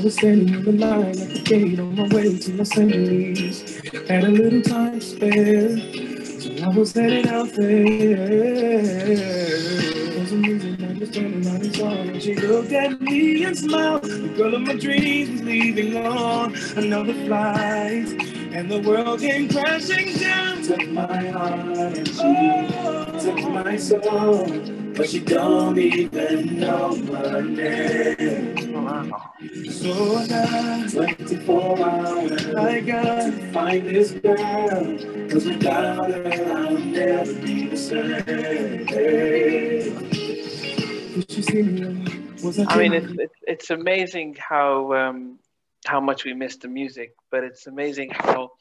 was 0.01 0.13
standing 0.13 0.53
in 0.53 0.63
the 0.63 0.71
line 0.71 1.09
at 1.09 1.15
the 1.15 1.41
gate 1.43 1.79
on 1.79 1.95
my 1.95 2.07
way 2.15 2.37
to 2.37 2.53
Los 2.53 2.77
Angeles. 2.77 3.81
Had 4.07 4.23
a 4.23 4.29
little 4.29 4.61
time 4.61 5.01
spare, 5.01 5.77
so 6.39 6.63
I 6.63 6.69
was 6.69 6.93
heading 6.93 7.27
out 7.27 7.49
there. 7.55 9.17
Was 11.07 11.15
just 11.15 11.19
turned 11.19 11.45
around 11.45 11.63
and. 11.63 12.21
She 12.21 12.35
looked 12.35 12.71
at 12.71 13.01
me 13.01 13.43
and 13.43 13.57
smiled. 13.57 14.03
The 14.03 14.33
girl 14.35 14.55
of 14.55 14.61
my 14.61 14.75
dreams 14.75 15.29
was 15.29 15.41
leaving 15.43 15.95
on 15.97 16.55
another 16.75 17.13
flight. 17.25 18.07
And 18.51 18.69
the 18.71 18.81
world 18.81 19.19
came 19.19 19.49
crashing 19.49 20.17
down. 20.17 20.63
Took 20.63 20.87
my 20.89 21.27
heart 21.29 21.97
and 21.97 22.07
she 22.07 22.13
took 23.19 23.39
my 23.51 23.77
soul. 23.77 24.47
But 24.95 25.09
she 25.09 25.19
don't 25.19 25.77
even 25.77 26.59
know 26.59 26.95
my 26.95 27.41
name. 27.41 28.57
So 29.71 30.15
I 30.17 30.27
got 30.27 30.89
24 30.89 31.79
hours. 31.79 32.55
I 32.55 32.79
got 32.81 33.03
to 33.03 33.51
find 33.51 33.87
this 33.87 34.11
girl. 34.11 34.97
Cause 35.29 35.45
without 35.45 36.09
her, 36.09 36.55
I'll 36.57 36.77
never 36.77 37.33
be 37.33 37.67
the 37.67 37.77
same. 37.77 38.87
I 41.17 42.77
mean, 42.77 42.93
it's, 42.93 43.11
it's, 43.17 43.33
it's 43.47 43.69
amazing 43.71 44.35
how 44.37 44.93
um, 44.93 45.39
how 45.85 45.99
much 45.99 46.25
we 46.25 46.33
miss 46.33 46.57
the 46.57 46.67
music, 46.67 47.15
but 47.31 47.43
it's 47.43 47.67
amazing 47.67 48.11
how 48.11 48.51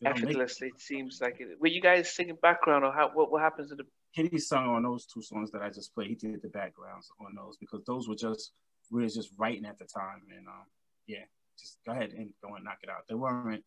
They 0.00 0.08
effortless 0.10 0.62
it 0.62 0.80
seems 0.80 1.20
like 1.20 1.40
it. 1.40 1.60
Were 1.60 1.66
you 1.68 1.80
guys 1.80 2.14
singing 2.14 2.38
background, 2.40 2.84
or 2.84 2.92
how 2.92 3.10
what, 3.12 3.30
what 3.30 3.42
happens 3.42 3.70
to 3.70 3.76
the? 3.76 3.84
Kenny 4.16 4.38
sung 4.38 4.66
on 4.68 4.82
those 4.82 5.04
two 5.06 5.20
songs 5.22 5.50
that 5.50 5.62
I 5.62 5.68
just 5.68 5.94
played. 5.94 6.08
He 6.08 6.14
did 6.14 6.40
the 6.40 6.48
backgrounds 6.48 7.10
on 7.20 7.34
those 7.34 7.56
because 7.58 7.82
those 7.86 8.08
were 8.08 8.14
just 8.14 8.52
we 8.90 9.02
were 9.02 9.08
just 9.08 9.30
writing 9.36 9.66
at 9.66 9.78
the 9.78 9.84
time, 9.84 10.22
and 10.36 10.46
um, 10.48 10.64
yeah, 11.06 11.24
just 11.58 11.78
go 11.84 11.92
ahead 11.92 12.12
and 12.16 12.32
go 12.42 12.54
and 12.54 12.64
knock 12.64 12.78
it 12.82 12.88
out. 12.88 13.06
They 13.08 13.14
weren't 13.14 13.64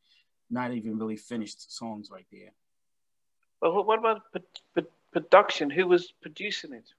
not 0.50 0.74
even 0.74 0.98
really 0.98 1.18
finished 1.18 1.72
songs 1.78 2.10
right 2.12 2.26
there. 2.32 2.52
Well, 3.62 3.74
what- 3.76 3.86
what 3.88 4.00
about 4.00 4.22
production? 5.12 5.70
Who 5.70 5.88
was 5.88 6.12
producing 6.22 6.74
it? 6.74 6.90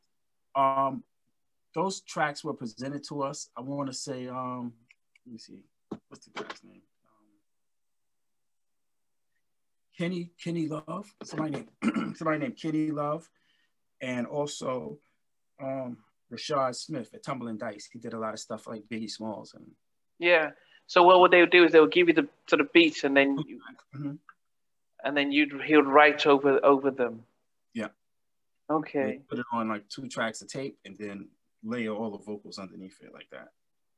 Um, 0.55 1.03
those 1.75 2.01
tracks 2.03 2.45
were 2.45 2.55
presented 2.55 3.03
to 3.09 3.23
us. 3.23 3.49
I 3.57 3.61
want 3.61 3.89
to 3.89 3.95
say, 3.95 4.29
um, 4.29 4.73
let 5.27 5.33
me 5.33 5.39
see, 5.39 5.63
what's 6.09 6.27
the 6.27 6.31
guy's 6.43 6.63
name? 6.65 6.83
Um, 7.05 7.27
Kenny 9.97 10.31
Kenny 10.43 10.69
Love. 10.69 11.13
Somebody 11.25 11.51
named 11.83 12.17
somebody 12.17 12.39
named 12.39 12.59
Kenny 12.61 12.91
Love, 12.91 13.29
and 14.01 14.27
also 14.27 14.99
um, 15.63 15.99
Rashad 16.33 16.75
Smith 16.77 17.11
at 17.15 17.23
Tumbling 17.23 17.59
Dice. 17.59 17.89
He 17.93 17.99
did 17.99 18.13
a 18.15 18.19
lot 18.19 18.35
of 18.35 18.41
stuff 18.41 18.67
like 18.67 18.83
Biggie 18.91 19.11
Smalls 19.11 19.55
and 19.55 19.67
Yeah. 20.19 20.51
So 20.87 21.03
what 21.05 21.21
would 21.21 21.31
they 21.31 21.47
do 21.47 21.65
is 21.65 21.73
they 21.73 21.81
would 21.81 21.93
give 21.93 22.09
you 22.09 22.15
the 22.15 22.29
sort 22.49 22.61
of 22.61 22.73
beats, 22.73 23.05
and 23.05 23.17
then 23.17 23.39
you, 23.47 23.61
Mhm. 23.95 24.19
and 25.05 25.17
then 25.17 25.33
you'd 25.33 25.63
he 25.63 25.77
would 25.77 25.87
write 25.87 26.27
over 26.27 26.63
over 26.65 26.91
them. 26.91 27.25
Yeah. 27.73 27.89
Okay. 28.71 29.21
put 29.29 29.39
it 29.39 29.47
on 29.53 29.69
like 29.69 29.89
two 29.89 30.09
tracks 30.09 30.43
of 30.43 30.49
tape 30.49 30.79
and 30.85 30.97
then 30.99 31.29
layer 31.65 31.93
all 31.93 32.11
the 32.11 32.19
vocals 32.19 32.59
underneath 32.59 32.99
it 33.03 33.13
like 33.13 33.29
that. 33.31 33.49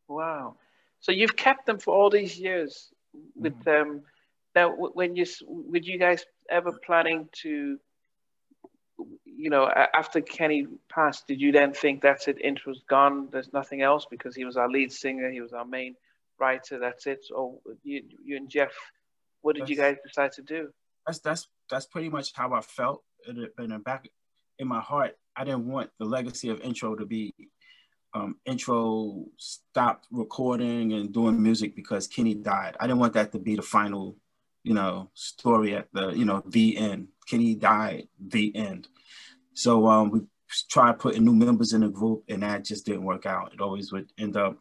Wow. 0.08 0.56
So 1.00 1.12
you've 1.12 1.36
kept 1.36 1.66
them 1.66 1.78
for 1.78 1.94
all 1.94 2.10
these 2.10 2.38
years 2.38 2.90
with 3.34 3.62
them. 3.64 4.02
Now, 4.54 4.70
when 4.70 5.16
you 5.16 5.26
would 5.46 5.86
you 5.86 5.98
guys 5.98 6.24
ever 6.50 6.72
planning 6.84 7.28
to, 7.42 7.78
you 9.24 9.50
know, 9.50 9.68
after 9.68 10.20
Kenny 10.20 10.66
passed, 10.88 11.26
did 11.26 11.40
you 11.40 11.52
then 11.52 11.72
think 11.72 12.02
that's 12.02 12.28
it? 12.28 12.40
Intro's 12.40 12.82
gone. 12.88 13.28
There's 13.32 13.52
nothing 13.52 13.82
else 13.82 14.06
because 14.10 14.36
he 14.36 14.44
was 14.44 14.56
our 14.56 14.68
lead 14.70 14.92
singer. 14.92 15.30
He 15.30 15.40
was 15.40 15.52
our 15.52 15.64
main 15.64 15.96
writer. 16.38 16.78
That's 16.78 17.06
it. 17.06 17.24
Or 17.34 17.58
you, 17.82 18.02
you 18.24 18.36
and 18.36 18.48
Jeff, 18.48 18.72
what 19.42 19.56
did 19.56 19.68
you 19.68 19.76
guys 19.76 19.96
decide 20.06 20.32
to 20.32 20.42
do? 20.42 20.68
that's 21.06 21.18
that's 21.20 21.48
that's 21.70 21.86
pretty 21.86 22.08
much 22.08 22.32
how 22.34 22.52
I 22.52 22.60
felt 22.60 23.02
in 23.28 23.48
in 23.58 23.70
the 23.70 23.78
back 23.78 24.08
in 24.58 24.68
my 24.68 24.80
heart. 24.80 25.16
I 25.36 25.44
didn't 25.44 25.66
want 25.66 25.90
the 25.98 26.04
legacy 26.04 26.48
of 26.48 26.60
intro 26.60 26.94
to 26.94 27.06
be 27.06 27.34
um, 28.14 28.36
intro 28.44 29.24
stopped 29.38 30.06
recording 30.10 30.92
and 30.92 31.12
doing 31.12 31.42
music 31.42 31.74
because 31.74 32.06
Kenny 32.06 32.34
died. 32.34 32.76
I 32.78 32.86
didn't 32.86 33.00
want 33.00 33.14
that 33.14 33.32
to 33.32 33.38
be 33.38 33.56
the 33.56 33.62
final, 33.62 34.16
you 34.62 34.74
know, 34.74 35.10
story 35.14 35.74
at 35.74 35.88
the 35.92 36.10
you 36.10 36.24
know 36.24 36.42
the 36.46 36.76
end. 36.76 37.08
Kenny 37.28 37.54
died, 37.54 38.08
the 38.20 38.54
end. 38.54 38.88
So 39.54 39.88
um, 39.88 40.10
we 40.10 40.20
tried 40.70 40.98
putting 40.98 41.24
new 41.24 41.34
members 41.34 41.72
in 41.72 41.80
the 41.80 41.88
group, 41.88 42.24
and 42.28 42.42
that 42.42 42.64
just 42.64 42.86
didn't 42.86 43.04
work 43.04 43.26
out. 43.26 43.52
It 43.52 43.60
always 43.60 43.92
would 43.92 44.10
end 44.18 44.36
up 44.36 44.58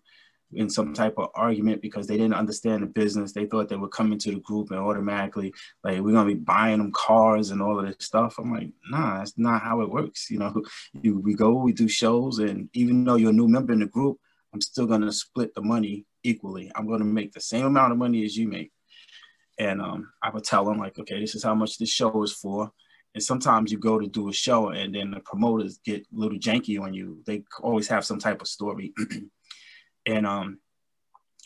in 0.56 0.70
some 0.70 0.94
type 0.94 1.16
of 1.18 1.30
argument 1.36 1.82
because 1.82 2.08
they 2.08 2.18
didn't 2.18 2.36
understand 2.36 2.84
the 2.84 2.88
business. 2.88 3.34
They 3.34 3.46
thought 3.46 3.70
they 3.70 3.76
were 3.76 3.88
coming 3.88 4.20
to 4.20 4.32
the 4.32 4.40
group 4.40 4.72
and 4.72 4.80
automatically 4.80 5.54
like 5.84 6.00
we're 6.00 6.14
gonna 6.14 6.34
be 6.34 6.36
buying 6.36 6.80
them 6.80 6.92
cars 6.92 7.52
and 7.52 7.62
all 7.62 7.80
of 7.80 7.86
this 7.86 8.06
stuff. 8.06 8.36
I'm 8.38 8.52
like, 8.52 8.70
nah, 8.90 9.20
that's 9.20 9.38
not 9.38 9.62
how 9.62 9.82
it 9.82 9.90
works. 9.90 10.30
You 10.30 10.40
know, 10.40 10.62
you, 11.02 11.20
we 11.20 11.34
go, 11.34 11.54
we 11.54 11.74
do 11.74 11.88
shows, 11.88 12.40
and 12.40 12.70
even 12.74 13.04
though 13.04 13.16
you're 13.16 13.32
a 13.32 13.34
new 13.34 13.48
member 13.48 13.74
in 13.74 13.80
the 13.80 13.88
group, 13.88 14.18
I'm 14.54 14.62
still 14.62 14.86
gonna 14.86 15.12
split 15.12 15.54
the 15.56 15.62
money 15.62 16.06
equally. 16.24 16.72
I'm 16.76 16.88
gonna 16.88 17.06
make 17.06 17.34
the 17.34 17.42
same 17.42 17.66
amount 17.66 17.92
of 17.92 17.98
money 17.98 18.24
as 18.24 18.38
you 18.38 18.48
make. 18.48 18.72
And 19.60 19.82
um, 19.82 20.12
I 20.22 20.30
would 20.32 20.44
tell 20.44 20.66
them 20.66 20.80
like, 20.80 20.98
okay, 20.98 21.20
this 21.20 21.36
is 21.36 21.44
how 21.44 21.54
much 21.54 21.78
this 21.78 21.90
show 21.90 22.24
is 22.24 22.34
for. 22.34 22.72
And 23.14 23.24
sometimes 23.24 23.72
you 23.72 23.78
go 23.78 24.00
to 24.00 24.08
do 24.08 24.30
a 24.30 24.34
show, 24.34 24.70
and 24.70 24.96
then 24.96 25.12
the 25.12 25.20
promoters 25.20 25.80
get 25.86 26.02
a 26.02 26.06
little 26.12 26.40
janky 26.40 26.82
on 26.82 26.94
you. 26.94 27.22
They 27.26 27.44
always 27.62 27.88
have 27.88 28.06
some 28.06 28.20
type 28.20 28.42
of 28.42 28.48
story. 28.48 28.94
and 30.06 30.26
um, 30.26 30.60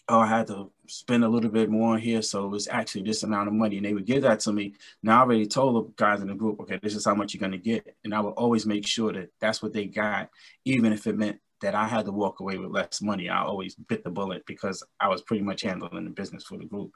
oh, 0.10 0.20
I 0.20 0.28
had 0.28 0.48
to 0.48 0.72
spend 0.88 1.24
a 1.24 1.30
little 1.30 1.50
bit 1.50 1.70
more 1.70 1.98
here, 1.98 2.22
so 2.22 2.46
it 2.46 2.50
was 2.50 2.68
actually 2.68 3.04
this 3.04 3.24
amount 3.24 3.48
of 3.48 3.54
money, 3.54 3.78
and 3.78 3.86
they 3.86 3.94
would 3.94 4.06
give 4.06 4.24
that 4.24 4.40
to 4.42 4.54
me. 4.54 4.74
Now 5.04 5.20
I 5.20 5.22
already 5.22 5.48
told 5.48 5.76
the 5.76 5.94
guys 5.96 6.22
in 6.22 6.28
the 6.28 6.36
group, 6.36 6.60
okay, 6.62 6.80
this 6.82 6.96
is 6.96 7.06
how 7.06 7.16
much 7.16 7.34
you're 7.34 7.42
gonna 7.42 7.58
get, 7.58 7.96
and 8.04 8.14
I 8.14 8.22
would 8.22 8.32
always 8.32 8.66
make 8.66 8.88
sure 8.88 9.12
that 9.14 9.30
that's 9.40 9.62
what 9.62 9.74
they 9.74 9.86
got, 9.86 10.30
even 10.66 10.94
if 10.94 11.08
it 11.08 11.18
meant 11.18 11.40
that 11.62 11.76
I 11.76 11.88
had 11.88 12.06
to 12.06 12.12
walk 12.12 12.40
away 12.40 12.58
with 12.58 12.72
less 12.72 13.02
money. 13.02 13.30
I 13.30 13.42
always 13.42 13.76
bit 13.76 14.04
the 14.04 14.12
bullet 14.12 14.44
because 14.46 14.84
I 15.00 15.08
was 15.08 15.24
pretty 15.24 15.44
much 15.44 15.64
handling 15.64 16.04
the 16.04 16.12
business 16.12 16.44
for 16.44 16.58
the 16.58 16.66
group. 16.66 16.92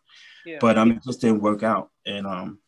Yeah. 0.46 0.60
But 0.62 0.78
um, 0.78 0.92
it 0.92 1.04
just 1.04 1.22
didn't 1.22 1.42
work 1.42 1.64
out, 1.64 1.90
and 2.06 2.26
um, 2.28 2.60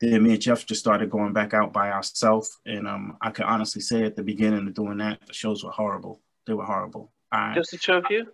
then 0.00 0.22
me 0.22 0.32
and 0.32 0.40
Jeff 0.40 0.64
just 0.64 0.80
started 0.80 1.10
going 1.10 1.34
back 1.34 1.52
out 1.52 1.72
by 1.72 1.90
ourselves, 1.90 2.58
and 2.64 2.88
um, 2.88 3.18
I 3.20 3.30
could 3.30 3.44
honestly 3.44 3.82
say 3.82 4.04
at 4.04 4.16
the 4.16 4.22
beginning 4.22 4.66
of 4.66 4.74
doing 4.74 4.98
that, 4.98 5.26
the 5.26 5.34
shows 5.34 5.62
were 5.62 5.70
horrible. 5.70 6.22
They 6.46 6.54
were 6.54 6.64
horrible. 6.64 7.12
I, 7.32 7.54
just 7.54 7.70
the 7.70 7.78
two 7.78 7.92
of 7.92 8.04
you. 8.10 8.26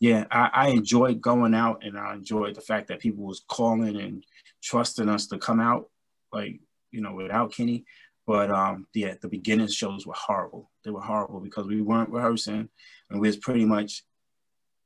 yeah, 0.00 0.26
I, 0.30 0.50
I 0.52 0.68
enjoyed 0.68 1.20
going 1.20 1.54
out 1.54 1.82
and 1.84 1.98
I 1.98 2.14
enjoyed 2.14 2.54
the 2.54 2.60
fact 2.60 2.88
that 2.88 3.00
people 3.00 3.24
was 3.24 3.44
calling 3.48 3.96
and 4.00 4.24
trusting 4.62 5.08
us 5.08 5.26
to 5.28 5.38
come 5.38 5.60
out, 5.60 5.88
like, 6.32 6.60
you 6.90 7.00
know, 7.00 7.14
without 7.14 7.52
Kenny. 7.52 7.84
But 8.26 8.50
um, 8.50 8.86
yeah, 8.94 9.14
the 9.20 9.28
beginning 9.28 9.68
shows 9.68 10.06
were 10.06 10.14
horrible. 10.14 10.70
They 10.84 10.90
were 10.90 11.00
horrible 11.00 11.40
because 11.40 11.66
we 11.66 11.80
weren't 11.80 12.10
rehearsing 12.10 12.68
and 13.10 13.20
we 13.20 13.28
was 13.28 13.36
pretty 13.36 13.64
much 13.64 14.04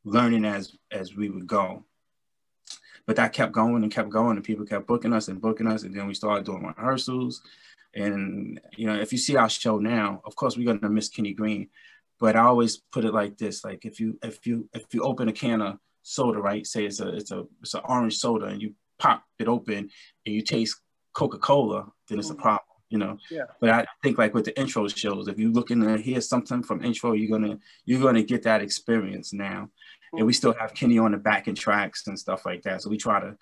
learning 0.04 0.44
as 0.44 0.74
as 0.90 1.14
we 1.14 1.28
would 1.28 1.46
go. 1.46 1.84
But 3.06 3.16
that 3.16 3.32
kept 3.32 3.52
going 3.52 3.82
and 3.82 3.92
kept 3.92 4.08
going 4.08 4.36
and 4.36 4.44
people 4.44 4.64
kept 4.64 4.86
booking 4.86 5.12
us 5.12 5.28
and 5.28 5.40
booking 5.40 5.66
us. 5.66 5.82
And 5.82 5.94
then 5.94 6.06
we 6.06 6.14
started 6.14 6.46
doing 6.46 6.64
rehearsals. 6.64 7.42
And, 7.94 8.60
you 8.76 8.86
know, 8.86 8.96
if 8.96 9.12
you 9.12 9.18
see 9.18 9.36
our 9.36 9.48
show 9.48 9.78
now, 9.78 10.20
of 10.24 10.34
course, 10.34 10.56
we're 10.56 10.66
going 10.66 10.80
to 10.80 10.88
miss 10.88 11.08
Kenny 11.08 11.32
Greene 11.32 11.68
but 12.18 12.36
I 12.36 12.44
always 12.44 12.78
put 12.92 13.04
it 13.04 13.12
like 13.12 13.36
this: 13.38 13.64
like 13.64 13.84
if 13.84 14.00
you 14.00 14.18
if 14.22 14.46
you 14.46 14.68
if 14.72 14.92
you 14.92 15.02
open 15.02 15.28
a 15.28 15.32
can 15.32 15.62
of 15.62 15.78
soda, 16.02 16.38
right? 16.38 16.66
Say 16.66 16.86
it's 16.86 17.00
a 17.00 17.08
it's 17.08 17.30
a 17.30 17.44
it's 17.60 17.74
an 17.74 17.82
orange 17.84 18.16
soda, 18.16 18.46
and 18.46 18.60
you 18.60 18.74
pop 18.98 19.24
it 19.38 19.48
open 19.48 19.90
and 20.24 20.34
you 20.34 20.42
taste 20.42 20.80
Coca 21.12 21.38
Cola, 21.38 21.86
then 22.08 22.18
it's 22.18 22.30
a 22.30 22.32
mm-hmm. 22.32 22.42
problem, 22.42 22.64
you 22.90 22.98
know. 22.98 23.18
Yeah. 23.30 23.44
But 23.60 23.70
I 23.70 23.86
think 24.02 24.18
like 24.18 24.34
with 24.34 24.44
the 24.44 24.58
intro 24.58 24.86
shows, 24.88 25.28
if 25.28 25.38
you 25.38 25.52
look 25.52 25.70
in 25.70 25.80
there, 25.80 25.96
hear 25.96 26.20
something 26.20 26.62
from 26.62 26.84
intro, 26.84 27.12
you're 27.12 27.38
gonna 27.38 27.58
you're 27.84 28.02
gonna 28.02 28.22
get 28.22 28.42
that 28.44 28.62
experience 28.62 29.32
now. 29.32 29.70
And 30.12 30.24
we 30.24 30.32
mm-hmm. 30.32 30.36
still 30.36 30.54
have 30.54 30.74
Kenny 30.74 30.98
on 30.98 31.12
the 31.12 31.18
back 31.18 31.48
and 31.48 31.56
tracks 31.56 32.06
and 32.06 32.18
stuff 32.18 32.46
like 32.46 32.62
that. 32.62 32.80
So 32.80 32.88
we 32.88 32.96
try 32.96 33.20
to 33.20 33.36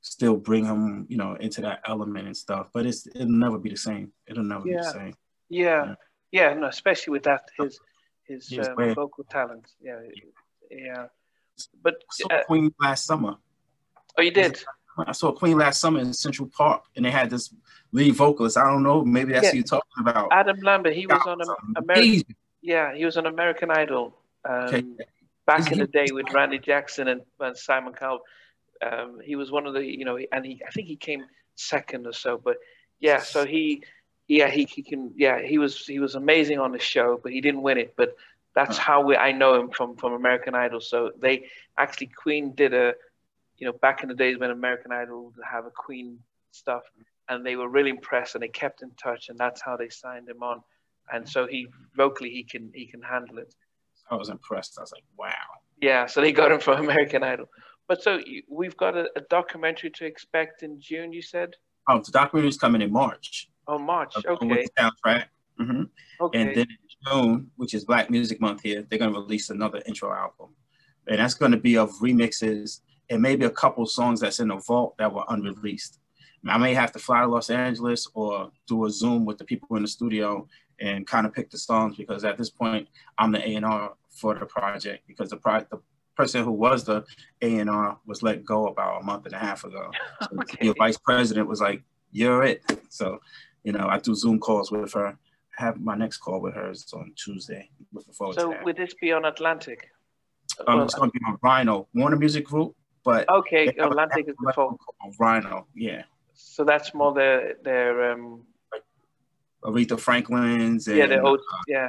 still 0.00 0.36
bring 0.36 0.64
him, 0.64 1.06
you 1.08 1.16
know, 1.16 1.34
into 1.34 1.60
that 1.60 1.80
element 1.86 2.26
and 2.26 2.36
stuff. 2.36 2.70
But 2.72 2.86
it's 2.86 3.06
it'll 3.06 3.28
never 3.28 3.58
be 3.58 3.70
the 3.70 3.76
same. 3.76 4.12
It'll 4.26 4.44
never 4.44 4.64
be 4.64 4.76
the 4.76 4.84
same. 4.84 5.14
Yeah, 5.48 5.94
yeah, 6.32 6.54
no, 6.54 6.66
especially 6.66 7.12
with 7.12 7.24
that 7.24 7.42
his 7.58 7.78
his 8.28 8.52
um, 8.58 8.94
vocal 8.94 9.24
talent. 9.24 9.66
Yeah, 9.80 10.00
yeah. 10.70 11.06
But 11.82 11.94
I 11.94 12.12
saw 12.12 12.28
uh, 12.34 12.44
Queen 12.44 12.74
last 12.80 13.06
summer. 13.06 13.36
oh, 14.18 14.22
you 14.22 14.30
did. 14.30 14.62
I 14.98 15.12
saw 15.12 15.32
Queen 15.32 15.58
last 15.58 15.80
summer 15.80 16.00
in 16.00 16.12
Central 16.12 16.48
Park, 16.48 16.84
and 16.96 17.04
they 17.04 17.10
had 17.10 17.28
this 17.30 17.54
lead 17.92 18.14
vocalist. 18.14 18.56
I 18.56 18.64
don't 18.64 18.82
know, 18.82 19.04
maybe 19.04 19.32
that's 19.32 19.44
Yeah. 19.44 19.50
who 19.50 19.56
you're 19.58 19.64
talking 19.64 20.00
about. 20.00 20.28
Adam 20.32 20.58
Lambert. 20.60 20.94
He 20.94 21.06
was 21.06 21.20
on 21.26 21.38
American. 21.76 22.34
Yeah, 22.62 22.94
he 22.94 23.04
was 23.04 23.16
on 23.16 23.26
American 23.26 23.70
Idol. 23.70 24.16
Um, 24.48 24.54
Okay. 24.68 24.84
Back 25.46 25.70
in 25.70 25.78
the 25.78 25.86
day 25.86 26.06
with 26.10 26.32
Randy 26.32 26.58
Jackson 26.58 27.06
and, 27.06 27.20
and 27.38 27.56
Simon 27.56 27.92
Cowell. 27.92 28.20
Um, 28.82 29.20
he 29.24 29.36
was 29.36 29.52
one 29.52 29.64
of 29.66 29.74
the, 29.74 29.84
you 29.84 30.04
know, 30.04 30.18
and 30.32 30.44
he, 30.44 30.60
I 30.66 30.70
think 30.72 30.88
he 30.88 30.96
came 30.96 31.24
second 31.54 32.04
or 32.06 32.12
so. 32.12 32.36
But 32.36 32.56
yeah, 32.98 33.20
so 33.20 33.46
he, 33.46 33.84
yeah, 34.28 34.50
he, 34.50 34.64
he 34.64 34.82
can, 34.82 35.12
yeah, 35.16 35.40
he 35.40 35.58
was 35.58 35.86
he 35.86 36.00
was 36.00 36.14
amazing 36.14 36.58
on 36.58 36.72
the 36.72 36.78
show, 36.78 37.20
but 37.22 37.32
he 37.32 37.40
didn't 37.40 37.62
win 37.62 37.78
it. 37.78 37.94
But 37.96 38.16
That's 38.54 38.78
how 38.78 39.02
we, 39.02 39.16
I 39.16 39.32
know 39.32 39.60
him 39.60 39.70
from 39.70 39.96
from 39.96 40.12
American 40.14 40.54
Idol. 40.54 40.80
So 40.80 41.12
they 41.18 41.46
actually 41.78 42.08
Queen 42.08 42.52
did 42.54 42.74
a, 42.74 42.94
you 43.58 43.66
know, 43.66 43.72
back 43.72 44.02
in 44.02 44.08
the 44.08 44.14
days 44.14 44.38
when 44.38 44.50
American 44.50 44.92
Idol 44.92 45.26
would 45.26 45.44
have 45.48 45.66
a 45.66 45.70
Queen 45.70 46.18
stuff, 46.50 46.82
and 47.28 47.44
they 47.44 47.54
were 47.56 47.68
really 47.68 47.90
impressed 47.90 48.34
and 48.34 48.42
they 48.42 48.48
kept 48.48 48.82
in 48.82 48.90
touch, 48.92 49.28
and 49.28 49.38
that's 49.38 49.60
how 49.60 49.76
they 49.76 49.90
signed 49.90 50.28
him 50.28 50.42
on. 50.42 50.62
And 51.12 51.28
so 51.28 51.46
he 51.46 51.68
vocally 51.96 52.30
he 52.30 52.42
can 52.42 52.72
he 52.74 52.86
can 52.86 53.02
handle 53.02 53.38
it. 53.38 53.54
I 54.10 54.16
was 54.16 54.28
impressed. 54.28 54.78
I 54.78 54.82
was 54.82 54.92
like, 54.92 55.04
wow. 55.16 55.30
Yeah, 55.80 56.06
so 56.06 56.20
they 56.20 56.32
got 56.32 56.50
him 56.50 56.60
from 56.60 56.80
American 56.84 57.22
Idol. 57.22 57.46
But 57.86 58.02
so 58.02 58.20
we've 58.48 58.76
got 58.76 58.96
a, 58.96 59.08
a 59.14 59.20
documentary 59.20 59.90
to 59.90 60.04
expect 60.04 60.64
in 60.64 60.80
June. 60.80 61.12
You 61.12 61.22
said. 61.22 61.54
Oh, 61.88 62.00
the 62.00 62.10
documentary 62.10 62.48
is 62.48 62.58
coming 62.58 62.82
in 62.82 62.90
March. 62.90 63.48
Oh, 63.68 63.78
March. 63.78 64.14
Okay. 64.24 64.66
soundtrack. 64.78 65.24
Mm-hmm. 65.60 65.82
Okay. 66.20 66.40
And 66.40 66.50
then 66.50 66.66
in 66.68 66.76
June, 67.06 67.50
which 67.56 67.74
is 67.74 67.84
Black 67.84 68.10
Music 68.10 68.40
Month 68.40 68.62
here, 68.62 68.86
they're 68.88 68.98
going 68.98 69.12
to 69.12 69.18
release 69.18 69.50
another 69.50 69.82
intro 69.86 70.12
album, 70.12 70.54
and 71.06 71.18
that's 71.18 71.34
going 71.34 71.52
to 71.52 71.58
be 71.58 71.76
of 71.76 71.90
remixes 72.00 72.80
and 73.08 73.22
maybe 73.22 73.44
a 73.44 73.50
couple 73.50 73.86
songs 73.86 74.20
that's 74.20 74.40
in 74.40 74.48
the 74.48 74.56
vault 74.56 74.96
that 74.98 75.12
were 75.12 75.24
unreleased. 75.28 75.98
I 76.48 76.58
may 76.58 76.74
have 76.74 76.92
to 76.92 76.98
fly 76.98 77.22
to 77.22 77.26
Los 77.26 77.50
Angeles 77.50 78.06
or 78.14 78.50
do 78.68 78.86
a 78.86 78.90
Zoom 78.90 79.24
with 79.24 79.38
the 79.38 79.44
people 79.44 79.76
in 79.76 79.82
the 79.82 79.88
studio 79.88 80.46
and 80.80 81.06
kind 81.06 81.26
of 81.26 81.32
pick 81.32 81.50
the 81.50 81.58
songs 81.58 81.96
because 81.96 82.24
at 82.24 82.38
this 82.38 82.50
point 82.50 82.88
I'm 83.18 83.32
the 83.32 83.46
A 83.46 83.54
and 83.56 83.64
R 83.64 83.94
for 84.10 84.38
the 84.38 84.46
project 84.46 85.06
because 85.06 85.30
the 85.30 85.38
pro- 85.38 85.66
the 85.70 85.80
person 86.16 86.44
who 86.44 86.52
was 86.52 86.84
the 86.84 87.04
A 87.42 87.58
and 87.58 87.70
R 87.70 87.98
was 88.06 88.22
let 88.22 88.44
go 88.44 88.66
about 88.68 89.02
a 89.02 89.04
month 89.04 89.26
and 89.26 89.34
a 89.34 89.38
half 89.38 89.64
ago. 89.64 89.90
So 90.22 90.28
okay. 90.40 90.68
The 90.68 90.74
vice 90.78 90.98
president 90.98 91.48
was 91.48 91.60
like, 91.60 91.82
"You're 92.12 92.42
it." 92.42 92.62
So, 92.88 93.18
you 93.66 93.72
know, 93.72 93.88
I 93.88 93.98
do 93.98 94.14
Zoom 94.14 94.38
calls 94.38 94.70
with 94.70 94.92
her. 94.92 95.08
I 95.58 95.64
have 95.64 95.80
my 95.80 95.96
next 95.96 96.18
call 96.18 96.40
with 96.40 96.54
her 96.54 96.70
is 96.70 96.86
on 96.94 97.12
Tuesday. 97.16 97.68
Looking 97.92 98.14
forward 98.14 98.36
so 98.36 98.52
to 98.52 98.54
that. 98.54 98.64
would 98.64 98.76
this 98.76 98.94
be 98.94 99.10
on 99.10 99.24
Atlantic? 99.24 99.90
Um, 100.68 100.76
well, 100.76 100.84
it's 100.84 100.94
going 100.94 101.10
to 101.10 101.18
be 101.18 101.24
on 101.26 101.36
Rhino, 101.42 101.88
Warner 101.92 102.16
Music 102.16 102.44
Group, 102.44 102.76
but 103.04 103.28
okay, 103.28 103.66
Atlantic 103.66 104.28
is 104.28 104.36
the 104.40 104.52
phone. 104.52 104.76
Rhino, 105.18 105.66
yeah. 105.74 106.04
So 106.34 106.62
that's 106.62 106.94
more 106.94 107.12
their 107.12 107.54
their 107.64 108.12
um. 108.12 108.44
Aretha 109.64 109.98
Franklin's. 109.98 110.86
And, 110.86 110.96
yeah, 110.96 111.06
the 111.06 111.20
old, 111.20 111.40
uh, 111.40 111.58
yeah. 111.66 111.88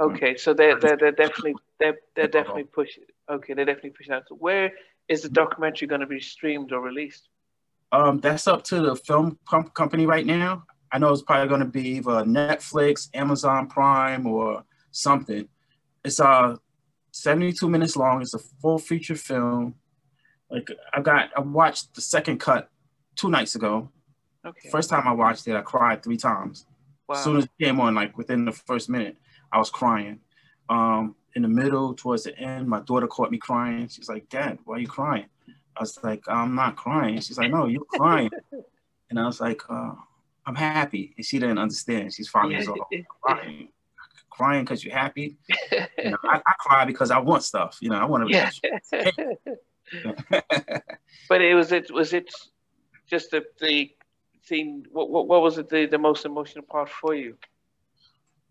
Okay, 0.00 0.36
so 0.36 0.52
they're 0.52 0.80
they're, 0.80 0.96
they're 0.96 1.12
definitely 1.12 1.54
they're 1.78 1.98
they're 2.16 2.26
definitely 2.26 2.64
pushing. 2.64 3.04
Okay, 3.30 3.54
they're 3.54 3.64
definitely 3.64 3.90
pushing 3.90 4.14
out. 4.14 4.24
So 4.28 4.34
where 4.34 4.72
is 5.06 5.22
the 5.22 5.28
documentary 5.28 5.86
going 5.86 6.00
to 6.00 6.08
be 6.08 6.20
streamed 6.20 6.72
or 6.72 6.80
released? 6.80 7.28
Um, 7.92 8.18
that's 8.18 8.48
up 8.48 8.64
to 8.64 8.80
the 8.80 8.96
film 8.96 9.38
company 9.74 10.04
right 10.04 10.26
now. 10.26 10.64
I 10.92 10.98
know 10.98 11.12
it's 11.12 11.22
probably 11.22 11.48
going 11.48 11.60
to 11.60 11.66
be 11.66 11.88
either 11.88 12.24
Netflix, 12.24 13.08
Amazon 13.14 13.66
Prime, 13.66 14.26
or 14.26 14.64
something. 14.90 15.48
It's 16.04 16.20
uh 16.20 16.56
72 17.12 17.68
minutes 17.68 17.96
long. 17.96 18.22
It's 18.22 18.34
a 18.34 18.38
full 18.38 18.78
feature 18.78 19.16
film. 19.16 19.74
Like 20.50 20.68
I 20.92 21.00
got, 21.00 21.30
I 21.36 21.40
watched 21.40 21.94
the 21.94 22.00
second 22.00 22.38
cut 22.38 22.70
two 23.16 23.28
nights 23.28 23.54
ago. 23.54 23.90
Okay. 24.46 24.70
First 24.70 24.90
time 24.90 25.06
I 25.06 25.12
watched 25.12 25.46
it, 25.48 25.56
I 25.56 25.60
cried 25.60 26.02
three 26.02 26.16
times. 26.16 26.66
Wow. 27.08 27.16
As 27.16 27.24
soon 27.24 27.36
as 27.38 27.44
it 27.44 27.50
came 27.60 27.80
on, 27.80 27.94
like 27.94 28.16
within 28.16 28.44
the 28.44 28.52
first 28.52 28.88
minute, 28.88 29.16
I 29.52 29.58
was 29.58 29.70
crying. 29.70 30.20
Um, 30.68 31.16
in 31.34 31.42
the 31.42 31.48
middle, 31.48 31.94
towards 31.94 32.24
the 32.24 32.38
end, 32.38 32.68
my 32.68 32.80
daughter 32.80 33.06
caught 33.06 33.30
me 33.30 33.38
crying. 33.38 33.88
She's 33.88 34.08
like, 34.08 34.28
Dad, 34.28 34.58
why 34.64 34.76
are 34.76 34.80
you 34.80 34.88
crying? 34.88 35.26
I 35.76 35.80
was 35.80 35.98
like, 36.02 36.22
I'm 36.28 36.54
not 36.54 36.76
crying. 36.76 37.20
She's 37.20 37.38
like, 37.38 37.50
No, 37.50 37.66
you're 37.66 37.84
crying. 37.84 38.30
and 39.10 39.18
I 39.18 39.26
was 39.26 39.40
like, 39.40 39.62
uh, 39.68 39.92
I'm 40.48 40.54
happy. 40.54 41.12
And 41.16 41.24
she 41.26 41.38
didn't 41.38 41.58
understand. 41.58 42.14
She's 42.14 42.28
five 42.28 42.50
years 42.50 42.66
old. 42.66 42.80
Crying. 43.20 43.68
Crying 44.30 44.64
because 44.64 44.82
you're 44.82 44.96
happy. 44.96 45.36
You 46.02 46.12
know, 46.12 46.18
I, 46.24 46.40
I, 46.46 46.52
cry 46.60 46.84
because 46.84 47.10
I 47.10 47.18
want 47.18 47.42
stuff. 47.42 47.76
You 47.80 47.90
know, 47.90 47.96
I 47.96 48.04
want 48.04 48.28
to. 48.28 48.34
Yeah. 48.34 48.50
but 51.28 51.42
it 51.42 51.54
was 51.54 51.72
it 51.72 51.90
was 51.90 52.12
it 52.12 52.32
just 53.06 53.32
the 53.32 53.44
the 53.60 53.90
scene. 54.42 54.86
What 54.90 55.10
what, 55.10 55.26
what 55.26 55.42
was 55.42 55.58
it 55.58 55.68
the, 55.68 55.86
the 55.86 55.98
most 55.98 56.24
emotional 56.24 56.64
part 56.64 56.88
for 56.88 57.14
you? 57.14 57.36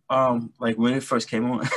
um 0.10 0.54
like 0.60 0.78
when 0.78 0.94
it 0.94 1.04
first 1.04 1.30
came 1.30 1.52
on 1.52 1.68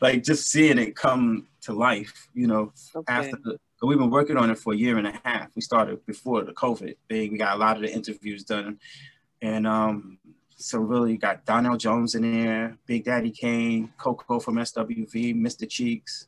like 0.00 0.24
just 0.24 0.50
seeing 0.50 0.78
it 0.78 0.96
come 0.96 1.46
to 1.60 1.72
life 1.72 2.28
you 2.34 2.46
know 2.46 2.72
okay. 2.96 3.12
after 3.12 3.38
the 3.44 3.56
we've 3.86 3.98
been 3.98 4.10
working 4.10 4.36
on 4.36 4.50
it 4.50 4.58
for 4.58 4.72
a 4.72 4.76
year 4.76 4.98
and 4.98 5.06
a 5.06 5.20
half 5.24 5.48
we 5.54 5.62
started 5.62 6.04
before 6.04 6.42
the 6.42 6.52
covid 6.52 6.96
thing 7.08 7.30
we 7.30 7.38
got 7.38 7.54
a 7.54 7.58
lot 7.58 7.76
of 7.76 7.82
the 7.82 7.92
interviews 7.92 8.42
done 8.42 8.80
and 9.42 9.66
um 9.66 10.18
so 10.58 10.78
really 10.78 11.16
got 11.16 11.44
Donell 11.44 11.76
Jones 11.76 12.16
in 12.16 12.22
there, 12.22 12.76
Big 12.84 13.04
Daddy 13.04 13.30
Kane, 13.30 13.92
Coko 13.96 14.42
from 14.42 14.56
SWV, 14.56 15.34
Mr. 15.36 15.68
Cheeks, 15.68 16.26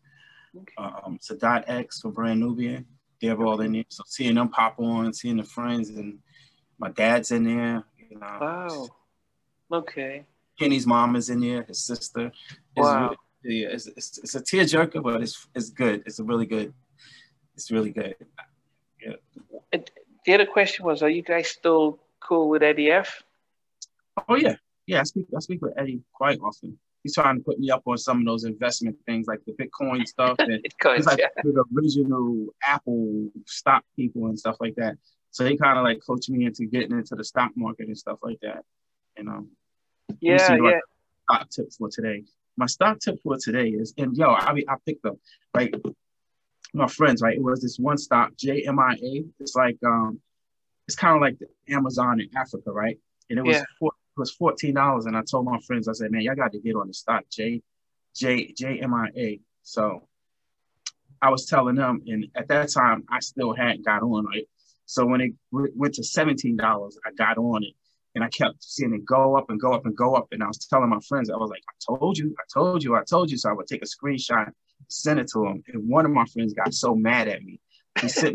okay. 0.56 0.72
um, 0.78 1.18
Sadat 1.18 1.64
X 1.66 2.00
from 2.00 2.12
Brand 2.12 2.38
Nubian. 2.38 2.86
They're 3.20 3.42
all 3.42 3.60
in 3.60 3.72
there. 3.72 3.84
So 3.88 4.04
seeing 4.06 4.36
them 4.36 4.48
pop 4.48 4.78
on, 4.78 5.12
seeing 5.12 5.36
the 5.36 5.42
friends, 5.42 5.90
and 5.90 6.20
my 6.78 6.90
dad's 6.90 7.32
in 7.32 7.44
there. 7.44 7.84
You 8.08 8.18
know. 8.18 8.38
Wow. 8.40 8.88
Okay. 9.72 10.24
Kenny's 10.58 10.86
mom 10.86 11.16
is 11.16 11.28
in 11.28 11.40
there, 11.40 11.64
his 11.64 11.84
sister. 11.84 12.30
Wow. 12.76 13.16
Really, 13.42 13.62
yeah, 13.62 13.68
it's, 13.68 13.86
it's, 13.88 14.18
it's 14.18 14.34
a 14.36 14.40
tearjerker, 14.40 15.02
but 15.02 15.22
it's 15.22 15.46
it's 15.54 15.70
good. 15.70 16.02
It's 16.06 16.18
a 16.20 16.24
really 16.24 16.46
good. 16.46 16.72
It's 17.56 17.70
really 17.70 17.90
good. 17.90 18.14
Yeah. 19.02 19.80
The 20.24 20.34
other 20.34 20.46
question 20.46 20.84
was, 20.84 21.02
are 21.02 21.08
you 21.08 21.22
guys 21.22 21.48
still 21.48 21.98
cool 22.30 22.48
with 22.48 22.62
Eddie 22.62 22.92
F? 22.92 23.22
Oh 24.28 24.36
yeah, 24.36 24.54
yeah. 24.86 25.00
I 25.00 25.02
speak 25.02 25.26
I 25.36 25.40
speak 25.40 25.60
with 25.60 25.74
Eddie 25.76 26.00
quite 26.12 26.38
often. 26.40 26.78
He's 27.02 27.14
trying 27.14 27.38
to 27.38 27.42
put 27.42 27.58
me 27.58 27.70
up 27.70 27.82
on 27.86 27.98
some 27.98 28.20
of 28.20 28.26
those 28.26 28.44
investment 28.44 28.96
things, 29.04 29.26
like 29.26 29.40
the 29.46 29.52
Bitcoin 29.52 30.06
stuff, 30.06 30.36
and 30.38 30.64
he's 30.96 31.06
like 31.06 31.18
yeah. 31.18 31.28
the 31.42 31.64
original 31.76 32.46
Apple 32.64 33.30
stock 33.46 33.82
people 33.96 34.26
and 34.26 34.38
stuff 34.38 34.56
like 34.60 34.76
that. 34.76 34.96
So 35.32 35.44
he 35.44 35.56
kind 35.56 35.78
of 35.78 35.84
like 35.84 36.00
coached 36.06 36.30
me 36.30 36.44
into 36.44 36.66
getting 36.66 36.92
into 36.92 37.16
the 37.16 37.24
stock 37.24 37.50
market 37.56 37.88
and 37.88 37.98
stuff 37.98 38.18
like 38.22 38.38
that. 38.42 38.64
You 39.16 39.24
know. 39.24 39.46
Yeah, 40.20 40.56
yeah. 40.62 40.80
Stock 41.28 41.50
tip 41.50 41.72
for 41.76 41.88
today. 41.90 42.24
My 42.56 42.66
stock 42.66 43.00
tip 43.00 43.18
for 43.22 43.36
today 43.38 43.70
is, 43.70 43.92
and 43.98 44.16
yo, 44.16 44.28
I 44.28 44.52
mean, 44.52 44.64
I 44.68 44.76
picked 44.86 45.04
up 45.04 45.16
like 45.54 45.74
my 46.74 46.86
friends, 46.86 47.22
right? 47.22 47.36
It 47.36 47.42
was 47.42 47.60
this 47.60 47.78
one 47.78 47.98
stock, 47.98 48.32
JMIA. 48.36 49.26
It's 49.40 49.56
like 49.56 49.78
um, 49.84 50.20
it's 50.90 50.96
kind 50.96 51.14
of 51.14 51.20
like 51.20 51.38
the 51.38 51.46
Amazon 51.72 52.20
in 52.20 52.28
Africa, 52.36 52.72
right? 52.72 52.98
And 53.30 53.38
it 53.38 53.44
was 53.44 53.58
yeah. 53.58 53.62
four, 53.78 53.92
it 54.16 54.18
was 54.18 54.32
fourteen 54.32 54.74
dollars, 54.74 55.06
and 55.06 55.16
I 55.16 55.22
told 55.22 55.44
my 55.44 55.60
friends, 55.60 55.86
I 55.86 55.92
said, 55.92 56.10
man, 56.10 56.22
y'all 56.22 56.34
got 56.34 56.50
to 56.50 56.58
get 56.58 56.74
on 56.74 56.88
the 56.88 56.94
stock, 56.94 57.22
J, 57.30 57.62
J, 58.16 58.52
JMIA. 58.52 59.40
So 59.62 60.08
I 61.22 61.30
was 61.30 61.46
telling 61.46 61.76
them, 61.76 62.02
and 62.08 62.26
at 62.34 62.48
that 62.48 62.72
time, 62.72 63.04
I 63.08 63.20
still 63.20 63.54
hadn't 63.54 63.84
got 63.84 64.02
on, 64.02 64.26
right? 64.26 64.48
So 64.86 65.06
when 65.06 65.20
it 65.20 65.32
went 65.52 65.94
to 65.94 66.02
seventeen 66.02 66.56
dollars, 66.56 66.98
I 67.06 67.12
got 67.12 67.38
on 67.38 67.62
it, 67.62 67.74
and 68.16 68.24
I 68.24 68.28
kept 68.30 68.64
seeing 68.64 68.92
it 68.92 69.04
go 69.04 69.36
up 69.36 69.48
and 69.48 69.60
go 69.60 69.72
up 69.72 69.86
and 69.86 69.96
go 69.96 70.16
up. 70.16 70.26
And 70.32 70.42
I 70.42 70.48
was 70.48 70.66
telling 70.66 70.88
my 70.88 70.98
friends, 71.08 71.30
I 71.30 71.36
was 71.36 71.50
like, 71.50 71.62
I 71.68 71.74
told 71.86 72.18
you, 72.18 72.34
I 72.36 72.42
told 72.52 72.82
you, 72.82 72.96
I 72.96 73.04
told 73.04 73.30
you. 73.30 73.38
So 73.38 73.48
I 73.48 73.52
would 73.52 73.68
take 73.68 73.82
a 73.82 73.86
screenshot, 73.86 74.50
send 74.88 75.20
it 75.20 75.28
to 75.34 75.44
them. 75.44 75.62
And 75.68 75.88
one 75.88 76.04
of 76.04 76.10
my 76.10 76.24
friends 76.24 76.52
got 76.52 76.74
so 76.74 76.96
mad 76.96 77.28
at 77.28 77.44
me. 77.44 77.60
He 78.00 78.08
said, 78.08 78.34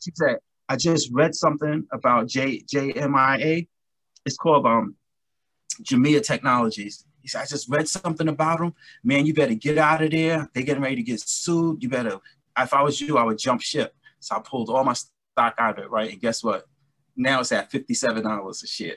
she 0.00 0.12
said, 0.14 0.36
I 0.68 0.76
just 0.76 1.10
read 1.12 1.34
something 1.34 1.86
about 1.92 2.28
J 2.28 2.62
JMIA. 2.62 3.68
It's 4.24 4.36
called 4.36 4.66
um 4.66 4.96
Jumia 5.82 6.22
Technologies. 6.22 7.04
He 7.22 7.28
said, 7.28 7.42
I 7.42 7.46
just 7.46 7.68
read 7.68 7.88
something 7.88 8.28
about 8.28 8.60
them. 8.60 8.74
Man, 9.02 9.26
you 9.26 9.34
better 9.34 9.54
get 9.54 9.78
out 9.78 10.02
of 10.02 10.12
there. 10.12 10.48
They're 10.54 10.62
getting 10.62 10.82
ready 10.82 10.96
to 10.96 11.02
get 11.02 11.20
sued. 11.20 11.82
You 11.82 11.88
better, 11.88 12.18
if 12.56 12.72
I 12.72 12.82
was 12.82 13.00
you, 13.00 13.18
I 13.18 13.24
would 13.24 13.38
jump 13.38 13.62
ship. 13.62 13.94
So 14.20 14.36
I 14.36 14.40
pulled 14.40 14.70
all 14.70 14.84
my 14.84 14.92
stock 14.92 15.54
out 15.58 15.78
of 15.78 15.84
it, 15.84 15.90
right? 15.90 16.12
And 16.12 16.20
guess 16.20 16.44
what? 16.44 16.66
now 17.16 17.40
it's 17.40 17.52
at 17.52 17.70
$57 17.70 18.62
a 18.62 18.66
share. 18.66 18.96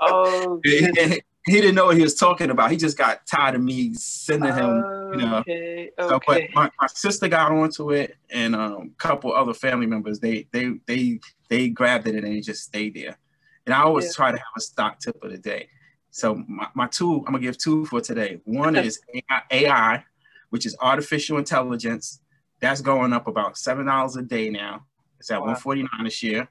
Oh, 0.00 0.60
he, 1.46 1.52
didn't 1.60 1.74
know 1.74 1.86
what 1.86 1.96
he 1.96 2.02
was 2.02 2.14
talking 2.14 2.50
about. 2.50 2.70
He 2.70 2.76
just 2.76 2.98
got 2.98 3.26
tired 3.26 3.54
of 3.54 3.62
me 3.62 3.94
sending 3.94 4.52
him, 4.52 4.76
you 5.12 5.16
know. 5.16 5.36
Okay, 5.38 5.90
okay. 5.98 6.08
So, 6.08 6.20
but 6.26 6.42
my, 6.54 6.70
my 6.80 6.86
sister 6.88 7.28
got 7.28 7.52
onto 7.52 7.92
it 7.92 8.16
and 8.30 8.54
um, 8.54 8.92
a 8.94 9.02
couple 9.02 9.32
other 9.32 9.54
family 9.54 9.86
members, 9.86 10.20
they 10.20 10.46
they 10.52 10.74
they 10.86 11.20
they 11.48 11.68
grabbed 11.68 12.08
it 12.08 12.14
and 12.14 12.24
they 12.24 12.40
just 12.40 12.64
stayed 12.64 12.94
there. 12.94 13.16
And 13.64 13.74
I 13.74 13.82
always 13.82 14.06
yeah. 14.06 14.12
try 14.12 14.32
to 14.32 14.38
have 14.38 14.46
a 14.56 14.60
stock 14.60 15.00
tip 15.00 15.22
of 15.22 15.30
the 15.30 15.38
day. 15.38 15.68
So 16.10 16.42
my, 16.48 16.68
my 16.74 16.86
two, 16.86 17.16
I'm 17.18 17.32
gonna 17.32 17.40
give 17.40 17.58
two 17.58 17.84
for 17.86 18.00
today. 18.00 18.40
One 18.44 18.76
is 18.76 19.00
AI, 19.14 19.42
AI, 19.50 20.04
which 20.50 20.66
is 20.66 20.76
artificial 20.80 21.38
intelligence. 21.38 22.20
That's 22.60 22.80
going 22.80 23.12
up 23.12 23.26
about 23.26 23.58
seven 23.58 23.86
dollars 23.86 24.16
a 24.16 24.22
day 24.22 24.50
now. 24.50 24.86
It's 25.18 25.30
at 25.30 25.40
wow. 25.40 25.48
149 25.48 26.04
this 26.04 26.22
year. 26.22 26.48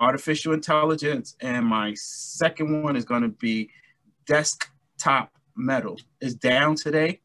artificial 0.00 0.54
intelligence, 0.54 1.36
and 1.40 1.64
my 1.66 1.94
second 1.94 2.82
one 2.82 2.96
is 2.96 3.04
going 3.04 3.22
to 3.22 3.28
be 3.28 3.70
desktop 4.26 5.30
metal. 5.56 5.98
is 6.20 6.34
down 6.34 6.76
today, 6.76 7.20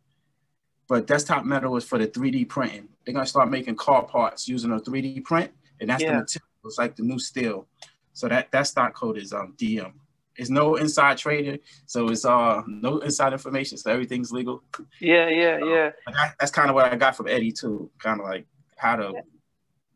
but 0.87 1.07
desktop 1.07 1.45
metal 1.45 1.75
is 1.77 1.83
for 1.83 1.97
the 1.97 2.07
3D 2.07 2.47
printing. 2.49 2.89
They're 3.05 3.13
going 3.13 3.25
to 3.25 3.29
start 3.29 3.49
making 3.49 3.75
car 3.75 4.03
parts 4.03 4.47
using 4.47 4.71
a 4.71 4.79
3D 4.79 5.23
print, 5.23 5.51
and 5.79 5.89
that's 5.89 6.03
yeah. 6.03 6.11
the 6.11 6.17
material. 6.17 6.45
It's 6.65 6.77
like 6.77 6.95
the 6.95 7.03
new 7.03 7.19
steel. 7.19 7.67
So 8.13 8.27
that 8.27 8.51
that 8.51 8.67
stock 8.67 8.93
code 8.93 9.17
is 9.17 9.31
um 9.31 9.55
DM. 9.57 9.93
it's 10.35 10.49
no 10.49 10.75
inside 10.75 11.17
trading, 11.17 11.59
so 11.85 12.09
it's 12.09 12.25
uh 12.25 12.61
no 12.67 12.97
inside 12.99 13.31
information, 13.31 13.77
so 13.77 13.91
everything's 13.91 14.31
legal. 14.31 14.61
Yeah, 14.99 15.29
yeah, 15.29 15.57
yeah. 15.63 15.91
I, 16.07 16.31
that's 16.37 16.51
kind 16.51 16.69
of 16.69 16.75
what 16.75 16.91
I 16.91 16.95
got 16.97 17.15
from 17.15 17.29
Eddie 17.29 17.53
too. 17.53 17.89
Kind 17.99 18.19
of 18.19 18.25
like 18.25 18.45
how 18.75 18.97
to. 18.97 19.13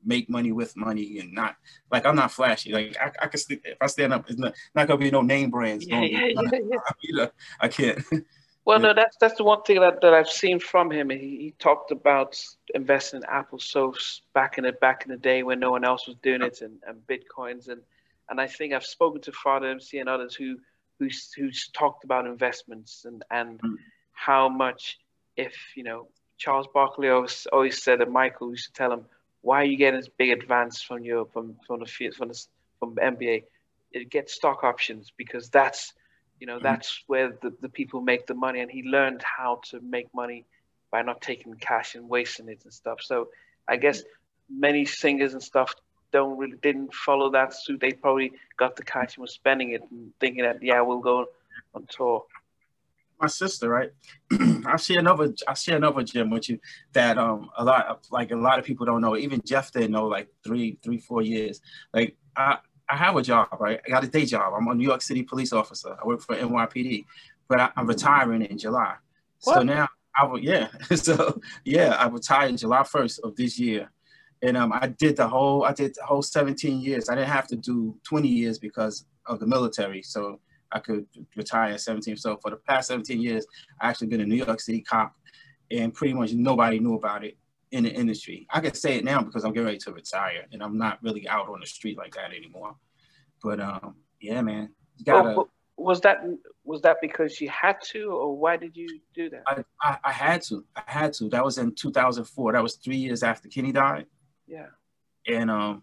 Make 0.05 0.29
money 0.29 0.51
with 0.51 0.75
money 0.75 1.19
and 1.19 1.33
not 1.33 1.55
like 1.91 2.05
I'm 2.05 2.15
not 2.15 2.31
flashy. 2.31 2.71
Like 2.71 2.97
I, 2.99 3.11
I 3.21 3.27
can 3.27 3.39
st- 3.39 3.61
if 3.63 3.77
I 3.81 3.87
stand 3.87 4.13
up, 4.13 4.29
it's 4.29 4.39
not, 4.39 4.53
not 4.75 4.87
gonna 4.87 4.99
be 4.99 5.11
no 5.11 5.21
name 5.21 5.49
brands. 5.49 5.85
Yeah, 5.85 6.01
yeah, 6.01 6.27
yeah, 6.27 6.77
yeah. 7.01 7.27
I 7.59 7.67
can't. 7.67 8.03
Well, 8.65 8.79
no, 8.79 8.93
that's 8.93 9.17
that's 9.17 9.35
the 9.35 9.43
one 9.43 9.61
thing 9.63 9.81
that, 9.81 9.99
that 10.01 10.13
I've 10.13 10.29
seen 10.29 10.57
from 10.57 10.89
him. 10.89 11.09
He, 11.09 11.17
he 11.17 11.53
talked 11.59 11.91
about 11.91 12.39
investing 12.73 13.17
in 13.21 13.25
Apple 13.25 13.59
so 13.59 13.93
back 14.33 14.57
in 14.57 14.63
the 14.63 14.71
back 14.71 15.03
in 15.03 15.11
the 15.11 15.17
day 15.17 15.43
when 15.43 15.59
no 15.59 15.71
one 15.71 15.83
else 15.83 16.07
was 16.07 16.15
doing 16.23 16.41
it, 16.41 16.61
and, 16.61 16.79
and 16.87 17.05
bitcoins, 17.05 17.67
and 17.67 17.81
and 18.29 18.39
I 18.39 18.47
think 18.47 18.73
I've 18.73 18.85
spoken 18.85 19.21
to 19.23 19.33
Father 19.33 19.67
MC 19.67 19.99
and 19.99 20.07
others 20.07 20.33
who 20.33 20.57
who's 20.97 21.33
who's 21.33 21.69
talked 21.73 22.05
about 22.05 22.25
investments 22.25 23.03
and 23.05 23.23
and 23.31 23.61
mm. 23.61 23.75
how 24.13 24.47
much 24.47 24.97
if 25.35 25.55
you 25.75 25.83
know 25.83 26.07
Charles 26.37 26.67
Barkley 26.73 27.09
always 27.09 27.45
always 27.51 27.83
said 27.83 27.99
that 27.99 28.11
Michael 28.11 28.51
used 28.51 28.67
to 28.67 28.73
tell 28.73 28.93
him 28.93 29.05
why 29.43 29.61
are 29.61 29.65
you 29.65 29.77
getting 29.77 29.99
this 29.99 30.09
big 30.09 30.31
advance 30.31 30.81
from 30.81 31.03
your 31.03 31.25
from 31.27 31.55
from 31.67 31.81
the 31.81 32.11
from 32.17 32.29
the 32.29 32.45
from 32.79 32.95
NBA, 32.95 33.43
it 33.91 34.09
gets 34.09 34.33
stock 34.33 34.63
options 34.63 35.13
because 35.15 35.49
that's 35.49 35.93
you 36.39 36.47
know, 36.47 36.55
mm-hmm. 36.55 36.63
that's 36.63 37.03
where 37.07 37.29
the, 37.41 37.53
the 37.61 37.69
people 37.69 38.01
make 38.01 38.27
the 38.27 38.33
money. 38.33 38.59
And 38.59 38.69
he 38.69 38.83
learned 38.83 39.23
how 39.23 39.61
to 39.69 39.79
make 39.79 40.13
money 40.13 40.45
by 40.91 41.01
not 41.01 41.21
taking 41.21 41.53
cash 41.53 41.95
and 41.95 42.09
wasting 42.09 42.49
it 42.49 42.59
and 42.65 42.73
stuff. 42.73 42.99
So 43.01 43.29
I 43.67 43.77
guess 43.77 44.03
many 44.49 44.83
singers 44.83 45.31
and 45.33 45.41
stuff 45.41 45.73
don't 46.11 46.37
really 46.37 46.57
didn't 46.61 46.93
follow 46.93 47.31
that 47.31 47.53
suit. 47.53 47.79
They 47.79 47.91
probably 47.91 48.33
got 48.57 48.75
the 48.75 48.83
cash 48.83 49.15
and 49.15 49.21
were 49.21 49.27
spending 49.27 49.71
it 49.71 49.83
and 49.89 50.11
thinking 50.19 50.43
that 50.43 50.61
yeah, 50.61 50.81
we'll 50.81 50.99
go 50.99 51.27
on 51.73 51.87
tour. 51.89 52.25
My 53.23 53.27
sister, 53.27 53.69
right? 53.69 53.89
I 54.65 54.75
see 54.75 54.97
another 54.97 55.33
I 55.47 55.53
see 55.53 55.71
another 55.71 56.03
gym 56.03 56.29
with 56.29 56.49
you 56.49 56.59
that 56.91 57.17
um 57.17 57.49
a 57.57 57.63
lot 57.63 57.85
of, 57.87 57.99
like 58.11 58.31
a 58.31 58.35
lot 58.35 58.59
of 58.59 58.65
people 58.65 58.85
don't 58.85 58.99
know. 58.99 59.15
Even 59.15 59.41
Jeff 59.45 59.71
didn't 59.71 59.91
know 59.91 60.07
like 60.07 60.27
three, 60.43 60.77
three, 60.83 60.97
four 60.97 61.21
years. 61.21 61.61
Like 61.93 62.17
I 62.35 62.57
I 62.89 62.97
have 62.97 63.15
a 63.15 63.21
job, 63.21 63.47
right? 63.61 63.79
I 63.85 63.89
got 63.89 64.03
a 64.03 64.07
day 64.07 64.25
job. 64.25 64.53
I'm 64.53 64.67
a 64.67 64.75
New 64.75 64.85
York 64.85 65.01
City 65.01 65.23
police 65.23 65.53
officer. 65.53 65.95
I 66.01 66.05
work 66.05 66.19
for 66.19 66.35
NYPD, 66.35 67.05
but 67.47 67.61
I, 67.61 67.69
am 67.77 67.87
retiring 67.87 68.41
in 68.41 68.57
July. 68.57 68.95
What? 69.43 69.55
So 69.55 69.63
now 69.63 69.87
I 70.17 70.25
will, 70.25 70.39
yeah. 70.39 70.67
so 70.95 71.39
yeah, 71.63 71.95
I 71.97 72.09
retired 72.09 72.49
in 72.49 72.57
July 72.57 72.81
1st 72.81 73.19
of 73.23 73.37
this 73.37 73.57
year. 73.57 73.89
And 74.41 74.57
um, 74.57 74.73
I 74.73 74.87
did 74.87 75.15
the 75.15 75.29
whole, 75.29 75.63
I 75.63 75.71
did 75.71 75.95
the 75.95 76.03
whole 76.03 76.21
17 76.21 76.81
years. 76.81 77.07
I 77.07 77.15
didn't 77.15 77.29
have 77.29 77.47
to 77.47 77.55
do 77.55 77.95
20 78.03 78.27
years 78.27 78.59
because 78.59 79.05
of 79.25 79.39
the 79.39 79.47
military. 79.47 80.03
So 80.03 80.41
I 80.73 80.79
could 80.79 81.05
retire 81.35 81.73
at 81.73 81.81
17. 81.81 82.17
So 82.17 82.37
for 82.37 82.51
the 82.51 82.57
past 82.57 82.87
17 82.89 83.21
years, 83.21 83.45
I 83.79 83.89
actually 83.89 84.07
been 84.07 84.21
a 84.21 84.25
New 84.25 84.43
York 84.43 84.59
City 84.59 84.81
cop 84.81 85.15
and 85.71 85.93
pretty 85.93 86.13
much 86.13 86.33
nobody 86.33 86.79
knew 86.79 86.95
about 86.95 87.23
it 87.23 87.37
in 87.71 87.83
the 87.83 87.91
industry. 87.91 88.47
I 88.51 88.59
can 88.59 88.73
say 88.73 88.97
it 88.97 89.03
now 89.03 89.21
because 89.21 89.43
I'm 89.45 89.53
getting 89.53 89.65
ready 89.65 89.77
to 89.79 89.91
retire 89.93 90.45
and 90.51 90.61
I'm 90.61 90.77
not 90.77 90.99
really 91.01 91.27
out 91.27 91.49
on 91.49 91.59
the 91.59 91.65
street 91.65 91.97
like 91.97 92.15
that 92.15 92.33
anymore. 92.33 92.75
But 93.41 93.59
um, 93.59 93.95
yeah, 94.19 94.41
man, 94.41 94.69
you 94.97 95.05
gotta. 95.05 95.43
Was 95.75 96.01
that 96.01 96.23
was 96.63 96.81
that 96.83 96.97
because 97.01 97.41
you 97.41 97.49
had 97.49 97.77
to, 97.91 98.11
or 98.11 98.37
why 98.37 98.57
did 98.57 98.77
you 98.77 98.99
do 99.15 99.29
that? 99.31 99.43
I, 99.47 99.63
I, 99.81 99.97
I 100.05 100.11
had 100.11 100.43
to. 100.43 100.63
I 100.75 100.83
had 100.85 101.13
to. 101.13 101.29
That 101.29 101.43
was 101.43 101.57
in 101.57 101.73
2004. 101.73 102.53
That 102.53 102.63
was 102.63 102.75
three 102.75 102.95
years 102.95 103.23
after 103.23 103.49
Kenny 103.49 103.71
died. 103.71 104.05
Yeah. 104.47 104.67
And 105.27 105.49
um, 105.49 105.81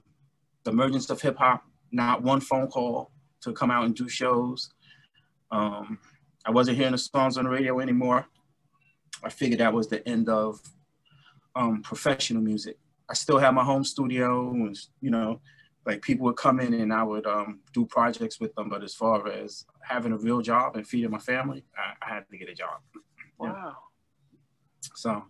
the 0.64 0.70
emergence 0.70 1.10
of 1.10 1.20
hip 1.20 1.36
hop. 1.36 1.64
Not 1.92 2.22
one 2.22 2.40
phone 2.40 2.68
call 2.68 3.10
to 3.42 3.52
come 3.52 3.70
out 3.72 3.84
and 3.84 3.96
do 3.96 4.08
shows. 4.08 4.70
Um, 5.51 5.98
I 6.44 6.51
wasn't 6.51 6.78
hearing 6.78 6.93
the 6.93 6.98
songs 6.98 7.36
on 7.36 7.44
the 7.44 7.51
radio 7.51 7.81
anymore. 7.81 8.27
I 9.22 9.28
figured 9.28 9.60
that 9.60 9.72
was 9.72 9.89
the 9.89 10.06
end 10.09 10.28
of 10.28 10.60
um, 11.55 11.82
professional 11.82 12.43
music. 12.43 12.78
I 13.09 13.14
still 13.14 13.39
had 13.39 13.55
my 13.55 13.64
home 13.64 13.85
studio, 13.85 14.51
and 14.51 14.78
you 15.01 15.10
know, 15.10 15.40
like 15.85 16.01
people 16.02 16.24
would 16.27 16.36
come 16.36 16.60
in 16.60 16.72
and 16.74 16.93
I 16.93 17.02
would 17.02 17.27
um, 17.27 17.60
do 17.74 17.85
projects 17.85 18.39
with 18.40 18.55
them. 18.55 18.68
But 18.68 18.85
as 18.85 18.94
far 18.94 19.28
as 19.28 19.66
having 19.82 20.12
a 20.12 20.16
real 20.16 20.40
job 20.40 20.77
and 20.77 20.86
feeding 20.86 21.10
my 21.10 21.18
family, 21.18 21.64
I, 21.77 22.06
I 22.06 22.14
had 22.14 22.28
to 22.31 22.39
get 22.39 22.48
a 22.48 22.55
job. 22.55 22.81
Wow. 23.39 23.77
So 24.94 25.24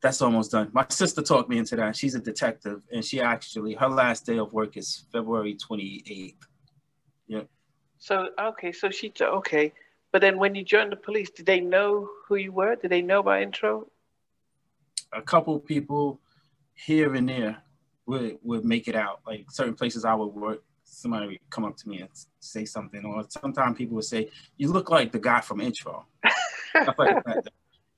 that's 0.00 0.20
almost 0.20 0.50
done. 0.50 0.70
My 0.72 0.86
sister 0.88 1.22
talked 1.22 1.48
me 1.48 1.58
into 1.58 1.76
that. 1.76 1.96
She's 1.96 2.14
a 2.14 2.20
detective, 2.20 2.82
and 2.92 3.04
she 3.04 3.20
actually 3.20 3.74
her 3.74 3.88
last 3.88 4.26
day 4.26 4.38
of 4.38 4.52
work 4.52 4.76
is 4.76 5.04
February 5.12 5.54
twenty 5.54 6.02
eighth. 6.06 6.46
Yeah. 7.26 7.42
So 7.98 8.28
okay, 8.38 8.72
so 8.72 8.90
she 8.90 9.12
okay, 9.20 9.72
but 10.12 10.20
then 10.20 10.38
when 10.38 10.54
you 10.54 10.64
joined 10.64 10.92
the 10.92 10.96
police, 10.96 11.30
did 11.30 11.46
they 11.46 11.60
know 11.60 12.08
who 12.26 12.36
you 12.36 12.52
were? 12.52 12.76
Did 12.76 12.90
they 12.90 13.02
know 13.02 13.22
by 13.22 13.42
intro? 13.42 13.88
a 15.12 15.22
couple 15.22 15.58
people 15.58 16.20
here 16.74 17.14
and 17.14 17.28
there 17.28 17.62
would 18.06 18.38
would 18.42 18.64
make 18.64 18.88
it 18.88 18.96
out. 18.96 19.20
Like 19.26 19.50
certain 19.50 19.74
places 19.74 20.04
I 20.04 20.14
would 20.14 20.28
work, 20.28 20.62
somebody 20.84 21.26
would 21.26 21.50
come 21.50 21.64
up 21.64 21.76
to 21.78 21.88
me 21.88 22.00
and 22.00 22.08
say 22.40 22.64
something, 22.64 23.04
or 23.04 23.24
sometimes 23.28 23.76
people 23.76 23.96
would 23.96 24.04
say, 24.04 24.30
"You 24.56 24.72
look 24.72 24.90
like 24.90 25.12
the 25.12 25.18
guy 25.18 25.40
from 25.40 25.60
Intro." 25.60 26.06
like 26.98 27.44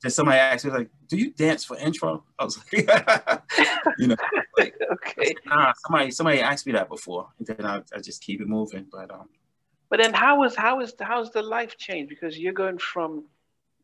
Just 0.03 0.17
somebody 0.17 0.39
asked 0.39 0.65
me 0.65 0.71
like, 0.73 0.91
"Do 1.09 1.17
you 1.17 1.33
dance 1.33 1.65
for 1.65 1.77
Intro?" 1.79 2.25
I 2.39 2.45
was 2.45 2.59
like, 2.59 3.43
"You 3.99 4.09
know." 4.09 4.17
Like, 4.59 4.75
okay. 4.93 5.35
Nah, 5.47 5.73
somebody 5.85 6.11
somebody 6.11 6.41
asked 6.41 6.67
me 6.67 6.73
that 6.73 6.89
before, 6.89 7.29
and 7.39 7.47
then 7.47 7.67
I, 7.67 7.83
I 7.95 8.01
just 8.01 8.23
keep 8.23 8.41
it 8.41 8.49
moving. 8.49 8.87
But 8.91 9.11
um. 9.11 9.29
But 9.91 10.01
then, 10.01 10.15
how 10.15 10.45
is 10.45 10.55
how 10.55 10.81
is 10.81 10.95
how's 11.01 11.31
the 11.33 11.43
life 11.43 11.77
change? 11.77 12.09
Because 12.09 12.39
you're 12.39 12.53
going 12.53 12.79
from 12.79 13.25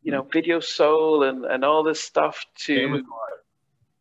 you 0.07 0.13
know, 0.13 0.21
video 0.21 0.61
soul 0.61 1.23
and, 1.23 1.43
and 1.43 1.65
all 1.65 1.83
this 1.83 2.01
stuff 2.01 2.45
to 2.55 2.73
it 2.73 2.87
was 2.87 3.03
hard. 3.03 3.39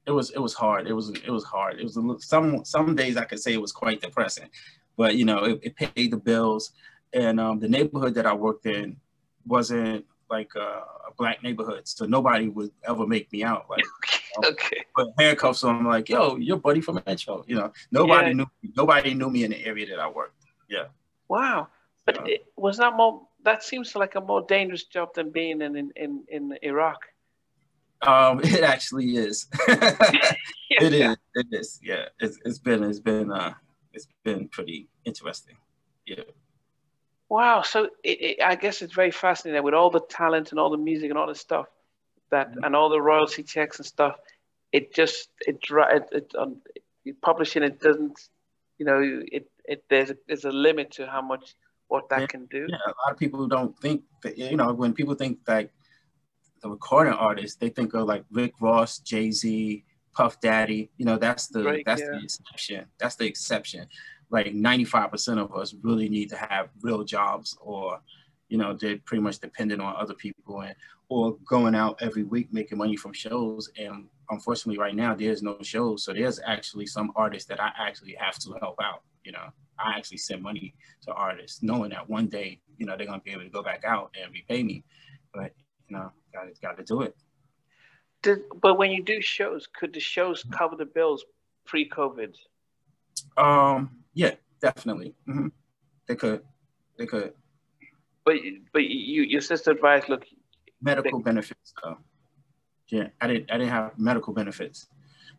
It 0.07 0.13
was 0.13 0.31
it 0.31 0.39
was 0.39 0.55
hard. 0.55 0.87
It 0.87 0.93
was 0.93 1.09
it 1.11 1.31
was 1.31 1.43
hard. 1.43 1.81
It 1.81 1.83
was 1.83 1.97
a, 1.97 2.17
some 2.21 2.65
some 2.65 2.95
days 2.95 3.17
I 3.17 3.25
could 3.25 3.41
say 3.41 3.53
it 3.53 3.61
was 3.61 3.73
quite 3.73 4.01
depressing, 4.01 4.49
but 4.97 5.17
you 5.17 5.25
know 5.25 5.39
it, 5.45 5.61
it 5.65 5.75
paid 5.75 6.13
the 6.13 6.17
bills. 6.17 6.71
And 7.13 7.41
um, 7.41 7.59
the 7.59 7.69
neighborhood 7.69 8.15
that 8.15 8.25
I 8.25 8.35
worked 8.35 8.67
in 8.67 8.99
wasn't 9.47 10.05
like 10.31 10.53
a, 10.55 10.85
a, 11.09 11.13
black 11.19 11.43
neighborhood, 11.43 11.89
so 11.89 12.05
nobody 12.05 12.49
would 12.49 12.71
ever 12.87 13.07
make 13.07 13.33
me 13.33 13.43
out. 13.43 13.67
Like, 13.69 13.85
okay, 14.45 14.85
put 14.95 15.09
handcuffs 15.19 15.65
on. 15.65 15.77
I'm 15.77 15.87
like, 15.87 16.09
yo, 16.09 16.37
your 16.37 16.59
buddy 16.59 16.81
from 16.81 17.01
Metro. 17.05 17.45
You 17.49 17.57
know, 17.57 17.73
nobody 17.91 18.29
yeah. 18.29 18.35
knew 18.35 18.47
nobody 18.77 19.15
knew 19.15 19.31
me 19.31 19.43
in 19.43 19.51
the 19.51 19.67
area 19.67 19.87
that 19.89 19.99
I 19.99 20.09
worked. 20.09 20.45
Yeah. 20.69 20.85
Wow, 21.29 21.67
but 22.07 22.29
it, 22.29 22.47
was 22.57 22.79
that 22.79 22.95
more 22.95 23.27
that 23.43 23.63
seems 23.63 23.95
like 23.95 24.15
a 24.15 24.21
more 24.21 24.43
dangerous 24.43 24.85
job 24.85 25.13
than 25.15 25.31
being 25.31 25.61
in 25.61 25.77
in, 25.77 25.91
in, 25.97 26.25
in 26.29 26.59
Iraq. 26.63 27.01
Um, 28.03 28.41
it 28.45 28.63
actually 28.63 29.17
is. 29.17 29.47
it 29.69 30.93
is. 30.93 31.17
It 31.35 31.47
is. 31.51 31.81
Yeah. 31.83 32.07
It's, 32.21 32.39
it's 32.45 32.59
been 32.59 32.85
it's 32.85 33.01
been 33.01 33.33
uh 33.33 33.55
it's 33.93 34.07
been 34.25 34.49
pretty 34.49 34.89
interesting. 35.05 35.57
Yeah. 36.07 36.23
Wow. 37.29 37.63
So 37.63 37.91
it, 38.05 38.21
it, 38.21 38.43
I 38.43 38.55
guess 38.55 38.83
it's 38.83 38.95
very 38.95 39.11
fascinating 39.11 39.65
with 39.65 39.75
all 39.75 39.91
the 39.91 40.01
talent 40.01 40.53
and 40.53 40.61
all 40.61 40.71
the 40.71 40.77
music 40.77 41.11
and 41.11 41.19
all 41.19 41.27
the 41.27 41.35
stuff 41.35 41.67
that 42.31 42.53
mm-hmm. 42.53 42.65
and 42.65 42.77
all 42.77 42.89
the 42.89 43.01
royalty 43.01 43.43
checks 43.43 43.79
and 43.79 43.87
stuff. 43.87 44.17
It 44.73 44.95
just 44.95 45.29
it 45.41 45.59
it, 45.69 46.09
it 46.13 46.33
um, 46.39 46.59
publishing 47.23 47.63
it 47.63 47.81
doesn't 47.81 48.21
you 48.79 48.87
know 48.87 49.01
it 49.03 49.51
it 49.65 49.85
there's 49.89 50.11
a, 50.11 50.17
there's 50.27 50.45
a 50.45 50.51
limit 50.51 50.93
to 50.93 51.07
how 51.07 51.23
much 51.23 51.55
what 51.89 52.09
that 52.09 52.21
yeah, 52.21 52.27
can 52.27 52.47
do. 52.47 52.67
Yeah, 52.69 52.77
a 52.87 52.95
lot 53.05 53.13
of 53.13 53.19
people 53.19 53.47
don't 53.47 53.79
think 53.79 54.03
that, 54.23 54.37
you 54.37 54.57
know, 54.57 54.73
when 54.73 54.93
people 54.93 55.15
think 55.15 55.39
like 55.47 55.71
the 56.63 56.71
recording 56.71 57.13
artist, 57.13 57.61
they 57.61 57.69
think 57.69 57.95
of 57.95 58.07
like 58.07 58.25
Rick 58.31 58.55
Ross, 58.61 58.99
Jay 58.99 59.31
Z, 59.31 59.85
Puff 60.15 60.41
Daddy. 60.41 60.91
You 60.97 61.05
know, 61.05 61.17
that's 61.17 61.49
the 61.49 61.63
Drake, 61.63 61.87
that's 61.87 62.01
yeah. 62.01 62.11
the 62.11 62.23
exception. 62.23 62.87
That's 62.99 63.17
the 63.17 63.27
exception. 63.27 63.87
Like 64.31 64.47
95% 64.49 65.39
of 65.39 65.55
us 65.55 65.75
really 65.83 66.09
need 66.09 66.31
to 66.31 66.37
have 66.37 66.71
real 66.83 67.05
jobs 67.05 67.57
or, 67.61 68.01
you 68.49 68.59
know, 68.59 68.75
they're 68.75 68.99
pretty 69.05 69.23
much 69.23 69.39
dependent 69.39 69.81
on 69.81 69.95
other 69.97 70.15
people 70.15 70.63
and 70.63 70.75
or 71.09 71.37
going 71.49 71.77
out 71.77 71.97
every 72.01 72.25
week 72.25 72.53
making 72.53 72.79
money 72.79 72.97
from 72.97 73.13
shows. 73.13 73.71
And 73.79 74.09
unfortunately 74.31 74.79
right 74.79 74.95
now 74.95 75.15
there's 75.15 75.43
no 75.43 75.57
shows. 75.63 76.05
So 76.05 76.13
there's 76.13 76.41
actually 76.45 76.87
some 76.87 77.13
artists 77.15 77.49
that 77.49 77.61
I 77.61 77.71
actually 77.79 78.17
have 78.19 78.39
to 78.41 78.57
help 78.61 78.81
out, 78.83 79.03
you 79.27 79.33
know. 79.33 79.49
I 79.79 79.99
actually 79.99 80.17
send 80.17 80.43
money 80.43 80.75
to 81.03 81.13
artists, 81.13 81.63
knowing 81.63 81.91
that 81.91 82.09
one 82.09 82.29
day, 82.29 82.61
you 82.79 82.87
know, 82.87 82.97
they're 82.97 83.07
gonna 83.07 83.21
be 83.21 83.33
able 83.33 83.43
to 83.43 83.51
go 83.51 83.63
back 83.63 83.85
out 83.85 84.15
and 84.19 84.33
repay 84.33 84.63
me. 84.63 84.85
But 85.35 85.53
you 85.89 85.97
know, 85.97 86.11
got 86.33 86.47
got 86.63 86.79
to 86.79 86.85
do 86.85 87.03
it. 87.03 87.15
Did, 88.23 88.39
but 88.63 88.79
when 88.79 88.91
you 88.91 89.03
do 89.03 89.21
shows, 89.21 89.69
could 89.79 89.93
the 89.93 90.01
shows 90.01 90.45
cover 90.51 90.77
the 90.77 90.87
bills 90.87 91.25
pre-COVID? 91.67 92.35
Um, 93.37 93.91
yeah, 94.15 94.35
definitely. 94.61 95.15
Mm-hmm. 95.29 95.49
They 96.09 96.15
could. 96.15 96.43
They 96.99 97.07
could. 97.07 97.35
But 98.25 98.37
but 98.73 98.85
you 98.85 99.23
your 99.23 99.41
sister 99.41 99.73
advised, 99.73 100.09
look. 100.09 100.25
Medical 100.81 101.19
they, 101.19 101.25
benefits 101.25 101.75
though. 101.83 101.99
Yeah, 102.89 103.09
I 103.21 103.27
didn't 103.27 103.51
I 103.51 103.59
didn't 103.59 103.73
have 103.73 103.99
medical 103.99 104.33
benefits. 104.33 104.87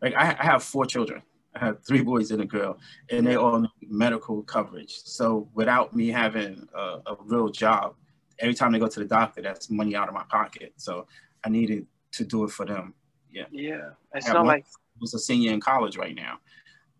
Like 0.00 0.14
I, 0.14 0.36
I 0.38 0.44
have 0.44 0.62
four 0.62 0.86
children. 0.86 1.22
I 1.54 1.64
have 1.64 1.84
three 1.84 2.02
boys 2.02 2.30
and 2.30 2.42
a 2.42 2.46
girl, 2.46 2.78
and 3.10 3.26
they 3.26 3.36
all 3.36 3.60
need 3.60 3.70
medical 3.82 4.42
coverage. 4.42 5.00
So 5.04 5.48
without 5.54 5.94
me 5.94 6.08
having 6.08 6.68
a, 6.74 6.98
a 7.06 7.16
real 7.24 7.48
job, 7.48 7.94
every 8.38 8.54
time 8.54 8.72
they 8.72 8.78
go 8.78 8.88
to 8.88 9.00
the 9.00 9.06
doctor, 9.06 9.42
that's 9.42 9.70
money 9.70 9.96
out 9.96 10.08
of 10.08 10.14
my 10.14 10.24
pocket. 10.28 10.74
So 10.76 11.06
I 11.44 11.48
needed 11.48 11.86
to 12.12 12.24
do 12.24 12.44
it 12.44 12.50
for 12.50 12.64
them. 12.64 12.94
Yeah. 13.30 13.44
Yeah. 13.50 13.90
It's 14.14 14.28
not 14.28 14.46
like 14.46 14.66
was 15.00 15.14
a 15.14 15.18
senior 15.18 15.52
in 15.52 15.60
college 15.60 15.96
right 15.96 16.14
now, 16.14 16.38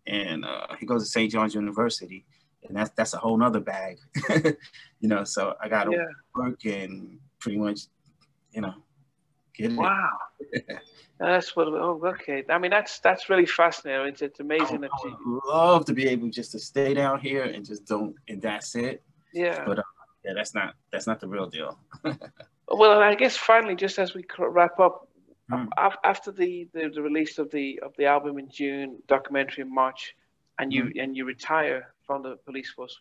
and 0.07 0.45
uh, 0.45 0.67
he 0.79 0.85
goes 0.85 1.03
to 1.03 1.09
St. 1.09 1.31
John's 1.31 1.55
University, 1.55 2.25
and 2.67 2.75
that's 2.75 2.91
that's 2.91 3.13
a 3.13 3.17
whole 3.17 3.37
nother 3.37 3.59
bag, 3.59 3.99
you 4.99 5.09
know. 5.09 5.23
So 5.23 5.55
I 5.61 5.69
got 5.69 5.85
to 5.85 5.91
yeah. 5.91 6.05
work 6.35 6.63
and 6.65 7.19
pretty 7.39 7.57
much, 7.57 7.81
you 8.51 8.61
know, 8.61 8.73
Wow. 9.67 10.09
that's 11.19 11.55
what. 11.55 11.67
Oh, 11.67 12.01
okay. 12.05 12.43
I 12.49 12.57
mean, 12.57 12.71
that's 12.71 12.99
that's 12.99 13.29
really 13.29 13.45
fascinating. 13.45 14.07
It's, 14.07 14.21
it's 14.21 14.39
amazing 14.39 14.77
I, 14.77 14.81
that 14.81 14.91
you 15.03 15.41
love 15.47 15.85
to 15.85 15.93
be 15.93 16.07
able 16.07 16.29
just 16.29 16.51
to 16.53 16.59
stay 16.59 16.93
down 16.93 17.19
here 17.19 17.43
and 17.43 17.65
just 17.65 17.85
don't, 17.85 18.15
and 18.27 18.41
that's 18.41 18.75
it. 18.75 19.03
Yeah. 19.33 19.63
But 19.65 19.79
uh, 19.79 19.83
yeah, 20.23 20.33
that's 20.35 20.53
not 20.53 20.75
that's 20.91 21.07
not 21.07 21.19
the 21.19 21.27
real 21.27 21.47
deal. 21.47 21.77
well, 22.67 22.99
I 23.01 23.15
guess 23.15 23.37
finally, 23.37 23.75
just 23.75 23.99
as 23.99 24.13
we 24.13 24.25
wrap 24.37 24.79
up, 24.79 25.07
mm. 25.51 25.67
after 26.03 26.31
the, 26.31 26.67
the, 26.73 26.89
the 26.93 27.01
release 27.01 27.37
of 27.37 27.51
the 27.51 27.79
of 27.83 27.93
the 27.97 28.05
album 28.05 28.39
in 28.39 28.49
June, 28.49 28.97
documentary 29.07 29.63
in 29.63 29.73
March, 29.73 30.15
and 30.57 30.73
you 30.73 30.85
mm. 30.85 31.03
and 31.03 31.15
you 31.15 31.25
retire 31.25 31.93
from 32.05 32.23
the 32.23 32.37
police 32.45 32.71
force, 32.71 32.99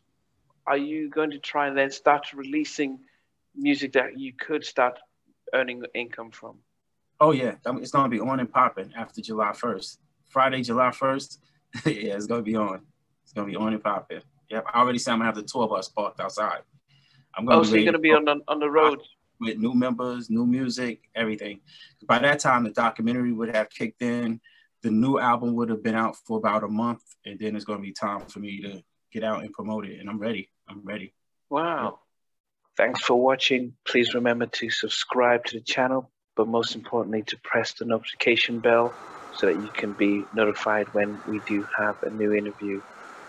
are 0.66 0.76
you 0.76 1.08
going 1.08 1.30
to 1.30 1.38
try 1.38 1.68
and 1.68 1.76
then 1.76 1.90
start 1.90 2.32
releasing 2.34 2.98
music 3.56 3.92
that 3.94 4.18
you 4.18 4.32
could 4.32 4.64
start 4.64 4.98
earning 5.54 5.84
income 5.94 6.30
from? 6.30 6.58
Oh 7.20 7.32
yeah, 7.32 7.54
it's 7.64 7.90
gonna 7.90 8.08
be 8.08 8.20
on 8.20 8.40
and 8.40 8.50
popping 8.50 8.92
after 8.96 9.20
July 9.20 9.52
first. 9.52 10.00
Friday, 10.28 10.62
July 10.62 10.90
first. 10.90 11.40
yeah, 11.84 12.14
it's 12.14 12.26
gonna 12.26 12.42
be 12.42 12.56
on. 12.56 12.82
It's 13.24 13.32
gonna 13.32 13.48
be 13.48 13.56
on 13.56 13.72
and 13.72 13.82
popping. 13.82 14.22
Yep, 14.50 14.64
I 14.72 14.80
already 14.80 14.98
said 14.98 15.12
I'm 15.12 15.18
gonna 15.18 15.26
have 15.26 15.34
the 15.34 15.42
tour 15.42 15.68
bus 15.68 15.88
parked 15.88 16.20
outside. 16.20 16.60
I'm 17.34 17.44
gonna. 17.44 17.60
Oh, 17.60 17.62
so 17.62 17.74
you're 17.74 17.84
gonna 17.84 17.98
be 17.98 18.12
on 18.12 18.24
the 18.24 18.40
on 18.46 18.60
the 18.60 18.70
road 18.70 19.00
with 19.40 19.58
new 19.58 19.74
members, 19.74 20.30
new 20.30 20.46
music, 20.46 21.08
everything. 21.14 21.60
By 22.06 22.18
that 22.20 22.38
time, 22.40 22.64
the 22.64 22.70
documentary 22.70 23.32
would 23.32 23.54
have 23.54 23.70
kicked 23.70 24.02
in. 24.02 24.40
The 24.82 24.90
new 24.90 25.18
album 25.18 25.54
would 25.56 25.70
have 25.70 25.82
been 25.82 25.94
out 25.96 26.16
for 26.16 26.38
about 26.38 26.62
a 26.62 26.68
month, 26.68 27.02
and 27.26 27.38
then 27.38 27.56
it's 27.56 27.64
gonna 27.64 27.82
be 27.82 27.92
time 27.92 28.26
for 28.26 28.38
me 28.38 28.62
to 28.62 28.82
get 29.12 29.24
out 29.24 29.42
and 29.42 29.52
promote 29.52 29.86
it. 29.86 29.98
And 30.00 30.08
I'm 30.08 30.18
ready. 30.18 30.50
I'm 30.68 30.82
ready. 30.84 31.14
Wow. 31.50 32.00
Thanks 32.78 33.02
for 33.02 33.20
watching. 33.20 33.72
Please 33.84 34.14
remember 34.14 34.46
to 34.46 34.70
subscribe 34.70 35.44
to 35.46 35.58
the 35.58 35.64
channel, 35.64 36.12
but 36.36 36.46
most 36.46 36.76
importantly, 36.76 37.24
to 37.24 37.36
press 37.38 37.72
the 37.72 37.84
notification 37.84 38.60
bell 38.60 38.94
so 39.36 39.46
that 39.46 39.56
you 39.56 39.68
can 39.74 39.94
be 39.94 40.24
notified 40.32 40.86
when 40.94 41.20
we 41.26 41.40
do 41.40 41.66
have 41.76 42.00
a 42.04 42.10
new 42.10 42.32
interview. 42.32 42.80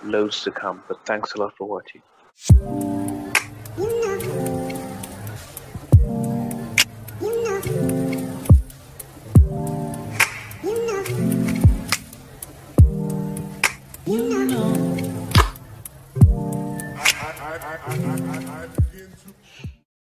Loads 0.03 0.43
to 0.43 0.51
come. 0.51 0.83
But 0.87 1.03
thanks 1.07 1.33
a 1.33 1.39
lot 1.39 1.57
for 1.57 1.67
watching. 1.67 2.03